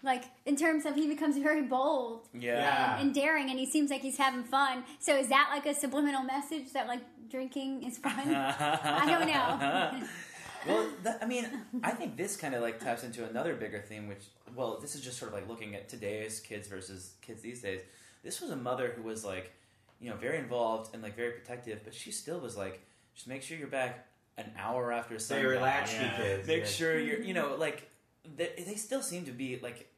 Like 0.02 0.24
in 0.46 0.56
terms 0.56 0.86
of 0.86 0.94
he 0.94 1.06
becomes 1.06 1.36
very 1.36 1.62
bold 1.62 2.26
yeah. 2.32 2.94
and, 2.94 3.02
and 3.06 3.14
daring, 3.14 3.50
and 3.50 3.58
he 3.58 3.66
seems 3.66 3.90
like 3.90 4.00
he's 4.00 4.16
having 4.16 4.44
fun. 4.44 4.84
So 4.98 5.14
is 5.14 5.28
that 5.28 5.50
like 5.52 5.66
a 5.66 5.78
subliminal 5.78 6.22
message 6.22 6.72
that 6.72 6.86
like 6.86 7.00
drinking 7.28 7.82
is 7.82 7.98
fun? 7.98 8.14
I 8.34 9.04
don't 9.06 9.26
know. 9.26 10.08
well, 10.66 10.88
that, 11.04 11.18
I 11.22 11.26
mean, 11.26 11.46
I 11.82 11.90
think 11.92 12.16
this 12.16 12.36
kind 12.36 12.54
of 12.54 12.62
like 12.62 12.80
taps 12.80 13.02
into 13.04 13.24
another 13.28 13.54
bigger 13.54 13.80
theme, 13.80 14.08
which, 14.08 14.24
well, 14.54 14.78
this 14.80 14.94
is 14.94 15.00
just 15.00 15.18
sort 15.18 15.30
of 15.32 15.34
like 15.38 15.48
looking 15.48 15.74
at 15.74 15.88
today's 15.88 16.40
kids 16.40 16.68
versus 16.68 17.14
kids 17.22 17.42
these 17.42 17.62
days. 17.62 17.80
This 18.22 18.40
was 18.40 18.50
a 18.50 18.56
mother 18.56 18.92
who 18.96 19.02
was 19.02 19.24
like, 19.24 19.52
you 20.00 20.10
know, 20.10 20.16
very 20.16 20.38
involved 20.38 20.94
and 20.94 21.02
like 21.02 21.16
very 21.16 21.32
protective, 21.32 21.80
but 21.84 21.94
she 21.94 22.10
still 22.12 22.38
was 22.40 22.56
like, 22.56 22.80
just 23.14 23.26
make 23.28 23.42
sure 23.42 23.56
you're 23.56 23.68
back 23.68 24.06
an 24.38 24.50
hour 24.58 24.92
after 24.92 25.18
So 25.18 25.34
sundown. 25.34 25.44
you 25.44 25.50
relax 25.50 25.92
Yeah. 25.92 26.16
kids. 26.16 26.48
Make 26.48 26.60
yeah. 26.60 26.66
sure 26.66 26.98
you're, 26.98 27.20
you 27.20 27.34
know, 27.34 27.56
like 27.58 27.88
they, 28.36 28.50
they 28.66 28.74
still 28.74 29.02
seem 29.02 29.24
to 29.26 29.32
be 29.32 29.58
like 29.62 29.90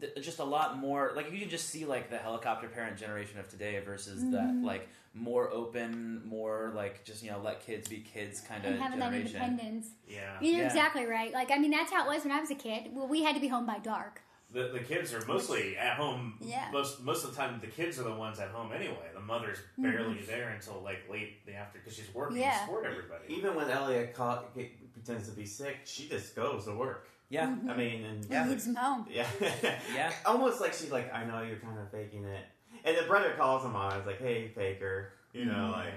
th- 0.00 0.14
just 0.24 0.38
a 0.38 0.44
lot 0.44 0.78
more 0.78 1.12
like 1.16 1.32
you 1.32 1.38
can 1.40 1.48
just 1.48 1.68
see 1.68 1.84
like 1.84 2.10
the 2.10 2.18
helicopter 2.18 2.68
parent 2.68 2.96
generation 2.96 3.38
of 3.40 3.48
today 3.48 3.80
versus 3.84 4.20
that 4.30 4.42
Mm-hmm. 4.48 4.64
like 4.64 4.88
more 5.14 5.50
open, 5.50 6.22
more 6.26 6.72
like 6.74 7.04
just 7.04 7.22
you 7.22 7.30
know 7.30 7.40
let 7.42 7.64
kids 7.64 7.88
be 7.88 7.98
kids 7.98 8.40
kind 8.42 8.64
of 8.64 8.72
and 8.72 8.80
having 8.82 8.98
that 8.98 9.14
independence. 9.14 9.88
Yeah. 10.08 10.36
You're 10.40 10.58
Yeah. 10.60 10.66
exactly 10.66 11.06
right. 11.06 11.32
Like 11.32 11.50
I 11.50 11.58
mean, 11.58 11.70
that's 11.70 11.90
how 11.92 12.04
it 12.04 12.14
was 12.14 12.22
when 12.24 12.32
I 12.32 12.40
was 12.40 12.50
a 12.50 12.54
kid. 12.54 12.90
Well, 12.92 13.08
we 13.08 13.22
had 13.22 13.34
to 13.34 13.40
be 13.40 13.48
home 13.48 13.66
by 13.66 13.78
dark. 13.78 14.20
The, 14.52 14.68
the 14.68 14.78
kids 14.78 15.12
are 15.12 15.24
mostly 15.26 15.76
at 15.76 15.96
home. 15.96 16.34
Yeah. 16.40 16.68
Most 16.72 17.02
most 17.02 17.24
of 17.24 17.30
the 17.30 17.36
time, 17.36 17.58
the 17.60 17.66
kids 17.66 17.98
are 17.98 18.04
the 18.04 18.14
ones 18.14 18.38
at 18.38 18.50
home 18.50 18.70
anyway. 18.72 19.08
The 19.14 19.20
mother's 19.20 19.58
barely 19.76 20.20
there 20.26 20.50
until 20.50 20.80
like 20.84 21.00
late 21.10 21.44
the 21.46 21.54
after 21.54 21.78
because 21.80 21.96
she's 21.96 22.14
working 22.14 22.36
Yeah. 22.38 22.52
to 22.52 22.58
support 22.60 22.84
everybody. 22.86 23.24
Even 23.34 23.54
when 23.56 23.68
Elliot 23.70 24.14
call, 24.14 24.44
pretends 24.92 25.28
to 25.28 25.34
be 25.34 25.46
sick, 25.46 25.78
she 25.84 26.08
just 26.08 26.36
goes 26.36 26.64
to 26.66 26.72
work. 26.76 27.08
Yeah, 27.28 27.46
Mm-hmm. 27.48 27.70
I 27.70 27.76
mean, 27.76 28.04
and 28.04 28.26
And 28.30 28.50
leaves 28.50 28.66
him 28.66 28.74
home. 28.76 29.06
yeah, 29.10 29.26
Yeah. 29.94 30.12
almost 30.24 30.60
like 30.60 30.72
she's 30.72 30.92
like, 30.92 31.12
I 31.12 31.24
know 31.24 31.42
you're 31.42 31.58
kind 31.58 31.78
of 31.78 31.90
faking 31.90 32.24
it. 32.24 32.44
And 32.84 32.96
the 32.96 33.02
brother 33.02 33.34
calls 33.36 33.64
him 33.64 33.74
on. 33.74 33.96
It's 33.96 34.06
like, 34.06 34.20
hey, 34.20 34.48
faker, 34.54 35.12
you 35.32 35.44
know, 35.46 35.52
Mm-hmm. 35.52 35.72
like, 35.72 35.94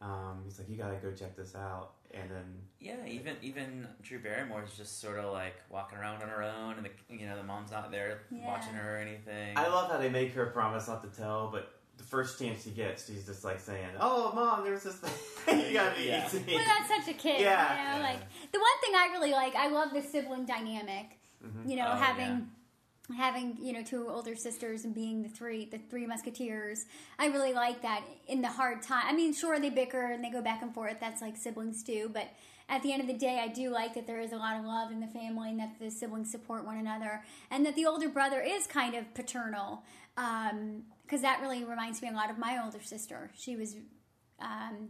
Um, 0.00 0.40
he's 0.44 0.58
like, 0.58 0.68
you 0.68 0.76
gotta 0.76 0.96
go 0.96 1.12
check 1.12 1.36
this 1.36 1.54
out, 1.54 1.92
and 2.12 2.30
then 2.30 2.44
Yeah, 2.80 2.96
even 3.06 3.36
even 3.42 3.86
Drew 4.02 4.18
Barrymore 4.20 4.62
is 4.64 4.76
just 4.76 5.00
sort 5.00 5.18
of 5.18 5.32
like 5.32 5.54
walking 5.70 5.98
around 5.98 6.22
on 6.22 6.28
her 6.28 6.42
own, 6.42 6.74
and 6.76 6.84
the 6.86 6.90
you 7.14 7.26
know 7.26 7.36
the 7.36 7.42
mom's 7.42 7.70
not 7.70 7.90
there 7.90 8.20
Yeah. 8.30 8.46
watching 8.46 8.74
her 8.74 8.94
or 8.96 8.98
anything. 8.98 9.56
I 9.56 9.68
love 9.68 9.90
how 9.90 9.98
they 9.98 10.10
make 10.10 10.32
her 10.34 10.46
promise 10.46 10.88
not 10.88 11.02
to 11.10 11.20
tell, 11.20 11.48
but 11.50 11.72
the 11.96 12.04
first 12.04 12.38
chance 12.38 12.64
she 12.64 12.70
gets, 12.70 13.06
she's 13.06 13.24
just 13.26 13.44
like 13.44 13.60
saying, 13.60 13.88
"Oh, 14.00 14.32
mom, 14.34 14.64
there's 14.64 14.82
this 14.82 14.96
thing 14.96 15.60
you 15.68 15.72
gotta 15.74 15.96
be 15.96 16.04
Yeah. 16.06 16.26
eating." 16.28 16.54
Well, 16.54 16.64
that's 16.64 16.88
such 17.06 17.14
a 17.14 17.18
kid. 17.18 17.40
Yeah. 17.40 17.70
You 17.92 17.98
know, 18.00 18.04
Yeah. 18.04 18.10
like 18.10 18.20
the 18.52 18.58
one 18.58 18.78
thing 18.80 18.94
I 18.94 19.08
really 19.12 19.32
like, 19.32 19.54
I 19.54 19.68
love 19.68 19.92
the 19.92 20.02
sibling 20.02 20.44
dynamic. 20.46 21.18
Mhm. 21.44 21.68
You 21.70 21.76
know, 21.76 21.88
Oh, 21.92 21.96
having 21.96 22.50
having 23.16 23.58
you 23.60 23.72
know 23.74 23.82
two 23.82 24.08
older 24.08 24.34
sisters 24.34 24.84
and 24.86 24.94
being 24.94 25.22
the 25.22 25.28
three 25.28 25.66
the 25.66 25.78
three 25.78 26.06
musketeers. 26.06 26.86
I 27.18 27.26
really 27.26 27.52
like 27.52 27.82
that 27.82 28.02
in 28.28 28.40
the 28.42 28.48
hard 28.48 28.82
time. 28.82 29.04
I 29.06 29.12
mean, 29.12 29.34
sure 29.34 29.58
they 29.60 29.70
bicker 29.70 30.00
and 30.12 30.24
they 30.24 30.30
go 30.30 30.40
back 30.42 30.62
and 30.62 30.72
forth. 30.74 30.96
That's 31.00 31.20
like 31.22 31.36
siblings 31.36 31.82
do, 31.82 32.08
but. 32.12 32.28
At 32.66 32.82
the 32.82 32.94
end 32.94 33.02
of 33.02 33.06
the 33.08 33.12
day, 33.12 33.40
I 33.44 33.48
do 33.48 33.68
like 33.68 33.92
that 33.92 34.06
there 34.06 34.20
is 34.20 34.32
a 34.32 34.38
lot 34.38 34.58
of 34.58 34.64
love 34.64 34.90
in 34.90 34.98
the 34.98 35.06
family 35.06 35.50
and 35.50 35.60
that 35.60 35.78
the 35.78 35.90
siblings 35.90 36.30
support 36.30 36.64
one 36.64 36.78
another, 36.78 37.22
and 37.50 37.66
that 37.66 37.74
the 37.76 37.84
older 37.84 38.08
brother 38.08 38.40
is 38.40 38.66
kind 38.66 38.94
of 38.94 39.12
paternal. 39.12 39.82
Because 41.04 41.20
that 41.22 41.40
really 41.40 41.64
reminds 41.64 42.02
me 42.02 42.08
a 42.08 42.12
lot 42.12 42.30
of 42.30 42.38
my 42.38 42.58
older 42.62 42.82
sister. 42.82 43.30
She 43.36 43.56
was 43.56 43.76
um, 44.40 44.88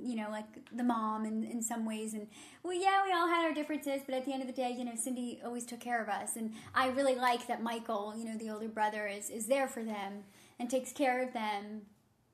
you 0.00 0.16
know, 0.16 0.28
like 0.30 0.46
the 0.74 0.82
mom 0.82 1.24
in, 1.24 1.44
in 1.44 1.62
some 1.62 1.84
ways. 1.84 2.14
And 2.14 2.26
well, 2.62 2.74
yeah, 2.74 3.02
we 3.04 3.12
all 3.12 3.28
had 3.28 3.44
our 3.44 3.54
differences, 3.54 4.02
but 4.04 4.14
at 4.14 4.24
the 4.24 4.32
end 4.32 4.42
of 4.42 4.48
the 4.48 4.54
day, 4.54 4.74
you 4.76 4.84
know, 4.84 4.94
Cindy 4.96 5.40
always 5.44 5.64
took 5.64 5.80
care 5.80 6.02
of 6.02 6.08
us. 6.08 6.36
And 6.36 6.52
I 6.74 6.88
really 6.88 7.14
like 7.14 7.46
that 7.46 7.62
Michael, 7.62 8.14
you 8.16 8.24
know, 8.24 8.36
the 8.36 8.50
older 8.50 8.68
brother, 8.68 9.06
is, 9.06 9.30
is 9.30 9.46
there 9.46 9.68
for 9.68 9.84
them 9.84 10.24
and 10.58 10.68
takes 10.68 10.92
care 10.92 11.22
of 11.22 11.32
them. 11.32 11.82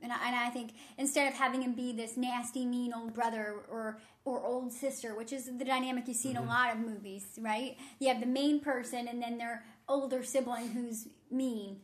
And 0.00 0.12
I, 0.12 0.26
and 0.26 0.36
I 0.36 0.50
think 0.50 0.72
instead 0.98 1.28
of 1.28 1.34
having 1.34 1.62
him 1.62 1.74
be 1.74 1.92
this 1.92 2.16
nasty, 2.16 2.66
mean 2.66 2.92
old 2.92 3.14
brother 3.14 3.56
or 3.70 3.98
or 4.26 4.42
old 4.42 4.72
sister, 4.72 5.14
which 5.14 5.34
is 5.34 5.44
the 5.44 5.64
dynamic 5.64 6.08
you 6.08 6.14
see 6.14 6.30
in 6.30 6.38
a 6.38 6.42
lot 6.42 6.72
of 6.72 6.78
movies, 6.78 7.26
right? 7.38 7.76
You 7.98 8.08
have 8.08 8.20
the 8.20 8.26
main 8.26 8.60
person 8.60 9.06
and 9.06 9.22
then 9.22 9.36
their 9.36 9.64
older 9.86 10.22
sibling 10.22 10.68
who's 10.68 11.08
mean. 11.30 11.80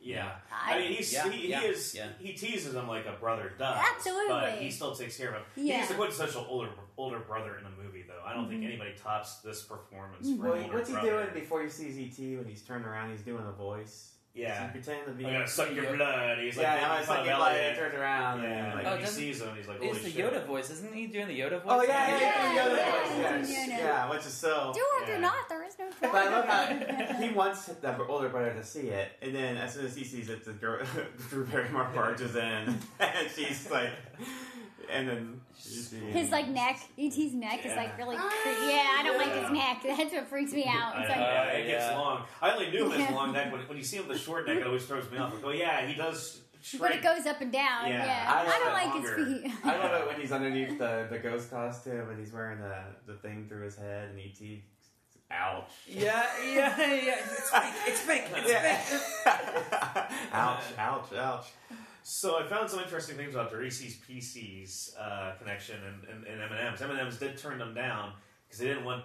Yeah, 0.00 0.36
I- 0.50 0.76
I, 0.76 0.78
mean, 0.78 0.92
he's 0.92 1.12
Yeah, 1.12 1.28
he, 1.30 1.48
yeah, 1.48 1.60
he 1.60 1.66
is 1.66 1.94
yeah. 1.94 2.06
he 2.18 2.32
teases 2.32 2.74
him 2.74 2.88
like 2.88 3.04
a 3.06 3.12
brother 3.12 3.52
does, 3.58 3.78
Absolutely. 3.94 4.28
but 4.28 4.52
he 4.58 4.70
still 4.70 4.94
takes 4.94 5.18
care 5.18 5.28
of 5.30 5.34
him. 5.34 5.42
Yeah. 5.56 5.80
He's 5.80 5.88
the 5.88 5.94
quintessential 5.94 6.46
older 6.48 6.70
older 6.96 7.18
brother 7.18 7.58
in 7.58 7.66
a 7.66 7.70
movie, 7.82 8.04
though. 8.08 8.22
I 8.24 8.32
don't 8.32 8.48
think 8.48 8.62
Mhm. 8.62 8.68
anybody 8.68 8.94
tops 9.00 9.36
this 9.40 9.62
performance. 9.62 10.26
Mhm. 10.28 10.38
Well, 10.38 10.54
an 10.54 10.62
older 10.64 10.74
what's 10.76 10.88
he 10.88 10.94
brother. 10.94 11.10
doing 11.24 11.34
before 11.34 11.62
he 11.62 11.68
sees 11.68 11.98
ET? 11.98 12.36
When 12.38 12.46
he's 12.46 12.62
turned 12.62 12.86
around, 12.86 13.10
he's 13.10 13.22
doing 13.22 13.44
a 13.46 13.52
voice. 13.52 14.14
Yeah, 14.34 14.62
He's 14.70 14.84
pretending 14.84 15.06
to 15.06 15.10
be. 15.18 15.26
I'm 15.26 15.32
gonna 15.32 15.48
suck 15.48 15.74
your 15.74 15.84
Yoda. 15.86 15.96
blood. 15.96 16.38
He's 16.38 16.56
like, 16.56 16.62
yeah, 16.64 16.74
making 16.74 16.90
I'm 16.90 17.04
suck 17.04 17.26
your 17.26 17.36
blood. 17.36 17.56
Elliot. 17.56 17.72
He 17.74 17.80
turns 17.80 17.94
around. 17.94 18.42
Yeah, 18.44 18.48
and 18.66 18.74
like 18.74 18.86
Oh, 18.86 18.96
he 18.96 19.06
sees 19.06 19.40
him, 19.42 19.56
he's 19.56 19.66
like, 19.66 19.78
holy 19.78 19.90
it's 19.90 20.02
the 20.04 20.10
shit. 20.10 20.32
Yoda 20.32 20.46
voice, 20.46 20.70
isn't 20.70 20.94
he 20.94 21.06
doing 21.08 21.26
the 21.28 21.40
Yoda 21.40 21.60
voice? 21.62 21.62
Oh 21.66 21.82
yeah, 21.82 22.08
yeah, 22.08 22.18
Yeah, 22.20 22.20
yeah, 22.20 22.54
yeah, 22.54 22.76
yeah, 22.76 22.76
yeah, 22.76 23.36
yes, 23.38 23.50
yeah, 23.50 23.66
yeah, 23.66 23.78
yeah. 23.78 24.10
which 24.10 24.24
is 24.26 24.34
so. 24.34 24.70
Do 24.72 24.80
or 24.80 25.00
Yeah. 25.08 25.16
do 25.16 25.22
not, 25.22 25.48
there 25.48 25.57
is 25.68 25.78
no 25.78 25.88
But 26.00 26.14
I 26.14 26.30
love 26.30 26.44
how 26.46 27.14
he 27.20 27.30
wants 27.32 27.66
the 27.66 28.06
older 28.06 28.28
brother 28.28 28.52
to 28.54 28.64
see 28.64 28.88
it, 28.88 29.12
and 29.22 29.34
then 29.34 29.56
as 29.56 29.74
soon 29.74 29.86
as 29.86 29.96
he 29.96 30.04
sees 30.04 30.28
it, 30.28 30.44
the 30.44 30.52
girl, 30.52 30.84
Drew 31.30 31.44
Barrymore 31.46 31.90
barges 31.94 32.34
in, 32.36 32.42
and 33.00 33.30
she's 33.34 33.70
like, 33.70 33.90
and 34.90 35.08
then 35.08 35.40
she's 35.58 35.90
His 35.90 36.30
like 36.30 36.48
neck, 36.48 36.80
ET's 36.98 37.34
neck 37.34 37.64
is 37.66 37.76
like 37.76 37.96
really 37.98 38.16
ah, 38.18 38.32
creepy. 38.42 38.72
Yeah, 38.72 38.96
I 38.98 39.02
don't 39.04 39.18
like 39.18 39.42
his 39.42 39.50
neck. 39.50 39.82
That's 39.98 40.12
what 40.14 40.28
freaks 40.28 40.52
me 40.52 40.64
out. 40.66 40.94
It's 40.98 41.08
know, 41.08 41.14
like, 41.14 41.18
yeah, 41.18 41.44
it 41.50 41.66
gets 41.66 41.84
Yeah. 41.84 41.98
long. 41.98 42.22
I 42.40 42.50
only 42.52 42.70
knew 42.70 42.88
his 42.90 43.00
Yeah. 43.00 43.14
long 43.14 43.32
neck. 43.32 43.52
When, 43.52 43.60
when 43.68 43.76
you 43.76 43.84
see 43.84 43.98
him 43.98 44.08
with 44.08 44.16
the 44.16 44.22
short 44.22 44.46
neck, 44.46 44.56
it 44.58 44.66
always 44.66 44.86
throws 44.86 45.10
me 45.10 45.18
off. 45.18 45.34
I 45.36 45.40
go, 45.42 45.48
oh, 45.48 45.52
yeah, 45.52 45.86
he 45.86 45.94
does 45.94 46.40
shrink. 46.62 46.80
but 46.82 46.92
it 46.92 47.02
goes 47.02 47.26
up 47.26 47.40
and 47.42 47.52
down. 47.52 47.86
Yeah, 47.88 48.06
Yeah, 48.06 48.32
I 48.32 48.40
I, 48.46 48.58
don't 48.58 48.72
like 48.72 48.94
longer. 48.94 49.16
his 49.24 49.42
feet. 49.42 49.52
I 49.64 49.76
love 49.76 50.00
it 50.02 50.06
when 50.08 50.20
he's 50.20 50.32
underneath 50.32 50.78
the, 50.78 51.06
the 51.10 51.18
ghost 51.18 51.50
costume 51.50 52.08
and 52.08 52.18
he's 52.18 52.32
wearing 52.32 52.58
the, 52.58 52.78
the 53.06 53.14
thing 53.18 53.46
through 53.46 53.64
his 53.64 53.76
head 53.76 54.08
and 54.08 54.18
ET. 54.18 54.40
Ouch. 55.30 55.70
Yeah, 55.86 56.24
yeah, 56.42 56.74
yeah. 56.78 57.16
It's 57.18 57.50
fake. 57.50 57.74
It's 57.86 58.00
fake. 58.00 58.24
It's 58.34 58.50
fake. 59.24 59.26
Ouch, 60.32 60.62
ouch, 60.78 61.12
ouch. 61.14 61.46
So 62.02 62.38
I 62.38 62.46
found 62.46 62.70
some 62.70 62.80
interesting 62.80 63.16
things 63.16 63.34
about 63.34 63.50
the 63.50 63.58
Reese's 63.58 63.96
Pieces 63.96 64.94
uh, 64.98 65.32
connection 65.38 65.76
and, 65.86 66.24
and, 66.26 66.26
and 66.26 66.50
M&M's. 66.50 66.80
M&M's 66.80 67.18
did 67.18 67.36
turn 67.36 67.58
them 67.58 67.74
down 67.74 68.12
because 68.46 68.60
they 68.60 68.66
didn't 68.66 68.84
want 68.86 69.04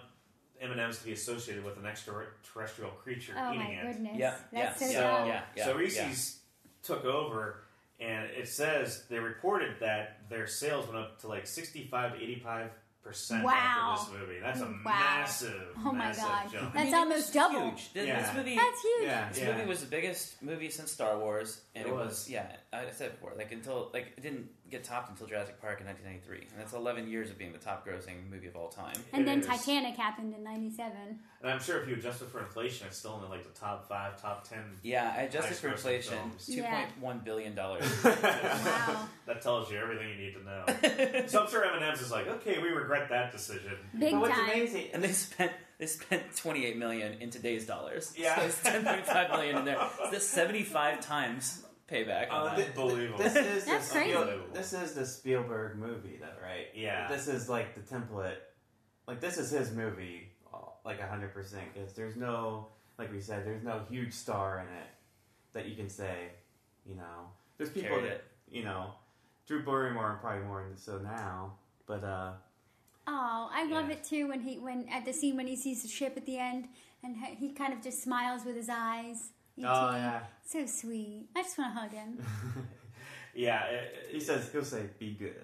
M&M's 0.62 0.98
to 1.00 1.04
be 1.04 1.12
associated 1.12 1.62
with 1.64 1.76
an 1.76 1.84
extraterrestrial 1.84 2.92
creature 2.92 3.34
Oh 3.38 3.50
eating 3.52 3.60
my 3.64 3.70
it. 3.72 3.92
goodness. 3.92 4.16
Yeah, 4.16 4.34
That's 4.52 4.80
yeah, 4.80 4.86
so 4.86 4.92
So, 4.94 5.00
yeah, 5.26 5.42
yeah, 5.56 5.64
so 5.66 5.74
Reese's 5.76 6.38
took 6.82 7.04
over, 7.04 7.64
and 8.00 8.30
it 8.30 8.48
says 8.48 9.04
they 9.10 9.18
reported 9.18 9.76
that 9.80 10.20
their 10.30 10.46
sales 10.46 10.86
went 10.86 10.98
up 10.98 11.20
to 11.20 11.28
like 11.28 11.46
65 11.46 12.14
to 12.14 12.22
85 12.22 12.70
percent 13.04 13.44
Wow. 13.44 13.96
after 13.98 14.12
this 14.12 14.20
movie. 14.20 14.40
That's 14.40 14.60
a 14.60 14.64
Wow. 14.64 14.80
massive, 14.84 15.62
Oh 15.78 15.92
my 15.92 15.98
massive 16.06 16.24
God. 16.24 16.52
jump. 16.52 16.72
That's 16.74 16.82
I 16.82 16.84
mean, 16.86 16.94
almost 16.94 17.32
double. 17.34 17.70
Huge. 17.70 17.92
Th- 17.92 18.06
Yeah. 18.08 18.22
This 18.22 18.34
movie. 18.36 18.56
That's 18.56 18.82
huge. 18.82 19.02
Yeah. 19.04 19.28
This 19.28 19.38
Yeah. 19.38 19.52
movie 19.56 19.68
was 19.68 19.80
the 19.80 19.86
biggest 19.86 20.42
movie 20.42 20.70
since 20.70 20.90
Star 20.90 21.18
Wars, 21.18 21.60
and 21.74 21.86
It 21.86 21.90
it, 21.90 21.94
was. 21.94 22.06
was. 22.06 22.30
yeah. 22.30 22.56
I 22.72 22.90
said 22.90 23.12
before, 23.12 23.32
like 23.36 23.52
until 23.52 23.90
like 23.92 24.14
it 24.16 24.22
didn't 24.22 24.48
get 24.74 24.84
topped 24.84 25.10
until 25.10 25.26
Jurassic 25.26 25.60
Park 25.60 25.80
in 25.80 25.86
1993, 25.86 26.48
and 26.50 26.60
that's 26.60 26.72
11 26.72 27.08
years 27.08 27.30
of 27.30 27.38
being 27.38 27.52
the 27.52 27.58
top 27.58 27.86
grossing 27.86 28.28
movie 28.30 28.48
of 28.48 28.56
all 28.56 28.68
time. 28.68 28.96
And 29.12 29.22
It 29.22 29.26
then 29.26 29.38
is. 29.40 29.46
Titanic 29.46 29.96
happened 29.96 30.34
in 30.34 30.42
'97. 30.42 30.92
And 31.42 31.50
I'm 31.52 31.60
sure 31.60 31.80
if 31.82 31.88
you 31.88 31.94
adjust 31.94 32.22
it 32.22 32.28
for 32.30 32.40
inflation, 32.40 32.86
it's 32.88 32.96
still 32.96 33.14
in 33.16 33.22
the, 33.22 33.28
like 33.28 33.44
the 33.44 33.58
top 33.58 33.88
five, 33.88 34.20
top 34.20 34.48
ten. 34.48 34.62
Yeah, 34.82 35.14
I 35.16 35.22
adjusted 35.22 35.56
for 35.56 35.68
inflation, 35.68 36.14
films. 36.18 36.46
two 36.46 36.54
Yeah. 36.54 36.74
point 36.86 36.98
one 37.00 37.18
billion 37.24 37.54
dollars. 37.54 37.84
Wow, 38.04 39.08
That 39.26 39.42
tells 39.42 39.70
you 39.70 39.78
everything 39.78 40.08
you 40.10 40.16
need 40.16 40.34
to 40.34 40.44
know. 40.44 41.26
so 41.26 41.42
I'm 41.44 41.50
sure 41.50 41.64
M&M's 41.64 42.00
is 42.00 42.10
like, 42.10 42.26
okay, 42.28 42.58
we 42.60 42.68
regret 42.68 43.08
that 43.10 43.32
decision. 43.32 43.72
big 43.98 44.12
but 44.12 44.20
what's 44.22 44.34
time. 44.34 44.44
amazing, 44.50 44.86
and 44.92 45.02
they 45.02 45.12
spent 45.12 45.52
they 45.78 45.86
spent 45.86 46.22
28 46.36 46.76
million 46.78 47.14
in 47.20 47.30
today's 47.30 47.66
dollars. 47.66 48.12
Yeah. 48.16 48.36
so 48.36 48.42
it's 48.46 48.60
10.5 48.62 49.30
million 49.30 49.58
in 49.58 49.64
there. 49.64 49.76
So 49.98 50.10
that's 50.12 50.24
75 50.26 51.00
times 51.00 51.63
payback. 51.90 52.30
On 52.30 52.48
Uh, 52.48 52.56
that. 52.56 52.68
Unbelievable. 52.68 53.18
this 53.18 53.36
is 53.36 53.64
That's 53.66 53.88
the 53.88 53.94
crazy. 53.94 54.12
Spiel, 54.12 54.40
this 54.52 54.72
is 54.72 54.92
the 54.92 55.06
Spielberg 55.06 55.76
movie, 55.76 56.18
though, 56.20 56.42
right? 56.42 56.66
Yeah. 56.74 57.08
This 57.08 57.28
is 57.28 57.48
like 57.48 57.74
the 57.74 57.80
template. 57.80 58.36
Like 59.06 59.20
this 59.20 59.36
is 59.36 59.50
his 59.50 59.70
movie, 59.72 60.28
uh, 60.52 60.58
like 60.84 61.00
hundred 61.00 61.34
percent. 61.34 61.64
Because 61.74 61.92
there's 61.92 62.16
no, 62.16 62.68
like 62.98 63.12
we 63.12 63.20
said, 63.20 63.44
there's 63.46 63.62
no 63.62 63.82
huge 63.90 64.12
star 64.14 64.60
in 64.60 64.66
it 64.76 64.86
that 65.52 65.66
you 65.66 65.76
can 65.76 65.88
say, 65.90 66.28
you 66.86 66.94
know. 66.96 67.28
There's 67.58 67.70
people 67.70 67.90
Carried 67.90 68.04
that 68.06 68.12
it. 68.16 68.24
you 68.50 68.64
know, 68.64 68.92
Drew 69.46 69.62
Barrymore 69.64 70.12
and 70.12 70.20
probably 70.20 70.44
more 70.46 70.64
so 70.76 70.98
now, 70.98 71.52
but 71.86 72.02
uh, 72.02 72.32
Oh, 73.06 73.50
I 73.52 73.66
love 73.70 73.88
Yeah. 73.88 73.96
it 73.96 74.04
too 74.04 74.28
when 74.28 74.40
he 74.40 74.58
when 74.58 74.88
at 74.90 75.04
the 75.04 75.12
scene 75.12 75.36
when 75.36 75.46
he 75.46 75.56
sees 75.56 75.82
the 75.82 75.88
ship 75.88 76.14
at 76.16 76.24
the 76.24 76.38
end 76.38 76.68
and 77.02 77.14
he 77.18 77.34
he 77.34 77.52
kind 77.52 77.74
of 77.74 77.82
just 77.82 78.02
smiles 78.02 78.46
with 78.46 78.56
his 78.56 78.70
eyes. 78.70 79.32
E.T. 79.56 79.66
oh 79.68 79.90
yeah, 79.92 80.20
so 80.44 80.66
sweet. 80.66 81.28
I 81.36 81.42
just 81.42 81.56
want 81.58 81.74
to 81.74 81.80
hug 81.80 81.90
him. 81.92 82.18
yeah. 83.34 83.64
It, 83.66 84.08
he 84.12 84.20
says 84.20 84.50
he'll 84.52 84.64
say, 84.64 84.84
"Be 84.98 85.12
good." 85.14 85.34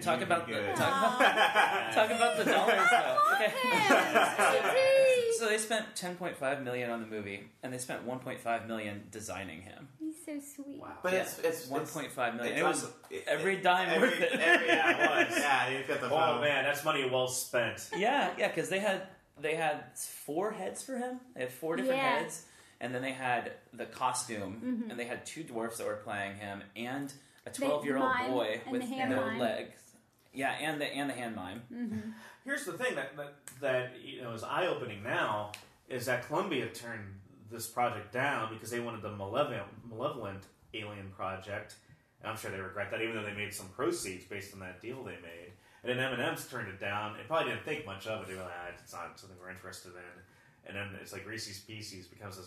Talk 0.00 0.20
You 0.20 0.26
about 0.26 0.46
be 0.46 0.52
the 0.54 0.60
good. 0.60 0.76
talk 0.76 1.16
about, 1.20 1.92
talk 1.92 2.10
about 2.10 2.36
the 2.38 2.44
dollars 2.44 2.88
though. 2.90 3.18
Okay. 3.34 3.52
E.T. 4.22 5.38
So 5.38 5.48
they 5.48 5.58
spent 5.58 5.86
10.5 5.96 6.62
million 6.62 6.90
on 6.90 7.00
the 7.00 7.06
movie, 7.08 7.50
and 7.64 7.72
they 7.72 7.78
spent 7.78 8.06
1.5 8.06 8.66
million 8.68 9.02
designing 9.10 9.62
him. 9.62 9.88
He's 9.98 10.14
so 10.24 10.38
sweet. 10.62 10.78
wow. 10.80 10.92
But 11.02 11.14
it's 11.14 11.38
it's 11.40 11.66
1.5 11.66 12.36
million. 12.36 12.52
it's 12.52 12.60
It 12.60 12.64
was 12.64 12.90
it- 13.10 13.24
every 13.26 13.56
dime 13.56 13.88
every, 13.88 14.08
worth 14.10 14.20
it. 14.20 14.32
every- 14.38 14.66
yeah, 14.68 15.22
It 15.22 15.28
was. 15.30 15.38
Yeah, 15.38 15.68
you've 15.70 15.88
got 15.88 16.00
the 16.00 16.06
Oh 16.06 16.10
phone. 16.10 16.40
man, 16.42 16.64
that's 16.64 16.84
money 16.84 17.08
well 17.10 17.26
spent. 17.28 17.90
yeah, 17.96 18.30
yeah, 18.38 18.48
because 18.48 18.68
they 18.68 18.78
had 18.78 19.02
they 19.40 19.56
had 19.56 19.98
four 19.98 20.52
heads 20.52 20.82
for 20.82 20.96
him. 20.96 21.18
They 21.34 21.40
had 21.40 21.52
four 21.52 21.74
different 21.76 21.96
Yeah. 22.00 22.18
heads, 22.20 22.44
and 22.82 22.94
then 22.94 23.00
they 23.00 23.12
had 23.12 23.52
the 23.72 23.86
costume, 23.86 24.60
Mhm. 24.62 24.90
and 24.90 25.00
they 25.00 25.06
had 25.06 25.24
two 25.24 25.42
dwarfs 25.44 25.78
that 25.78 25.86
were 25.86 25.96
playing 25.96 26.36
him, 26.36 26.62
and 26.76 27.14
a 27.46 27.50
12 27.50 27.84
year 27.86 27.96
old 27.96 28.14
boy 28.28 28.60
with 28.70 28.82
no 28.90 29.16
mime. 29.26 29.38
legs. 29.38 29.94
Yeah, 30.34 30.52
and 30.52 30.80
the 30.80 30.86
and 30.86 31.08
the 31.08 31.14
hand 31.14 31.36
mime. 31.36 31.60
hmm 31.68 32.10
Here's 32.44 32.64
the 32.64 32.72
thing 32.72 32.96
that 32.96 33.16
that, 33.16 33.34
that 33.60 34.00
you 34.00 34.20
know 34.22 34.32
is 34.34 34.42
eye 34.42 34.66
opening 34.66 35.02
now 35.02 35.52
is 35.88 36.06
that 36.06 36.26
Columbia 36.26 36.68
turned 36.68 37.20
this 37.50 37.66
project 37.68 38.12
down 38.12 38.52
because 38.52 38.70
they 38.70 38.80
wanted 38.80 39.02
the 39.02 39.10
malevolent, 39.10 39.68
malevolent 39.88 40.44
alien 40.74 41.10
project, 41.10 41.76
and 42.20 42.30
I'm 42.30 42.36
sure 42.36 42.50
they 42.50 42.58
regret 42.60 42.90
that, 42.90 43.00
even 43.02 43.14
though 43.14 43.22
they 43.22 43.34
made 43.34 43.52
some 43.54 43.68
proceeds 43.68 44.24
based 44.24 44.54
on 44.54 44.60
that 44.60 44.80
deal 44.80 45.04
they 45.04 45.18
made. 45.20 45.52
And 45.84 45.98
then 45.98 46.12
M&M's 46.12 46.46
turned 46.48 46.68
it 46.68 46.78
down. 46.80 47.16
It 47.16 47.26
probably 47.26 47.50
didn't 47.52 47.64
think 47.64 47.84
much 47.84 48.06
of 48.06 48.22
it. 48.22 48.28
They 48.28 48.34
were 48.34 48.42
like, 48.42 48.52
ah, 48.56 48.68
it's 48.72 48.92
not 48.92 49.18
something 49.18 49.36
we're 49.38 49.50
interested 49.50 49.90
in. 49.92 50.21
And 50.66 50.76
then 50.76 50.88
it's 51.00 51.12
like 51.12 51.26
Reese's 51.26 51.58
Pieces 51.60 52.06
becomes 52.06 52.36
this, 52.36 52.46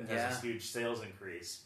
has 0.00 0.08
Yeah. 0.10 0.28
this 0.28 0.40
huge 0.42 0.66
sales 0.66 1.02
increase. 1.02 1.64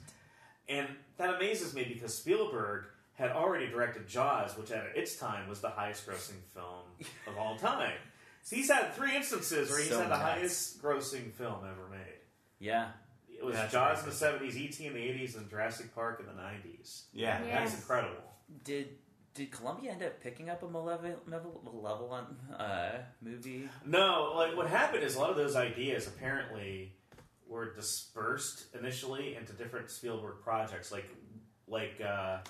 And 0.68 0.88
that 1.16 1.34
amazes 1.34 1.74
me 1.74 1.84
because 1.84 2.16
Spielberg 2.16 2.84
had 3.14 3.30
already 3.32 3.66
directed 3.68 4.06
Jaws, 4.06 4.56
which 4.56 4.70
at 4.70 4.84
its 4.96 5.16
time 5.16 5.48
was 5.48 5.60
the 5.60 5.68
highest 5.70 6.06
grossing 6.06 6.40
film 6.54 6.84
of 7.26 7.36
all 7.36 7.56
time. 7.58 7.98
So 8.42 8.56
he's 8.56 8.70
had 8.70 8.94
three 8.94 9.14
instances 9.16 9.68
where 9.68 9.80
he's 9.80 9.88
So 9.90 9.98
had 9.98 10.06
the 10.06 10.10
nuts. 10.10 10.22
highest 10.22 10.82
grossing 10.82 11.32
film 11.32 11.58
ever 11.68 11.88
made. 11.90 12.20
Yeah, 12.60 12.92
It 13.28 13.44
was 13.44 13.54
That's 13.56 13.72
Jaws 13.72 14.02
in 14.02 14.08
the 14.10 14.14
70s, 14.14 14.54
E.T. 14.56 14.86
in 14.86 14.92
the 14.94 15.00
80s, 15.00 15.36
and 15.36 15.48
Jurassic 15.50 15.94
Park 15.94 16.20
in 16.20 16.26
the 16.26 16.32
90s. 16.40 17.04
Yeah, 17.12 17.42
Yeah. 17.44 17.58
That's 17.60 17.74
incredible. 17.74 18.22
did 18.64 18.96
did 19.40 19.50
Columbia 19.50 19.92
end 19.92 20.02
up 20.02 20.20
picking 20.20 20.50
up 20.50 20.62
a 20.62 20.68
malevolent, 20.68 21.26
malevolent 21.26 22.26
uh, 22.58 22.90
movie? 23.22 23.66
No, 23.86 24.34
like 24.36 24.54
what 24.54 24.66
happened 24.68 25.02
is 25.02 25.16
a 25.16 25.18
lot 25.18 25.30
of 25.30 25.36
those 25.36 25.56
ideas 25.56 26.06
apparently 26.06 26.92
were 27.48 27.72
dispersed 27.72 28.66
initially 28.78 29.36
into 29.36 29.54
different 29.54 29.90
Spielberg 29.90 30.42
projects. 30.42 30.92
Like, 30.92 31.08
like 31.66 32.02
uh, 32.06 32.40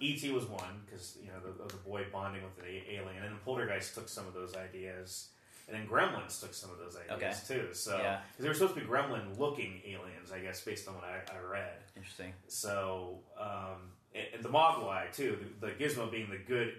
E.T. 0.00 0.30
was 0.30 0.46
one 0.46 0.80
because 0.86 1.18
you 1.22 1.28
know 1.28 1.40
the, 1.44 1.74
the 1.74 1.78
boy 1.82 2.06
bonding 2.10 2.42
with 2.42 2.56
the 2.56 2.90
alien, 2.90 3.16
and 3.22 3.24
then 3.26 3.38
Poltergeist 3.44 3.94
took 3.94 4.08
some 4.08 4.26
of 4.26 4.32
those 4.32 4.56
ideas, 4.56 5.28
and 5.68 5.76
then 5.76 5.86
Gremlins 5.86 6.40
took 6.40 6.54
some 6.54 6.70
of 6.70 6.78
those 6.78 6.96
ideas 6.96 7.46
too. 7.46 7.68
So, 7.74 7.98
because 7.98 8.02
Yeah. 8.02 8.20
they 8.38 8.48
were 8.48 8.54
supposed 8.54 8.76
to 8.76 8.80
be 8.80 8.86
Gremlin-looking 8.86 9.82
aliens, 9.84 10.32
I 10.32 10.38
guess, 10.38 10.62
based 10.62 10.88
on 10.88 10.94
what 10.94 11.04
I, 11.04 11.16
I 11.36 11.52
read. 11.52 11.82
Interesting. 11.96 12.32
So, 12.48 13.18
um, 13.38 13.92
and, 14.14 14.24
and 14.34 14.42
the 14.42 14.48
Mogwai 14.48 15.12
too, 15.14 15.38
the, 15.60 15.66
the 15.68 15.72
Gizmo 15.72 16.10
being 16.10 16.30
the 16.30 16.38
good 16.38 16.74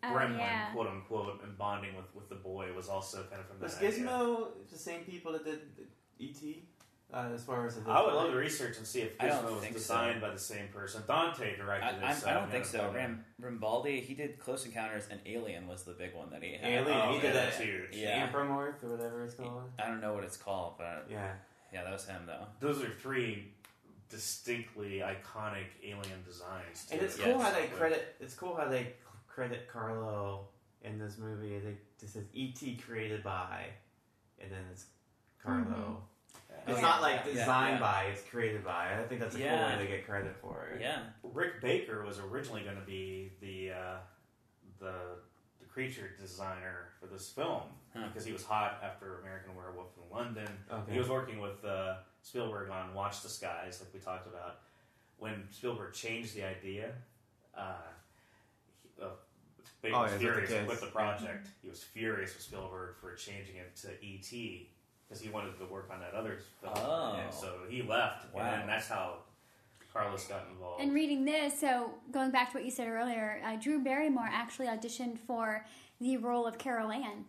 Oh, 0.00 0.06
gremlin, 0.14 0.38
yeah. 0.38 0.70
quote 0.72 0.86
unquote, 0.86 1.40
and 1.42 1.58
bonding 1.58 1.96
with, 1.96 2.04
with 2.14 2.28
the 2.28 2.36
boy 2.36 2.68
was 2.72 2.88
also 2.88 3.24
kind 3.24 3.40
of 3.40 3.48
from 3.48 3.58
Was 3.60 3.74
that. 3.78 3.84
idea. 3.84 4.04
Gizmo 4.06 4.46
the 4.70 4.78
same 4.78 5.00
people 5.00 5.32
that 5.32 5.44
did 5.44 5.58
E.T. 6.20 6.62
Uh, 7.12 7.30
as 7.34 7.42
far 7.42 7.66
as 7.66 7.74
the 7.74 7.90
I 7.90 8.04
would 8.04 8.14
love 8.14 8.30
to 8.30 8.36
research 8.36 8.76
and 8.76 8.86
see 8.86 9.00
if 9.00 9.16
Gizmo 9.18 9.56
was 9.58 9.66
designed 9.72 10.20
so. 10.20 10.26
by 10.28 10.32
the 10.32 10.38
same 10.38 10.68
person. 10.68 11.02
Dante 11.08 11.56
directed 11.56 12.04
I, 12.04 12.12
it. 12.12 12.26
I 12.26 12.34
don't 12.34 12.48
think 12.50 12.64
so. 12.66 12.78
but- 12.78 12.94
Ram, 12.94 13.24
Rambaldi, 13.42 14.02
he 14.04 14.14
did 14.14 14.38
Close 14.38 14.66
Encounters, 14.66 15.08
and 15.10 15.18
Alien 15.26 15.66
was 15.66 15.82
the 15.84 15.92
big 15.94 16.14
one 16.14 16.30
that 16.30 16.42
he 16.44 16.52
had. 16.52 16.64
Alien. 16.86 17.00
Oh, 17.08 17.12
he 17.14 17.20
did 17.20 17.34
that. 17.34 17.58
too. 17.58 17.86
Yeah. 17.90 18.28
Ampermorph 18.30 18.80
or 18.84 18.90
whatever 18.90 19.24
it's 19.24 19.34
called. 19.34 19.62
I 19.82 19.86
don't 19.88 20.00
know 20.00 20.12
what 20.14 20.22
it's 20.22 20.36
called, 20.36 20.74
but 20.78 21.06
Yeah. 21.10 21.32
yeah, 21.72 21.82
that 21.82 21.92
was 21.92 22.06
him 22.06 22.22
though. 22.26 22.44
Those 22.60 22.82
are 22.84 22.90
three 22.90 23.48
distinctly 24.10 25.00
iconic 25.00 25.66
alien 25.82 26.22
designs. 26.24 26.86
And 26.90 27.00
too. 27.00 27.06
it's 27.06 27.18
Yes. 27.18 27.26
cool 27.32 27.38
how 27.40 27.50
they 27.52 27.66
credit. 27.68 28.16
It's 28.20 28.34
cool 28.34 28.54
how 28.56 28.68
they 28.68 28.94
credit 29.26 29.68
Carlo 29.68 30.48
in 30.82 30.98
this 30.98 31.18
movie. 31.18 31.58
They 31.58 31.76
just 32.00 32.14
says 32.14 32.24
E.T. 32.32 32.76
created 32.76 33.22
by, 33.22 33.66
and 34.40 34.50
then 34.50 34.64
it's 34.72 34.86
Carlo. 35.42 36.02
It's 36.66 36.76
Yeah. 36.76 36.80
not 36.82 37.02
like 37.02 37.20
Yeah, 37.26 37.32
designed 37.32 37.80
yeah. 37.80 37.92
by. 37.92 38.02
It's 38.04 38.22
created 38.28 38.64
by. 38.64 38.98
I 38.98 39.04
think 39.06 39.20
that's 39.20 39.34
a 39.34 39.38
Yeah. 39.38 39.58
cool 39.70 39.78
way 39.78 39.84
to 39.84 39.90
get 39.90 40.04
credit 40.06 40.36
for 40.36 40.66
it. 40.68 40.80
Yeah. 40.80 41.04
Rick 41.22 41.60
Baker 41.60 42.04
was 42.04 42.18
originally 42.18 42.62
going 42.62 42.76
to 42.76 42.84
be 42.84 43.32
the 43.40 43.72
uh, 43.72 43.96
the 44.78 45.18
the 45.60 45.66
creature 45.66 46.10
designer 46.18 46.90
for 47.00 47.06
this 47.06 47.30
film 47.30 47.62
Huh. 47.94 48.06
because 48.08 48.24
he 48.24 48.32
was 48.32 48.44
hot 48.44 48.80
after 48.82 49.20
American 49.20 49.54
Werewolf 49.56 49.96
in 49.96 50.10
London. 50.14 50.64
Okay. 50.70 50.92
He 50.92 50.98
was 50.98 51.08
working 51.08 51.40
with 51.40 51.64
uh, 51.64 51.98
Spielberg 52.22 52.70
on 52.70 52.94
Watch 52.94 53.22
the 53.22 53.28
Skies, 53.28 53.80
like 53.80 53.92
we 53.94 54.00
talked 54.00 54.26
about. 54.26 54.56
When 55.18 55.44
Spielberg 55.50 55.92
changed 55.94 56.34
the 56.34 56.44
idea, 56.44 56.92
uh, 57.56 57.72
he, 58.82 59.02
uh, 59.02 59.08
Baker 59.82 59.96
Oh, 59.96 60.02
was 60.02 60.10
yeah, 60.12 60.16
with 60.16 60.20
the 60.20 60.26
furious 60.32 60.50
kids. 60.50 60.68
with 60.68 60.80
the 60.80 60.86
project. 60.86 61.46
He 61.62 61.68
was 61.68 61.82
furious 61.82 62.34
with 62.34 62.42
Spielberg 62.42 62.96
for 63.00 63.14
changing 63.14 63.56
it 63.56 63.74
to 63.76 63.88
E.T. 64.04 64.68
because 65.08 65.22
he 65.22 65.28
wanted 65.30 65.58
to 65.58 65.64
work 65.66 65.88
on 65.92 66.00
that 66.00 66.14
other 66.14 66.38
film. 66.60 66.74
Oh. 66.76 67.18
And 67.22 67.32
so 67.32 67.60
he 67.68 67.82
left, 67.82 68.32
Wow. 68.34 68.42
and 68.42 68.60
then 68.62 68.66
that's 68.66 68.88
how 68.88 69.18
Carlos 69.92 70.24
got 70.26 70.46
involved. 70.52 70.82
And 70.82 70.92
reading 70.92 71.24
this, 71.24 71.58
so 71.58 71.92
going 72.12 72.30
back 72.30 72.50
to 72.52 72.58
what 72.58 72.64
you 72.64 72.70
said 72.70 72.88
earlier, 72.88 73.40
uh, 73.44 73.56
Drew 73.56 73.82
Barrymore 73.82 74.28
actually 74.30 74.66
auditioned 74.66 75.18
for 75.18 75.64
the 76.00 76.16
role 76.18 76.46
of 76.46 76.58
Carol 76.58 76.92
Ann 76.92 77.24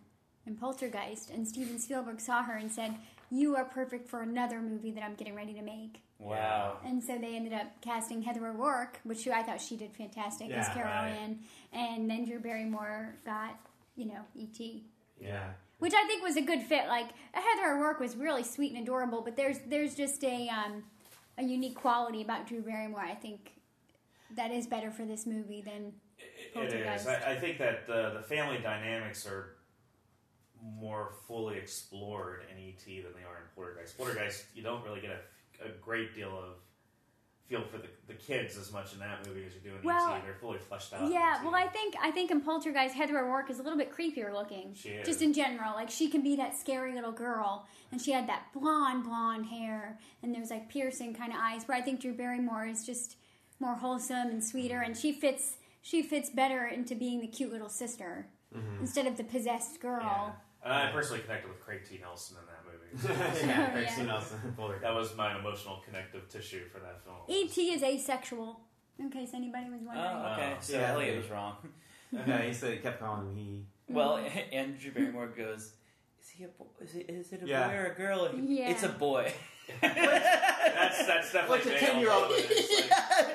in 0.46 0.56
Poltergeist, 0.56 1.30
and 1.30 1.46
Steven 1.48 1.78
Spielberg 1.78 2.20
saw 2.20 2.42
her 2.44 2.54
and 2.56 2.70
said, 2.70 2.94
"You 3.30 3.56
are 3.56 3.64
perfect 3.64 4.08
for 4.08 4.20
another 4.22 4.60
movie 4.60 4.90
that 4.92 5.02
I'm 5.02 5.14
getting 5.14 5.34
ready 5.34 5.54
to 5.54 5.62
make." 5.62 6.02
Wow. 6.18 6.78
And 6.84 7.02
so 7.02 7.16
they 7.18 7.34
ended 7.36 7.54
up 7.54 7.80
casting 7.80 8.20
Heather 8.22 8.46
O'Rourke, 8.46 9.00
which 9.04 9.26
I 9.26 9.42
thought 9.42 9.60
she 9.60 9.76
did 9.76 9.92
fantastic 9.96 10.50
as 10.50 10.66
Yeah, 10.68 10.74
Carol 10.74 10.90
right. 10.90 11.08
Ann, 11.08 11.38
and 11.72 12.10
then 12.10 12.26
Drew 12.26 12.38
Barrymore 12.40 13.14
got, 13.24 13.58
you 13.96 14.04
know, 14.06 14.20
E 14.36 14.42
E.T. 14.44 14.84
Yeah. 15.18 15.50
which 15.78 15.94
I 15.94 16.06
think 16.06 16.22
was 16.22 16.36
a 16.36 16.42
good 16.42 16.62
fit. 16.62 16.88
Like 16.88 17.08
Heather 17.32 17.72
O'Rourke 17.74 18.00
was 18.00 18.16
really 18.16 18.42
sweet 18.42 18.72
and 18.74 18.82
adorable, 18.82 19.22
but 19.22 19.36
there's 19.36 19.58
there's 19.66 19.94
just 19.94 20.22
a 20.24 20.48
um, 20.48 20.84
a 21.38 21.42
unique 21.42 21.74
quality 21.76 22.20
about 22.22 22.46
Drew 22.46 22.60
Barrymore. 22.60 23.00
I 23.00 23.14
think 23.14 23.52
that 24.36 24.50
is 24.50 24.66
better 24.66 24.90
for 24.90 25.04
this 25.06 25.26
movie 25.26 25.62
than 25.62 25.92
It 26.54 26.72
is. 26.74 27.06
I, 27.06 27.32
I 27.32 27.36
think 27.38 27.58
that 27.58 27.86
the, 27.86 28.12
the 28.18 28.22
family 28.22 28.58
dynamics 28.58 29.26
are 29.26 29.56
more 30.62 31.12
fully 31.26 31.56
explored 31.56 32.42
in 32.50 32.62
ET 32.62 32.84
than 32.84 33.12
they 33.14 33.26
are 33.26 33.38
in 33.38 33.48
Poltergeist. 33.54 33.96
Poltergeist, 33.96 34.44
you 34.54 34.62
don't 34.62 34.84
really 34.84 35.00
get 35.00 35.10
a, 35.10 35.68
a 35.68 35.70
great 35.80 36.14
deal 36.14 36.36
of 36.36 36.56
feel 37.50 37.64
for 37.64 37.78
the, 37.78 37.88
the 38.06 38.14
kids 38.14 38.56
as 38.56 38.72
much 38.72 38.92
in 38.92 39.00
that 39.00 39.26
movie 39.26 39.44
as 39.44 39.52
you 39.54 39.60
do 39.60 39.76
in 39.76 39.82
Well, 39.82 40.14
ET. 40.14 40.22
They're 40.24 40.34
fully 40.34 40.58
fleshed 40.58 40.94
out. 40.94 41.10
yeah. 41.10 41.42
Well, 41.42 41.54
I 41.54 41.66
think 41.66 41.96
I 42.00 42.10
think 42.12 42.30
in 42.30 42.40
Poltergeist, 42.40 42.94
Heather 42.94 43.18
O'Rourke 43.18 43.50
is 43.50 43.58
a 43.58 43.62
little 43.62 43.78
bit 43.78 43.92
creepier 43.92 44.32
looking. 44.32 44.72
She 44.74 44.90
is. 44.90 45.06
Just 45.06 45.20
in 45.20 45.32
general, 45.32 45.74
like 45.74 45.90
she 45.90 46.08
can 46.08 46.22
be 46.22 46.36
that 46.36 46.56
scary 46.56 46.94
little 46.94 47.12
girl, 47.12 47.66
and 47.90 48.00
she 48.00 48.12
had 48.12 48.28
that 48.28 48.44
blonde 48.54 49.04
blonde 49.04 49.46
hair, 49.46 49.98
and 50.22 50.32
there 50.32 50.40
was 50.40 50.50
like 50.50 50.68
piercing 50.68 51.12
kind 51.12 51.32
of 51.32 51.38
eyes. 51.40 51.64
Where 51.66 51.76
I 51.76 51.82
think 51.82 52.00
Drew 52.00 52.14
Barrymore 52.14 52.66
is 52.66 52.86
just 52.86 53.16
more 53.58 53.74
wholesome 53.74 54.28
and 54.28 54.42
sweeter, 54.42 54.76
mm-hmm. 54.76 54.84
and 54.92 54.96
she 54.96 55.12
fits 55.12 55.56
she 55.82 56.02
fits 56.02 56.30
better 56.30 56.66
into 56.66 56.94
being 56.94 57.20
the 57.20 57.26
cute 57.26 57.50
little 57.50 57.68
sister 57.68 58.26
mm-hmm. 58.56 58.80
instead 58.80 59.06
of 59.06 59.16
the 59.16 59.24
possessed 59.24 59.80
girl. 59.80 60.02
Yeah. 60.02 60.30
And 60.62 60.72
I 60.72 60.90
personally 60.92 61.22
connected 61.22 61.48
with 61.48 61.60
Craig 61.60 61.80
T. 61.88 61.98
Nelson 62.00 62.36
in 62.38 62.46
that 62.46 62.64
movie. 62.66 63.46
yeah. 63.46 63.66
Oh, 63.68 63.72
Craig 63.72 63.86
yeah. 63.88 63.94
T. 63.94 64.02
Nelson. 64.02 64.38
That 64.82 64.94
was 64.94 65.16
my 65.16 65.38
emotional 65.38 65.82
connective 65.86 66.28
tissue 66.28 66.68
for 66.72 66.80
that 66.80 67.02
film. 67.02 67.16
E.T. 67.28 67.72
is 67.72 67.82
asexual, 67.82 68.60
in 68.98 69.10
case 69.10 69.30
anybody 69.34 69.70
was 69.70 69.80
oh, 69.82 69.86
wondering. 69.86 70.06
Oh, 70.12 70.32
okay. 70.34 70.52
Oh. 70.54 70.60
So 70.60 70.72
Yeah. 70.76 70.92
Elliot 70.92 71.16
was 71.16 71.30
wrong. 71.30 71.56
yeah, 72.12 72.42
he 72.42 72.52
said 72.52 72.72
he 72.72 72.78
kept 72.78 73.00
calling 73.00 73.28
him 73.28 73.36
he. 73.36 73.64
Well, 73.88 74.18
mm-hmm. 74.18 74.38
Andrew 74.52 74.92
Barrymore 74.92 75.28
goes, 75.28 75.72
"Is 76.22 76.28
he 76.28 76.44
a 76.44 76.48
boy? 76.48 76.66
Is, 76.82 76.94
it, 76.94 77.08
is 77.08 77.32
it 77.32 77.42
a 77.42 77.46
Yeah. 77.46 77.68
boy 77.68 77.74
or 77.76 77.86
a 77.86 77.94
girl?" 77.94 78.24
And 78.26 78.48
he- 78.48 78.58
Yeah. 78.60 78.70
It's 78.70 78.82
a 78.82 78.88
boy. 78.90 79.32
That's 79.80 81.06
that's 81.06 81.32
definitely 81.32 81.70
What's 81.70 81.82
a 81.82 81.86
10-year-old? 81.86 82.32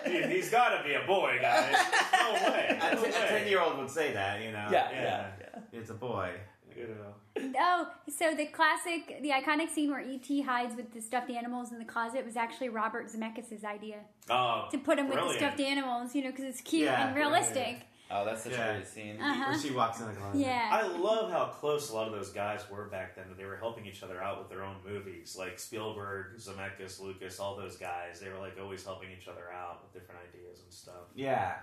he, 0.06 0.34
he's 0.36 0.50
got 0.52 0.78
to 0.78 0.84
be 0.84 0.94
a 0.94 1.06
boy, 1.08 1.38
guys. 1.42 1.74
No 2.14 2.34
way. 2.52 2.78
A 2.82 2.96
No 2.96 3.02
way. 3.04 3.12
ten-year-old 3.12 3.78
would 3.78 3.90
say 3.90 4.14
that, 4.14 4.42
you 4.42 4.52
know. 4.52 4.68
yeah, 4.72 4.92
Yeah. 4.92 5.02
yeah, 5.02 5.28
yeah. 5.40 5.80
It's 5.80 5.90
a 5.90 5.94
boy. 5.94 6.32
You 6.76 6.88
know. 6.88 7.52
Oh, 7.60 7.88
so 8.10 8.34
the 8.36 8.46
classic, 8.48 9.22
the 9.22 9.30
iconic 9.30 9.70
scene 9.70 9.92
where 9.92 10.02
E.T. 10.02 10.42
hides 10.42 10.76
with 10.76 10.94
the 10.94 11.02
stuffed 11.02 11.30
animals 11.30 11.72
in 11.72 11.80
the 11.80 11.86
closet 11.86 12.26
was 12.26 12.36
actually 12.36 12.70
Robert 12.70 13.08
Zemeckis' 13.08 13.64
idea 13.64 13.98
Oh, 14.30 14.68
to 14.72 14.78
put 14.78 15.00
him 15.00 15.08
with 15.10 15.18
the 15.18 15.34
stuffed 15.34 15.60
animals, 15.60 16.16
you 16.16 16.24
know, 16.24 16.32
because 16.32 16.46
it's 16.46 16.62
cute 16.62 16.84
Yeah, 16.86 17.08
and 17.08 17.16
realistic. 17.16 17.82
Oh, 18.12 18.24
that's 18.24 18.44
such 18.44 18.54
Yeah. 18.54 18.68
a 18.70 18.74
great 18.76 18.88
scene. 18.88 19.20
Uh-huh. 19.20 19.52
When 19.52 19.60
she 19.60 19.72
walks 19.72 20.00
in 20.00 20.08
the 20.08 20.14
closet. 20.14 20.40
Yeah. 20.40 20.70
I 20.72 20.86
love 20.86 21.32
how 21.32 21.46
close 21.46 21.90
a 21.90 21.96
lot 21.96 22.08
of 22.08 22.14
those 22.14 22.30
guys 22.30 22.70
were 22.70 22.86
back 22.86 23.16
then. 23.16 23.26
That 23.30 23.38
they 23.38 23.46
were 23.46 23.58
helping 23.58 23.86
each 23.88 24.04
other 24.04 24.22
out 24.22 24.38
with 24.38 24.50
their 24.50 24.64
own 24.64 24.76
movies, 24.86 25.36
like 25.38 25.58
Spielberg, 25.58 26.38
Zemeckis, 26.38 27.02
Lucas, 27.02 27.40
all 27.40 27.56
those 27.58 27.78
guys. 27.78 28.20
They 28.20 28.30
were 28.30 28.38
like 28.38 28.58
always 28.62 28.86
helping 28.86 29.10
each 29.12 29.28
other 29.28 29.52
out 29.52 29.82
with 29.82 29.92
different 29.94 30.22
ideas 30.30 30.62
and 30.64 30.72
stuff. 30.72 31.10
Yeah. 31.16 31.56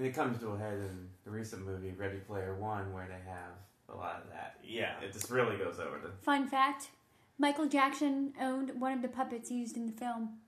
And 0.00 0.08
it 0.08 0.14
comes 0.14 0.38
to 0.40 0.48
a 0.52 0.56
head 0.58 0.78
in 0.78 1.08
the 1.26 1.30
recent 1.30 1.66
movie 1.66 1.90
Ready 1.94 2.16
Player 2.26 2.54
One, 2.58 2.90
where 2.94 3.06
they 3.06 3.30
have 3.30 3.52
a 3.90 3.94
lot 3.94 4.22
of 4.24 4.30
that. 4.30 4.54
Yeah, 4.64 4.98
It 5.04 5.12
just 5.12 5.28
really 5.28 5.58
goes 5.58 5.78
over 5.78 5.98
the. 6.02 6.08
Fun 6.22 6.48
fact 6.48 6.88
Michael 7.36 7.66
Jackson 7.66 8.32
owned 8.40 8.70
one 8.80 8.94
of 8.94 9.02
the 9.02 9.08
puppets 9.08 9.50
used 9.50 9.76
in 9.76 9.84
the 9.84 9.92
film. 9.92 10.38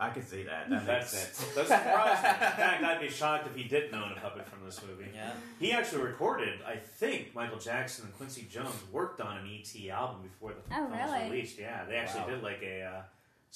I 0.00 0.10
could 0.10 0.28
see 0.28 0.42
that. 0.42 0.68
That 0.68 0.84
makes 0.84 0.86
that's 0.86 1.10
sense. 1.12 1.54
that's 1.54 1.68
surprising. 1.68 2.24
In 2.24 2.56
fact, 2.56 2.82
I'd 2.82 3.00
be 3.00 3.08
shocked 3.08 3.46
if 3.46 3.54
he 3.54 3.62
didn't 3.68 3.94
own 3.94 4.14
a 4.16 4.20
puppet 4.20 4.48
from 4.48 4.64
this 4.64 4.80
movie. 4.84 5.08
Yeah. 5.14 5.30
He 5.60 5.70
actually 5.70 6.02
recorded, 6.02 6.58
I 6.66 6.74
think, 6.74 7.36
Michael 7.36 7.58
Jackson 7.60 8.06
and 8.06 8.14
Quincy 8.16 8.48
Jones 8.50 8.74
worked 8.90 9.20
on 9.20 9.36
an 9.36 9.46
ET 9.48 9.90
album 9.90 10.22
before 10.22 10.54
the 10.54 10.74
Oh, 10.74 10.88
film 10.88 10.90
was 10.90 11.22
released. 11.30 11.56
Yeah, 11.56 11.84
they 11.84 11.94
actually 11.94 12.22
Wow. 12.22 12.26
did 12.30 12.42
like 12.42 12.62
a 12.64 12.82
uh, 12.82 13.02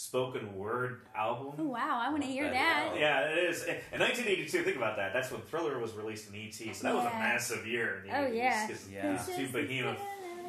spoken 0.06 0.54
word 0.56 1.00
album. 1.16 1.54
Oh, 1.58 1.64
wow, 1.64 2.00
I 2.04 2.10
want 2.10 2.22
to 2.22 2.28
hear 2.28 2.44
that. 2.44 2.92
that. 2.92 3.00
Yeah, 3.00 3.20
it 3.30 3.38
is. 3.50 3.62
In 3.64 3.98
1982, 3.98 4.62
think 4.62 4.76
about 4.76 4.96
that. 4.98 5.12
That's 5.14 5.30
when 5.32 5.40
Thriller 5.40 5.78
was 5.78 5.94
released 5.94 6.28
in 6.28 6.36
ET, 6.36 6.52
so 6.76 6.82
that 6.86 6.94
was 6.94 7.06
a 7.06 7.08
massive 7.18 7.66
year 7.66 8.02
in 8.04 8.10
the 8.10 8.16
Oh, 8.16 8.24
80s. 8.26 8.34
yeah. 8.36 8.66
'cause 8.68 8.88
Yeah. 8.92 9.12
These 9.26 9.36
two 9.36 9.48
behemoth 9.52 9.98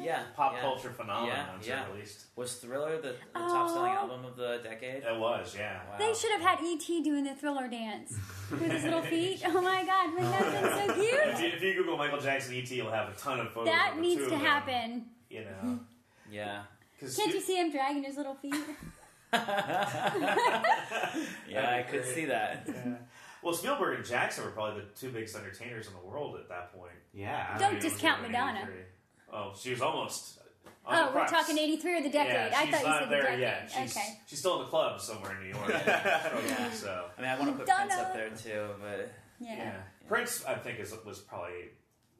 Yeah. 0.00 0.22
pop 0.36 0.52
yeah. 0.52 0.60
culture 0.60 0.90
phenomenon 0.90 1.26
Yeah, 1.28 1.52
once 1.52 1.66
yeah. 1.66 1.90
released. 1.90 2.26
Was 2.36 2.56
Thriller 2.60 2.96
the, 3.00 3.08
the 3.32 3.38
top 3.38 3.70
selling 3.70 3.92
Oh. 3.92 3.96
album 3.96 4.24
of 4.26 4.36
the 4.36 4.60
decade? 4.62 5.02
It 5.02 5.18
was, 5.18 5.56
yeah. 5.56 5.80
Wow. 5.90 5.96
They 5.98 6.12
should 6.12 6.30
have 6.32 6.42
had 6.42 6.60
E.T. 6.62 7.02
doing 7.02 7.24
the 7.24 7.34
thriller 7.34 7.68
dance 7.68 8.12
with 8.50 8.60
his 8.70 8.84
little 8.84 9.00
feet. 9.14 9.42
Oh 9.46 9.62
my 9.62 9.82
god, 9.82 10.12
wouldn't 10.12 10.30
that 10.30 10.42
have 10.44 10.62
been 10.86 10.96
so 10.96 11.02
If 11.02 11.40
cute? 11.40 11.50
you, 11.52 11.56
if 11.56 11.62
you 11.62 11.74
Google 11.74 11.96
Michael 11.96 12.20
Jackson 12.20 12.54
ET, 12.54 12.70
you'll 12.70 12.90
have 12.92 13.08
a 13.08 13.16
ton 13.16 13.40
of 13.40 13.50
photos. 13.50 13.72
That 13.72 13.94
of 13.94 13.98
needs 14.00 14.16
two 14.22 14.28
to 14.28 14.34
of 14.34 14.40
them, 14.42 14.46
happen. 14.46 15.06
You 15.30 15.44
know, 15.46 15.80
Yeah. 16.30 16.64
because 16.94 17.16
Can't 17.16 17.32
you 17.32 17.40
see 17.40 17.56
him 17.58 17.70
dragging 17.72 18.04
his 18.04 18.18
little 18.18 18.34
feet? 18.34 18.54
Yeah, 21.48 21.70
I 21.76 21.82
could 21.88 22.04
see 22.04 22.26
that. 22.26 22.64
Yeah. 22.68 22.94
Well, 23.42 23.54
Spielberg 23.54 23.96
and 23.96 24.04
Jackson 24.06 24.44
were 24.44 24.50
probably 24.50 24.82
the 24.82 24.88
two 24.98 25.10
biggest 25.10 25.36
entertainers 25.36 25.86
in 25.86 25.92
the 25.94 26.00
world 26.06 26.36
at 26.36 26.48
that 26.48 26.72
point. 26.72 26.92
yeah. 27.14 27.56
Don't 27.58 27.68
I 27.68 27.72
mean, 27.72 27.80
discount 27.82 28.22
Madonna. 28.22 28.60
83. 28.62 28.74
Oh, 29.32 29.52
she 29.58 29.70
was 29.70 29.80
almost. 29.80 30.38
on 30.86 30.94
Oh, 30.98 31.10
the 31.12 31.18
we're 31.18 31.26
talking 31.28 31.56
83 31.58 31.98
or 31.98 32.02
the 32.02 32.10
decade. 32.10 32.32
Yeah, 32.32 32.58
I 32.58 32.70
thought 32.70 32.80
you 32.80 32.86
not 32.86 32.98
said 33.00 33.06
the 33.06 33.10
there 33.10 33.22
decade. 33.22 33.40
yet. 33.40 33.70
She's, 33.74 33.96
Okay. 33.96 34.18
she's 34.26 34.38
still 34.40 34.54
in 34.58 34.62
the 34.64 34.68
club 34.68 35.00
somewhere 35.00 35.36
in 35.36 35.42
New 35.48 35.54
York. 35.56 35.68
Oh, 35.70 36.70
so, 36.72 37.04
I 37.16 37.20
mean, 37.20 37.30
I 37.30 37.38
want 37.38 37.50
to 37.52 37.56
put 37.58 37.66
Donna. 37.66 37.86
Prince 37.86 38.00
up 38.00 38.14
there 38.14 38.30
too, 38.30 38.68
but 38.80 39.12
Yeah. 39.40 39.56
Yeah. 39.56 39.72
Prince, 40.08 40.44
I 40.46 40.54
think, 40.54 40.78
is 40.80 40.94
was 41.06 41.20
probably 41.20 41.70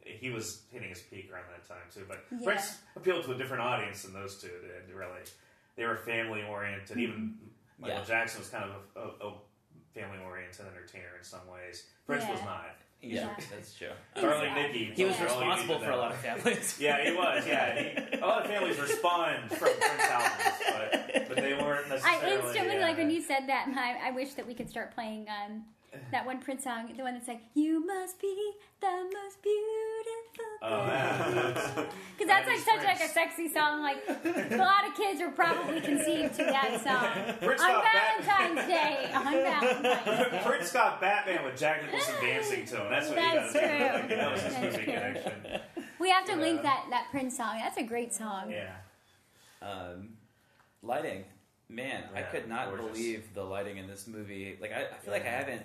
he 0.05 0.31
was 0.31 0.63
hitting 0.71 0.89
his 0.89 1.01
peak 1.01 1.31
around 1.33 1.45
that 1.51 1.67
time 1.69 1.83
too. 1.93 2.05
But 2.09 2.25
Yeah. 2.31 2.45
Prince 2.45 2.79
appealed 2.97 3.25
to 3.25 3.33
a 3.33 3.35
different 3.37 3.63
audience 3.63 4.03
than 4.03 4.13
those 4.15 4.41
two 4.41 4.49
did. 4.49 4.95
Really, 4.95 5.21
they 5.79 5.87
were 5.87 5.97
family 5.97 6.43
oriented. 6.51 6.99
Even 6.99 7.35
Michael 7.79 7.99
Yeah. 7.99 8.05
Jackson 8.05 8.41
was 8.41 8.49
kind 8.51 8.65
of 8.65 8.73
a, 8.97 9.01
a, 9.25 9.29
a 9.31 9.35
family 9.95 10.19
oriented 10.27 10.67
entertainer 10.67 11.17
in 11.17 11.25
some 11.25 11.41
ways. 11.51 11.87
Prince 12.07 12.25
was 12.29 12.41
not. 12.43 12.77
Yeah, 13.01 13.21
Yeah. 13.39 13.45
that's 13.55 13.75
true. 13.77 13.89
Darling 14.17 14.49
Exactly. 14.51 14.63
Nikki. 14.81 14.85
He 14.97 15.05
was 15.05 15.15
Yeah. 15.21 15.27
all 15.29 15.35
you 15.35 15.45
need 15.45 15.51
responsible 15.53 15.79
for 15.79 15.91
a 15.93 15.97
lot 15.97 16.11
of 16.11 16.19
families. 16.19 16.79
Yeah, 16.81 17.05
he 17.05 17.13
was. 17.17 17.47
Yeah, 17.47 17.81
he, 17.81 18.19
a 18.19 18.27
lot 18.27 18.45
of 18.45 18.51
families 18.51 18.77
respond 18.81 19.51
from 19.53 19.69
Prince 19.69 20.05
albums, 20.11 20.59
but, 20.69 21.29
but 21.29 21.37
they 21.37 21.55
weren't 21.55 21.89
necessarily. 21.89 22.27
I 22.27 22.37
instantly 22.45 22.77
uh, 22.79 22.81
like 22.81 22.97
when 22.99 23.11
you 23.11 23.23
said 23.23 23.49
that. 23.49 23.69
I, 23.77 24.09
I 24.09 24.11
wish 24.11 24.35
that 24.35 24.47
we 24.49 24.55
could 24.55 24.69
start 24.69 24.93
playing 24.95 25.27
um, 25.29 25.63
that 26.13 26.25
one 26.27 26.41
Prince 26.41 26.65
song, 26.65 26.93
the 26.97 27.03
one 27.03 27.15
that's 27.15 27.29
like 27.29 27.41
"You 27.55 27.85
must 27.87 28.21
be 28.21 28.53
the 28.81 28.87
most 28.87 29.43
beautiful." 29.43 30.45
Oh. 30.63 31.87
Because 32.17 32.27
that's 32.27 32.47
like 32.47 32.59
such 32.59 32.85
like 32.85 33.01
a 33.01 33.09
sexy 33.09 33.49
song. 33.49 33.83
Like 33.83 33.99
a 34.09 34.57
lot 34.57 34.87
of 34.87 34.95
kids 34.97 35.21
are 35.21 35.31
probably 35.31 35.81
conceived 35.81 36.35
to 36.35 36.45
that 36.45 36.81
song 36.83 37.35
Prince 37.47 37.63
on 37.63 37.69
got 37.69 37.85
Valentine's 37.93 38.69
Day. 38.69 39.11
On 39.15 39.25
Valentine's 39.25 40.31
Day. 40.31 40.41
Prince 40.45 40.73
got 40.73 41.01
Batman 41.01 41.45
with 41.45 41.59
Jack 41.59 41.83
Nicholson 41.85 42.15
dancing 42.21 42.65
to 42.67 42.77
him. 42.85 42.91
That's 42.91 43.09
what 43.09 43.17
That's 43.17 43.53
he 43.53 43.61
got 43.61 43.69
to 43.93 43.99
true. 44.01 44.09
do. 44.09 44.17
That 44.17 44.33
was 44.33 44.43
his 44.43 44.53
That's 44.55 44.65
movie 44.65 44.85
true. 44.85 44.95
connection. 44.95 45.61
We 46.01 46.11
have 46.11 46.25
to 46.27 46.33
Yeah. 46.33 46.39
link 46.39 46.63
that 46.63 46.87
that 46.91 47.07
Prince 47.11 47.37
song. 47.37 47.59
That's 47.59 47.77
a 47.77 47.83
great 47.83 48.13
song. 48.15 48.51
Yeah. 48.51 48.75
Um, 49.63 50.11
lighting, 50.83 51.25
man, 51.69 52.05
I 52.15 52.21
Yeah, 52.21 52.27
could 52.27 52.49
not 52.49 52.69
gorgeous. 52.69 52.87
believe 52.93 53.35
the 53.35 53.43
lighting 53.43 53.79
in 53.79 53.87
this 53.89 54.07
movie. 54.07 54.57
Like, 54.61 54.73
I, 54.73 54.83
I 54.95 54.99
feel 54.99 55.13
like 55.13 55.27
I 55.27 55.31
haven't. 55.31 55.63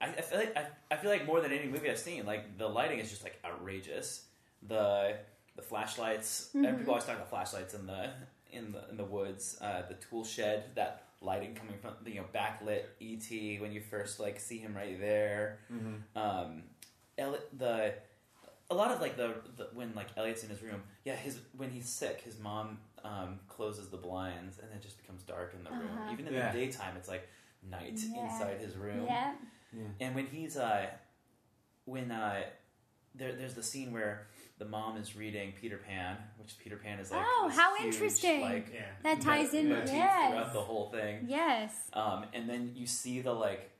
I, 0.00 0.06
I 0.06 0.20
feel 0.22 0.38
like 0.38 0.56
I, 0.56 0.66
I 0.90 0.96
feel 0.96 1.10
like 1.10 1.26
more 1.26 1.40
than 1.40 1.52
any 1.52 1.66
movie 1.68 1.90
I've 1.90 1.98
seen, 1.98 2.24
like 2.26 2.56
the 2.58 2.68
lighting 2.68 2.98
is 2.98 3.10
just 3.10 3.22
like 3.24 3.38
outrageous. 3.44 4.24
The 4.66 5.16
the 5.56 5.62
flashlights. 5.62 6.50
and 6.54 6.64
Mhm. 6.66 6.78
People 6.78 6.92
always 6.92 7.04
talk 7.04 7.16
about 7.16 7.30
flashlights 7.30 7.74
in 7.74 7.86
the 7.86 8.10
in 8.52 8.72
the 8.72 8.88
in 8.90 8.96
the 8.96 9.04
woods. 9.04 9.58
Uh, 9.60 9.82
the 9.88 9.94
tool 9.94 10.24
shed. 10.24 10.64
That 10.74 11.02
lighting 11.20 11.54
coming 11.54 11.74
from 11.80 11.94
the 12.04 12.10
you 12.12 12.20
know 12.20 12.26
backlit 12.34 12.84
ET 13.00 13.60
when 13.60 13.72
you 13.72 13.80
first 13.80 14.20
like 14.20 14.38
see 14.38 14.58
him 14.58 14.74
right 14.74 15.00
there. 15.00 15.58
Mhm. 15.72 16.02
um, 16.16 16.62
Eli- 17.18 17.38
the 17.56 17.94
a 18.70 18.74
lot 18.74 18.90
of 18.92 19.00
like 19.00 19.16
the, 19.16 19.34
the 19.56 19.68
when 19.74 19.92
like 19.96 20.08
Elliot's 20.16 20.44
in 20.44 20.50
his 20.50 20.62
room, 20.62 20.82
yeah, 21.04 21.16
his 21.16 21.40
when 21.56 21.70
he's 21.70 21.88
sick, 21.88 22.20
his 22.20 22.38
mom 22.38 22.78
um, 23.04 23.40
closes 23.48 23.88
the 23.88 23.96
blinds 23.96 24.58
and 24.58 24.68
it 24.72 24.82
just 24.82 24.98
becomes 24.98 25.22
dark 25.22 25.54
in 25.56 25.64
the 25.64 25.70
room. 25.70 25.88
Uh-huh. 25.98 26.12
Even 26.12 26.26
in 26.28 26.34
Yeah. 26.34 26.52
the 26.52 26.58
daytime, 26.58 26.96
it's 26.96 27.08
like 27.08 27.26
night 27.68 27.98
Yeah. 28.14 28.24
inside 28.24 28.60
his 28.60 28.76
room. 28.76 29.04
Yeah. 29.06 29.34
Yeah. 29.76 29.82
And 30.00 30.14
when 30.14 30.26
he's 30.26 30.56
uh, 30.56 30.86
when 31.84 32.10
uh, 32.10 32.42
there, 33.14 33.34
there's 33.34 33.54
the 33.54 33.62
scene 33.62 33.92
where 33.92 34.26
the 34.58 34.64
mom 34.64 34.96
is 34.96 35.14
reading 35.16 35.52
Peter 35.60 35.76
Pan, 35.78 36.16
which 36.38 36.58
Peter 36.58 36.76
Pan 36.76 36.98
is 36.98 37.10
like 37.10 37.22
Oh, 37.24 37.46
this 37.48 37.56
how 37.58 37.76
huge, 37.76 37.94
interesting. 37.94 38.40
Like 38.40 38.72
Yeah. 38.74 38.80
That 39.02 39.20
ties 39.20 39.54
in. 39.54 39.68
motif 39.68 39.92
Yes. 39.94 40.30
throughout 40.32 40.52
the 40.52 40.60
whole 40.60 40.90
thing. 40.90 41.26
Yes. 41.28 41.72
Um, 41.92 42.24
and 42.32 42.48
then 42.48 42.72
you 42.74 42.86
see 42.86 43.20
the 43.20 43.32
like 43.32 43.70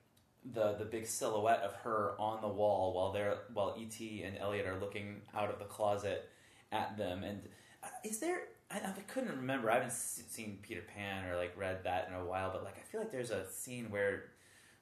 the 0.52 0.74
the 0.78 0.84
big 0.84 1.06
silhouette 1.06 1.60
of 1.62 1.74
her 1.82 2.14
on 2.18 2.40
the 2.40 2.48
wall 2.48 2.92
while 2.94 3.12
they're 3.12 3.38
while 3.52 3.76
ET 3.78 4.00
and 4.00 4.38
Elliot 4.38 4.66
are 4.66 4.78
looking 4.78 5.22
out 5.34 5.50
of 5.50 5.58
the 5.58 5.64
closet 5.64 6.28
at 6.70 6.96
them. 6.96 7.24
And 7.24 7.42
uh, 7.82 7.88
is 8.04 8.18
there? 8.20 8.42
I, 8.70 8.76
I 8.76 8.92
couldn't 9.08 9.30
remember. 9.36 9.70
I 9.70 9.74
haven't 9.74 9.92
seen 9.92 10.58
Peter 10.62 10.82
Pan 10.94 11.24
or 11.28 11.36
like 11.36 11.54
read 11.56 11.84
that 11.84 12.08
in 12.08 12.14
a 12.14 12.24
while. 12.24 12.50
But 12.52 12.62
like 12.64 12.76
I 12.76 12.82
feel 12.82 13.00
like 13.00 13.10
there's 13.10 13.30
a 13.30 13.50
scene 13.50 13.90
where. 13.90 14.24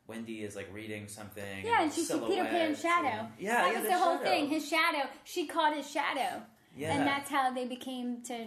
Wendy 0.09 0.43
is 0.43 0.55
like 0.57 0.69
reading 0.73 1.09
something. 1.09 1.65
Yeah, 1.65 1.83
and 1.83 1.93
she 1.93 2.01
sees 2.03 2.11
Peter 2.19 2.45
Pan's 2.45 2.78
silhouettes 2.78 2.83
shadow. 2.83 3.09
and- 3.09 3.28
yeah, 3.39 3.62
that 3.62 3.73
yeah, 3.73 3.81
was 3.81 3.89
the, 3.89 3.99
whole 3.99 4.16
shadow. 4.19 4.24
thing. 4.31 4.49
His 4.49 4.69
shadow. 4.69 5.09
She 5.24 5.47
caught 5.47 5.77
his 5.77 5.91
shadow, 5.91 6.43
Yeah, 6.77 6.93
and 6.95 7.07
that's 7.07 7.31
how 7.31 7.53
they 7.53 7.66
became 7.66 8.23
to. 8.24 8.47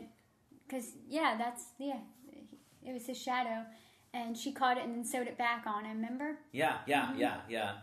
Because 0.68 0.91
yeah, 1.07 1.36
that's 1.38 1.64
yeah, 1.77 1.98
it 2.86 2.94
was 2.94 3.06
his 3.07 3.22
shadow, 3.22 3.65
and 4.14 4.38
she 4.38 4.52
caught 4.52 4.77
it 4.77 4.84
and 4.86 4.94
then 4.95 5.03
sewed 5.03 5.27
it 5.27 5.38
back 5.38 5.65
on 5.68 5.84
him. 5.86 5.98
Remember? 5.98 6.38
Yeah, 6.52 6.77
yeah, 6.88 7.07
Mhm. 7.07 7.19
yeah, 7.19 7.38
yeah. 7.49 7.73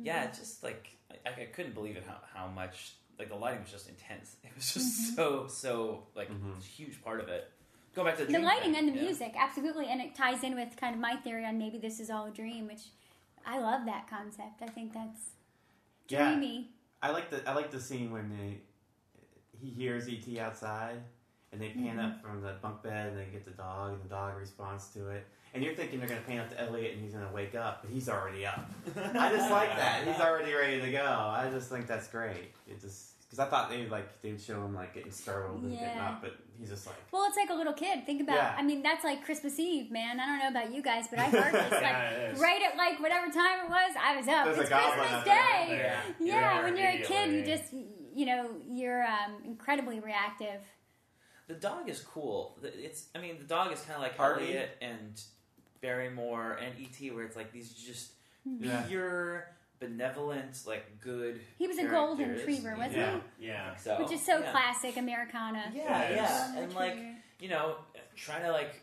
Yeah, 0.00 0.18
Mm-hmm. 0.20 0.28
it's 0.28 0.38
just 0.38 0.62
like 0.62 0.88
I, 1.26 1.42
I 1.42 1.44
couldn't 1.46 1.74
believe 1.74 1.96
it 1.96 2.04
how, 2.06 2.18
how 2.34 2.46
much 2.48 2.94
like 3.18 3.28
the 3.30 3.34
lighting 3.34 3.62
was 3.62 3.70
just 3.70 3.88
intense. 3.88 4.36
It 4.44 4.50
was 4.56 4.72
just 4.74 4.86
Mm-hmm. 5.02 5.14
so 5.16 5.46
so 5.48 6.06
like 6.14 6.30
Mhm. 6.30 6.58
a 6.58 6.62
huge 6.64 7.02
part 7.02 7.20
of 7.20 7.28
it. 7.28 7.50
Go 7.94 8.04
back 8.04 8.16
to 8.18 8.24
the, 8.24 8.32
The 8.32 8.38
lighting 8.38 8.74
thing, 8.74 8.76
and 8.76 8.88
the 8.94 8.98
yeah. 8.98 9.04
music, 9.06 9.34
absolutely, 9.36 9.86
and 9.88 10.00
it 10.00 10.14
ties 10.14 10.44
in 10.44 10.54
with 10.54 10.76
kind 10.76 10.94
of 10.94 11.00
my 11.00 11.16
theory 11.16 11.44
on 11.44 11.58
maybe 11.58 11.78
this 11.78 11.98
is 12.00 12.10
all 12.10 12.26
a 12.26 12.30
dream, 12.30 12.66
which 12.66 12.82
I 13.46 13.58
love 13.58 13.86
that 13.86 14.08
concept. 14.08 14.62
I 14.62 14.66
think 14.66 14.92
that's 14.92 15.20
dreamy. 16.08 16.56
Yeah. 16.56 17.08
I 17.08 17.10
like 17.12 17.30
the 17.30 17.48
I 17.48 17.54
like 17.54 17.70
the 17.70 17.80
scene 17.80 18.10
when 18.10 18.28
they 18.30 18.58
he 19.60 19.70
hears 19.70 20.08
ET 20.08 20.38
outside 20.38 20.98
and 21.52 21.60
they 21.60 21.70
pan 21.70 21.96
Mhm. 21.96 22.04
up 22.16 22.22
from 22.22 22.42
the 22.42 22.54
bunk 22.60 22.82
bed 22.82 23.08
and 23.08 23.18
they 23.18 23.24
get 23.26 23.44
the 23.44 23.50
dog 23.52 23.92
and 23.94 24.02
the 24.02 24.08
dog 24.08 24.36
responds 24.36 24.88
to 24.94 25.08
it. 25.10 25.26
And 25.54 25.64
you're 25.64 25.74
thinking 25.74 25.98
they're 25.98 26.08
gonna 26.08 26.20
pan 26.20 26.40
up 26.40 26.50
to 26.50 26.60
Elliot 26.60 26.94
and 26.94 27.02
he's 27.02 27.14
gonna 27.14 27.32
wake 27.32 27.54
up, 27.54 27.82
but 27.82 27.90
he's 27.90 28.08
already 28.08 28.44
up. 28.46 28.68
I 28.96 29.30
just 29.30 29.50
like 29.50 29.70
that. 29.76 30.06
He's 30.06 30.20
already 30.20 30.52
ready 30.52 30.80
to 30.80 30.90
go. 30.92 31.04
I 31.04 31.48
just 31.50 31.70
think 31.70 31.86
that's 31.86 32.08
great. 32.08 32.52
It 32.66 32.80
just 32.80 33.17
because 33.28 33.38
I 33.38 33.44
thought 33.50 33.68
they 33.70 33.86
like 33.86 34.22
they 34.22 34.32
would 34.32 34.40
show 34.40 34.64
him 34.64 34.74
like 34.74 34.94
getting 34.94 35.12
startled 35.12 35.62
and 35.62 35.78
getting 35.78 35.98
up, 35.98 36.22
but 36.22 36.34
he's 36.58 36.70
just 36.70 36.86
like 36.86 36.96
Well, 37.12 37.26
it's 37.28 37.36
like 37.36 37.50
a 37.50 37.54
little 37.54 37.74
kid. 37.74 38.06
Think 38.06 38.22
about. 38.22 38.36
Yeah. 38.36 38.54
I 38.56 38.62
mean, 38.62 38.82
that's 38.82 39.04
like 39.04 39.24
Christmas 39.24 39.58
Eve, 39.58 39.90
man. 39.90 40.18
I 40.18 40.26
don't 40.26 40.38
know 40.38 40.48
about 40.60 40.74
you 40.74 40.82
guys, 40.82 41.06
but 41.10 41.18
I 41.18 41.24
heard 41.24 41.52
this 41.54 41.70
like 41.72 41.82
Yeah, 41.82 42.10
it 42.10 42.32
is. 42.34 42.40
right 42.40 42.60
at 42.62 42.76
like 42.78 43.00
whatever 43.00 43.26
time 43.30 43.66
it 43.66 43.68
was. 43.70 43.96
I 44.02 44.16
was 44.16 44.26
up. 44.28 44.44
There's 44.46 44.58
it's 44.58 44.68
Christmas 44.70 45.12
up. 45.12 45.24
Day. 45.24 45.66
Yeah. 45.68 46.00
Yeah, 46.20 46.54
You're 46.54 46.64
when 46.64 46.76
you're 46.76 46.88
a 46.88 47.02
kid, 47.02 47.32
you 47.32 47.44
just 47.44 47.72
you 48.14 48.26
know 48.26 48.50
you're 48.68 49.04
um, 49.04 49.34
incredibly 49.44 50.00
reactive. 50.00 50.60
The 51.48 51.54
dog 51.54 51.88
is 51.88 52.00
cool. 52.00 52.58
It's 52.62 53.08
I 53.14 53.18
mean 53.18 53.36
the 53.38 53.44
dog 53.44 53.72
is 53.72 53.80
kind 53.80 53.96
of 53.96 54.02
like 54.02 54.16
Harvey? 54.16 54.44
Elliot 54.46 54.70
and 54.80 55.20
Barrymore 55.80 56.58
and 56.62 56.74
ET, 56.80 57.14
where 57.14 57.24
it's 57.24 57.36
like 57.36 57.52
these 57.52 57.72
just 57.72 58.12
Yeah. 58.44 58.82
pure 58.88 59.46
benevolent, 59.80 60.60
like 60.66 61.00
good. 61.00 61.40
He 61.58 61.66
was 61.66 61.78
a 61.78 61.86
golden 61.86 62.30
retriever, 62.30 62.74
wasn't 62.76 62.96
Yeah. 62.98 63.20
Yeah. 63.38 63.76
So. 63.76 63.96
Which 64.02 64.12
is 64.12 64.24
so 64.24 64.38
yeah. 64.40 64.50
classic 64.50 64.96
Americana. 64.96 65.70
Yeah, 65.74 66.02
It 66.02 66.16
yeah, 66.16 66.58
and 66.58 66.74
like 66.74 66.96
you 67.40 67.48
know, 67.48 67.76
trying 68.16 68.42
to 68.42 68.50
like 68.52 68.82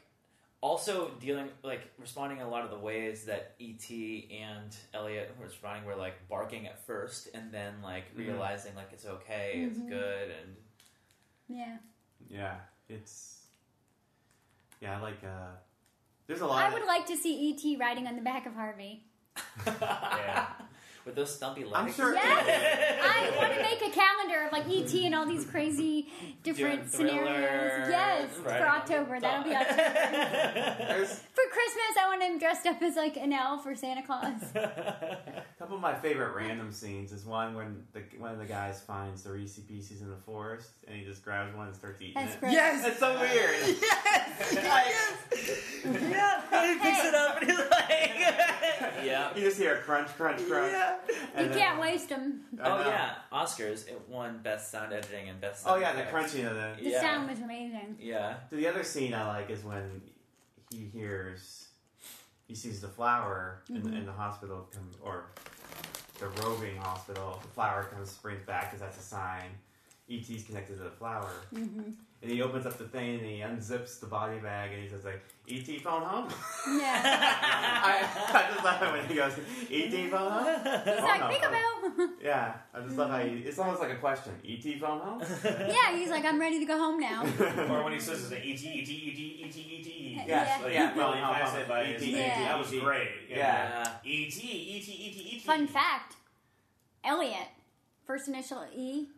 also 0.61 1.11
dealing 1.19 1.47
like 1.63 1.81
responding 1.99 2.39
in 2.39 2.45
a 2.45 2.49
lot 2.49 2.63
of 2.63 2.71
the 2.71 2.79
ways 2.79 3.25
that 3.25 3.53
ET 3.61 3.89
and 4.31 4.75
Elliot 4.93 5.31
who 5.35 5.41
were 5.41 5.47
responding 5.47 5.85
were 5.85 5.95
like 5.95 6.15
barking 6.29 6.65
at 6.67 6.83
first 6.85 7.29
and 7.35 7.51
then 7.51 7.73
like 7.83 8.05
Mhm. 8.15 8.19
realizing 8.27 8.73
like 8.75 8.89
it's 8.91 9.05
okay, 9.05 9.65
it's 9.67 9.77
Mhm. 9.77 9.89
good, 9.89 10.29
and 10.31 10.55
yeah, 11.47 11.77
yeah, 12.29 12.55
it's 12.89 13.43
yeah, 14.81 14.97
I 14.97 15.01
like 15.01 15.23
uh 15.23 15.51
there's 16.27 16.41
a 16.41 16.47
lot 16.47 16.63
I 16.63 16.67
of 16.69 16.73
would 16.73 16.85
like 16.85 17.05
to 17.07 17.17
see 17.17 17.51
ET 17.51 17.79
riding 17.79 18.07
on 18.07 18.15
the 18.15 18.21
back 18.23 18.45
of 18.47 18.53
Harvey. 18.55 19.03
Yeah. 19.67 20.47
With 21.05 21.15
those 21.15 21.33
stumpy 21.35 21.63
legs. 21.63 21.75
I'm 21.75 21.93
sure 21.93 22.13
Yes! 22.13 22.99
I 23.03 23.37
want 23.37 23.53
to 23.53 23.61
make 23.61 23.81
a 23.81 23.91
calendar 23.95 24.45
of 24.47 24.51
like 24.51 24.67
ET 24.67 24.93
and 25.05 25.13
all 25.15 25.25
these 25.25 25.45
crazy 25.45 26.07
different 26.43 26.89
scenarios. 26.89 27.89
Yes, 27.89 28.29
riding 28.43 28.61
for 28.63 28.67
October. 28.67 29.19
That'll 29.19 29.43
be 29.43 29.51
dog. 29.51 29.61
October. 29.61 31.05
For 31.35 31.43
Christmas, 31.51 31.97
I 32.01 32.07
want 32.07 32.23
him 32.23 32.39
dressed 32.39 32.65
up 32.65 32.81
as 32.81 32.95
like 32.95 33.17
an 33.17 33.31
elf 33.33 33.65
or 33.65 33.75
Santa 33.75 34.01
Claus. 34.03 34.41
A 34.55 35.43
couple 35.59 35.75
of 35.75 35.81
my 35.81 35.93
favorite 35.93 36.33
random 36.35 36.71
scenes 36.71 37.11
is 37.11 37.25
one 37.25 37.53
when 37.55 37.83
the 37.93 38.01
one 38.17 38.31
of 38.31 38.39
the 38.39 38.45
guys 38.45 38.81
finds 38.81 39.23
the 39.23 39.31
Reese 39.31 39.59
Pieces 39.59 40.01
in 40.01 40.09
the 40.09 40.15
forest 40.17 40.69
and 40.87 40.97
he 40.97 41.03
just 41.05 41.23
grabs 41.23 41.55
one 41.55 41.67
and 41.67 41.75
starts 41.75 42.01
eating 42.01 42.13
That's 42.15 42.33
it. 42.35 42.39
great. 42.39 42.53
Yes, 42.53 42.85
it's 42.87 42.99
so 42.99 43.19
weird. 43.19 43.77
Yes. 43.81 45.13
Yeah, 45.85 46.41
and 46.51 46.79
he 46.81 46.85
picks 46.85 47.03
it 47.05 47.13
up 47.13 47.41
and 47.41 47.49
he's 47.49 47.59
like, 47.59 48.11
yeah. 49.05 49.29
You 49.35 49.41
just 49.43 49.57
hear 49.57 49.75
a 49.75 49.77
crunch, 49.79 50.07
crunch, 50.15 50.41
crunch. 50.47 50.73
You 51.39 51.49
can't 51.49 51.79
waste 51.81 52.09
them. 52.09 52.41
Oh 52.63 52.79
yeah, 52.87 53.15
Oscars. 53.31 53.87
It 53.87 54.01
won 54.07 54.39
best 54.41 54.71
sound 54.71 54.93
editing 54.93 55.27
and 55.29 55.39
best. 55.41 55.63
Oh 55.65 55.71
Sound 55.71 55.81
yeah, 55.81 55.91
the 55.93 55.99
effects. 55.99 56.11
crunching 56.13 56.45
of 56.45 56.53
the. 56.55 56.75
The 56.81 56.89
Yeah. 56.91 57.01
sound 57.01 57.29
was 57.29 57.39
amazing. 57.39 57.97
Yeah. 57.99 58.35
The 58.51 58.67
other 58.67 58.83
scene 58.83 59.13
I 59.13 59.27
like 59.27 59.49
is 59.49 59.63
when 59.63 60.01
he 60.71 60.85
hears, 60.93 61.67
he 62.47 62.55
sees 62.55 62.79
the 62.81 62.87
flower 62.87 63.61
in, 63.69 63.75
Mm-hmm. 63.77 63.91
the, 63.91 63.97
in 63.97 64.05
the 64.05 64.11
hospital 64.13 64.67
come 64.73 64.89
or 65.03 65.25
the 66.19 66.27
roving 66.43 66.77
hospital. 66.77 67.39
The 67.41 67.49
flower 67.49 67.83
comes 67.83 68.11
springs 68.11 68.43
back 68.45 68.71
because 68.71 68.79
that's 68.79 68.97
a 68.97 69.01
sign. 69.03 69.49
ET's 70.09 70.43
connected 70.43 70.77
to 70.77 70.83
the 70.83 70.91
flower. 70.91 71.31
hmm 71.51 71.91
And 72.25 72.31
and 72.31 72.39
he 72.39 72.41
opens 72.41 72.65
up 72.65 72.77
the 72.79 72.85
thing 72.85 73.19
and 73.19 73.25
he 73.25 73.37
unzips 73.39 73.99
the 73.99 74.07
body 74.07 74.39
bag 74.39 74.71
and 74.73 74.81
he 74.81 74.89
says 74.89 75.05
like, 75.05 75.21
"E.T. 75.47 75.77
phone 75.79 76.01
home." 76.01 76.27
Yeah. 76.79 76.99
I, 77.83 78.07
I 78.33 78.51
just 78.51 78.63
love 78.65 78.81
it 78.81 78.91
when 78.91 79.05
he 79.07 79.13
goes, 79.15 79.33
"E.T. 79.69 80.09
phone 80.09 80.31
home." 80.31 80.45
He's 80.45 80.93
Oh, 80.99 81.03
like, 81.03 81.19
no. 81.19 81.27
peekaboo. 81.27 82.07
Yeah, 82.23 82.53
I 82.73 82.81
just 82.81 82.97
love 82.97 83.11
how 83.11 83.19
he, 83.19 83.37
it's 83.41 83.59
almost 83.59 83.79
like 83.79 83.91
a 83.91 83.97
question. 83.97 84.33
"E.T. 84.43 84.79
phone 84.79 84.99
home?" 84.99 85.21
yeah, 85.43 85.95
he's 85.95 86.09
like, 86.09 86.25
I'm 86.25 86.39
ready 86.39 86.59
to 86.59 86.65
go 86.65 86.77
home 86.79 86.99
now. 86.99 87.21
Or 87.69 87.83
when 87.83 87.93
he 87.93 87.99
says 87.99 88.23
it's 88.23 88.31
an 88.31 88.41
E 88.43 88.57
T 88.57 88.67
E 88.69 88.85
T 88.85 88.93
E 88.93 89.15
T 89.15 89.43
E 89.45 89.51
T 89.51 89.61
E 89.61 89.83
T. 89.83 90.21
Yeah. 90.27 90.59
Like, 90.63 90.73
Yeah. 90.73 90.93
really 90.95 91.17
Yeah. 91.19 91.33
fascinated 91.39 91.69
by 91.69 91.83
his 91.85 92.01
E.T., 92.03 92.11
name. 92.11 92.21
Yeah. 92.27 92.39
That 92.43 92.57
was 92.59 92.69
great. 92.71 93.09
Yeah. 93.29 93.87
E 94.03 94.31
T 94.31 94.39
E 94.47 94.81
T 94.81 94.91
E 94.91 95.11
T 95.13 95.21
E 95.21 95.39
T. 95.39 95.39
Fun 95.45 95.67
fact 95.67 96.15
Elliot, 97.03 97.49
first 98.07 98.27
initial 98.27 98.65
E, 98.75 99.09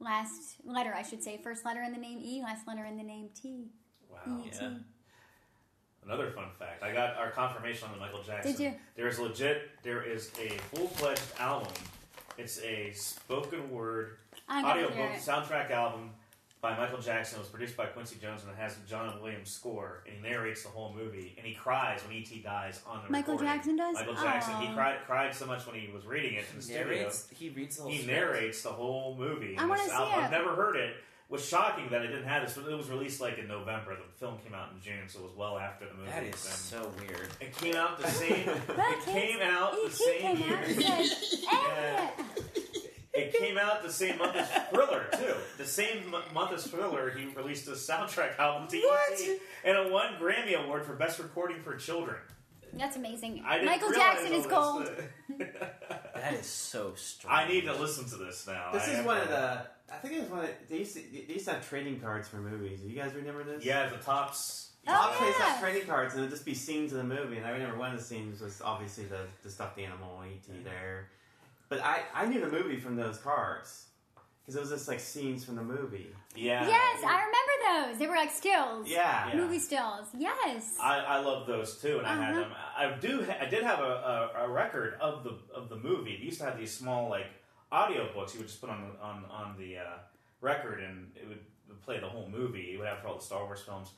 last 0.00 0.56
letter, 0.64 0.92
I 0.94 1.02
should 1.02 1.22
say. 1.22 1.38
First 1.42 1.64
letter 1.64 1.82
in 1.82 1.92
the 1.92 1.98
name 1.98 2.18
E, 2.22 2.42
last 2.42 2.66
letter 2.66 2.84
in 2.84 2.96
the 2.96 3.02
name 3.02 3.28
T. 3.34 3.68
Wow. 4.10 4.42
E-T. 4.44 4.58
Yeah. 4.60 4.70
Another 6.04 6.30
fun 6.30 6.46
fact. 6.58 6.82
I 6.82 6.92
got 6.92 7.16
our 7.16 7.30
confirmation 7.30 7.86
on 7.88 7.94
the 7.94 8.00
Michael 8.00 8.22
Jackson. 8.22 8.52
Did 8.52 8.60
you? 8.60 8.74
There 8.96 9.06
is 9.06 9.18
legit. 9.18 9.70
There 9.82 10.02
is 10.02 10.32
a 10.40 10.48
full 10.74 10.88
fledged 10.88 11.20
album. 11.38 11.72
It's 12.38 12.60
a 12.62 12.90
spoken 12.92 13.70
word 13.70 14.16
audio 14.48 14.88
book 14.88 15.12
soundtrack 15.18 15.70
album 15.70 16.10
by 16.60 16.76
Michael 16.76 16.98
Jackson. 17.00 17.36
It 17.38 17.40
was 17.40 17.48
produced 17.48 17.76
by 17.76 17.86
Quincy 17.86 18.16
Jones 18.20 18.42
and 18.42 18.50
it 18.52 18.56
has 18.58 18.76
John 18.88 19.20
Williams 19.22 19.50
score. 19.50 20.02
And 20.06 20.16
he 20.16 20.22
narrates 20.22 20.62
the 20.62 20.68
whole 20.68 20.92
movie. 20.94 21.34
And 21.38 21.46
he 21.46 21.54
cries 21.54 22.00
when 22.06 22.14
E.T. 22.16 22.40
dies 22.42 22.80
on 22.86 23.02
the 23.04 23.10
Michael 23.10 23.34
recording. 23.34 23.54
Jackson 23.56 23.76
does? 23.76 23.94
Michael 23.94 24.14
Jackson. 24.14 24.56
He 24.60 24.66
Aw. 24.68 24.74
cried 24.74 24.96
cried 25.06 25.34
so 25.34 25.46
much 25.46 25.66
when 25.66 25.76
he 25.80 25.90
was 25.92 26.04
reading 26.06 26.34
it 26.34 26.44
in 26.50 26.56
the 26.56 26.62
studio. 26.62 26.84
narrates. 26.84 27.28
He 27.34 27.48
reads 27.50 27.76
the 27.76 27.82
whole. 27.84 27.90
He 27.92 27.98
script. 28.02 28.18
narrates 28.20 28.62
the 28.62 28.68
whole 28.70 29.16
movie. 29.18 29.56
I 29.58 29.64
wanna 29.64 29.80
This 29.82 29.90
see 29.90 29.96
album- 29.96 30.18
it. 30.20 30.22
I've 30.24 30.30
never 30.30 30.54
heard 30.54 30.76
it. 30.76 30.90
It 30.90 31.32
was 31.34 31.46
shocking 31.48 31.88
that 31.90 32.02
it 32.02 32.08
didn't 32.08 32.24
have 32.26 32.42
this. 32.42 32.56
It 32.56 32.64
was 32.76 32.90
released 32.90 33.20
like 33.20 33.38
in 33.38 33.46
November. 33.46 33.94
The 33.94 34.02
film 34.18 34.36
came 34.38 34.52
out 34.52 34.70
in 34.74 34.80
June, 34.82 35.08
so 35.08 35.20
it 35.20 35.22
was 35.22 35.32
well 35.36 35.58
after 35.58 35.86
the 35.86 35.94
movie. 35.94 36.10
That 36.10 36.24
is 36.24 36.30
And 36.44 36.54
so 36.84 36.92
weird. 36.98 37.28
It 37.40 37.56
came 37.56 37.76
out 37.76 37.98
the 38.00 38.08
same. 38.08 38.48
But 38.66 38.78
it 38.80 39.04
came 39.04 39.38
out 39.40 39.72
the 39.72 39.78
E.T. 39.86 39.90
same 39.92 40.36
came 40.36 40.52
out 40.52 40.64
and 40.64 40.76
year. 40.76 41.04
said, 41.04 41.38
Elliot! 41.52 42.10
It 43.12 43.34
came 43.36 43.58
out 43.58 43.82
the 43.82 43.92
same 43.92 44.18
month 44.18 44.36
as 44.36 44.48
Thriller 44.70 45.06
too. 45.12 45.34
The 45.58 45.64
same 45.64 46.14
m- 46.14 46.22
month 46.34 46.52
as 46.52 46.66
Thriller, 46.66 47.10
he 47.10 47.26
released 47.34 47.66
a 47.68 47.72
soundtrack 47.72 48.38
album 48.38 48.68
to 48.68 48.76
What? 48.78 49.20
E.T. 49.20 49.38
and 49.64 49.76
a 49.76 49.88
won 49.92 50.14
Grammy 50.20 50.54
Award 50.54 50.84
for 50.84 50.94
Best 50.94 51.18
Recording 51.18 51.60
for 51.60 51.74
Children. 51.76 52.18
That's 52.72 52.94
amazing. 52.96 53.42
I 53.44 53.54
didn't 53.54 53.66
Michael 53.66 53.88
realize 53.88 54.06
Jackson 54.30 54.32
all 54.54 54.80
is 54.82 54.88
this. 54.88 55.38
gold. 55.38 55.50
That 56.14 56.34
is 56.34 56.46
so 56.46 56.92
strange. 56.96 57.34
I 57.34 57.48
need 57.48 57.62
to 57.64 57.72
listen 57.74 58.04
to 58.10 58.16
this 58.16 58.46
now. 58.46 58.70
This 58.72 58.86
I 58.86 58.90
is 58.90 58.96
have 58.98 59.06
one 59.06 59.16
to- 59.16 59.22
of 59.22 59.28
the. 59.30 59.66
I 59.92 59.96
think 59.96 60.14
it 60.14 60.20
was 60.20 60.30
one 60.30 60.44
of 60.44 60.50
they 60.68 60.78
used 60.78 60.94
to, 60.94 61.00
they 61.10 61.32
used 61.34 61.46
to 61.46 61.54
have 61.54 61.68
trading 61.68 61.98
cards 61.98 62.28
for 62.28 62.36
movies. 62.36 62.80
Do 62.82 62.88
you 62.88 62.94
guys 62.94 63.12
remember 63.14 63.42
this? 63.42 63.64
Yeah, 63.64 63.88
the 63.88 63.96
Topps. 63.96 64.70
Oh, 64.86 64.92
Top 64.92 65.14
plays 65.14 65.34
yeah. 65.38 65.46
have 65.46 65.60
trading 65.60 65.88
cards, 65.88 66.14
and 66.14 66.20
it'd 66.22 66.30
just 66.30 66.44
be 66.46 66.54
scenes 66.54 66.92
of 66.92 66.98
the 66.98 67.04
movie. 67.04 67.38
And 67.38 67.46
I 67.46 67.50
remember 67.50 67.76
one 67.76 67.90
of 67.92 67.98
the 67.98 68.04
scenes 68.04 68.40
was 68.40 68.60
obviously 68.62 69.04
the, 69.06 69.22
the 69.42 69.50
stuffed 69.50 69.78
animal 69.80 70.22
E.T. 70.24 70.52
there, 70.62 71.08
but 71.70 71.80
I, 71.82 72.02
I 72.14 72.26
knew 72.26 72.40
the 72.40 72.48
movie 72.50 72.78
from 72.78 72.96
those 72.96 73.16
cards 73.16 73.86
because 74.42 74.56
it 74.56 74.60
was 74.60 74.68
just 74.70 74.88
like 74.88 75.00
scenes 75.00 75.44
from 75.44 75.54
the 75.56 75.62
movie. 75.62 76.08
Yeah. 76.36 76.66
Yes, 76.66 77.02
I 77.04 77.24
remember 77.24 77.88
those. 77.92 77.98
They 77.98 78.06
were 78.06 78.16
like 78.16 78.30
stills. 78.32 78.88
Yeah, 78.88 79.28
Yeah. 79.30 79.36
Movie 79.36 79.58
stills. 79.60 80.08
Yes. 80.18 80.76
I, 80.80 80.98
I 80.98 81.20
love 81.20 81.46
those 81.46 81.80
too, 81.80 81.98
and 81.98 82.06
I 82.06 82.14
had 82.16 82.34
Uh-huh. 82.34 82.40
them. 82.40 82.52
I 82.76 82.92
do. 83.00 83.26
I 83.40 83.46
did 83.46 83.62
have 83.62 83.78
a, 83.80 84.30
a, 84.36 84.44
a 84.44 84.48
record 84.50 84.94
of 85.00 85.24
the 85.24 85.38
of 85.54 85.68
the 85.70 85.76
movie. 85.76 86.16
They 86.18 86.24
used 86.24 86.38
to 86.40 86.44
have 86.44 86.58
these 86.58 86.76
small 86.76 87.08
like 87.08 87.26
audio 87.72 88.12
books. 88.12 88.34
You 88.34 88.40
would 88.40 88.48
just 88.48 88.60
put 88.60 88.68
on 88.70 88.80
the- 88.92 89.02
on 89.04 89.24
on 89.30 89.56
the 89.58 89.78
uh, 89.78 89.82
record, 90.40 90.80
and 90.82 91.10
it 91.16 91.26
would, 91.28 91.40
would 91.68 91.80
play 91.82 92.00
the 92.00 92.08
whole 92.08 92.28
movie. 92.28 92.72
It 92.74 92.78
would 92.78 92.88
have 92.88 92.98
for 93.00 93.08
all 93.08 93.16
the 93.18 93.24
Star 93.24 93.44
Wars 93.44 93.60
films. 93.62 93.90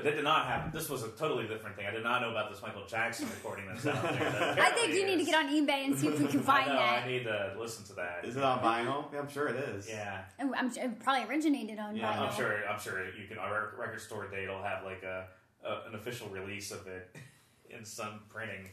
But 0.00 0.08
that 0.08 0.16
did 0.16 0.24
not 0.24 0.46
happen. 0.46 0.70
This 0.72 0.88
was 0.88 1.02
a 1.02 1.08
totally 1.10 1.46
different 1.46 1.76
thing. 1.76 1.84
I 1.86 1.90
did 1.90 2.02
not 2.02 2.22
know 2.22 2.30
about 2.30 2.50
this 2.50 2.62
Michael 2.62 2.86
Jackson 2.86 3.28
recording 3.28 3.66
that's 3.66 3.86
out 3.86 4.02
there. 4.02 4.18
that 4.18 4.32
I 4.58 4.70
think 4.70 4.92
apparently 4.94 4.98
you 5.00 5.06
need 5.06 5.18
to 5.18 5.30
get 5.30 5.34
on 5.44 5.50
eBay 5.52 5.84
and 5.84 5.98
see 5.98 6.08
if 6.08 6.18
we 6.18 6.26
can 6.26 6.40
I 6.40 6.42
find 6.42 6.66
know. 6.68 6.74
that. 6.76 7.02
I 7.04 7.06
need 7.06 7.24
to 7.24 7.54
listen 7.58 7.84
to 7.84 7.92
that. 7.96 8.24
Is 8.24 8.34
it 8.36 8.42
on 8.42 8.60
vinyl? 8.60 9.12
Yeah, 9.12 9.18
I'm 9.20 9.28
sure 9.28 9.48
it 9.48 9.56
is. 9.56 9.86
Yeah, 9.90 10.22
Oh, 10.40 10.50
I'm 10.56 10.72
sure 10.72 10.84
it 10.84 11.00
probably 11.00 11.28
originated 11.28 11.78
on 11.78 11.96
Yeah, 11.96 12.14
vinyl. 12.14 12.30
I'm 12.30 12.34
sure. 12.34 12.66
I'm 12.66 12.80
sure 12.80 13.04
you 13.04 13.26
can. 13.28 13.36
Our 13.36 13.74
Record 13.78 14.00
Store 14.00 14.26
Day 14.30 14.48
will 14.48 14.62
have 14.62 14.84
like 14.84 15.02
a, 15.02 15.26
a 15.62 15.88
an 15.88 15.94
official 15.94 16.28
release 16.28 16.70
of 16.70 16.86
it 16.86 17.14
in 17.68 17.84
some 17.84 18.20
printing. 18.30 18.70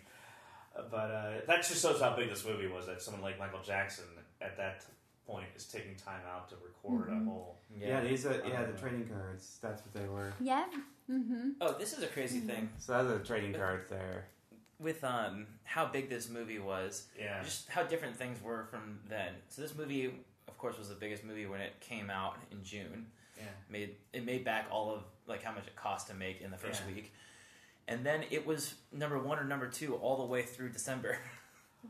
But 0.90 0.96
uh, 1.12 1.32
that 1.48 1.58
just 1.68 1.82
shows 1.82 2.00
how 2.00 2.16
big 2.16 2.30
this 2.30 2.46
movie 2.46 2.68
was. 2.68 2.86
That 2.86 3.02
someone 3.02 3.22
like 3.24 3.38
Michael 3.38 3.62
Jackson 3.66 4.06
at 4.42 4.56
that 4.56 4.86
point 5.28 5.48
is 5.56 5.66
taking 5.66 5.96
time 5.96 6.22
out 6.34 6.50
to 6.50 6.56
record 6.56 7.10
Mm-hmm. 7.10 7.28
a 7.28 7.30
whole. 7.32 7.58
Yeah, 7.78 8.02
these 8.02 8.26
are 8.26 8.34
yeah 8.48 8.64
the 8.64 8.74
Uh, 8.74 8.78
trading 8.78 9.08
cards. 9.08 9.58
That's 9.62 9.82
what 9.86 9.94
they 9.94 10.08
were. 10.08 10.32
Yeah. 10.40 10.66
Mm-hmm. 11.12 11.50
Oh, 11.62 11.74
this 11.78 11.94
is 11.94 12.04
a 12.04 12.08
crazy 12.08 12.40
thing 12.40 12.70
So 12.80 12.94
that's 12.94 13.06
are 13.08 13.18
the 13.18 13.24
trading 13.26 13.54
cards 13.54 13.90
there. 13.90 14.26
with 14.80 15.04
um 15.04 15.46
how 15.64 15.86
big 15.86 16.10
this 16.10 16.30
movie 16.30 16.60
was. 16.60 17.08
Yeah, 17.20 17.44
Just 17.44 17.70
how 17.70 17.84
different 17.84 18.16
things 18.16 18.42
were 18.42 18.66
from 18.72 19.00
then. 19.10 19.34
So 19.50 19.62
this 19.62 19.76
movie, 19.76 20.06
of 20.48 20.58
course, 20.58 20.78
was 20.78 20.90
the 20.90 20.96
biggest 20.96 21.24
movie 21.24 21.46
when 21.46 21.62
it 21.62 21.74
came 21.80 22.10
out 22.10 22.38
in 22.52 22.64
June. 22.64 23.08
yeah. 23.38 23.44
Made 23.70 23.96
it 24.14 24.24
made 24.26 24.44
back 24.46 24.68
all 24.72 24.94
of 24.96 25.02
like 25.28 25.44
how 25.44 25.52
much 25.54 25.68
it 25.68 25.76
cost 25.76 26.08
to 26.08 26.14
make 26.14 26.42
in 26.42 26.52
the 26.52 26.58
first 26.58 26.82
Yeah. 26.88 26.94
week, 26.96 27.14
and 27.88 28.06
then 28.06 28.24
it 28.32 28.46
was 28.46 28.76
number 28.92 29.20
one 29.20 29.38
or 29.40 29.44
number 29.44 29.68
two 29.68 29.96
all 29.96 30.18
the 30.18 30.26
way 30.26 30.42
through 30.44 30.70
December. 30.70 31.18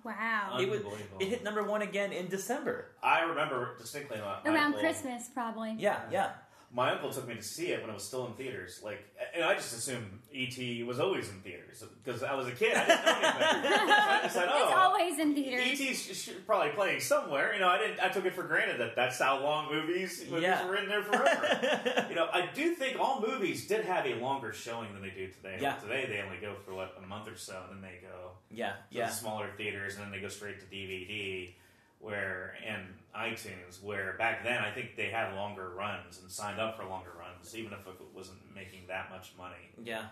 Wow. 0.03 0.57
It 0.59 0.69
was- 0.69 0.81
It 1.19 1.27
hit 1.27 1.43
number 1.43 1.63
one 1.63 1.81
again 1.81 2.11
in 2.11 2.27
December. 2.27 2.91
I 3.03 3.21
remember 3.21 3.75
distinctly 3.77 4.17
my, 4.19 4.39
my 4.43 4.49
Around 4.55 4.73
Christmas, 4.75 5.29
probably. 5.33 5.75
Yeah, 5.77 5.99
yeah. 6.11 6.31
My 6.69 6.91
uncle 6.91 7.10
took 7.11 7.26
me 7.27 7.34
to 7.35 7.41
see 7.41 7.68
it 7.68 7.80
when 7.81 7.89
it 7.89 7.94
was 7.94 8.03
still 8.03 8.27
in 8.27 8.34
theaters. 8.34 8.81
Like, 8.84 8.99
and 9.34 9.44
I 9.44 9.56
just 9.56 9.73
assumed 9.73 10.06
E.T. 10.34 10.84
was 10.84 10.99
always 10.99 11.30
in 11.30 11.35
theaters 11.39 11.81
because 12.03 12.23
I 12.23 12.35
was 12.35 12.48
a 12.48 12.52
kid. 12.52 12.76
I 12.76 12.85
didn't 12.85 13.06
know 13.06 13.11
anything. 13.11 13.88
so 13.88 13.94
I 13.95 14.19
just 14.23 14.34
said, 14.35 14.44
It's 14.44 14.53
"Oh, 14.53 14.73
always 14.76 15.18
in 15.18 15.34
theaters. 15.34 15.65
E.T.'s 15.65 16.03
sh- 16.03 16.15
sh- 16.30 16.35
probably 16.45 16.72
playing 16.72 16.99
somewhere. 16.99 17.53
You 17.53 17.61
know, 17.61 17.69
I 17.69 17.77
didn't. 17.77 17.99
I 18.02 18.10
took 18.10 18.26
it 18.26 18.34
for 18.34 18.44
granted 18.44 18.81
that 18.81 18.95
that's 18.98 19.18
how 19.18 19.41
long 19.41 19.72
movies 19.72 20.26
movies 20.30 20.44
Yeah. 20.44 20.68
were 20.68 20.76
in 20.76 20.89
there 20.89 21.03
forever. 21.03 22.06
you 22.10 22.15
know, 22.15 22.27
I 22.34 22.49
do 22.53 22.76
think 22.76 22.99
all 22.99 23.22
movies 23.26 23.65
did 23.65 23.85
have 23.85 24.06
a 24.06 24.15
longer 24.15 24.52
showing 24.52 24.91
than 24.94 25.02
they 25.02 25.11
do 25.11 25.27
today. 25.27 25.57
Yeah. 25.61 25.76
Today 25.76 26.06
they 26.07 26.22
only 26.22 26.38
go 26.41 26.53
for 26.65 26.73
what 26.73 26.98
a 27.02 27.07
month 27.07 27.30
or 27.30 27.38
so, 27.38 27.61
and 27.72 27.81
then 27.81 27.89
they 27.89 28.06
go 28.06 28.31
yeah, 28.52 28.72
to 28.72 28.76
yeah. 28.91 29.06
the 29.07 29.14
smaller 29.14 29.49
theaters, 29.57 29.95
and 29.95 30.03
then 30.03 30.11
they 30.11 30.19
go 30.19 30.27
straight 30.27 30.60
to 30.60 30.65
DVD. 30.65 31.52
Where 31.99 32.55
and 32.65 32.83
iTunes, 33.15 33.81
where 33.81 34.15
back 34.19 34.43
then 34.43 34.59
I 34.59 34.71
think 34.71 34.95
they 34.95 35.07
had 35.07 35.33
longer 35.35 35.69
runs 35.69 36.19
and 36.21 36.29
signed 36.31 36.59
up 36.59 36.77
for 36.77 36.85
longer 36.85 37.11
runs, 37.19 37.55
even 37.55 37.73
if 37.73 37.79
it 37.87 37.95
wasn't 38.15 38.37
making 38.55 38.81
that 38.87 39.09
much 39.09 39.31
money. 39.37 39.55
Yeah, 39.83 40.05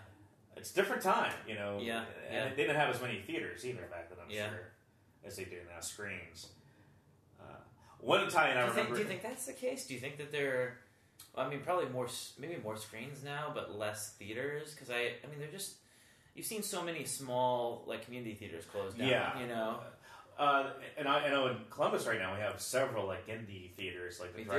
It's 0.56 0.72
a 0.72 0.74
different 0.74 1.02
time, 1.02 1.32
you 1.46 1.54
know. 1.54 1.78
Yeah, 1.80 2.04
and 2.28 2.34
yeah. 2.34 2.48
they 2.48 2.56
didn't 2.56 2.76
have 2.76 2.92
as 2.94 3.00
many 3.00 3.20
theaters 3.20 3.64
either 3.64 3.82
back 3.90 4.08
then. 4.08 4.18
I'm 4.24 4.30
Yeah. 4.30 4.48
sure 4.48 4.72
as 5.24 5.36
they 5.36 5.44
do 5.44 5.58
now, 5.72 5.80
screens. 5.80 6.48
Uh, 7.40 7.44
one 8.00 8.20
Italian 8.26 8.56
do 8.56 8.62
I 8.62 8.66
think, 8.66 8.76
remember. 8.76 8.94
do 8.96 9.02
you 9.02 9.08
think 9.08 9.22
that's 9.22 9.46
the 9.46 9.52
case? 9.52 9.86
Do 9.86 9.94
you 9.94 10.00
think 10.00 10.16
that 10.18 10.32
there? 10.32 10.78
I 11.36 11.48
mean, 11.48 11.60
probably 11.60 11.88
more, 11.90 12.08
maybe 12.38 12.56
more 12.62 12.76
screens 12.76 13.22
now, 13.22 13.52
but 13.54 13.78
less 13.78 14.14
theaters. 14.18 14.74
Because 14.74 14.90
I, 14.90 15.12
I 15.22 15.28
mean, 15.30 15.38
they're 15.38 15.48
just. 15.52 15.76
You've 16.34 16.46
seen 16.46 16.62
so 16.62 16.82
many 16.82 17.04
small 17.04 17.84
like 17.86 18.04
community 18.04 18.34
theaters 18.34 18.64
close 18.66 18.92
down. 18.94 19.08
Yeah. 19.08 19.38
you 19.40 19.46
know. 19.46 19.80
Uh, 19.80 19.84
and 20.38 21.08
I, 21.08 21.26
I 21.26 21.30
know 21.30 21.46
in 21.48 21.56
Columbus 21.70 22.06
right 22.06 22.18
now 22.18 22.34
we 22.34 22.40
have 22.40 22.60
several 22.60 23.06
like 23.06 23.26
indie 23.26 23.72
theaters, 23.72 24.20
like 24.20 24.32
the 24.32 24.38
We 24.38 24.44
do. 24.44 24.50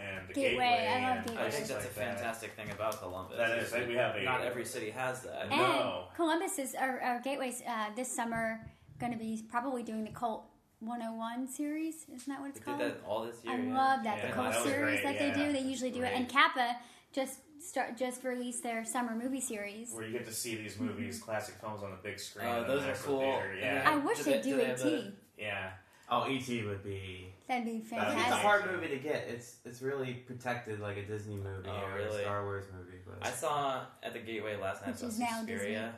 And 0.00 0.28
the 0.28 0.34
Gateway, 0.34 0.50
Gateway. 0.50 0.88
I 1.04 1.16
love 1.16 1.26
and 1.28 1.38
I 1.38 1.50
think 1.50 1.66
that's 1.66 1.70
a 1.70 1.74
like 1.74 1.94
that. 1.94 2.16
fantastic 2.18 2.52
thing 2.54 2.70
about 2.70 3.00
Columbus. 3.00 3.36
That 3.36 3.58
is, 3.58 3.72
we 3.88 3.94
have 3.94 4.16
a- 4.16 4.22
not 4.22 4.42
every 4.42 4.64
city 4.64 4.90
has 4.90 5.22
that. 5.22 5.42
And- 5.44 5.52
And 5.52 5.60
No. 5.62 6.04
Columbus 6.14 6.58
is, 6.58 6.74
our, 6.74 7.00
or 7.02 7.20
Gateways, 7.24 7.62
uh, 7.66 7.86
this 7.96 8.14
summer 8.14 8.60
going 9.00 9.12
to 9.12 9.18
be 9.18 9.42
probably 9.50 9.82
doing 9.82 10.04
the 10.04 10.10
Cult 10.10 10.44
101 10.80 11.48
series. 11.48 12.04
Isn't 12.14 12.28
that 12.28 12.40
what 12.40 12.50
it's 12.50 12.58
They 12.60 12.64
called? 12.66 12.78
did 12.78 12.92
that 12.92 13.04
all 13.06 13.24
this 13.24 13.36
year. 13.44 13.54
I 13.54 13.58
yeah. 13.58 13.76
love 13.76 14.04
that 14.04 14.18
Yeah, 14.18 14.26
the 14.28 14.32
Cult 14.32 14.52
that 14.52 14.62
series 14.62 15.00
great, 15.00 15.18
that 15.18 15.18
they 15.18 15.44
do. 15.44 15.52
They 15.52 15.60
usually 15.60 15.90
do 15.90 16.02
it, 16.02 16.12
and 16.14 16.28
CAPA 16.28 16.76
just 17.12 17.40
start 17.66 17.96
just 17.96 18.24
released 18.24 18.62
their 18.62 18.84
summer 18.84 19.14
movie 19.14 19.40
series. 19.40 19.92
Where 19.92 20.06
you 20.06 20.12
get 20.12 20.26
to 20.26 20.32
see 20.32 20.54
these 20.56 20.78
movies, 20.78 21.20
classic 21.20 21.56
films 21.60 21.82
on 21.82 21.90
the 21.90 21.96
big 22.02 22.18
screen. 22.18 22.46
Oh, 22.48 22.64
those 22.64 22.84
are 22.84 22.94
cool. 22.94 23.20
Theater. 23.20 23.56
Yeah, 23.60 23.82
I 23.86 23.96
wish 23.96 24.18
they 24.18 24.24
they- 24.24 24.36
would 24.38 24.42
do 24.44 24.50
do 24.50 24.56
they 24.56 24.64
have 24.64 24.80
ET. 24.80 24.82
the- 24.84 25.12
yeah. 25.38 25.70
Oh, 26.08 26.28
E.T. 26.30 26.62
would 26.64 26.84
be. 26.84 27.32
That'd 27.48 27.64
be 27.64 27.78
It's 27.78 27.88
fantastic. 27.90 28.32
a 28.32 28.36
hard 28.36 28.70
movie 28.70 28.86
to 28.88 28.98
get. 28.98 29.26
It's 29.28 29.56
it's 29.64 29.82
really 29.82 30.14
protected 30.14 30.78
like 30.78 30.96
a 30.98 31.02
Disney 31.04 31.34
movie 31.34 31.68
Oh, 31.68 31.84
or 31.84 31.96
really? 31.96 32.20
a 32.22 32.24
Star 32.24 32.44
Wars 32.44 32.64
movie. 32.76 32.98
But 33.04 33.26
I 33.26 33.30
saw 33.32 33.82
at 34.04 34.12
the 34.12 34.20
Gateway 34.20 34.56
last 34.56 34.82
night. 34.86 34.94
Which 34.94 35.02
I 35.02 35.06
is 35.08 35.16
saw 35.16 35.24
now 35.24 35.38
Suspiria. 35.40 35.94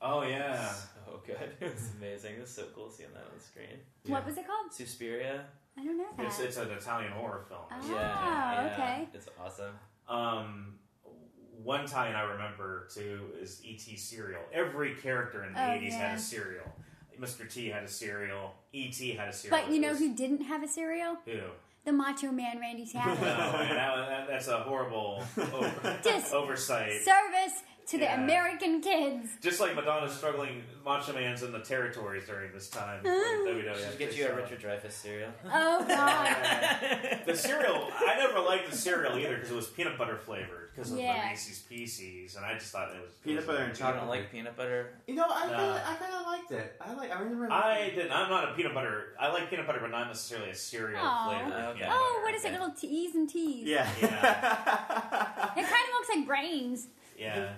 Oh 0.00 0.22
yeah. 0.22 0.72
So 0.72 1.20
good. 1.26 1.36
It 1.60 1.74
was 1.74 1.90
amazing. 1.98 2.36
It 2.36 2.40
was 2.40 2.50
so 2.50 2.64
cool 2.74 2.88
seeing 2.90 3.10
that 3.12 3.20
on 3.20 3.36
the 3.36 3.44
screen. 3.44 3.78
What 4.06 4.24
was 4.24 4.38
it 4.38 4.46
called? 4.46 4.72
Suspiria. 4.72 5.44
I 5.78 5.84
don't 5.84 5.98
know 5.98 6.06
that. 6.16 6.26
It's, 6.26 6.40
it's 6.40 6.56
an 6.56 6.70
Italian 6.70 7.12
horror 7.12 7.44
film. 7.48 7.60
Ah, 7.70 7.82
yeah, 7.90 8.64
yeah. 8.66 8.72
okay. 8.72 9.08
It's 9.12 9.28
awesome. 9.38 9.74
Um, 10.08 10.74
one 11.64 11.86
tie-in 11.86 12.14
I 12.14 12.22
remember 12.22 12.86
too 12.94 13.20
is 13.40 13.60
E.T. 13.64 13.96
cereal. 13.96 14.42
Every 14.52 14.94
character 14.96 15.44
in 15.44 15.52
the 15.54 15.58
Oh, 15.60 15.62
80s 15.70 15.92
had 15.92 16.16
a 16.18 16.20
cereal. 16.20 16.64
Mr. 17.20 17.48
T 17.52 17.68
had 17.68 17.84
a 17.84 17.88
cereal. 17.88 18.54
E.T. 18.72 19.12
had 19.12 19.28
a 19.28 19.32
cereal. 19.32 19.62
but 19.62 19.72
you 19.72 19.80
know 19.80 19.90
was- 19.90 19.98
who 20.00 20.14
didn't 20.14 20.42
have 20.42 20.62
a 20.62 20.68
cereal? 20.68 21.16
who? 21.24 21.40
the 21.84 21.92
Macho 21.92 22.32
Man 22.32 22.58
Randy 22.58 22.82
oh, 22.88 22.90
Savage. 22.92 23.18
Oh, 23.18 23.22
man, 23.58 23.76
that, 23.76 24.08
that, 24.08 24.26
that's 24.28 24.48
a 24.48 24.58
horrible 24.60 25.22
over, 25.52 25.98
oversight. 26.32 27.02
Service 27.02 27.52
to 27.88 27.98
the 27.98 28.04
Yeah. 28.04 28.24
American 28.24 28.80
kids. 28.80 29.28
Just 29.42 29.60
like 29.60 29.74
Madonna's 29.76 30.14
struggling 30.14 30.62
Macho 30.82 31.12
Man's 31.12 31.42
in 31.42 31.52
the 31.52 31.58
territories 31.60 32.24
during 32.26 32.52
this 32.52 32.70
time. 32.70 33.02
for 33.02 33.08
WWF. 33.10 33.90
Should 33.90 33.98
get 33.98 34.16
you 34.16 34.26
a 34.26 34.34
Richard 34.34 34.60
Dreyfuss 34.62 34.92
cereal. 34.92 35.28
Oh 35.44 35.84
God. 35.86 37.20
The 37.26 37.36
cereal, 37.36 37.88
I 37.98 38.16
never 38.18 38.40
liked 38.40 38.70
the 38.70 38.76
cereal 38.76 39.18
either 39.18 39.34
because 39.34 39.50
it 39.50 39.54
was 39.56 39.66
peanut 39.66 39.98
butter 39.98 40.16
flavored 40.16 40.63
because 40.74 40.92
of 40.92 40.98
Yeah. 40.98 41.22
the 41.24 41.30
Reese's 41.30 41.58
Pieces, 41.60 42.36
and 42.36 42.44
I 42.44 42.54
just 42.54 42.72
thought 42.72 42.90
it 42.90 43.00
was 43.00 43.12
Peanut 43.22 43.34
it 43.34 43.36
was- 43.36 43.46
butter 43.46 43.62
and 43.64 43.72
You 43.72 43.78
chocolate. 43.78 44.00
don't 44.00 44.08
like 44.08 44.32
peanut 44.32 44.56
butter? 44.56 44.98
You 45.06 45.14
know, 45.14 45.26
I 45.28 45.42
No. 45.46 45.56
kinda, 45.56 45.82
I 45.86 45.94
kind 45.94 46.14
of 46.14 46.26
liked 46.26 46.50
it. 46.50 46.76
I 46.80 46.92
like. 46.94 47.10
I 47.10 47.20
remember. 47.20 47.52
I 47.52 47.90
didn't. 47.90 48.10
I'm 48.12 48.28
not 48.28 48.50
a 48.50 48.54
peanut 48.54 48.74
butter. 48.74 49.14
I 49.20 49.28
like 49.32 49.48
peanut 49.50 49.66
butter, 49.66 49.78
but 49.80 49.90
not 49.90 50.08
necessarily 50.08 50.50
a 50.50 50.54
cereal 50.54 51.00
Aw. 51.00 51.28
flavored. 51.28 51.52
Oh, 51.52 51.70
okay. 51.70 51.86
Oh, 51.88 52.10
butter. 52.14 52.22
what 52.24 52.34
is 52.34 52.44
it? 52.44 52.52
Little 52.52 52.70
T's 52.72 53.14
and 53.14 53.28
T's. 53.30 53.66
Yeah. 53.68 53.88
It 55.56 55.62
kind 55.62 55.84
of 55.88 55.92
looks 55.94 56.08
like 56.14 56.26
brains. 56.26 56.88
Yeah. 57.16 57.52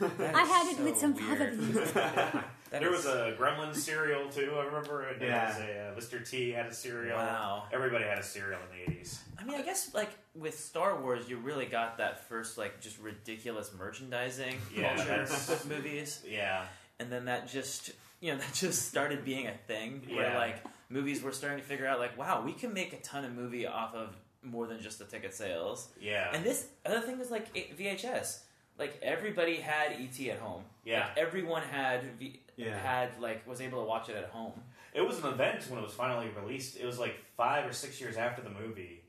I 0.00 0.42
had 0.44 0.72
it 0.72 0.78
with 0.82 0.96
some 0.98 1.14
weird. 1.14 1.52
Pepsi. 1.58 2.44
That 2.74 2.80
there 2.80 2.92
is- 2.94 3.04
was 3.04 3.14
a 3.14 3.36
Gremlin 3.38 3.74
cereal 3.74 4.28
too. 4.28 4.52
I 4.58 4.64
remember. 4.64 5.02
And 5.02 5.20
there 5.20 5.28
Yeah. 5.28 5.48
was 5.48 5.58
a 5.58 5.88
uh, 6.14 6.18
Mr. 6.18 6.28
T 6.28 6.50
had 6.50 6.66
a 6.66 6.74
cereal. 6.74 7.16
Wow. 7.16 7.68
Everybody 7.72 8.04
had 8.04 8.18
a 8.18 8.22
cereal 8.22 8.58
in 8.70 8.78
the 8.92 8.92
80s. 8.92 9.18
I 9.38 9.44
mean, 9.44 9.56
I 9.58 9.62
guess 9.62 9.94
like 9.94 10.10
with 10.34 10.58
Star 10.58 11.00
Wars, 11.00 11.28
you 11.28 11.36
really 11.38 11.66
got 11.66 11.98
that 11.98 12.28
first 12.28 12.58
like 12.58 12.80
just 12.80 12.98
ridiculous 12.98 13.70
merchandising 13.78 14.60
Yeah, 14.74 14.96
culture 14.96 15.20
with 15.22 15.66
movies, 15.68 16.20
Yeah. 16.26 16.66
and 16.98 17.10
then 17.12 17.26
that 17.26 17.48
just 17.48 17.92
you 18.20 18.32
know 18.32 18.38
that 18.38 18.52
just 18.54 18.88
started 18.88 19.24
being 19.24 19.46
a 19.46 19.54
thing 19.66 20.02
where 20.10 20.30
Yeah. 20.32 20.38
like 20.38 20.56
movies 20.88 21.22
were 21.22 21.32
starting 21.32 21.58
to 21.60 21.64
figure 21.64 21.86
out 21.86 21.98
like 22.00 22.16
wow 22.18 22.42
we 22.42 22.52
can 22.52 22.72
make 22.74 22.92
a 22.92 23.00
ton 23.00 23.24
of 23.24 23.32
movie 23.32 23.66
off 23.66 23.94
of 23.94 24.16
more 24.42 24.66
than 24.66 24.78
just 24.80 24.98
the 24.98 25.04
ticket 25.06 25.32
sales. 25.34 25.88
Yeah. 25.98 26.30
And 26.34 26.44
this 26.44 26.66
other 26.84 27.00
thing 27.00 27.18
was 27.18 27.30
like 27.30 27.52
VHS. 27.54 28.40
Like 28.78 28.98
everybody 29.02 29.56
had 29.56 29.92
ET 29.92 30.28
at 30.28 30.38
home. 30.38 30.64
yeah. 30.84 31.08
Like, 31.08 31.18
everyone 31.18 31.62
had 31.62 32.02
v- 32.18 32.40
Yeah. 32.56 32.76
had 32.78 33.20
like 33.20 33.46
was 33.46 33.60
able 33.60 33.80
to 33.82 33.88
watch 33.88 34.08
it 34.08 34.16
at 34.16 34.26
home. 34.30 34.52
It 34.92 35.00
was 35.06 35.18
an 35.18 35.26
event 35.26 35.64
when 35.68 35.78
it 35.80 35.82
was 35.82 35.92
finally 35.94 36.28
released. 36.40 36.76
It 36.78 36.86
was 36.86 36.98
like 36.98 37.16
five 37.36 37.68
or 37.68 37.72
six 37.72 38.00
years 38.00 38.16
after 38.16 38.42
the 38.42 38.50
movie 38.50 39.02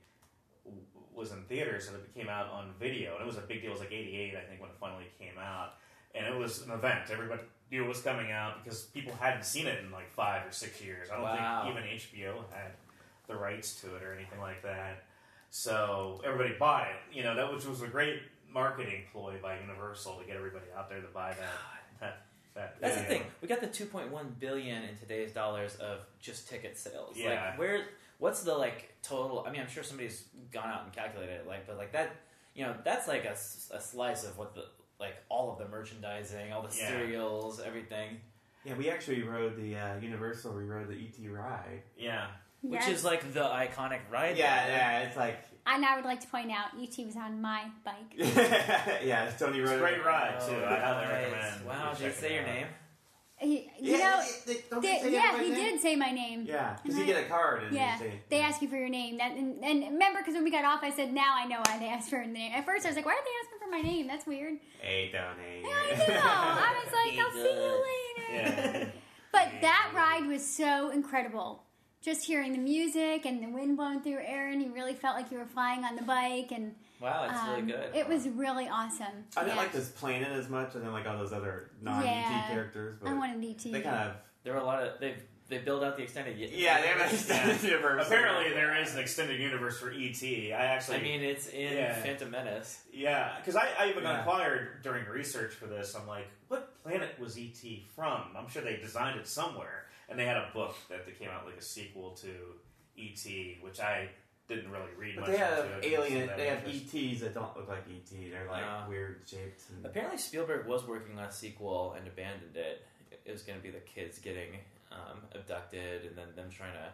was 1.13 1.31
in 1.31 1.43
theaters, 1.43 1.87
and 1.87 1.95
it 1.97 2.13
came 2.13 2.27
out 2.27 2.49
on 2.51 2.73
video, 2.79 3.13
and 3.13 3.21
it 3.21 3.25
was 3.25 3.37
a 3.37 3.41
big 3.41 3.61
deal. 3.61 3.69
It 3.69 3.73
was 3.73 3.79
like 3.79 3.91
'88, 3.93 4.35
I 4.35 4.41
think, 4.41 4.59
when 4.61 4.69
it 4.69 4.75
finally 4.79 5.05
came 5.19 5.37
out, 5.39 5.75
and 6.13 6.25
it 6.25 6.35
was 6.37 6.63
an 6.63 6.71
event. 6.71 7.09
Everybody 7.09 7.41
knew 7.71 7.83
it 7.83 7.87
was 7.87 8.01
coming 8.01 8.31
out 8.31 8.63
because 8.63 8.83
people 8.85 9.13
hadn't 9.15 9.45
seen 9.45 9.65
it 9.67 9.83
in 9.83 9.91
like 9.91 10.11
five 10.13 10.45
or 10.45 10.51
six 10.51 10.81
years. 10.81 11.09
I 11.09 11.15
don't 11.15 11.23
Wow. 11.23 11.63
think 11.63 11.77
even 11.77 11.83
HBO 11.89 12.43
had 12.53 12.71
the 13.27 13.35
rights 13.35 13.79
to 13.81 13.95
it 13.95 14.03
or 14.03 14.13
anything 14.13 14.39
like 14.41 14.61
that. 14.63 15.05
So 15.49 16.21
everybody 16.25 16.53
bought 16.59 16.87
it. 16.87 17.15
You 17.15 17.23
know 17.23 17.35
that 17.35 17.51
which 17.53 17.65
was 17.65 17.81
a 17.81 17.87
great 17.87 18.21
marketing 18.55 19.01
ploy 19.11 19.35
by 19.43 19.59
Universal 19.59 20.17
to 20.19 20.25
get 20.25 20.37
everybody 20.37 20.65
out 20.75 20.89
there 20.89 21.01
to 21.01 21.07
buy 21.13 21.33
that. 21.33 21.99
that, 21.99 22.21
that 22.55 22.75
That's 22.81 22.95
the 22.95 23.01
video. 23.03 23.17
thing. 23.19 23.27
We 23.41 23.47
got 23.49 23.59
the 23.61 23.67
2.1 23.67 24.09
billion 24.39 24.83
in 24.83 24.97
today's 24.97 25.31
dollars 25.33 25.75
of 25.75 25.99
just 26.21 26.49
ticket 26.49 26.77
sales. 26.79 27.17
Yeah. 27.17 27.49
Like 27.49 27.59
where 27.59 27.81
what's 28.17 28.41
the 28.43 28.55
like 28.55 28.95
total 29.03 29.43
I 29.45 29.51
mean, 29.51 29.61
I'm 29.61 29.67
sure 29.67 29.83
somebody's 29.83 30.23
gone 30.51 30.69
out 30.69 30.83
and 30.85 30.93
calculated 30.93 31.33
it 31.41 31.47
like 31.47 31.67
but 31.67 31.77
like 31.77 31.91
that, 31.91 32.15
you 32.55 32.63
know, 32.65 32.73
that's 32.85 33.07
like 33.09 33.25
a 33.25 33.35
slice 33.37 34.23
of 34.23 34.37
what 34.37 34.55
the 34.55 34.63
like 35.01 35.15
all 35.27 35.51
of 35.51 35.59
the 35.59 35.67
merchandising, 35.67 36.53
all 36.53 36.61
the 36.61 36.73
Yeah. 36.75 36.87
cereals, 36.87 37.59
everything, 37.59 38.21
Yeah, 38.63 38.75
we 38.75 38.89
actually 38.89 39.21
rode 39.23 39.57
the 39.57 39.75
uh, 39.75 39.97
Universal. 40.01 40.55
We 40.55 40.63
rode 40.63 40.87
the 40.87 40.95
ET 40.95 41.29
ride. 41.29 41.83
Yeah. 41.97 42.27
which 42.61 42.87
is 42.87 43.03
like 43.03 43.33
the 43.33 43.41
iconic 43.41 43.99
ride. 44.09 44.37
Yeah, 44.37 44.65
there. 44.67 44.77
yeah. 44.77 44.99
It's 45.01 45.17
like, 45.17 45.39
And 45.67 45.83
I 45.83 45.95
would 45.95 46.05
like 46.05 46.19
to 46.21 46.27
point 46.27 46.51
out, 46.51 46.67
ET 46.79 46.95
was 47.05 47.15
on 47.15 47.41
my 47.41 47.63
bike. 47.83 48.13
yeah. 48.17 49.31
Tony 49.37 49.59
It's 49.59 49.71
a 49.71 49.73
rode. 49.73 49.79
great 49.79 50.05
ride 50.05 50.39
too. 50.39 50.55
I 50.63 50.75
highly 50.79 51.05
oh, 51.05 51.09
nice. 51.09 51.11
recommend. 51.31 51.65
Wow, 51.65 51.89
you 51.91 51.97
did 51.97 51.97
he 51.97 52.03
check 52.05 52.13
say 52.15 52.33
your 52.35 52.43
out. 52.43 52.47
name? 52.47 52.67
He, 53.37 53.69
you 53.81 53.97
Yeah, 53.97 53.97
know, 53.97 54.23
they- 54.45 54.53
they- 54.53 54.79
they- 54.79 55.01
they 55.03 55.11
yeah, 55.11 55.37
he 55.41 55.49
name? 55.49 55.55
did 55.55 55.81
say 55.81 55.95
my 55.97 56.11
name. 56.11 56.45
Yeah, 56.47 56.77
because 56.81 56.97
And 56.97 57.05
you 57.07 57.13
get 57.13 57.25
a 57.25 57.27
card 57.27 57.63
and 57.63 57.75
Yeah, 57.75 57.97
say, 57.97 58.21
they 58.29 58.39
ask 58.39 58.61
you 58.61 58.69
for 58.69 58.77
your 58.77 58.87
name. 58.89 59.17
That 59.17 59.31
and, 59.33 59.61
and 59.63 59.83
remember, 59.91 60.19
because 60.19 60.35
when 60.35 60.45
we 60.45 60.51
got 60.51 60.63
off, 60.63 60.79
I 60.83 60.89
said, 60.91 61.11
"Now 61.13 61.33
I 61.35 61.45
know 61.45 61.61
why 61.67 61.77
they 61.79 61.87
asked 61.89 62.09
for 62.09 62.15
a 62.17 62.25
name." 62.27 62.53
At 62.53 62.65
first, 62.65 62.85
I 62.85 62.89
was 62.89 62.95
like, 62.95 63.05
"Why 63.05 63.11
are 63.11 63.25
they 63.25 63.31
asking 63.43 63.59
for 63.59 63.69
my 63.69 63.81
name? 63.81 64.07
That's 64.07 64.25
weird." 64.25 64.53
Hey, 64.79 65.11
Tony. 65.11 65.63
Yeah, 65.63 65.69
I 65.69 66.07
know. 66.07 66.21
I 66.23 66.83
was 66.85 66.93
like, 66.93 67.25
"I'll 67.25 67.33
see 67.33 67.61
you 67.61 67.83
later." 67.83 68.77
Yeah. 68.79 68.87
But 69.33 69.49
that 69.61 69.91
ride 69.93 70.27
was 70.27 70.45
so 70.45 70.91
incredible. 70.91 71.63
Just 72.05 72.23
hearing 72.23 72.51
the 72.51 72.59
music 72.59 73.25
and 73.25 73.41
the 73.41 73.47
wind 73.49 73.77
blowing 73.77 73.99
through 73.99 74.11
your 74.11 74.21
hair, 74.21 74.49
and 74.51 74.61
you 74.61 74.71
really 74.71 74.93
felt 74.93 75.15
like 75.15 75.31
you 75.31 75.39
were 75.39 75.45
flying 75.47 75.83
on 75.83 75.95
the 75.95 76.03
bike, 76.03 76.51
and 76.51 76.75
Wow, 77.01 77.25
that's 77.27 77.39
um, 77.41 77.49
really 77.55 77.71
good. 77.71 77.95
It 77.95 78.07
was 78.07 78.29
really 78.29 78.67
awesome. 78.67 79.07
I 79.35 79.41
didn't 79.41 79.55
Yeah. 79.55 79.61
like 79.63 79.71
this 79.71 79.89
planet 79.89 80.27
as 80.29 80.47
much. 80.47 80.69
I 80.69 80.73
didn't 80.73 80.93
like 80.93 81.07
all 81.07 81.17
those 81.17 81.33
other 81.33 81.71
non-ET 81.81 82.05
Yeah. 82.05 82.47
characters, 82.47 82.97
but 83.01 83.09
I 83.09 83.13
wanted 83.13 83.43
ET. 83.43 83.71
they 83.71 83.81
kind 83.81 84.09
of 84.11 84.15
There 84.43 84.53
were 84.53 84.59
a 84.59 84.63
lot 84.63 84.83
of 84.83 84.99
they've 84.99 85.19
they 85.47 85.59
build 85.59 85.83
out 85.83 85.95
the 85.97 86.01
extended. 86.03 86.37
y- 86.39 86.49
yeah, 86.51 86.81
they 86.81 86.87
have 86.87 87.01
an 87.01 87.13
extended 87.13 87.61
universe. 87.63 88.05
Apparently, 88.07 88.51
there 88.53 88.79
is 88.81 88.93
an 88.93 88.99
extended 88.99 89.39
universe 89.39 89.79
for 89.79 89.91
ET. 89.91 90.23
I 90.53 90.65
actually, 90.65 90.97
I 90.97 91.01
mean, 91.01 91.21
it's 91.23 91.47
in 91.47 91.73
Yeah. 91.73 91.95
Phantom 92.01 92.29
Menace. 92.31 92.81
yeah, 92.93 93.35
because 93.37 93.55
I, 93.55 93.67
I 93.79 93.89
even 93.89 94.03
Yeah. 94.03 94.19
inquired 94.19 94.81
during 94.83 95.05
research 95.05 95.53
for 95.53 95.65
this. 95.67 95.95
I'm 95.95 96.07
like, 96.07 96.27
what 96.49 96.81
planet 96.83 97.19
was 97.19 97.35
ET 97.37 97.83
from? 97.95 98.35
I'm 98.37 98.47
sure 98.49 98.61
they 98.63 98.77
designed 98.77 99.19
it 99.19 99.27
somewhere, 99.27 99.84
and 100.09 100.17
they 100.19 100.25
had 100.25 100.37
a 100.37 100.49
book 100.53 100.75
that 100.89 101.05
they 101.05 101.11
came 101.13 101.29
out 101.29 101.45
like 101.45 101.57
a 101.57 101.61
sequel 101.61 102.11
to 102.21 102.29
ET, 102.97 103.25
which 103.61 103.79
I 103.79 104.09
didn't 104.47 104.71
really 104.71 104.91
read. 104.97 105.15
But 105.15 105.21
much 105.21 105.31
they 105.31 105.37
have 105.37 105.65
into 105.65 105.77
it. 105.79 105.83
It 105.85 105.93
alien. 105.93 106.29
They 106.37 106.47
have 106.47 106.59
interest- 106.65 106.93
ETs 106.95 107.21
that 107.21 107.33
don't 107.33 107.55
look 107.57 107.67
like 107.67 107.83
ET. 107.89 108.29
They're 108.31 108.47
like 108.47 108.61
Yeah. 108.61 108.87
weird 108.87 109.21
shaped. 109.25 109.63
And, 109.71 109.85
Apparently, 109.85 110.17
Spielberg 110.17 110.67
was 110.67 110.85
working 110.87 111.17
on 111.17 111.25
a 111.25 111.31
sequel 111.31 111.93
and 111.93 112.07
abandoned 112.07 112.55
it. 112.55 112.85
It 113.25 113.31
was 113.31 113.41
going 113.41 113.57
to 113.57 113.63
be 113.63 113.71
the 113.71 113.79
kids 113.79 114.19
getting 114.19 114.59
um, 114.91 115.19
abducted 115.33 116.05
and 116.05 116.15
then 116.15 116.27
them 116.35 116.49
trying 116.49 116.73
to 116.73 116.89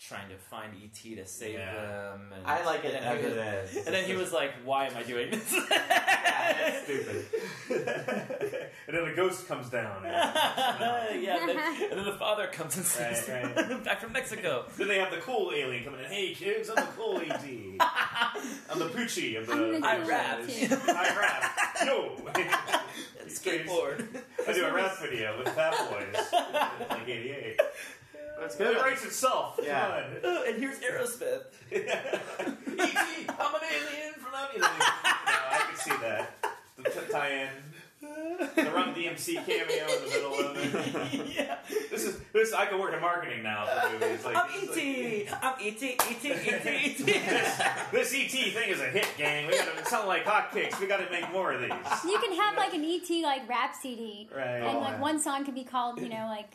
trying 0.00 0.28
to 0.28 0.36
find 0.36 0.72
ET 0.82 1.14
to 1.16 1.24
save 1.26 1.54
Yeah. 1.58 1.72
them. 1.72 2.32
And, 2.36 2.46
I 2.46 2.64
like 2.64 2.84
it 2.84 2.94
and 2.94 3.04
as 3.04 3.22
was- 3.24 3.32
it 3.32 3.38
is. 3.76 3.86
And 3.86 3.94
then 3.94 4.04
he 4.04 4.14
was 4.14 4.32
like, 4.32 4.52
"Why 4.64 4.86
am 4.86 4.96
I 4.96 5.02
doing 5.02 5.30
this?" 5.30 5.52
yeah, 5.70 6.52
that's 6.58 6.84
stupid. 6.84 7.24
and 8.86 8.96
then 8.96 9.04
the 9.08 9.12
ghost 9.16 9.46
comes 9.48 9.70
down. 9.70 10.02
yeah, 10.04 11.38
and 11.40 11.48
then, 11.48 11.58
and 11.90 11.92
then 11.98 12.04
the 12.04 12.16
father 12.18 12.46
comes 12.48 12.76
and 12.76 12.84
saves 12.84 13.28
Right, 13.28 13.54
them 13.54 13.82
back 13.82 14.00
from 14.00 14.12
Mexico. 14.12 14.66
Then 14.76 14.88
they 14.88 14.98
have 14.98 15.10
the 15.10 15.18
cool 15.18 15.52
alien 15.54 15.84
coming 15.84 16.00
in. 16.00 16.06
Hey 16.06 16.34
kids, 16.34 16.68
I'm 16.68 16.76
the 16.76 16.92
cool 16.96 17.18
ET. 17.20 17.42
I'm 18.70 18.78
the 18.78 18.88
Poochie 18.88 19.38
of 19.38 19.46
the. 19.46 19.52
I'm 19.54 19.80
gonna 19.80 19.86
I 19.86 19.96
do 20.02 20.08
rap. 20.08 20.38
it 20.42 20.68
too. 20.68 20.76
I 20.88 21.16
rap. 21.18 21.86
Yo. 21.86 22.16
Skateboard. 23.28 24.06
I 24.46 24.52
do 24.52 24.64
a 24.66 24.72
rap 24.74 24.98
video 25.00 25.38
with 25.38 25.48
Fat 25.54 25.72
Boys, 25.90 26.32
like 26.90 27.08
'88. 27.08 27.60
That's 28.44 28.60
It 28.60 28.76
writes 28.82 29.04
itself. 29.04 29.58
Yeah. 29.62 29.88
on. 29.88 30.04
Oh, 30.22 30.44
and 30.48 30.58
here's 30.58 30.78
Aerosmith. 30.80 31.44
E.T. 31.72 33.26
I'm 33.28 33.54
an 33.54 33.60
alien 33.62 34.14
from 34.14 34.34
out. 34.34 34.52
You 34.54 34.60
know, 34.60 34.66
I 34.68 35.64
can 35.68 35.76
see 35.76 35.90
that. 36.02 36.34
The 36.76 36.90
t- 36.90 37.00
tie-in, 37.10 37.48
the 38.02 38.70
Run 38.70 38.94
DMC 38.94 39.46
cameo 39.46 39.86
in 39.86 40.04
the 40.04 40.10
middle 40.10 40.34
of 40.34 40.56
it. 40.56 41.34
yeah. 41.36 41.56
This 41.90 42.04
is 42.04 42.18
this. 42.32 42.52
I 42.52 42.66
can 42.66 42.78
work 42.78 42.92
in 42.92 43.00
marketing 43.00 43.42
now 43.42 43.64
for 43.66 43.92
movies. 43.98 44.24
Like, 44.24 44.36
I'm 44.36 44.50
this 44.66 44.76
is 44.76 44.76
ET. 44.76 45.32
like- 45.32 45.44
I'm 45.44 45.54
ET. 45.60 45.82
ET. 45.82 46.24
ET. 46.24 46.66
ET. 46.66 46.98
this, 46.98 47.62
this 47.92 48.14
ET 48.14 48.52
thing 48.52 48.68
is 48.70 48.80
a 48.80 48.86
hit, 48.86 49.06
gang. 49.16 49.46
We 49.46 49.56
gotta 49.56 49.84
sound 49.86 50.06
like 50.08 50.24
hotcakes. 50.24 50.78
We 50.80 50.86
gotta 50.86 51.08
make 51.10 51.30
more 51.32 51.52
of 51.52 51.60
these. 51.62 51.70
You 52.04 52.18
can 52.18 52.34
have 52.36 52.56
like 52.58 52.74
an 52.74 52.84
ET 52.84 53.08
like 53.22 53.48
rap 53.48 53.74
CD, 53.80 54.28
Right. 54.34 54.44
and 54.44 54.64
Oh, 54.76 54.80
like 54.80 54.90
yeah. 54.94 55.00
one 55.00 55.18
song 55.20 55.44
can 55.44 55.54
be 55.54 55.64
called, 55.64 56.00
you 56.00 56.08
know, 56.10 56.26
like 56.28 56.52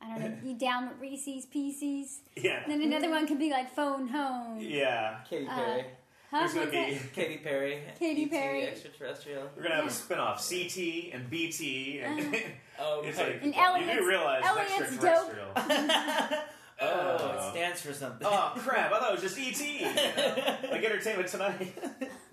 I 0.00 0.08
don't 0.10 0.20
know, 0.20 0.36
you 0.44 0.56
down 0.56 0.88
with 0.88 0.98
Reese's 1.00 1.44
Pieces. 1.46 2.20
Yeah. 2.36 2.62
Then 2.66 2.82
another 2.82 3.10
one 3.10 3.26
could 3.26 3.38
be 3.38 3.50
like 3.50 3.74
Phone 3.74 4.08
Home. 4.08 4.58
Yeah. 4.60 5.18
Katy 5.28 5.46
Uh, 5.48 5.54
Perry. 5.54 5.84
Huh? 6.30 6.38
There's 6.40 6.54
gonna 6.54 6.70
be. 6.70 7.00
Katy 7.14 7.38
Perry. 7.38 7.82
Katy 7.98 8.24
ET, 8.24 8.30
Perry. 8.30 8.62
Extraterrestrial. 8.64 9.48
We're 9.56 9.62
gonna 9.62 9.76
have 9.76 9.86
a 9.86 9.90
spin-off, 9.90 10.46
CT 10.46 11.10
and 11.14 11.28
BT, 11.30 12.00
and 12.00 12.18
Oh, 12.78 13.02
it's 13.04 13.18
okay. 13.18 13.32
like 13.32 13.42
And 13.42 13.86
you 13.86 13.94
do 13.94 14.06
realize 14.06 14.40
it's 14.40 14.48
Elliot's 14.48 14.80
extraterrestrial. 14.92 15.48
oh, 15.56 16.40
Oh. 16.80 17.32
it 17.48 17.50
stands 17.50 17.80
for 17.80 17.92
something. 17.92 18.26
Oh 18.30 18.52
crap! 18.56 18.92
I 18.92 18.98
thought 19.00 19.08
it 19.18 19.22
was 19.22 19.34
just 19.34 19.38
ET. 19.38 19.60
You 19.60 19.86
know? 19.86 20.70
like 20.70 20.84
Entertainment 20.84 21.28
Tonight. 21.28 21.76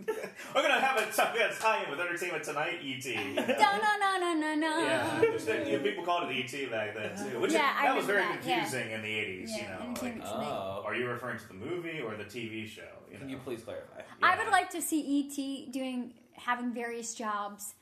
We're 0.08 0.62
gonna 0.62 0.80
have 0.80 0.98
a 0.98 1.12
tie- 1.12 1.36
yeah, 1.38 1.52
tie-in 1.60 1.90
with 1.90 2.00
Entertainment 2.00 2.44
Tonight 2.44 2.80
ET. 2.84 3.06
you 3.06 3.34
know? 3.34 3.46
No, 3.46 3.54
no, 3.56 3.98
no, 4.00 4.18
no, 4.20 4.34
no, 4.34 4.56
no. 4.56 4.80
Yeah, 4.84 5.20
Which 5.22 5.44
they- 5.46 5.72
you 5.72 5.78
know, 5.78 5.84
people 5.84 6.04
called 6.04 6.30
it 6.30 6.36
ET 6.54 6.70
back 6.72 6.94
then 6.96 7.16
too. 7.18 7.40
Which 7.40 7.52
Yeah, 7.52 7.72
is, 7.72 7.76
I 7.82 7.88
that 7.88 7.96
was 7.96 8.06
very 8.06 8.20
remember 8.20 8.42
that, 8.42 8.48
yeah. 8.50 8.60
confusing 8.62 8.92
in 8.92 9.02
the 9.02 9.08
'80s. 9.10 9.50
Yeah, 9.52 9.84
you 9.84 9.88
know, 9.90 10.02
like, 10.02 10.22
Oh. 10.24 10.84
are 10.86 10.96
you 10.96 11.08
referring 11.08 11.40
to 11.40 11.48
the 11.48 11.54
movie 11.54 12.00
or 12.02 12.16
the 12.16 12.24
TV 12.26 12.68
show? 12.68 12.82
You 13.12 13.18
Can 13.18 13.28
know? 13.28 13.34
you 13.34 13.40
please 13.40 13.64
clarify? 13.64 14.02
I 14.22 14.38
would 14.38 14.52
like 14.52 14.70
to 14.72 14.82
see 14.82 15.00
ET 15.28 15.72
doing 15.72 16.14
having 16.34 16.74
various 16.74 17.14
jobs. 17.16 17.76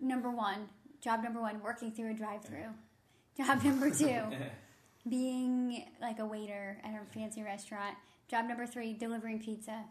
Number 0.00 0.30
one, 0.30 0.68
job 1.00 1.22
number 1.22 1.40
one, 1.40 1.60
working 1.62 1.92
through 1.92 2.10
a 2.10 2.14
drive-through. 2.14 2.74
Job 3.36 3.62
number 3.64 3.88
two, 3.90 4.20
being 5.08 5.86
like 6.00 6.18
a 6.18 6.24
waiter 6.26 6.76
at 6.84 6.90
a 6.94 7.04
fancy 7.14 7.42
restaurant. 7.42 7.96
Job 8.28 8.46
number 8.46 8.66
three, 8.66 8.92
delivering 8.92 9.38
pizza. 9.40 9.84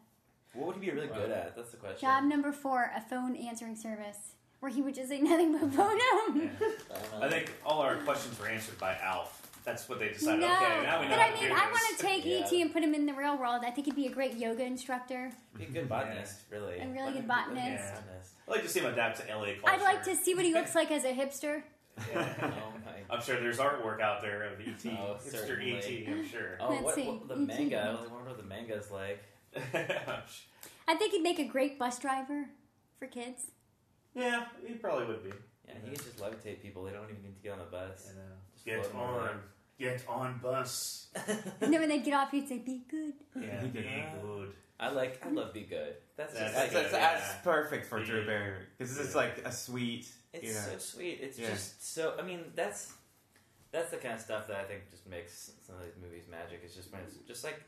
What 0.54 0.68
would 0.68 0.76
he 0.76 0.82
be 0.82 0.92
really 0.92 1.08
good 1.08 1.32
at? 1.32 1.56
That's 1.56 1.72
the 1.72 1.78
question. 1.78 2.00
Job 2.02 2.24
number 2.26 2.52
four, 2.52 2.92
a 2.96 3.02
phone 3.02 3.36
answering 3.36 3.76
service. 3.76 4.34
Where 4.60 4.72
he 4.72 4.82
would 4.82 4.94
just 4.94 5.10
say 5.10 5.20
nothing 5.22 5.54
but 5.58 5.74
phone 5.74 5.98
Yeah. 5.98 6.50
I 7.20 7.30
think 7.30 7.52
all 7.66 7.80
our 7.82 7.96
questions 7.98 8.40
were 8.40 8.48
answered 8.48 8.78
by 8.78 8.96
Alf. 9.02 9.38
That's 9.66 9.88
what 9.90 10.00
they 10.00 10.10
decided. 10.10 10.42
No, 10.42 10.48
okay, 10.56 10.84
now 10.84 11.00
we 11.02 11.08
know 11.08 11.16
but 11.16 11.20
I 11.20 11.34
mean, 11.40 11.52
I 11.52 11.66
want 11.72 11.98
to 11.98 12.04
take 12.04 12.26
Yeah. 12.26 12.46
ET 12.46 12.52
and 12.62 12.72
put 12.74 12.84
him 12.84 12.94
in 12.94 13.06
the 13.08 13.14
real 13.14 13.38
world. 13.38 13.62
I 13.66 13.72
think 13.72 13.86
he'd 13.88 13.96
be 13.96 14.08
a 14.08 14.12
great 14.12 14.36
yoga 14.38 14.64
instructor. 14.64 15.32
He'd 15.58 15.72
be 15.74 15.80
a 15.80 15.82
good 15.82 15.90
botanist, 15.90 16.42
really. 16.52 16.80
A 16.80 16.88
really 16.88 17.14
good 17.14 17.28
botanist. 17.28 17.58
Yeah. 17.94 18.00
I'd 18.48 18.52
like 18.52 18.64
to 18.64 18.70
see 18.70 18.80
him 18.82 18.92
adapt 18.92 19.20
to 19.22 19.28
LA 19.36 19.46
culture. 19.54 19.62
I'd 19.68 19.82
like 19.82 20.04
to 20.04 20.16
see 20.16 20.36
what 20.36 20.46
he 20.46 20.54
looks 20.54 20.76
like 20.76 20.92
as 20.92 21.06
a 21.06 21.14
hipster. 21.14 21.64
Yeah. 22.12 22.34
Oh 22.44 22.74
my. 22.86 23.16
I'm 23.16 23.22
sure 23.22 23.40
there's 23.40 23.58
artwork 23.58 24.00
out 24.02 24.22
there 24.22 24.44
of 24.44 24.60
ET, 24.62 24.76
Oh, 24.86 25.18
hipster 25.24 25.32
certainly. 25.48 25.76
ET. 25.78 26.08
I'm 26.10 26.28
sure. 26.28 26.58
Oh, 26.60 26.70
Let's 26.84 26.98
what, 26.98 27.08
what 27.08 27.28
the 27.28 27.34
ET. 27.36 27.60
manga? 27.60 27.82
I 28.08 28.14
wonder 28.14 28.30
what 28.30 28.38
the 28.38 28.44
manga's 28.44 28.90
like. 28.92 29.24
I 30.88 30.96
think 30.96 31.12
he'd 31.14 31.22
make 31.22 31.40
a 31.40 31.46
great 31.46 31.78
bus 31.80 32.00
driver 32.00 32.46
for 33.00 33.08
kids. 33.08 33.48
yeah, 34.16 34.46
he 34.66 34.74
probably 34.74 35.06
would 35.08 35.24
be. 35.24 35.32
Yeah, 35.68 35.76
he 35.84 35.96
can 35.96 36.04
just 36.04 36.18
levitate 36.20 36.62
people. 36.62 36.84
They 36.84 36.92
don't 36.92 37.10
even 37.10 37.22
need 37.24 37.36
to 37.36 37.42
get 37.44 37.54
on 37.54 37.60
the 37.60 37.66
bus. 37.66 38.08
You 38.10 38.16
know, 38.20 38.28
Just 38.54 38.66
get 38.66 38.86
float 38.86 39.04
'em 39.04 39.10
over 39.10 39.30
on, 39.30 39.40
get 39.80 40.04
on 40.08 40.40
bus. 40.42 41.08
And 41.62 41.74
then 41.74 41.80
when 41.80 41.90
they 41.90 42.00
get 42.00 42.14
off, 42.14 42.32
he'd 42.32 42.48
say, 42.48 42.58
"Be 42.60 42.84
good." 42.90 43.14
Yeah, 43.42 43.62
He 43.62 43.68
be 43.68 43.82
good. 43.82 44.54
I 44.80 44.90
like. 44.90 45.24
I 45.24 45.30
love 45.30 45.54
Be 45.54 45.62
Good. 45.62 45.94
That's 46.18 46.34
That's 46.34 46.44
just. 46.44 46.56
That's, 46.56 46.74
good, 46.74 46.84
that's, 46.86 46.94
yeah. 46.94 47.14
that's 47.20 47.44
perfect 47.44 47.86
for 47.86 48.04
Drew 48.04 48.22
Yeah. 48.22 48.26
Barrymore 48.26 48.58
because 48.78 48.98
it's 48.98 49.12
Yeah. 49.12 49.16
like 49.22 49.38
a 49.46 49.52
sweet. 49.52 50.12
It's 50.34 50.44
you 50.44 50.54
know. 50.54 50.60
so 50.60 50.78
sweet. 50.80 51.20
It's 51.22 51.38
Yeah. 51.38 51.50
just 51.52 51.94
so. 51.94 52.16
I 52.18 52.24
mean, 52.24 52.46
that's 52.56 52.92
that's 53.72 53.92
the 53.92 53.98
kind 53.98 54.16
of 54.16 54.22
stuff 54.22 54.48
that 54.48 54.58
I 54.58 54.64
think 54.64 54.90
just 54.90 55.06
makes 55.08 55.52
some 55.66 55.76
of 55.76 55.84
these 55.84 55.94
movies 56.02 56.24
magic. 56.30 56.62
It's 56.66 56.74
just 56.76 56.92
when 56.92 57.02
it's 57.02 57.16
just 57.28 57.44
like 57.44 57.62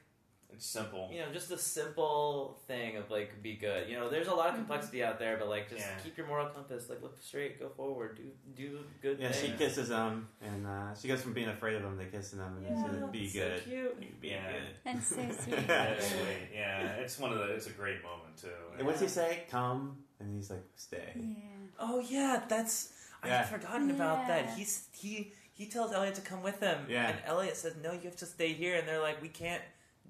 It's 0.53 0.65
simple. 0.65 1.09
you 1.11 1.19
know, 1.19 1.31
just 1.33 1.51
a 1.51 1.57
simple 1.57 2.59
thing 2.67 2.97
of 2.97 3.09
like 3.09 3.41
be 3.41 3.55
good. 3.55 3.89
You 3.89 3.95
know, 3.97 4.09
there's 4.09 4.27
a 4.27 4.33
lot 4.33 4.49
of 4.49 4.55
complexity 4.55 5.03
out 5.03 5.19
there, 5.19 5.37
but 5.37 5.49
like 5.49 5.69
just 5.69 5.81
Yeah. 5.81 5.97
keep 6.03 6.17
your 6.17 6.27
moral 6.27 6.47
compass. 6.49 6.89
Like 6.89 7.01
look 7.01 7.17
straight, 7.21 7.59
go 7.59 7.69
forward, 7.69 8.17
do 8.17 8.23
do 8.55 8.79
good 9.01 9.19
Yeah, 9.19 9.31
she 9.31 9.51
kisses 9.51 9.89
him, 9.89 10.27
and 10.41 10.65
uh, 10.67 10.93
she 10.95 11.07
goes 11.07 11.21
from 11.21 11.33
being 11.33 11.49
afraid 11.49 11.75
of 11.75 11.83
him 11.83 11.97
to 11.97 12.05
kissing 12.05 12.39
him, 12.39 12.57
and 12.57 12.65
Yeah. 12.77 12.83
says, 12.83 13.03
"Be 13.11 13.23
it's 13.25 13.33
good, 13.33 13.63
So 13.63 13.69
cute. 13.69 14.21
be 14.21 14.27
Yeah. 14.29 14.51
good." 14.51 14.61
That's 14.83 15.07
so 15.07 15.15
sweet. 15.43 15.67
That's 15.67 16.07
sweet. 16.07 16.49
Yeah, 16.53 16.93
it's 16.95 17.17
one 17.19 17.31
of 17.33 17.39
the. 17.39 17.45
It's 17.55 17.67
a 17.67 17.71
great 17.71 18.03
moment 18.03 18.37
too. 18.39 18.47
And 18.77 18.85
what's 18.87 19.01
he 19.01 19.07
say? 19.07 19.43
Come, 19.49 19.97
and 20.19 20.35
he's 20.35 20.49
like, 20.49 20.63
"Stay." 20.75 21.13
Yeah. 21.15 21.47
Oh 21.79 21.99
yeah, 21.99 22.43
that's 22.47 22.93
Yeah. 23.25 23.39
I've 23.39 23.49
forgotten 23.49 23.89
about 23.91 24.27
that. 24.27 24.45
Yeah. 24.45 24.55
He's 24.55 24.87
he 24.91 25.33
he 25.55 25.67
tells 25.67 25.91
Elliot 25.93 26.15
to 26.15 26.21
come 26.21 26.41
with 26.43 26.59
him. 26.59 26.85
Yeah. 26.89 27.09
And 27.09 27.17
Elliot 27.25 27.55
says, 27.55 27.75
"No, 27.81 27.91
you 27.93 28.01
have 28.01 28.15
to 28.17 28.25
stay 28.25 28.53
here." 28.53 28.75
And 28.77 28.87
they're 28.87 29.01
like, 29.01 29.21
"We 29.21 29.29
can't. 29.29 29.61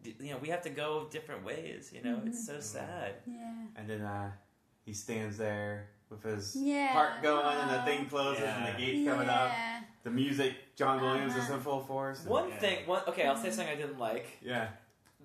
D- 0.03 0.15
You 0.19 0.31
know, 0.33 0.37
we 0.41 0.49
have 0.49 0.61
to 0.63 0.69
go 0.69 1.07
different 1.09 1.43
ways. 1.45 1.91
You 1.93 2.01
know, 2.03 2.21
it's 2.25 2.45
so 2.45 2.59
sad." 2.59 3.13
Yeah. 3.25 3.53
And 3.77 3.89
then 3.89 4.01
uh, 4.01 4.31
he 4.85 4.93
stands 4.93 5.37
there 5.37 5.89
with 6.09 6.23
his 6.23 6.55
Yeah. 6.55 6.87
heart 6.93 7.23
going, 7.23 7.45
and 7.57 7.69
the 7.71 7.81
thing 7.83 8.05
closes, 8.07 8.43
and 8.43 8.67
the 8.75 8.77
gate's 8.79 9.09
coming 9.09 9.29
up. 9.29 9.51
The 10.03 10.11
music, 10.11 10.53
John 10.75 11.01
Williams 11.01 11.33
is 11.35 11.43
Uh-huh. 11.45 11.53
in 11.55 11.59
full 11.61 11.79
force. 11.85 12.23
One 12.25 12.49
Yeah. 12.49 12.57
thing, 12.59 12.85
one 12.87 13.01
okay, 13.07 13.25
I'll 13.25 13.35
say 13.37 13.49
something 13.51 13.67
I 13.73 13.79
didn't 13.79 13.97
like. 13.99 14.37
yeah, 14.41 14.67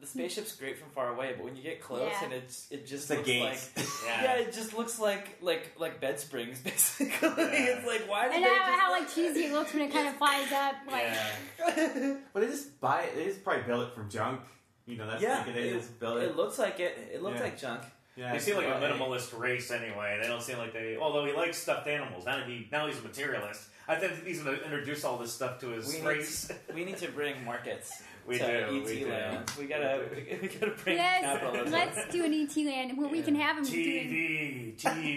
The 0.01 0.07
spaceship's 0.07 0.55
great 0.55 0.79
from 0.79 0.91
far 0.91 1.09
away, 1.13 1.35
but 1.37 1.45
when 1.45 1.57
you 1.57 1.63
get 1.65 1.83
close 1.83 2.09
Yeah. 2.09 2.25
and 2.25 2.33
it's 2.33 2.71
it 2.71 2.87
just 2.87 2.93
it's 2.93 3.07
the 3.09 3.15
looks 3.17 3.27
gates. 3.27 3.71
like 3.77 3.87
Yeah. 4.07 4.23
yeah, 4.23 4.35
it 4.43 4.53
just 4.53 4.73
looks 4.73 5.01
like 5.01 5.37
like 5.43 5.73
like 5.77 6.01
bed 6.01 6.21
springs 6.21 6.61
basically. 6.69 7.33
it's 7.73 7.85
like 7.85 8.09
why 8.09 8.29
did 8.29 8.37
And 8.37 8.45
they 8.45 8.49
how, 8.49 8.67
just 8.71 8.81
how 8.81 8.91
like 8.93 9.09
cheesy 9.13 9.47
it 9.47 9.53
looks 9.53 9.75
when 9.75 9.83
it 9.83 9.93
kind 9.93 10.07
of 10.07 10.15
flies 10.23 10.53
up. 10.53 10.75
Like, 10.87 11.03
Yeah. 11.03 12.17
but 12.33 12.41
they 12.41 12.47
just 12.47 12.81
buy 12.81 13.03
it. 13.03 13.17
They 13.17 13.25
just 13.25 13.43
probably 13.43 13.65
build 13.65 13.89
it 13.89 13.95
from 13.95 14.09
junk. 14.09 14.41
You 14.89 14.97
know, 14.97 15.07
that's 15.07 15.23
Yeah, 15.23 15.45
the 15.45 15.53
thing. 15.53 15.67
It- 15.67 15.73
just 15.75 16.01
build 16.01 16.19
it. 16.19 16.25
it 16.31 16.37
looks 16.37 16.59
like 16.59 16.81
it. 16.81 17.11
It 17.13 17.23
looks 17.23 17.37
Yeah. 17.39 17.43
like 17.45 17.59
junk. 17.61 17.83
yeah, 18.17 18.33
They 18.33 18.39
seem 18.39 18.57
like 18.57 18.67
a 18.67 18.71
Well, 18.71 18.81
minimalist 18.81 19.39
race 19.39 19.71
anyway. 19.71 20.19
They 20.21 20.27
don't 20.27 20.43
seem 20.43 20.59
like 20.59 20.73
they. 20.73 20.97
Although 20.97 21.25
he 21.27 21.33
likes 21.33 21.59
stuffed 21.59 21.87
animals. 21.87 22.25
Now 22.27 22.43
he 22.45 22.67
now 22.73 22.87
he's 22.89 22.99
a 22.99 23.03
materialist. 23.03 23.69
I 23.87 23.97
think 23.97 24.25
he's 24.27 24.43
going 24.43 24.59
to 24.59 24.65
introduce 24.65 25.05
all 25.05 25.17
this 25.19 25.33
stuff 25.33 25.61
to 25.61 25.69
his 25.69 25.87
We 25.89 26.01
need, 26.01 26.07
race. 26.07 26.51
we 26.75 26.85
need 26.85 26.97
to 26.99 27.09
bring 27.11 27.43
markets 27.45 28.03
We 28.27 28.37
to 28.39 28.45
do, 28.45 28.77
ET 28.81 28.85
we 28.85 28.99
do. 29.01 29.09
land. 29.09 29.51
We 29.59 29.65
gotta 29.67 30.05
We 30.15 30.17
we, 30.23 30.39
we 30.43 30.49
gotta 30.49 30.73
bring 30.73 30.97
yes, 30.97 31.23
capitalism. 31.23 31.73
let's 31.73 32.09
do 32.13 32.25
an 32.25 32.35
ET 32.35 32.55
land. 32.67 32.99
Well, 32.99 33.09
we 33.09 33.23
can 33.23 33.35
have 33.37 33.57
him 33.59 33.65
doing. 33.65 34.77
TV, 34.77 35.17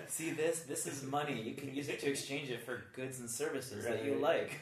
See 0.08 0.30
this? 0.30 0.60
This 0.62 0.86
is 0.88 1.04
money. 1.04 1.40
You 1.40 1.54
can 1.54 1.72
use 1.72 1.88
it 1.88 2.00
to 2.00 2.10
exchange 2.10 2.50
it 2.50 2.64
for 2.64 2.82
goods 2.96 3.20
and 3.20 3.30
services 3.30 3.84
that 3.84 4.04
you 4.04 4.14
like. 4.16 4.58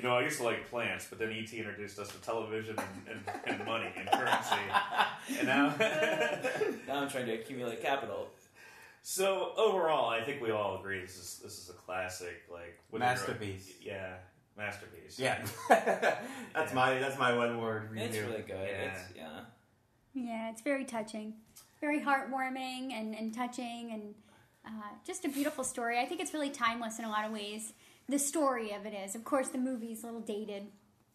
You 0.00 0.08
know, 0.08 0.16
I 0.16 0.22
used 0.22 0.38
to 0.38 0.44
like 0.44 0.70
plants, 0.70 1.06
but 1.10 1.18
then 1.18 1.30
ET 1.30 1.52
introduced 1.52 1.98
us 1.98 2.08
to 2.08 2.18
television 2.22 2.74
and, 2.78 3.20
and, 3.26 3.58
and 3.58 3.66
money 3.66 3.92
and 3.94 4.10
currency. 4.10 4.56
And 5.38 5.46
now. 5.46 5.74
now 6.88 7.02
I'm 7.02 7.10
trying 7.10 7.26
to 7.26 7.34
accumulate 7.34 7.82
capital. 7.82 8.28
so 9.02 9.52
overall, 9.58 10.08
I 10.08 10.22
think 10.22 10.40
we 10.40 10.52
all 10.52 10.78
agree 10.78 11.02
this 11.02 11.18
is 11.18 11.40
this 11.42 11.58
is 11.58 11.68
a 11.68 11.74
classic, 11.74 12.44
like 12.50 12.78
what 12.88 13.02
is 13.02 13.04
it? 13.04 13.10
Masterpiece. 13.10 13.72
Yeah, 13.82 14.14
masterpiece. 14.56 15.18
Yeah, 15.18 15.44
that's 15.68 16.70
Yeah. 16.70 16.74
my 16.74 16.98
that's 16.98 17.18
my 17.18 17.36
one 17.36 17.60
word 17.60 17.90
review. 17.90 18.06
It's 18.06 18.16
really 18.16 18.42
good. 18.42 18.70
Yeah. 18.70 18.92
It's 18.92 19.00
yeah. 19.14 19.40
Yeah, 20.14 20.50
it's 20.50 20.62
very 20.62 20.86
touching, 20.86 21.34
very 21.82 22.00
heartwarming 22.00 22.94
and, 22.94 23.14
and 23.14 23.34
touching, 23.34 23.90
and 23.92 24.14
uh, 24.66 24.94
just 25.06 25.26
a 25.26 25.28
beautiful 25.28 25.62
story. 25.62 26.00
I 26.00 26.06
think 26.06 26.22
it's 26.22 26.32
really 26.32 26.48
timeless 26.50 26.98
in 26.98 27.04
a 27.04 27.10
lot 27.10 27.26
of 27.26 27.32
ways. 27.32 27.74
The 28.10 28.18
story 28.18 28.72
of 28.72 28.86
it 28.86 28.92
is, 28.92 29.14
of 29.14 29.22
course, 29.24 29.50
the 29.50 29.58
movie's 29.58 30.02
a 30.02 30.06
little 30.06 30.20
dated 30.20 30.64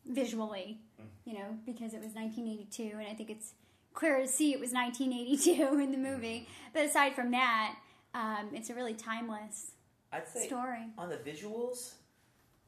visually, 0.05 0.80
you 1.26 1.34
know, 1.34 1.57
because 1.65 1.93
it 1.93 2.01
was 2.01 2.13
1982, 2.13 2.84
and 2.97 3.05
I 3.05 3.13
think 3.13 3.30
it's 3.30 3.51
clear 3.93 4.22
to 4.22 4.27
see 4.30 4.53
it 4.53 4.61
was 4.61 4.72
1982 4.72 5.77
in 5.84 5.91
the 5.91 5.97
movie. 5.97 6.47
But 6.73 6.85
aside 6.85 7.13
from 7.13 7.31
that, 7.31 7.76
um, 8.13 8.51
it's 8.53 8.69
a 8.69 8.73
really 8.73 8.93
timeless 8.93 9.72
I'd 10.13 10.26
say 10.26 10.47
story. 10.47 10.85
on 10.97 11.09
the 11.09 11.17
visuals, 11.17 11.95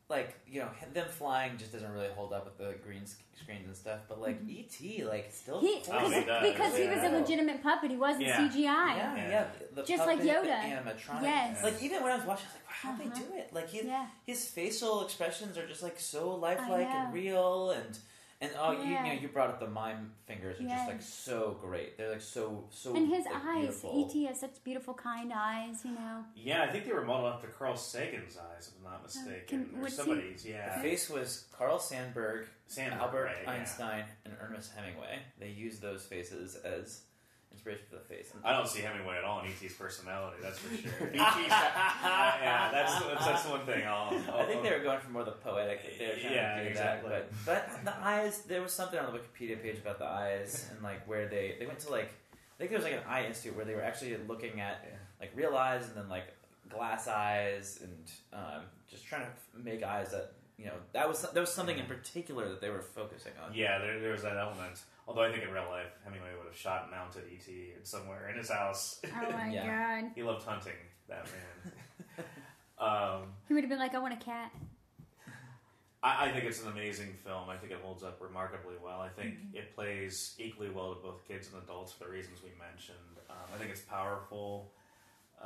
like 0.09 0.35
you 0.49 0.61
know, 0.61 0.69
them 0.93 1.07
flying 1.09 1.57
just 1.57 1.73
doesn't 1.73 1.91
really 1.91 2.07
hold 2.15 2.31
up 2.33 2.45
with 2.45 2.57
the 2.57 2.75
green 2.83 3.01
screens 3.05 3.65
and 3.67 3.75
stuff. 3.75 3.99
But 4.07 4.21
like 4.21 4.39
ET, 4.49 5.05
like 5.05 5.31
still 5.31 5.59
He, 5.59 5.81
Oh, 5.91 6.09
he 6.09 6.21
because, 6.21 6.25
does, 6.25 6.51
because 6.51 6.77
he 6.77 6.87
was 6.87 6.99
a 7.03 7.09
legitimate 7.09 7.61
puppet, 7.61 7.91
he 7.91 7.97
wasn't 7.97 8.25
Yeah. 8.25 8.37
CGI. 8.49 8.55
yeah, 8.63 9.15
Yeah. 9.15 9.29
yeah, 9.29 9.45
the 9.75 9.83
Just 9.83 10.05
like 10.05 10.19
Yoda. 10.21 10.43
the 10.43 10.49
animatronic. 10.49 11.21
Yes. 11.23 11.63
Like 11.63 11.81
even 11.83 12.01
when 12.03 12.11
I 12.13 12.15
was 12.15 12.25
watching, 12.25 12.45
I 12.45 12.47
was 12.47 12.55
like, 12.55 12.67
wow, 12.67 12.73
how'd 12.81 13.01
Uh-huh. 13.01 13.09
they 13.13 13.19
do 13.35 13.37
it? 13.37 13.53
Like 13.53 13.69
he, 13.69 13.85
Yeah. 13.87 14.07
his 14.25 14.45
facial 14.47 15.03
expressions 15.03 15.57
are 15.57 15.67
just 15.67 15.83
like 15.83 15.99
so 15.99 16.31
lifelike 16.35 16.87
and 16.87 17.13
real 17.13 17.71
and. 17.71 17.97
And 18.39 18.51
oh, 18.59 18.71
you, 18.71 18.89
you 18.89 19.03
know, 19.03 19.11
you 19.13 19.27
brought 19.29 19.49
up 19.49 19.59
the 19.59 19.67
mime 19.67 20.11
fingers 20.27 20.59
are 20.59 20.63
just 20.63 20.87
like 20.87 21.01
so 21.01 21.57
great. 21.59 21.97
They're 21.97 22.11
like 22.11 22.21
so 22.21 22.65
so. 22.69 22.95
And 22.95 23.07
his 23.07 23.25
like, 23.25 23.33
eyes, 23.43 23.61
beautiful. 23.61 24.05
E.T. 24.07 24.25
has 24.25 24.39
such 24.39 24.63
beautiful, 24.63 24.93
kind 24.93 25.33
eyes, 25.35 25.83
you 25.83 25.91
know. 25.91 26.23
Yeah, 26.35 26.61
I 26.61 26.67
think 26.67 26.85
they 26.85 26.93
were 26.93 27.03
modeled 27.03 27.33
after 27.33 27.47
Carl 27.47 27.75
Sagan's 27.75 28.37
eyes, 28.37 28.67
if 28.67 28.77
I'm 28.77 28.91
not 28.91 28.99
oh, 28.99 29.03
mistaken, 29.03 29.69
can- 29.71 29.83
or 29.83 29.89
somebody's. 29.89 30.43
he- 30.43 30.51
somebody's. 30.51 30.75
The 30.75 30.81
face 30.81 31.09
was 31.09 31.45
Carl 31.51 31.79
Sandburg, 31.79 32.45
Sandberg, 32.67 33.01
Albert 33.01 33.23
right, 33.23 33.35
yeah. 33.43 33.51
Einstein, 33.51 34.03
and 34.23 34.35
Ernest 34.39 34.71
Hemingway. 34.75 35.19
They 35.39 35.49
used 35.49 35.81
those 35.81 36.03
faces 36.03 36.55
as 36.57 37.01
inspiration 37.57 37.85
for 37.89 37.95
the 37.97 38.01
face. 38.05 38.31
I 38.45 38.53
don't 38.53 38.67
see 38.67 38.81
Hemingway 38.81 39.17
at 39.17 39.23
all 39.23 39.41
in 39.41 39.47
ET's 39.47 39.73
personality. 39.73 40.37
That's 40.41 40.59
for 40.59 40.75
sure. 40.77 41.07
ET's, 41.07 41.17
uh, 41.17 41.17
yeah, 42.41 42.69
that's, 42.71 42.99
that's 43.03 43.25
that's 43.25 43.47
one 43.47 43.65
thing. 43.65 43.83
I'll, 43.87 44.13
I'll, 44.31 44.41
I 44.41 44.45
think 44.45 44.61
they 44.63 44.69
were 44.71 44.79
going 44.83 44.99
for 44.99 45.09
more 45.09 45.23
the 45.23 45.31
poetic. 45.31 45.97
They 45.97 46.05
were 46.05 46.13
trying 46.13 46.33
Yeah, 46.33 46.57
to 46.57 46.63
do 46.63 46.69
exactly. 46.69 47.09
that, 47.09 47.29
but 47.45 47.71
but 47.73 47.85
the 47.85 47.97
eyes. 48.05 48.43
There 48.43 48.61
was 48.61 48.71
something 48.71 48.99
on 48.99 49.11
the 49.11 49.17
Wikipedia 49.19 49.61
page 49.61 49.77
about 49.79 49.97
the 49.99 50.05
eyes 50.05 50.69
and 50.71 50.83
like 50.83 51.07
where 51.07 51.27
they 51.27 51.55
they 51.59 51.65
went 51.65 51.79
to 51.79 51.89
like 51.91 52.13
I 52.33 52.57
think 52.59 52.69
there 52.69 52.77
was 52.79 52.85
like 52.85 52.93
an 52.93 53.03
eye 53.07 53.25
institute 53.25 53.55
where 53.55 53.65
they 53.65 53.75
were 53.75 53.83
actually 53.83 54.15
looking 54.27 54.59
at 54.61 54.85
Yeah. 54.87 54.95
like 55.19 55.31
real 55.35 55.55
eyes 55.57 55.87
and 55.87 55.95
then 55.95 56.09
like 56.09 56.27
glass 56.69 57.07
eyes 57.07 57.79
and 57.81 58.11
um, 58.33 58.61
just 58.89 59.05
trying 59.05 59.21
to 59.25 59.63
make 59.63 59.81
eyes 59.83 60.11
that 60.11 60.33
you 60.57 60.65
know 60.65 60.73
that 60.93 61.07
was 61.07 61.21
there 61.33 61.41
was 61.41 61.51
something 61.53 61.77
in 61.77 61.85
particular 61.85 62.49
that 62.49 62.61
they 62.61 62.69
were 62.69 62.81
focusing 62.81 63.33
on. 63.43 63.53
Yeah, 63.53 63.77
there, 63.79 63.99
there 63.99 64.11
was 64.11 64.23
that 64.23 64.37
element. 64.37 64.81
Although 65.07 65.21
I 65.23 65.31
think 65.31 65.43
in 65.43 65.51
real 65.51 65.69
life, 65.69 65.91
Hemingway 66.03 66.29
would 66.37 66.47
have 66.47 66.55
shot 66.57 66.83
and 66.83 66.91
mounted 66.91 67.23
ET 67.31 67.85
somewhere 67.87 68.29
in 68.29 68.37
his 68.37 68.49
house. 68.49 68.99
Oh 69.05 69.31
my 69.31 69.49
Yeah. 69.53 70.01
god. 70.01 70.11
he 70.15 70.23
loved 70.23 70.43
hunting, 70.45 70.73
that 71.07 71.25
man. 71.25 72.25
um, 72.79 73.33
He 73.47 73.53
would 73.53 73.63
have 73.63 73.69
been 73.69 73.79
like, 73.79 73.95
I 73.95 73.99
want 73.99 74.13
a 74.13 74.17
cat. 74.25 74.51
I, 76.03 76.27
I 76.27 76.31
think 76.31 76.45
it's 76.45 76.61
an 76.61 76.69
amazing 76.71 77.13
film. 77.25 77.49
I 77.49 77.55
think 77.57 77.71
it 77.71 77.79
holds 77.81 78.03
up 78.03 78.21
remarkably 78.21 78.75
well. 78.83 78.99
I 78.99 79.09
think 79.09 79.35
Mm-hmm. 79.35 79.57
it 79.57 79.75
plays 79.75 80.35
equally 80.39 80.69
well 80.69 80.93
to 80.93 81.01
both 81.01 81.27
kids 81.27 81.49
and 81.53 81.61
adults 81.63 81.91
for 81.93 82.03
the 82.05 82.09
reasons 82.11 82.39
we 82.43 82.51
mentioned. 82.59 82.97
Um, 83.29 83.35
I 83.53 83.57
think 83.57 83.71
it's 83.71 83.81
powerful. 83.81 84.71
Uh, 85.41 85.45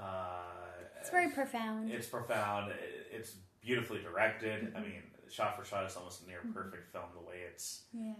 It's 0.99 1.09
very 1.09 1.29
profound. 1.29 1.91
It's 1.91 2.07
profound. 2.07 2.71
It- 2.71 3.07
It's 3.11 3.35
beautifully 3.61 3.99
directed. 4.01 4.73
I 4.75 4.79
mm-hmm. 4.79 4.89
mean, 4.89 5.01
shot 5.29 5.57
for 5.57 5.65
shot, 5.65 5.85
it's 5.85 5.95
almost 5.95 6.23
a 6.23 6.27
near 6.27 6.39
mm-hmm. 6.39 6.53
perfect 6.53 6.91
film. 6.91 7.05
The 7.13 7.27
way 7.27 7.37
it's 7.51 7.83
yeah. 7.93 8.13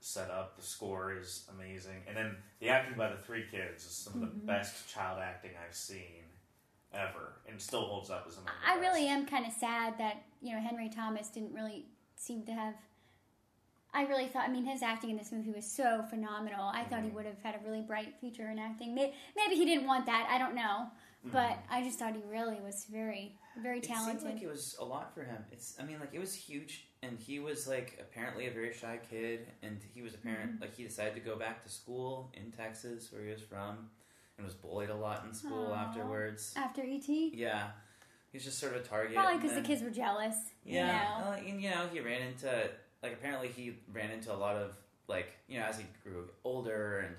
set 0.00 0.30
up, 0.30 0.56
the 0.56 0.62
score 0.62 1.14
is 1.14 1.48
amazing, 1.54 2.02
and 2.06 2.16
then 2.16 2.36
the 2.60 2.68
acting 2.68 2.96
by 2.96 3.08
the 3.08 3.16
three 3.16 3.44
kids 3.50 3.84
is 3.84 3.92
some 3.92 4.14
of 4.14 4.20
the 4.20 4.26
Mhm. 4.26 4.46
best 4.46 4.88
child 4.88 5.20
acting 5.20 5.52
I've 5.66 5.74
seen 5.74 6.24
ever, 6.92 7.40
and 7.46 7.60
still 7.60 7.84
holds 7.84 8.10
up 8.10 8.24
as 8.26 8.36
the 8.36 8.42
I 8.66 8.76
really 8.78 9.06
am 9.08 9.26
kind 9.26 9.46
of 9.46 9.52
sad 9.52 9.98
that, 9.98 10.22
you 10.40 10.54
know, 10.54 10.60
Henry 10.60 10.88
Thomas 10.88 11.28
didn't 11.28 11.52
really 11.52 11.86
seem 12.16 12.44
to 12.46 12.52
have. 12.52 12.74
I 13.92 14.02
really 14.02 14.26
thought. 14.26 14.48
I 14.48 14.52
mean, 14.52 14.64
his 14.64 14.82
acting 14.82 15.10
in 15.10 15.16
this 15.16 15.32
movie 15.32 15.50
was 15.50 15.64
so 15.64 16.02
phenomenal. 16.10 16.68
I 16.68 16.84
thought 16.84 17.00
he 17.00 17.06
mm-hmm. 17.06 17.16
would 17.16 17.26
have 17.26 17.42
had 17.42 17.54
a 17.54 17.58
really 17.66 17.80
bright 17.80 18.14
future 18.20 18.48
in 18.50 18.58
acting. 18.58 18.94
May- 18.94 19.14
Maybe 19.34 19.56
he 19.56 19.64
didn't 19.64 19.86
want 19.86 20.06
that. 20.06 20.28
I 20.30 20.38
don't 20.38 20.54
know, 20.54 20.88
but 21.32 21.58
I 21.70 21.82
just 21.82 21.98
thought 21.98 22.14
he 22.14 22.22
really 22.30 22.60
was 22.60 22.86
very, 22.90 23.36
very 23.62 23.80
talented. 23.80 24.16
It 24.16 24.20
seemed 24.22 24.34
like 24.34 24.42
it 24.42 24.48
was 24.48 24.76
a 24.80 24.84
lot 24.84 25.14
for 25.14 25.22
him. 25.22 25.44
It's, 25.52 25.76
I 25.80 25.84
mean, 25.84 25.98
like 26.00 26.10
it 26.12 26.18
was 26.20 26.34
huge, 26.34 26.86
and 27.02 27.18
he 27.18 27.38
was 27.40 27.66
like 27.68 27.98
apparently 28.00 28.46
a 28.46 28.50
very 28.50 28.72
shy 28.72 28.98
kid, 29.10 29.46
and 29.62 29.78
he 29.94 30.02
was 30.02 30.14
apparent 30.14 30.52
Mm-hmm. 30.54 30.62
like 30.62 30.76
he 30.76 30.84
decided 30.84 31.14
to 31.14 31.20
go 31.20 31.36
back 31.36 31.62
to 31.64 31.68
school 31.68 32.32
in 32.34 32.50
Texas, 32.52 33.10
where 33.12 33.22
he 33.24 33.30
was 33.30 33.42
from, 33.42 33.88
and 34.36 34.44
was 34.46 34.54
bullied 34.54 34.90
a 34.90 34.94
lot 34.96 35.24
in 35.26 35.34
school 35.34 35.72
Aw. 35.72 35.88
afterwards. 35.88 36.54
After 36.56 36.82
ET, 36.82 37.08
Yeah, 37.08 37.68
he's 38.32 38.44
just 38.44 38.58
sort 38.58 38.74
of 38.74 38.82
a 38.82 38.84
target. 38.84 39.14
probably 39.14 39.38
because 39.40 39.54
the 39.56 39.62
kids 39.62 39.82
were 39.82 39.90
jealous. 39.90 40.36
Yeah, 40.64 41.18
You 41.18 41.24
know? 41.24 41.48
and 41.52 41.62
you 41.62 41.70
know, 41.70 41.88
he 41.92 42.00
ran 42.00 42.22
into 42.22 42.70
like 43.02 43.12
apparently 43.12 43.48
he 43.48 43.74
ran 43.92 44.10
into 44.10 44.32
a 44.32 44.36
lot 44.36 44.56
of 44.56 44.76
like 45.08 45.28
you 45.48 45.58
know 45.58 45.64
as 45.66 45.78
he 45.78 45.84
grew 46.02 46.28
older, 46.44 47.00
and 47.06 47.14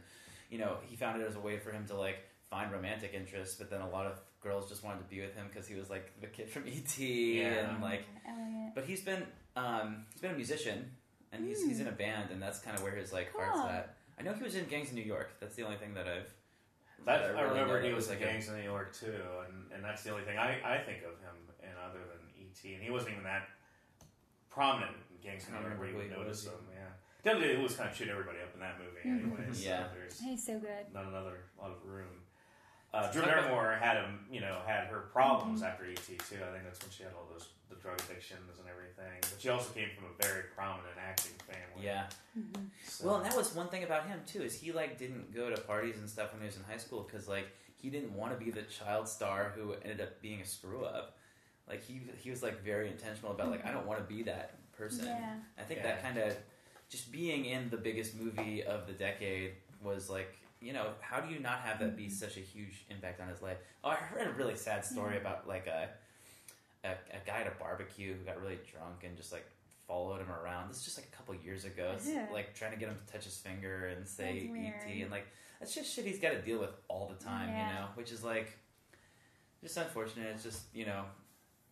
you 0.49 0.57
know 0.57 0.77
he 0.85 0.95
found 0.95 1.21
it 1.21 1.25
as 1.27 1.35
a 1.35 1.39
way 1.39 1.57
for 1.59 1.71
him 1.71 1.85
to 1.87 1.95
like 1.95 2.17
find 2.49 2.71
romantic 2.71 3.13
interests, 3.13 3.55
but 3.55 3.69
then 3.69 3.81
a 3.81 3.89
lot 3.89 4.05
of 4.07 4.19
girls 4.41 4.67
just 4.69 4.83
wanted 4.83 4.99
to 4.99 5.05
be 5.05 5.21
with 5.21 5.35
him 5.35 5.47
because 5.51 5.67
he 5.67 5.75
was 5.75 5.89
like 5.89 6.19
the 6.21 6.27
kid 6.27 6.49
from 6.49 6.63
ET, 6.67 6.97
Yeah. 6.99 7.69
and 7.73 7.81
like. 7.81 8.03
Elliot. 8.27 8.71
But 8.75 8.85
he's 8.85 9.01
been 9.01 9.23
um, 9.55 10.05
he's 10.13 10.21
been 10.21 10.31
a 10.31 10.35
musician, 10.35 10.89
and 11.31 11.45
he's 11.45 11.61
he's 11.65 11.79
in 11.79 11.87
a 11.87 11.91
band, 11.91 12.31
and 12.31 12.41
that's 12.41 12.59
kind 12.59 12.75
of 12.77 12.83
where 12.83 12.95
his 12.95 13.11
like 13.13 13.31
Cool. 13.33 13.41
heart's 13.43 13.69
at. 13.73 13.95
I 14.19 14.23
know 14.23 14.33
he 14.33 14.43
was 14.43 14.55
in 14.55 14.65
Gangs 14.65 14.89
in 14.89 14.95
New 14.95 15.01
York. 15.03 15.31
That's 15.39 15.55
the 15.55 15.63
only 15.63 15.77
thing 15.77 15.93
that 15.93 16.07
I've. 16.07 16.31
That, 17.05 17.21
that 17.31 17.37
I 17.37 17.41
really 17.43 17.53
remember 17.59 17.81
know 17.81 17.87
he 17.87 17.93
was 17.93 18.07
in 18.07 18.15
like 18.15 18.21
a- 18.21 18.25
Gangs 18.25 18.49
of 18.49 18.55
New 18.57 18.63
York 18.63 18.93
too, 18.93 19.13
and, 19.47 19.71
and 19.73 19.83
that's 19.83 20.03
the 20.03 20.11
only 20.11 20.23
thing 20.23 20.37
I, 20.37 20.59
I 20.63 20.77
think 20.83 20.99
of 21.03 21.15
him 21.23 21.37
in 21.63 21.69
other 21.79 21.99
than 22.11 22.19
E.T. 22.37 22.73
And 22.73 22.83
he 22.83 22.91
wasn't 22.91 23.11
even 23.13 23.23
that 23.23 23.47
prominent 24.49 24.91
in 25.09 25.17
Gangs 25.23 25.47
of 25.47 25.53
I 25.53 25.57
New 25.57 25.61
don't 25.63 25.69
York 25.71 25.79
where 25.79 25.89
you 25.89 25.97
would 25.97 26.11
notice 26.11 26.45
him. 26.45 26.59
Yeah, 26.73 26.91
Definitely 27.23 27.55
it 27.55 27.61
was 27.63 27.75
kind 27.75 27.89
of 27.89 27.95
shoot 27.95 28.09
everybody 28.09 28.39
up 28.43 28.53
in 28.53 28.59
that 28.59 28.75
movie, 28.79 29.03
Mhm. 29.07 29.39
anyways. 29.39 29.65
Yeah. 29.65 29.87
so 29.87 29.95
there's 29.95 30.19
He's 30.19 30.45
so 30.45 30.59
good. 30.59 30.91
not 30.93 31.05
another 31.07 31.47
lot 31.57 31.71
of 31.71 31.77
room. 31.85 32.23
Uh, 32.93 33.11
Drew 33.11 33.21
Barrymore 33.21 33.77
had 33.79 33.97
him, 33.97 34.19
you 34.31 34.41
know, 34.41 34.57
had 34.65 34.85
her 34.87 35.01
problems 35.13 35.61
Mm-hmm. 35.61 35.69
after 35.69 35.85
ET 35.85 35.97
too. 36.05 36.15
I 36.43 36.51
think 36.51 36.63
that's 36.63 36.81
when 36.81 36.89
she 36.91 37.03
had 37.03 37.11
all 37.13 37.27
those 37.31 37.47
the 37.69 37.75
drug 37.75 37.99
addictions 38.01 38.57
and 38.59 38.67
everything. 38.67 39.19
But 39.21 39.35
she 39.39 39.49
also 39.49 39.71
came 39.73 39.89
from 39.95 40.05
a 40.05 40.23
very 40.23 40.45
prominent 40.55 40.95
acting 40.99 41.33
family. 41.45 41.85
Yeah. 41.85 42.07
So- 42.83 43.05
Well, 43.05 43.15
and 43.17 43.25
that 43.25 43.35
was 43.37 43.53
one 43.53 43.67
thing 43.67 43.83
about 43.83 44.07
him 44.07 44.19
too 44.25 44.41
is 44.41 44.59
he 44.59 44.71
like 44.71 44.97
didn't 44.97 45.33
go 45.35 45.51
to 45.51 45.61
parties 45.61 45.97
and 45.99 46.09
stuff 46.09 46.31
when 46.33 46.41
he 46.41 46.47
was 46.47 46.57
in 46.57 46.63
high 46.63 46.77
school 46.77 47.03
because 47.09 47.27
like 47.27 47.47
he 47.75 47.91
didn't 47.91 48.11
want 48.15 48.37
to 48.37 48.43
be 48.43 48.49
the 48.51 48.63
child 48.63 49.07
star 49.07 49.53
who 49.55 49.73
ended 49.83 50.01
up 50.01 50.19
being 50.19 50.41
a 50.41 50.45
screw 50.45 50.83
up. 50.83 51.17
Like 51.67 51.83
he 51.83 52.01
he 52.17 52.31
was 52.31 52.41
like 52.41 52.63
very 52.63 52.89
intentional 52.89 53.31
about 53.33 53.51
like 53.51 53.63
I 53.67 53.71
don't 53.71 53.85
want 53.85 53.99
to 53.99 54.05
be 54.15 54.23
that 54.23 54.55
person. 54.75 55.05
Yeah. 55.05 55.35
I 55.59 55.61
think 55.61 55.81
Yeah. 55.81 55.87
that 55.89 56.01
kind 56.01 56.17
of 56.17 56.35
just 56.89 57.11
being 57.11 57.45
in 57.45 57.69
the 57.69 57.77
biggest 57.77 58.15
movie 58.15 58.63
of 58.63 58.87
the 58.87 58.93
decade 58.93 59.51
was 59.83 60.09
like 60.09 60.38
you 60.61 60.73
know 60.73 60.87
how 60.99 61.19
do 61.19 61.33
you 61.33 61.39
not 61.39 61.59
have 61.61 61.79
that 61.79 61.95
be 61.95 62.09
such 62.09 62.37
a 62.37 62.41
huge 62.41 62.85
impact 62.89 63.21
on 63.21 63.27
his 63.27 63.41
life? 63.41 63.57
Oh, 63.83 63.89
I 63.89 63.95
heard 63.95 64.27
a 64.27 64.31
really 64.33 64.55
sad 64.55 64.85
story 64.85 65.15
mm-hmm. 65.15 65.25
about 65.25 65.47
like 65.47 65.67
a, 65.67 65.89
a 66.83 66.89
a 66.89 67.25
guy 67.25 67.41
at 67.41 67.47
a 67.47 67.59
barbecue 67.59 68.13
who 68.13 68.25
got 68.25 68.41
really 68.41 68.59
drunk 68.71 69.03
and 69.03 69.15
just 69.15 69.31
like 69.31 69.45
followed 69.87 70.21
him 70.21 70.31
around. 70.31 70.69
This 70.69 70.77
is 70.77 70.85
just 70.85 70.97
like 70.97 71.07
a 71.11 71.15
couple 71.15 71.33
years 71.35 71.65
ago. 71.65 71.95
Yeah. 72.05 72.27
like 72.31 72.53
trying 72.53 72.71
to 72.71 72.77
get 72.77 72.89
him 72.89 72.97
to 73.05 73.11
touch 73.11 73.25
his 73.25 73.37
finger 73.37 73.87
and 73.87 74.07
say. 74.07 74.49
ET 74.53 75.01
and 75.01 75.11
like 75.11 75.27
that's 75.59 75.73
just 75.73 75.93
shit 75.93 76.05
he's 76.05 76.19
got 76.19 76.31
to 76.31 76.41
deal 76.41 76.59
with 76.59 76.69
all 76.87 77.07
the 77.07 77.23
time. 77.23 77.49
Yeah. 77.49 77.67
You 77.67 77.75
know, 77.75 77.85
which 77.95 78.11
is 78.11 78.23
like 78.23 78.57
just 79.61 79.77
unfortunate. 79.77 80.27
It's 80.33 80.43
just 80.43 80.61
you 80.73 80.85
know 80.85 81.03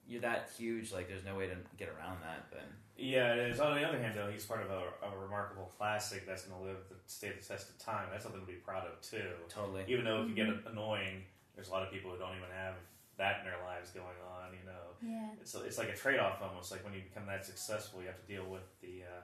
you're 0.08 0.22
that 0.22 0.50
huge. 0.58 0.92
Like 0.92 1.08
there's 1.08 1.26
no 1.26 1.36
way 1.36 1.48
to 1.48 1.56
get 1.78 1.90
around 1.90 2.18
that. 2.24 2.48
But 2.50 2.64
Yeah, 2.98 3.34
it 3.34 3.52
is. 3.52 3.60
On 3.60 3.76
the 3.76 3.88
other 3.88 4.00
hand, 4.00 4.16
though, 4.18 4.30
he's 4.32 4.46
part 4.46 4.62
of 4.64 4.72
a, 4.72 4.82
a 5.06 5.18
remarkable 5.22 5.72
classic 5.78 6.26
that's 6.26 6.44
going 6.46 6.60
to 6.60 6.68
live 6.68 6.78
the 6.90 6.96
state 7.06 7.40
the 7.40 7.48
test 7.48 7.70
of 7.70 7.78
time. 7.78 8.08
That's 8.12 8.24
something 8.24 8.42
to 8.42 8.48
be 8.48 8.54
proud 8.54 8.86
of 8.88 9.00
too. 9.02 9.22
totally. 9.50 9.84
Even 9.88 10.04
though 10.06 10.22
it 10.24 10.26
can 10.26 10.36
get 10.36 10.48
annoying, 10.72 11.22
there's 11.56 11.70
a 11.70 11.72
lot 11.72 11.84
of 11.84 11.92
people 11.92 12.10
who 12.12 12.18
don't 12.18 12.36
even 12.36 12.50
have 12.56 12.74
that 13.18 13.40
in 13.40 13.46
their 13.46 13.62
lives 13.66 13.92
going 13.92 14.18
on. 14.38 14.52
You 14.54 14.66
know, 14.66 14.84
Yeah. 15.14 15.30
it's 15.42 15.54
it's 15.56 15.78
like 15.78 15.90
a 15.90 15.96
trade 15.96 16.20
off 16.20 16.42
almost. 16.42 16.72
Like 16.72 16.84
when 16.84 16.94
you 16.94 17.02
become 17.02 17.26
that 17.28 17.46
successful, 17.46 18.02
you 18.02 18.08
have 18.08 18.20
to 18.20 18.28
deal 18.28 18.46
with 18.50 18.66
the 18.82 19.04
uh, 19.06 19.22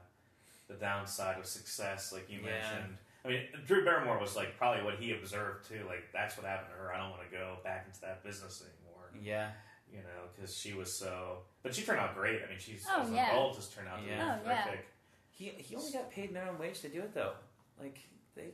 the 0.68 0.76
downside 0.76 1.38
of 1.40 1.46
success, 1.46 2.12
like 2.14 2.30
you 2.30 2.40
Yeah. 2.44 2.52
mentioned. 2.52 2.98
I 3.26 3.28
mean, 3.30 3.42
Drew 3.66 3.86
Barrymore 3.86 4.20
was 4.20 4.36
like 4.36 4.58
probably 4.58 4.84
what 4.84 4.96
he 5.00 5.14
observed 5.14 5.68
too. 5.68 5.82
Like 5.88 6.12
that's 6.14 6.38
what 6.38 6.46
happened 6.46 6.70
to 6.74 6.78
her. 6.78 6.94
I 6.94 6.98
don't 7.00 7.10
want 7.12 7.24
to 7.24 7.36
go 7.36 7.58
back 7.64 7.86
into 7.88 8.02
that 8.02 8.24
business 8.24 8.62
anymore. 8.62 9.10
Yeah. 9.22 9.52
You 9.94 10.00
know, 10.00 10.28
because 10.36 10.56
she 10.58 10.74
was 10.74 10.92
so. 10.98 11.38
But 11.62 11.76
she 11.76 11.84
turned 11.84 12.00
out 12.00 12.16
great. 12.16 12.42
I 12.44 12.50
mean, 12.50 12.58
she's 12.60 12.84
Oh, 12.92 13.02
as 13.04 13.10
an 13.10 13.16
yeah. 13.16 13.32
adult 13.32 13.56
has 13.56 13.70
turned 13.70 13.88
out 13.88 14.00
to 14.02 14.06
Yeah. 14.10 14.16
be 14.36 14.42
Oh, 14.46 14.50
yeah. 14.50 14.64
terrific. 14.64 14.86
He 15.30 15.46
he 15.50 15.76
only 15.76 15.92
got 15.92 16.10
paid 16.12 16.32
minimum 16.32 16.58
wage 16.60 16.82
to 16.82 16.90
do 16.90 17.00
it 17.02 17.14
though. 17.14 17.34
Like 17.80 18.00
they 18.36 18.50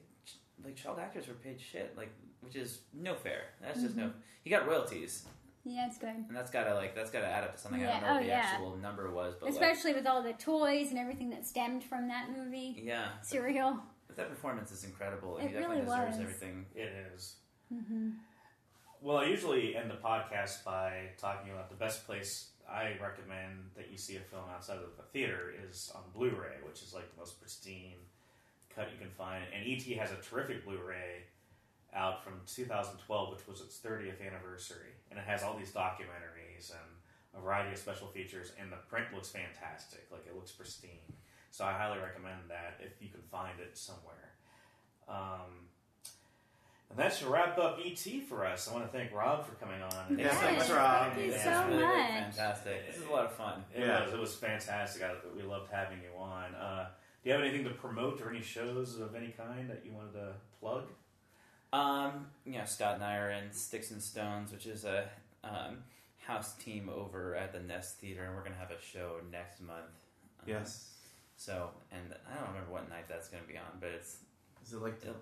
like 0.63 0.75
child 0.75 0.99
actors 0.99 1.27
were 1.27 1.33
paid 1.35 1.59
shit. 1.61 1.95
Like 1.97 2.09
which 2.41 2.55
is 2.55 2.81
no 2.93 3.15
fair. 3.15 3.43
That's 3.61 3.81
just 3.81 3.95
no. 3.95 4.11
He 4.43 4.49
got 4.49 4.67
royalties, 4.67 5.25
Yeah, 5.65 5.87
it's 5.87 5.97
good. 5.97 6.09
and 6.09 6.35
that's 6.35 6.49
gotta 6.51 6.73
like 6.73 6.95
that's 6.95 7.11
gotta 7.11 7.27
add 7.27 7.43
up 7.43 7.55
to 7.55 7.61
something. 7.61 7.83
I 7.85 7.91
don't 7.91 8.01
know 8.01 8.07
oh, 8.09 8.13
what 8.15 8.21
the 8.23 8.27
yeah. 8.27 8.41
actual 8.45 8.75
number 8.77 9.11
was, 9.11 9.35
but 9.35 9.45
like, 9.45 9.53
Especially 9.53 9.93
with 9.93 10.07
all 10.07 10.21
the 10.23 10.33
toys 10.33 10.89
and 10.89 10.97
everything 10.97 11.29
that 11.31 11.45
stemmed 11.45 11.83
from 11.83 12.07
that 12.09 12.29
movie. 12.35 12.81
yeah, 12.83 13.09
Cereal. 13.23 13.77
but 14.07 14.15
that 14.17 14.29
performance 14.29 14.71
is 14.71 14.83
incredible. 14.85 15.35
and 15.37 15.45
It 15.45 15.47
he 15.49 15.53
definitely 15.59 15.83
really 15.85 15.97
deserves 15.97 16.17
was. 16.17 16.21
everything. 16.25 16.65
It 16.75 16.93
is. 17.13 17.35
Mm-hmm. 17.73 18.09
Well, 19.01 19.15
I 19.15 19.27
usually 19.27 19.77
end 19.77 19.89
the 19.89 19.95
podcast 19.95 20.65
by 20.65 21.11
talking 21.17 21.53
about 21.53 21.69
the 21.69 21.75
best 21.75 22.05
place 22.05 22.49
I 22.69 22.97
recommend 23.01 23.71
that 23.77 23.89
you 23.89 23.97
see 23.97 24.17
a 24.17 24.19
film 24.19 24.43
outside 24.53 24.75
of 24.75 24.97
the 24.97 25.03
theater 25.13 25.53
is 25.69 25.89
on 25.95 26.01
Blu-ray, 26.13 26.59
which 26.67 26.83
is 26.83 26.93
like 26.93 27.09
the 27.09 27.17
most 27.17 27.39
pristine 27.39 27.95
cut 28.75 28.89
you 28.91 28.99
can 28.99 29.09
find. 29.11 29.45
And 29.55 29.63
ET 29.65 29.83
has 29.97 30.11
a 30.11 30.17
terrific 30.17 30.65
Blu-ray 30.65 31.23
out 31.95 32.25
from 32.25 32.41
2012, 32.45 33.31
which 33.31 33.47
was 33.47 33.61
its 33.61 33.79
30th 33.79 34.19
anniversary, 34.19 34.91
and 35.09 35.17
it 35.17 35.23
has 35.25 35.43
all 35.43 35.55
these 35.57 35.71
documentaries 35.71 36.71
and 36.71 36.89
a 37.37 37.39
variety 37.39 37.71
of 37.71 37.77
special 37.77 38.07
features. 38.07 38.51
And 38.59 38.69
the 38.69 38.83
print 38.89 39.07
looks 39.15 39.29
fantastic; 39.29 40.07
like 40.11 40.27
it 40.27 40.35
looks 40.35 40.51
pristine. 40.51 41.07
So 41.51 41.63
I 41.63 41.71
highly 41.71 41.99
recommend 41.99 42.49
that 42.49 42.81
if 42.83 43.01
you 43.01 43.07
can 43.07 43.21
find 43.31 43.61
it 43.61 43.77
somewhere. 43.77 44.35
Um, 45.07 45.71
and 46.89 46.97
that 46.97 47.13
should 47.13 47.27
wrap 47.27 47.57
up 47.57 47.79
ET 47.85 47.99
for 48.27 48.45
us. 48.45 48.67
I 48.67 48.73
want 48.73 48.91
to 48.91 48.97
thank 48.97 49.13
Rob 49.13 49.45
for 49.45 49.53
coming 49.55 49.81
on. 49.81 50.17
Yes, 50.17 50.33
thanks, 50.37 50.69
Rob. 50.69 51.13
Thank 51.13 51.25
you 51.27 51.31
Yeah. 51.33 51.43
so 51.43 51.49
It's 51.61 51.69
really, 51.69 51.83
really 51.83 51.97
much. 51.97 52.09
fantastic. 52.35 52.87
This 52.87 52.97
is 52.97 53.05
a 53.05 53.11
lot 53.11 53.25
of 53.25 53.31
fun. 53.33 53.63
It 53.73 53.81
Yeah. 53.85 54.05
was. 54.05 54.13
It 54.13 54.19
was 54.19 54.35
fantastic. 54.35 55.03
I, 55.03 55.13
we 55.35 55.43
loved 55.43 55.69
having 55.71 56.01
you 56.01 56.17
on. 56.17 56.55
Uh, 56.55 56.89
do 57.23 57.29
you 57.29 57.33
have 57.35 57.41
anything 57.43 57.63
to 57.65 57.71
promote 57.71 58.21
or 58.21 58.29
any 58.29 58.41
shows 58.41 58.99
of 58.99 59.13
any 59.15 59.29
kind 59.29 59.69
that 59.69 59.85
you 59.85 59.91
wanted 59.93 60.13
to 60.13 60.33
plug? 60.59 60.89
Um, 61.71 62.31
yeah, 62.45 62.65
Scott 62.65 62.95
and 62.95 63.03
I 63.03 63.17
are 63.17 63.29
in 63.29 63.51
Sticks 63.51 63.91
and 63.91 64.01
Stones, 64.01 64.51
which 64.51 64.65
is 64.65 64.85
a 64.85 65.07
um, 65.43 65.83
house 66.17 66.55
team 66.55 66.89
over 66.89 67.35
at 67.35 67.53
the 67.53 67.59
Nest 67.59 67.99
Theater, 67.99 68.23
and 68.23 68.35
we're 68.35 68.43
gonna 68.43 68.55
have 68.55 68.71
a 68.71 68.81
show 68.81 69.17
next 69.31 69.61
month. 69.61 69.85
Um, 70.41 70.45
Yes. 70.47 70.95
So, 71.35 71.69
and 71.91 72.13
I 72.29 72.35
don't 72.35 72.47
remember 72.49 72.71
what 72.71 72.89
night 72.89 73.07
that's 73.07 73.29
gonna 73.29 73.43
be 73.47 73.57
on, 73.57 73.77
but 73.79 73.89
it's 73.89 74.17
Is 74.65 74.73
it 74.73 74.81
like? 74.81 74.95
It'll- 75.03 75.15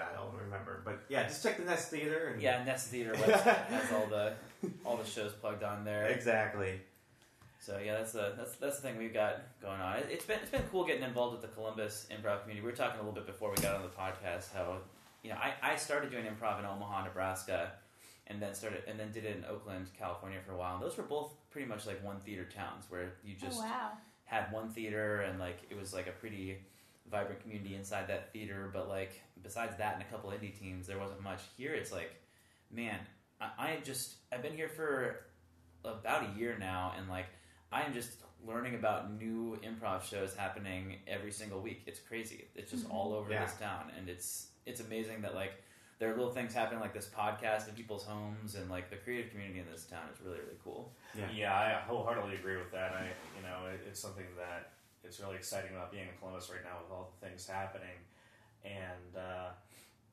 I 0.00 0.14
don't 0.14 0.34
remember, 0.44 0.82
but 0.84 1.00
yeah, 1.08 1.24
just 1.24 1.42
check 1.42 1.56
the 1.58 1.64
Nest 1.64 1.90
Theater. 1.90 2.30
And 2.32 2.42
yeah, 2.42 2.64
Nest 2.64 2.88
Theater 2.88 3.12
website 3.14 3.66
has 3.66 3.92
all 3.92 4.06
the 4.06 4.34
all 4.84 4.96
the 4.96 5.08
shows 5.08 5.32
plugged 5.32 5.62
on 5.62 5.84
there. 5.84 6.06
exactly. 6.06 6.80
So 7.66 7.80
yeah, 7.84 7.94
that's 7.94 8.12
the 8.12 8.32
that's 8.36 8.54
that's 8.56 8.76
the 8.76 8.82
thing 8.82 8.96
we've 8.96 9.12
got 9.12 9.42
going 9.60 9.80
on. 9.80 9.96
It, 9.96 10.06
it's 10.10 10.24
been 10.24 10.38
it's 10.40 10.50
been 10.50 10.62
cool 10.70 10.84
getting 10.84 11.02
involved 11.02 11.32
with 11.32 11.42
the 11.42 11.54
Columbus 11.54 12.06
improv 12.12 12.42
community. 12.42 12.64
We 12.64 12.70
were 12.70 12.76
talking 12.76 13.00
a 13.00 13.02
little 13.02 13.14
bit 13.14 13.26
before 13.26 13.50
we 13.50 13.56
got 13.56 13.74
on 13.74 13.82
the 13.82 13.88
podcast 13.88 14.54
how 14.54 14.76
you 15.24 15.30
know 15.30 15.36
I, 15.36 15.72
I 15.72 15.76
started 15.76 16.12
doing 16.12 16.26
improv 16.26 16.60
in 16.60 16.64
Omaha, 16.64 17.04
Nebraska, 17.04 17.72
and 18.28 18.40
then 18.40 18.54
started 18.54 18.82
and 18.86 19.00
then 19.00 19.10
did 19.10 19.24
it 19.24 19.36
in 19.36 19.44
Oakland, 19.46 19.88
California 19.98 20.38
for 20.46 20.52
a 20.52 20.56
while. 20.56 20.74
And 20.76 20.84
those 20.84 20.96
were 20.96 21.02
both 21.02 21.32
pretty 21.50 21.66
much 21.66 21.86
like 21.86 22.04
one 22.04 22.20
theater 22.20 22.44
towns 22.44 22.84
where 22.88 23.14
you 23.24 23.34
oh, 23.42 23.46
just 23.46 23.58
oh, 23.58 23.64
wow. 23.64 23.90
had 24.26 24.52
one 24.52 24.68
theater 24.68 25.22
and 25.22 25.40
like 25.40 25.58
it 25.68 25.76
was 25.76 25.92
like 25.92 26.06
a 26.06 26.12
pretty 26.12 26.58
vibrant 27.10 27.40
community 27.42 27.74
inside 27.74 28.06
that 28.06 28.32
theater. 28.32 28.70
But 28.72 28.88
like 28.88 29.22
besides 29.42 29.76
that 29.78 29.94
and 29.94 30.02
a 30.02 30.06
couple 30.06 30.30
indie 30.30 30.58
teams, 30.58 30.86
there 30.86 30.98
wasn't 30.98 31.22
much. 31.22 31.40
Here 31.56 31.74
it's 31.74 31.92
like, 31.92 32.14
man, 32.70 32.98
I, 33.40 33.50
I 33.58 33.78
just 33.84 34.16
I've 34.32 34.42
been 34.42 34.54
here 34.54 34.68
for 34.68 35.20
about 35.84 36.24
a 36.30 36.38
year 36.38 36.56
now, 36.58 36.94
and 36.98 37.08
like 37.08 37.26
I 37.72 37.82
am 37.82 37.92
just 37.92 38.10
learning 38.46 38.74
about 38.74 39.12
new 39.12 39.58
improv 39.64 40.02
shows 40.02 40.34
happening 40.34 40.96
every 41.06 41.32
single 41.32 41.60
week. 41.60 41.82
It's 41.86 41.98
crazy. 41.98 42.46
It's 42.54 42.70
just 42.70 42.88
all 42.90 43.06
mm-hmm. 43.10 43.18
over 43.18 43.32
Yeah. 43.32 43.44
this 43.44 43.54
town, 43.54 43.90
and 43.96 44.08
it's 44.08 44.48
it's 44.66 44.80
amazing 44.80 45.22
that 45.22 45.34
like 45.34 45.52
there 45.98 46.12
are 46.12 46.16
little 46.16 46.32
things 46.32 46.52
happening 46.52 46.80
like 46.80 46.92
this 46.92 47.08
podcast 47.16 47.68
in 47.68 47.74
people's 47.74 48.04
homes, 48.04 48.54
and 48.54 48.68
like 48.70 48.90
the 48.90 48.96
creative 48.96 49.30
community 49.30 49.60
in 49.60 49.66
this 49.70 49.84
town 49.84 50.02
is 50.12 50.20
really 50.24 50.38
really 50.38 50.58
cool. 50.62 50.92
Yeah. 51.16 51.24
Yeah, 51.34 51.54
I 51.54 51.80
wholeheartedly 51.86 52.34
agree 52.34 52.56
with 52.56 52.70
that. 52.72 52.92
I, 52.92 53.06
you 53.36 53.42
know, 53.42 53.66
it, 53.72 53.80
it's 53.88 54.00
something 54.00 54.26
that 54.36 54.72
it's 55.04 55.20
really 55.20 55.36
exciting 55.36 55.70
about 55.70 55.92
being 55.92 56.04
in 56.04 56.14
Columbus 56.18 56.50
right 56.50 56.64
now 56.64 56.82
with 56.82 56.90
all 56.90 57.12
the 57.18 57.26
things 57.26 57.46
happening, 57.46 57.96
and 58.66 59.16
uh, 59.16 59.48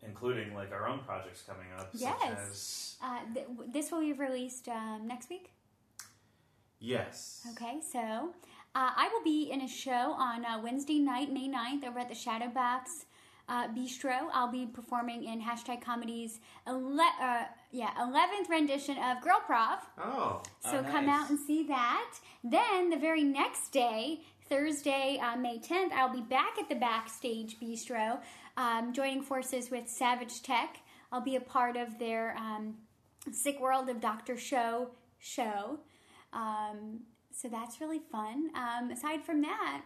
including 0.06 0.54
like 0.54 0.72
our 0.72 0.88
own 0.88 1.00
projects 1.00 1.42
coming 1.42 1.68
up, 1.78 1.90
Yes. 1.94 2.18
as 2.50 2.96
Uh, 3.04 3.20
th- 3.34 3.48
this 3.72 3.92
will 3.92 4.02
be 4.02 4.14
released 4.14 4.68
um, 4.70 5.08
next 5.08 5.30
week. 5.30 5.52
Yes. 6.80 7.46
Okay, 7.52 7.80
so 7.82 8.34
Uh, 8.76 8.90
I 8.96 9.08
will 9.14 9.24
be 9.24 9.52
in 9.52 9.62
a 9.62 9.68
show 9.68 10.14
on 10.18 10.44
uh, 10.46 10.60
Wednesday 10.64 10.98
night, 10.98 11.32
May 11.32 11.48
9th, 11.48 11.86
over 11.86 12.00
at 12.00 12.10
the 12.10 12.16
Shadowbox 12.16 13.06
uh, 13.48 13.68
Bistro. 13.68 14.30
I'll 14.34 14.52
be 14.52 14.66
performing 14.66 15.26
in 15.26 15.40
hashtag 15.44 15.80
comedies, 15.82 16.40
ele- 16.66 17.00
uh, 17.22 17.44
yeah, 17.72 17.92
11th 18.00 18.50
rendition 18.50 18.98
of 18.98 19.22
Girl 19.22 19.42
Prov. 19.46 19.78
Oh, 20.00 20.42
So 20.72 20.80
Oh, 20.80 20.92
come 20.92 21.08
out 21.08 21.30
and 21.30 21.38
see 21.40 21.62
that. 21.68 22.14
Then 22.44 22.90
the 22.90 22.98
very 22.98 23.24
next 23.24 23.70
day, 23.72 24.22
Thursday, 24.50 25.20
uh, 25.22 25.36
May 25.38 25.60
10th, 25.60 25.92
I'll 25.92 26.10
be 26.12 26.22
back 26.22 26.58
at 26.60 26.68
the 26.68 26.76
Backstage 26.76 27.60
Bistro, 27.60 28.22
um, 28.58 28.94
joining 28.94 29.22
forces 29.22 29.70
with 29.72 29.88
Savage 29.88 30.42
Tech. 30.44 30.78
I'll 31.12 31.22
be 31.22 31.36
a 31.36 31.42
part 31.42 31.78
of 31.78 32.00
their 32.00 32.36
um, 32.38 32.76
Sick 33.32 33.60
World 33.60 33.90
of 33.90 34.00
Dr. 34.02 34.38
Show 34.38 34.92
show. 35.20 35.80
Um, 36.34 37.02
so 37.32 37.48
that's 37.48 37.80
really 37.82 38.02
fun. 38.12 38.50
Um, 38.56 38.92
aside 38.92 39.24
from 39.24 39.42
that, 39.42 39.82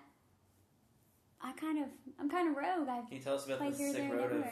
I 1.41 1.51
kind 1.53 1.79
of, 1.79 1.85
I'm 2.19 2.29
kind 2.29 2.49
of 2.49 2.55
rogue. 2.55 2.87
I 2.89 3.01
Can 3.07 3.17
you 3.17 3.19
tell 3.19 3.35
us 3.35 3.45
about 3.45 3.59
the 3.59 3.65
here, 3.77 3.93
sick 3.93 4.09
there, 4.09 4.17
road 4.17 4.31
of. 4.31 4.43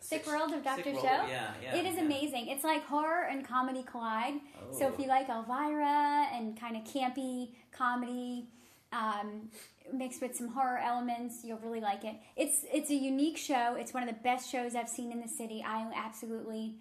Sick 0.00 0.26
World 0.26 0.52
of 0.52 0.62
Dr. 0.62 0.90
World 0.92 1.02
Show? 1.02 1.26
Yeah, 1.28 1.52
yeah. 1.62 1.76
It 1.76 1.86
is 1.86 1.94
yeah. 1.94 2.02
amazing. 2.02 2.48
It's 2.48 2.64
like 2.64 2.84
horror 2.84 3.22
and 3.30 3.46
comedy 3.46 3.82
collide. 3.82 4.34
So 4.72 4.88
if 4.88 4.94
Oh. 4.98 5.02
you 5.02 5.08
like 5.08 5.28
Elvira 5.30 6.26
and 6.32 6.58
kind 6.60 6.76
of 6.76 6.84
campy 6.84 7.52
comedy 7.72 8.48
um, 8.92 9.48
mixed 9.92 10.22
with 10.22 10.34
some 10.34 10.48
horror 10.48 10.78
elements, 10.78 11.40
you'll 11.44 11.58
really 11.58 11.80
like 11.80 12.04
it. 12.04 12.16
It's 12.36 12.64
it's 12.72 12.90
a 12.90 12.94
unique 12.94 13.36
show. 13.36 13.76
It's 13.78 13.92
one 13.92 14.02
of 14.02 14.08
the 14.08 14.20
best 14.22 14.50
shows 14.50 14.74
I've 14.74 14.88
seen 14.88 15.12
in 15.12 15.20
the 15.20 15.28
city. 15.28 15.64
I 15.66 15.90
absolutely 15.94 16.76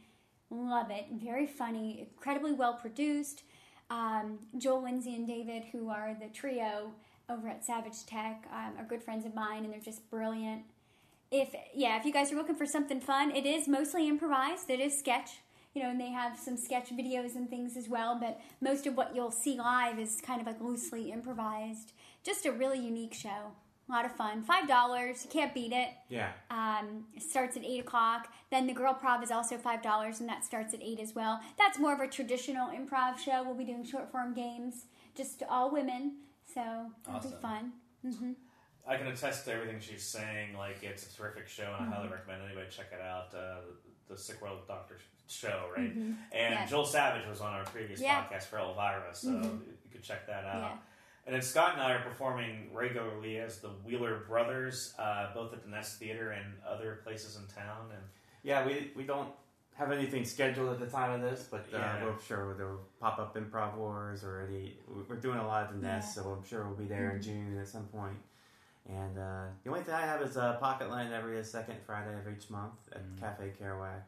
love 0.49 0.91
it. 0.91 1.05
Very 1.11 1.47
funny, 1.47 2.07
incredibly 2.15 2.53
well 2.53 2.75
produced. 2.75 3.43
Um, 3.89 4.39
Joel, 4.57 4.83
Lindsay, 4.83 5.15
and 5.15 5.27
David, 5.27 5.63
who 5.71 5.89
are 5.89 6.15
the 6.19 6.27
trio 6.27 6.91
over 7.29 7.47
at 7.47 7.65
Savage 7.65 8.05
Tech, 8.05 8.47
um, 8.51 8.73
are 8.77 8.85
good 8.85 9.03
friends 9.03 9.25
of 9.25 9.35
mine, 9.35 9.63
and 9.65 9.73
they're 9.73 9.79
just 9.79 10.09
brilliant 10.09 10.63
if 11.33 11.55
yeah, 11.73 11.97
if 11.97 12.05
you 12.05 12.13
guys 12.13 12.31
are 12.31 12.35
looking 12.35 12.55
for 12.55 12.67
something 12.67 13.01
fun, 13.01 13.31
it 13.35 13.45
is 13.45 13.67
mostly 13.67 14.07
improvised. 14.07 14.69
It 14.69 14.79
is 14.79 14.97
sketch, 14.97 15.31
you 15.73 15.81
know, 15.81 15.89
and 15.89 15.99
they 15.99 16.11
have 16.11 16.37
some 16.37 16.55
sketch 16.55 16.91
videos 16.91 17.35
and 17.35 17.49
things 17.49 17.75
as 17.75 17.89
well. 17.89 18.17
But 18.19 18.39
most 18.61 18.85
of 18.85 18.95
what 18.95 19.15
you'll 19.15 19.31
see 19.31 19.57
live 19.57 19.97
is 19.97 20.21
kind 20.21 20.39
of 20.39 20.45
like 20.45 20.61
loosely 20.61 21.11
improvised. 21.11 21.91
Just 22.23 22.45
a 22.45 22.51
really 22.51 22.79
unique 22.79 23.13
show. 23.13 23.51
A 23.89 23.91
lot 23.91 24.05
of 24.05 24.13
fun. 24.15 24.43
Five 24.43 24.67
dollars. 24.67 25.25
You 25.25 25.29
can't 25.29 25.53
beat 25.53 25.73
it. 25.73 25.89
yeah. 26.07 26.31
Um, 26.49 27.05
it 27.13 27.21
starts 27.21 27.57
at 27.57 27.65
eight 27.65 27.81
o'clock. 27.81 28.29
Then 28.49 28.65
the 28.65 28.73
girl 28.73 28.93
prov 28.93 29.21
is 29.23 29.29
also 29.31 29.57
five 29.57 29.81
dollars, 29.81 30.21
and 30.21 30.29
that 30.29 30.45
starts 30.45 30.73
at 30.73 30.81
eight 30.81 30.99
as 31.01 31.13
well. 31.13 31.41
That's 31.57 31.77
more 31.79 31.93
of 31.93 31.99
a 31.99 32.07
traditional 32.07 32.69
improv 32.69 33.17
show. 33.17 33.43
We'll 33.43 33.55
be 33.55 33.65
doing 33.65 33.83
short 33.83 34.09
form 34.11 34.33
games, 34.33 34.85
just 35.15 35.43
all 35.49 35.69
women. 35.69 36.13
So 36.53 36.61
it'll 37.07 37.19
be 37.19 37.27
Awesome. 37.27 37.39
fun. 37.41 38.35
I 38.87 38.97
can 38.97 39.07
attest 39.07 39.45
to 39.45 39.53
everything 39.53 39.79
she's 39.79 40.03
saying. 40.03 40.57
Like, 40.57 40.81
it's 40.83 41.05
a 41.05 41.17
terrific 41.17 41.47
show, 41.47 41.73
and 41.79 41.89
I 41.89 41.95
highly 41.95 42.09
recommend 42.09 42.41
anybody 42.45 42.67
check 42.69 42.87
it 42.93 43.01
out. 43.01 43.33
Uh, 43.33 43.61
the 44.09 44.17
Sick 44.17 44.41
World 44.41 44.59
Doctor 44.67 44.97
show, 45.27 45.69
right? 45.75 45.91
And 45.91 46.17
Yeah. 46.31 46.65
Joel 46.65 46.85
Savage 46.85 47.25
was 47.27 47.39
on 47.41 47.53
our 47.53 47.63
previous 47.65 48.01
Yeah. 48.01 48.23
podcast 48.25 48.43
for 48.43 48.59
Elvira, 48.59 49.13
so 49.13 49.29
you 49.31 49.61
could 49.91 50.03
check 50.03 50.27
that 50.27 50.43
out. 50.45 50.61
Yeah. 50.61 50.77
And 51.25 51.33
then 51.33 51.41
Scott 51.41 51.73
and 51.73 51.81
I 51.81 51.93
are 51.93 52.01
performing 52.03 52.69
regularly 52.73 53.37
as 53.39 53.59
the 53.59 53.69
Wheeler 53.69 54.23
Brothers, 54.27 54.93
uh, 54.99 55.33
both 55.33 55.53
at 55.53 55.63
the 55.63 55.69
Nest 55.69 55.97
Theater 55.97 56.31
and 56.31 56.45
other 56.67 56.99
places 57.03 57.37
in 57.37 57.43
town. 57.55 57.87
And 57.91 58.03
Yeah, 58.43 58.65
we, 58.65 58.91
we 58.95 59.03
don't 59.03 59.29
have 59.75 59.91
anything 59.91 60.25
scheduled 60.25 60.69
at 60.73 60.79
the 60.79 60.85
time 60.85 61.11
of 61.11 61.21
this, 61.21 61.47
but 61.49 61.65
uh, 61.73 61.77
Yeah. 61.77 62.03
we're 62.03 62.19
sure 62.27 62.53
there'll 62.55 62.81
pop 62.99 63.19
up 63.19 63.35
improv 63.35 63.75
wars 63.77 64.23
already. 64.23 64.77
We're 65.07 65.15
doing 65.15 65.39
a 65.39 65.47
lot 65.47 65.63
at 65.63 65.71
the 65.71 65.77
Nest, 65.77 66.13
so 66.13 66.23
I'm 66.37 66.45
sure 66.45 66.65
we'll 66.65 66.75
be 66.75 66.85
there 66.85 67.11
in 67.15 67.21
June 67.21 67.57
at 67.57 67.67
some 67.69 67.85
point. 67.85 68.17
And 68.89 69.17
uh, 69.17 69.45
the 69.63 69.69
only 69.69 69.81
thing 69.83 69.93
I 69.95 70.01
have 70.05 70.21
is 70.21 70.35
a 70.35 70.57
pocket 70.59 70.89
line 70.89 71.13
every 71.13 71.41
second 71.45 71.77
Friday 71.85 72.13
of 72.19 72.31
each 72.37 72.49
month 72.49 72.73
at 72.91 73.01
Cafe 73.19 73.53
Kerouac. 73.59 74.01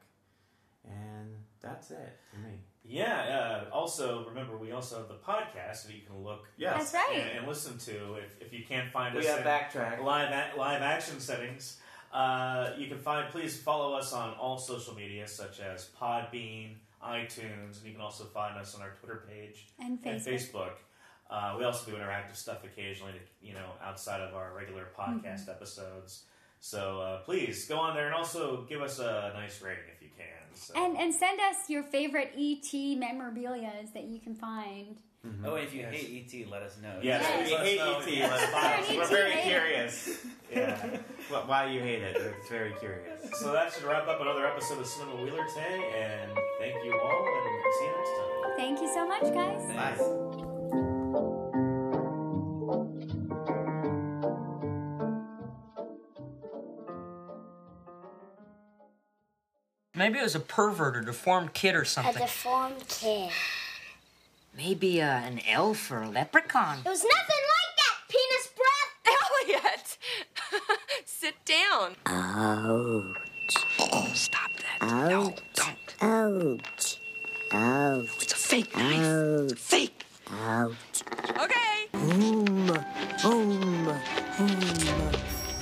And 0.83 1.33
that's 1.61 1.91
it 1.91 2.19
for 2.29 2.37
me. 2.39 2.55
Yeah, 2.87 3.63
uh, 3.71 3.75
also 3.75 4.25
remember 4.27 4.57
we 4.57 4.71
also 4.71 4.97
have 4.97 5.07
the 5.07 5.15
podcast 5.15 5.85
that 5.87 5.93
you 5.95 6.01
can 6.05 6.23
look 6.23 6.45
Yes. 6.57 6.91
That's 6.91 6.93
right. 7.09 7.19
and, 7.19 7.39
and 7.39 7.47
listen 7.47 7.77
to 7.79 8.15
if, 8.15 8.41
if 8.41 8.53
you 8.53 8.63
can't 8.67 8.91
find 8.91 9.15
We 9.15 9.21
us. 9.21 9.27
have 9.27 9.39
in- 9.39 9.45
backtrack. 9.45 10.03
live 10.03 10.31
a- 10.31 10.57
live 10.59 10.81
action 10.81 11.19
settings. 11.19 11.77
Uh, 12.13 12.69
you 12.77 12.87
can 12.87 12.97
find. 12.99 13.29
Please 13.31 13.59
follow 13.59 13.93
us 13.97 14.13
on 14.13 14.33
all 14.35 14.57
social 14.57 14.93
media 14.95 15.27
such 15.27 15.59
as 15.59 15.89
Podbean, 15.99 16.75
iTunes, 17.03 17.77
and 17.79 17.85
you 17.85 17.91
can 17.91 18.01
also 18.01 18.23
find 18.25 18.57
us 18.57 18.73
on 18.75 18.81
our 18.81 18.91
Twitter 19.01 19.25
page 19.27 19.67
And 19.79 19.99
and 20.05 20.21
Facebook. 20.21 20.29
Facebook. 20.53 20.71
Uh, 21.29 21.55
we 21.57 21.65
also 21.65 21.89
do 21.91 21.97
interactive 21.97 22.35
stuff 22.35 22.63
occasionally, 22.63 23.13
you 23.41 23.53
know, 23.53 23.67
outside 23.83 24.21
of 24.21 24.33
our 24.35 24.53
regular 24.55 24.87
podcast 24.97 25.41
Mm-hmm. 25.41 25.51
episodes. 25.51 26.23
So 26.61 27.01
uh, 27.01 27.17
please 27.23 27.65
go 27.67 27.77
on 27.79 27.95
there 27.95 28.05
and 28.05 28.15
also 28.15 28.63
give 28.69 28.81
us 28.81 28.99
a 28.99 29.31
nice 29.35 29.61
rating 29.61 29.83
if 29.85 29.87
you 29.87 29.93
can. 29.94 29.94
So. 30.55 30.73
And 30.75 30.97
and 30.97 31.13
send 31.13 31.39
us 31.39 31.69
your 31.69 31.83
favorite 31.83 32.31
ET 32.37 32.73
memorabilia 32.97 33.71
that 33.93 34.03
you 34.05 34.19
can 34.19 34.35
find. 34.35 34.97
Mm-hmm. 35.25 35.45
Oh, 35.45 35.55
if 35.55 35.73
you 35.73 35.81
Yes. 35.81 35.95
hate 35.95 36.33
ET, 36.33 36.51
let 36.51 36.61
us 36.61 36.77
know. 36.83 36.99
Yes. 37.01 37.23
Yes. 37.27 37.41
If 37.41 37.49
you 37.49 37.57
hate 37.57 37.77
know. 37.79 37.99
ET, 37.99 38.29
let 38.29 38.31
us 38.31 38.87
know. 38.87 38.93
You're 38.93 39.01
We're 39.03 39.07
very 39.09 39.31
hater. 39.31 39.59
curious. 39.59 40.25
yeah. 40.53 40.97
What, 41.29 41.47
why 41.47 41.65
you 41.71 41.79
hate 41.79 42.03
it? 42.03 42.15
It's 42.15 42.47
very 42.49 42.73
curious. 42.79 43.21
so 43.39 43.51
that 43.51 43.73
should 43.73 43.83
wrap 43.85 44.07
up 44.07 44.21
another 44.21 44.45
episode 44.45 44.79
of 44.79 44.85
Cinema 44.85 45.15
Wheeler 45.15 45.45
today. 45.47 45.91
And 45.97 46.31
thank 46.59 46.75
you 46.85 46.93
all, 46.99 47.25
and 47.27 47.73
see 47.79 47.85
you 47.85 47.91
next 47.97 48.09
time. 48.09 48.51
Thank 48.55 48.81
you 48.81 48.87
so 48.93 49.07
much, 49.07 49.23
guys. 49.33 49.65
Thanks. 49.67 49.99
Bye. 49.99 50.21
Maybe 59.95 60.19
it 60.19 60.23
was 60.23 60.35
a 60.35 60.39
pervert 60.41 60.97
or 60.97 61.01
deformed 61.01 61.53
kid 61.53 61.73
or 61.75 61.85
something. 61.85 62.15
A 62.17 62.19
deformed 62.19 62.87
kid. 62.87 63.31
Maybe 64.57 65.01
uh, 65.01 65.05
an 65.05 65.39
elf 65.49 65.89
or 65.91 66.01
a 66.01 66.09
leprechaun. 66.09 66.79
It 66.79 66.89
was 66.89 67.03
nothing 67.03 67.43
like 67.55 67.75
that, 67.77 67.97
penis 68.09 68.49
breath! 68.55 68.91
Elliot! 69.47 69.97
Sit 71.05 71.35
down. 71.45 71.95
Ouch. 72.05 73.55
Stop 74.15 74.51
that. 74.79 75.09
No, 75.09 75.33
don't. 75.53 75.77
Ouch. 76.01 76.99
Ouch. 77.51 78.23
It's 78.23 78.33
a 78.33 78.35
fake 78.35 78.75
knife. 78.75 79.51
It's 79.51 79.53
a 79.53 79.55
fake. 79.55 80.05
Ouch. 80.31 81.03
Okay. 81.41 81.87
Home. 81.93 82.67
Home. 83.19 83.87
Home. 84.35 84.61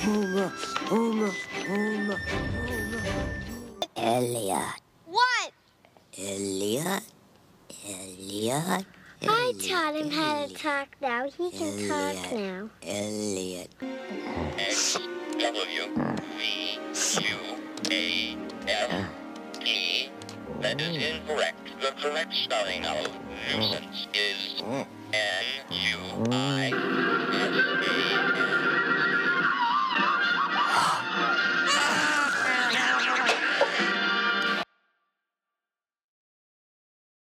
Home. 0.01 0.51
Home. 0.89 1.30
Home. 1.68 2.72
Elliot. 3.95 4.82
What? 5.06 5.52
Elliot. 6.18 7.03
Elliot. 7.88 8.86
I 9.22 9.53
taught 9.68 9.95
him 9.95 10.10
how 10.10 10.45
to 10.45 10.53
talk 10.53 10.88
now. 11.02 11.30
He 11.30 11.52
can 11.52 11.88
talk 11.88 12.32
now. 12.32 12.70
Elliot. 12.82 13.70
X 14.57 14.98
W 15.40 15.95
V 16.38 16.80
U 17.22 17.38
A 17.91 18.38
L 18.68 19.06
T. 19.53 20.10
That 20.61 20.82
is 20.82 20.98
incorrect. 20.98 21.60
The 21.82 21.91
correct 22.02 22.34
spelling 22.34 22.86
of 22.86 23.07
nuisance 23.53 24.07
is 24.14 24.61
N 25.14 25.45
U 25.70 25.98
I 26.32 26.72